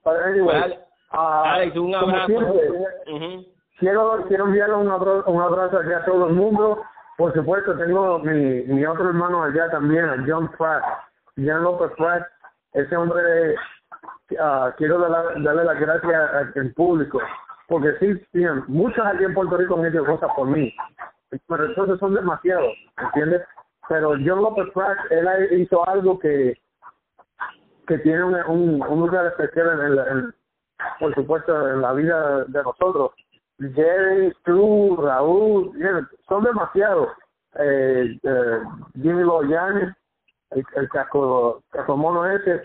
But 0.04 0.16
anyway, 0.24 0.60
Pues, 0.60 0.78
ah, 1.10 1.52
Alex, 1.54 1.76
un 1.76 1.92
como 1.92 2.06
abrazo. 2.16 2.26
siempre, 2.26 3.46
quiero, 3.78 4.24
quiero 4.28 4.44
enviarle 4.46 4.74
un 4.76 4.90
abrazo, 4.90 5.24
un 5.30 5.42
abrazo 5.42 5.78
aquí 5.78 5.92
a 5.92 6.04
todo 6.04 6.28
el 6.28 6.34
mundo. 6.34 6.82
Por 7.16 7.32
supuesto, 7.34 7.76
tengo 7.76 8.18
mi, 8.20 8.62
mi 8.62 8.84
otro 8.86 9.08
hermano 9.08 9.42
allá 9.42 9.68
también, 9.70 10.04
a 10.08 10.24
John 10.26 10.48
Pratt, 10.56 10.84
John 11.36 11.62
López 11.64 11.90
Pratt. 11.96 12.22
Ese 12.74 12.96
hombre, 12.96 13.56
ah, 14.40 14.72
quiero 14.76 14.98
darle, 14.98 15.42
darle 15.42 15.64
las 15.64 15.80
gracias 15.80 16.56
en 16.56 16.72
público, 16.74 17.18
porque 17.66 17.94
sí, 17.98 18.14
sí, 18.32 18.44
muchos 18.68 19.04
aquí 19.04 19.24
en 19.24 19.34
Puerto 19.34 19.56
Rico 19.56 19.76
han 19.78 19.86
hecho 19.86 20.04
cosas 20.04 20.30
por 20.36 20.46
mí, 20.46 20.72
pero 21.48 21.64
entonces 21.64 21.98
son 21.98 22.14
demasiados, 22.14 22.72
¿entiendes? 22.98 23.42
Pero 23.88 24.10
John 24.24 24.42
López 24.42 24.66
Pratt, 24.74 24.98
él 25.10 25.60
hizo 25.60 25.88
algo 25.88 26.18
que 26.18 26.54
que 27.86 27.96
tiene 28.00 28.22
una- 28.22 28.46
un, 28.46 28.82
un 28.86 29.00
lugar 29.00 29.24
especial 29.26 29.80
en, 29.80 29.96
la- 29.96 30.06
en- 30.08 30.34
por 30.98 31.14
supuesto, 31.14 31.70
en 31.70 31.82
la 31.82 31.92
vida 31.92 32.44
de 32.44 32.62
nosotros. 32.62 33.12
Jerry, 33.58 34.32
tú, 34.44 34.96
Raúl, 34.96 35.72
son 36.28 36.44
demasiados. 36.44 37.08
Eh, 37.58 38.18
eh, 38.22 38.60
Jimmy 38.94 39.22
Loyanes, 39.22 39.94
el, 40.50 40.64
el 40.76 40.88
casco, 40.88 41.62
cascomono 41.70 42.24
ese. 42.26 42.62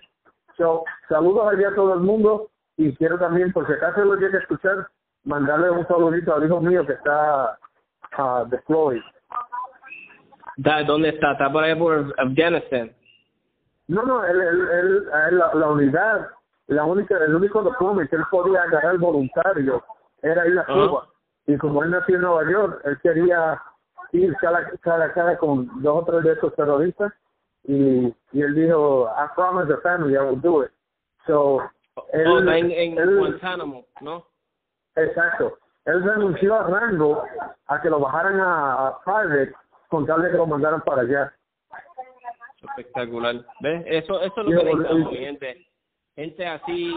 So, 0.58 0.84
saludos 1.10 1.52
allá 1.52 1.70
a 1.70 1.76
todo 1.76 1.94
el 1.96 2.02
mundo 2.02 2.50
y 2.78 2.96
quiero 2.96 3.18
también, 3.18 3.52
por 3.52 3.66
si 3.68 3.74
acaso 3.74 4.04
lo 4.04 4.18
tiene 4.18 4.32
que 4.32 4.38
escuchar, 4.38 4.88
mandarle 5.24 5.72
un 5.72 5.88
saludito 5.88 6.36
al 6.36 6.46
hijo 6.46 6.62
mío 6.62 6.86
que 6.86 6.94
está 6.94 7.58
uh, 8.18 8.46
deployed. 8.50 9.02
¿Dónde 10.58 11.10
está? 11.10 11.32
¿Está 11.34 11.52
por 11.52 11.64
ahí 11.64 11.76
por 11.76 12.14
Afganistán? 12.18 12.92
No, 13.88 14.04
no, 14.04 14.24
él, 14.24 14.40
él, 14.42 14.68
él, 14.72 15.38
la, 15.38 15.54
la, 15.54 15.68
unidad, 15.68 16.28
la 16.68 16.86
única, 16.86 17.18
el 17.18 17.36
único 17.36 17.62
documento 17.62 18.10
que 18.10 18.16
él 18.16 18.24
podía 18.32 18.64
agarrar 18.64 18.98
voluntario 18.98 19.84
era 20.22 20.48
ir 20.48 20.58
a 20.60 20.66
Cuba. 20.66 21.08
Y 21.46 21.58
como 21.58 21.84
él 21.84 21.92
nació 21.92 22.16
en 22.16 22.22
Nueva 22.22 22.50
York, 22.50 22.82
él 22.86 23.00
quería 23.02 23.62
ir 24.14 24.36
cara, 24.38 24.72
cara 24.82 25.06
a 25.06 25.14
cara 25.14 25.38
con 25.38 25.70
dos 25.82 26.04
o 26.04 26.06
tres 26.06 26.24
de 26.24 26.34
estos 26.34 26.56
terroristas 26.56 27.12
y, 27.64 28.14
y 28.32 28.42
él 28.42 28.56
dijo, 28.56 29.10
I 29.10 29.28
promise 29.36 29.68
the 29.68 29.82
family 29.82 30.14
I 30.16 30.20
will 30.20 30.40
do 30.40 30.64
it. 30.64 30.72
So, 31.26 31.62
oh, 31.96 32.08
él, 32.12 32.48
en, 32.50 32.72
en 32.72 33.18
Guantánamo, 33.18 33.86
¿no? 34.02 34.26
Exacto. 34.96 35.58
Él 35.86 36.04
renunció 36.04 36.56
a 36.56 36.64
rango 36.64 37.24
a 37.68 37.82
que 37.82 37.90
lo 37.90 38.00
bajaran 38.00 38.40
a, 38.40 38.88
a 38.88 39.00
private 39.04 39.54
con 39.90 40.06
tal 40.06 40.22
de 40.22 40.32
que 40.32 40.38
lo 40.38 40.48
mandaran 40.48 40.82
para 40.82 41.02
allá. 41.02 41.34
Espectacular. 42.62 43.36
¿Ves? 43.60 43.84
Eso, 43.86 44.22
eso 44.22 44.42
es 44.42 44.48
lo 44.48 44.60
que 44.60 44.64
necesitamos, 44.64 45.14
gente. 45.14 45.68
Gente 46.16 46.46
así, 46.46 46.94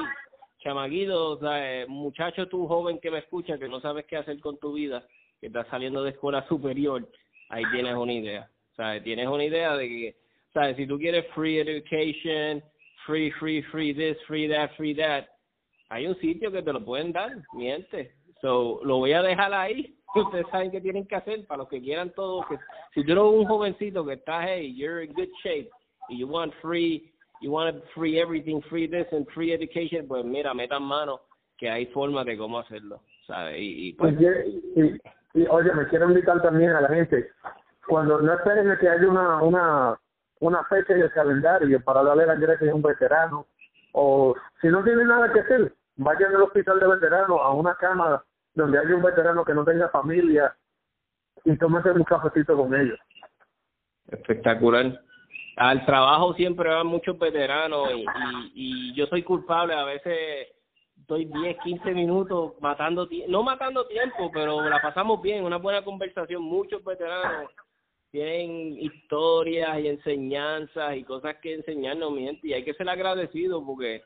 chamaguido, 0.59 1.31
o 1.33 1.39
sea, 1.39 1.87
muchacho 1.89 2.49
tú 2.49 2.67
joven 2.67 2.99
que 3.01 3.11
me 3.11 3.19
escucha, 3.19 3.59
que 3.59 3.69
no 3.69 3.81
sabes 3.81 4.05
qué 4.07 4.17
hacer 4.17 4.39
con 4.41 4.59
tu 4.59 4.75
vida, 4.75 5.07
que 5.41 5.47
estás 5.47 5.67
saliendo 5.69 6.03
de 6.03 6.11
escuela 6.11 6.47
superior, 6.49 7.09
ahí 7.49 7.65
tienes 7.73 7.95
una 7.95 8.13
idea. 8.13 8.51
Sea, 8.77 9.03
tienes 9.03 9.27
una 9.27 9.45
idea 9.45 9.75
de 9.75 9.89
que, 9.89 10.17
sea, 10.53 10.75
si 10.77 10.87
tú 10.87 10.99
quieres 10.99 11.27
free 11.35 11.61
education, 11.61 12.63
free, 13.07 13.31
free, 13.33 13.63
free 13.63 13.95
this, 13.95 14.19
free 14.27 14.49
that, 14.49 14.71
free 14.77 14.95
that, 14.95 15.25
hay 15.89 16.07
un 16.07 16.17
sitio 16.17 16.51
que 16.51 16.63
te 16.63 16.73
lo 16.73 16.85
pueden 16.85 17.13
dar, 17.13 17.33
miente. 17.53 18.13
So, 18.41 18.81
lo 18.85 18.99
voy 18.99 19.13
a 19.13 19.23
dejar 19.23 19.53
ahí. 19.55 19.97
Ustedes 20.15 20.47
saben 20.51 20.71
qué 20.71 20.81
tienen 20.81 21.07
que 21.07 21.17
hacer 21.17 21.47
para 21.47 21.59
los 21.59 21.69
que 21.69 21.81
quieran 21.81 22.13
todo. 22.15 22.47
Que, 22.49 22.59
si 22.95 23.05
tú 23.05 23.13
eres 23.13 23.25
un 23.25 23.47
jovencito 23.47 24.05
que 24.05 24.15
está, 24.15 24.47
hey, 24.47 24.75
you're 24.77 25.05
in 25.05 25.13
good 25.13 25.29
shape, 25.43 25.71
y 26.09 26.19
you 26.19 26.29
want 26.29 26.53
free, 26.61 27.13
you 27.41 27.51
want 27.51 27.83
free 27.95 28.21
everything, 28.21 28.63
free 28.69 28.87
this 28.87 29.07
and 29.13 29.27
free 29.35 29.53
education, 29.53 30.07
pues 30.07 30.25
mira, 30.25 30.55
metan 30.55 30.83
mano 30.83 31.21
que 31.59 31.71
hay 31.71 31.87
forma 31.87 32.25
de 32.25 32.37
cómo 32.37 32.59
hacerlo. 32.59 33.01
¿sabes? 33.27 33.59
Y, 33.59 33.89
y, 33.89 33.93
pues, 33.95 34.15
y, 34.21 35.41
y, 35.41 35.47
oye, 35.49 35.73
me 35.73 35.87
quiero 35.89 36.09
invitar 36.09 36.41
también 36.43 36.71
a 36.71 36.81
la 36.81 36.89
gente, 36.89 37.31
cuando 37.87 38.21
no 38.21 38.33
esperen 38.33 38.77
que 38.81 38.89
haya 38.89 39.09
una, 39.09 39.43
una, 39.43 40.01
una 40.41 40.65
fecha 40.65 40.95
en 40.95 41.03
el 41.03 41.13
calendario 41.13 41.81
para 41.83 42.03
darle 42.03 42.27
la 42.27 42.35
gracia 42.35 42.71
a 42.71 42.75
un 42.75 42.83
veterano, 42.83 43.47
o 43.93 44.35
si 44.61 44.69
no 44.69 44.83
tiene 44.85 45.05
nada 45.05 45.33
que 45.33 45.41
hacer, 45.41 45.73
vayan 45.97 46.35
al 46.35 46.43
hospital 46.43 46.81
de 46.81 46.87
veteranos 46.87 47.41
a 47.43 47.51
una 47.51 47.75
cama 47.77 48.23
donde 48.55 48.79
haya 48.79 48.95
un 48.95 49.03
veterano 49.03 49.45
que 49.45 49.55
no 49.55 49.65
tenga 49.65 49.89
familia 49.89 50.55
y 51.45 51.57
tómese 51.57 51.91
un 51.91 52.05
cafecito 52.05 52.57
con 52.57 52.75
ellos. 52.75 52.99
Espectacular. 54.09 55.01
Al 55.57 55.87
trabajo 55.87 56.35
siempre 56.35 56.69
van 56.69 56.87
muchos 56.87 57.19
veteranos 57.19 57.89
y, 57.95 58.05
y, 58.55 58.95
yo 58.95 59.07
soy 59.07 59.23
culpable, 59.23 59.75
a 59.75 59.85
veces 59.85 60.49
estoy 61.01 61.25
10, 61.25 61.57
15 61.65 61.93
minutos 61.93 62.53
matando, 62.61 63.09
no 63.29 63.43
matando 63.43 63.87
tiempo, 63.87 64.31
pero 64.33 64.69
la 64.69 64.83
pasamos 64.83 65.23
bien, 65.23 65.45
una 65.45 65.57
buena 65.57 65.83
conversación, 65.83 66.43
muchos 66.43 66.85
veteranos 66.85 67.51
tienen 68.11 68.79
historias 68.81 69.79
y 69.81 69.89
enseñanzas 69.89 70.97
y 70.97 71.05
cosas 71.05 71.37
que 71.43 71.55
enseñarnos, 71.55 72.13
mi 72.13 72.25
gente, 72.25 72.49
y 72.49 72.53
hay 72.53 72.65
que 72.65 72.75
ser 72.75 72.89
agradecido 72.89 73.65
porque 73.65 74.03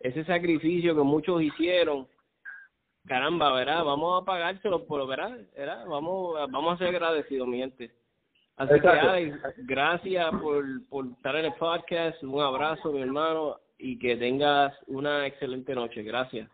ese 0.00 0.24
sacrificio 0.24 0.94
que 0.94 1.02
muchos 1.02 1.42
hicieron, 1.42 2.06
caramba, 3.06 3.52
¿verdad? 3.52 3.84
Vamos 3.84 4.22
a 4.22 4.24
pagárselo, 4.24 4.86
por 4.86 5.06
¿verdad? 5.06 5.38
¿verdad? 5.56 5.86
Vamos, 5.86 6.34
vamos 6.50 6.74
a 6.74 6.78
ser 6.78 6.88
agradecidos, 6.88 7.46
mi 7.46 7.58
gente. 7.58 7.94
Así 8.56 8.80
que, 8.80 8.88
Alex, 8.88 9.38
gracias 9.58 10.30
por, 10.40 10.64
por 10.88 11.06
estar 11.06 11.36
en 11.36 11.44
el 11.46 11.54
podcast. 11.54 12.22
Un 12.22 12.40
abrazo, 12.40 12.90
mi 12.90 13.02
hermano, 13.02 13.60
y 13.78 13.98
que 13.98 14.16
tengas 14.16 14.74
una 14.86 15.26
excelente 15.26 15.74
noche. 15.74 16.02
Gracias. 16.02 16.48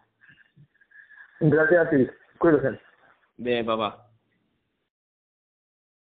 Gracias 1.40 1.86
a 1.86 1.90
ti. 1.90 2.08
Cuídate. 2.38 2.80
Bien, 3.36 3.64
papá. 3.64 4.11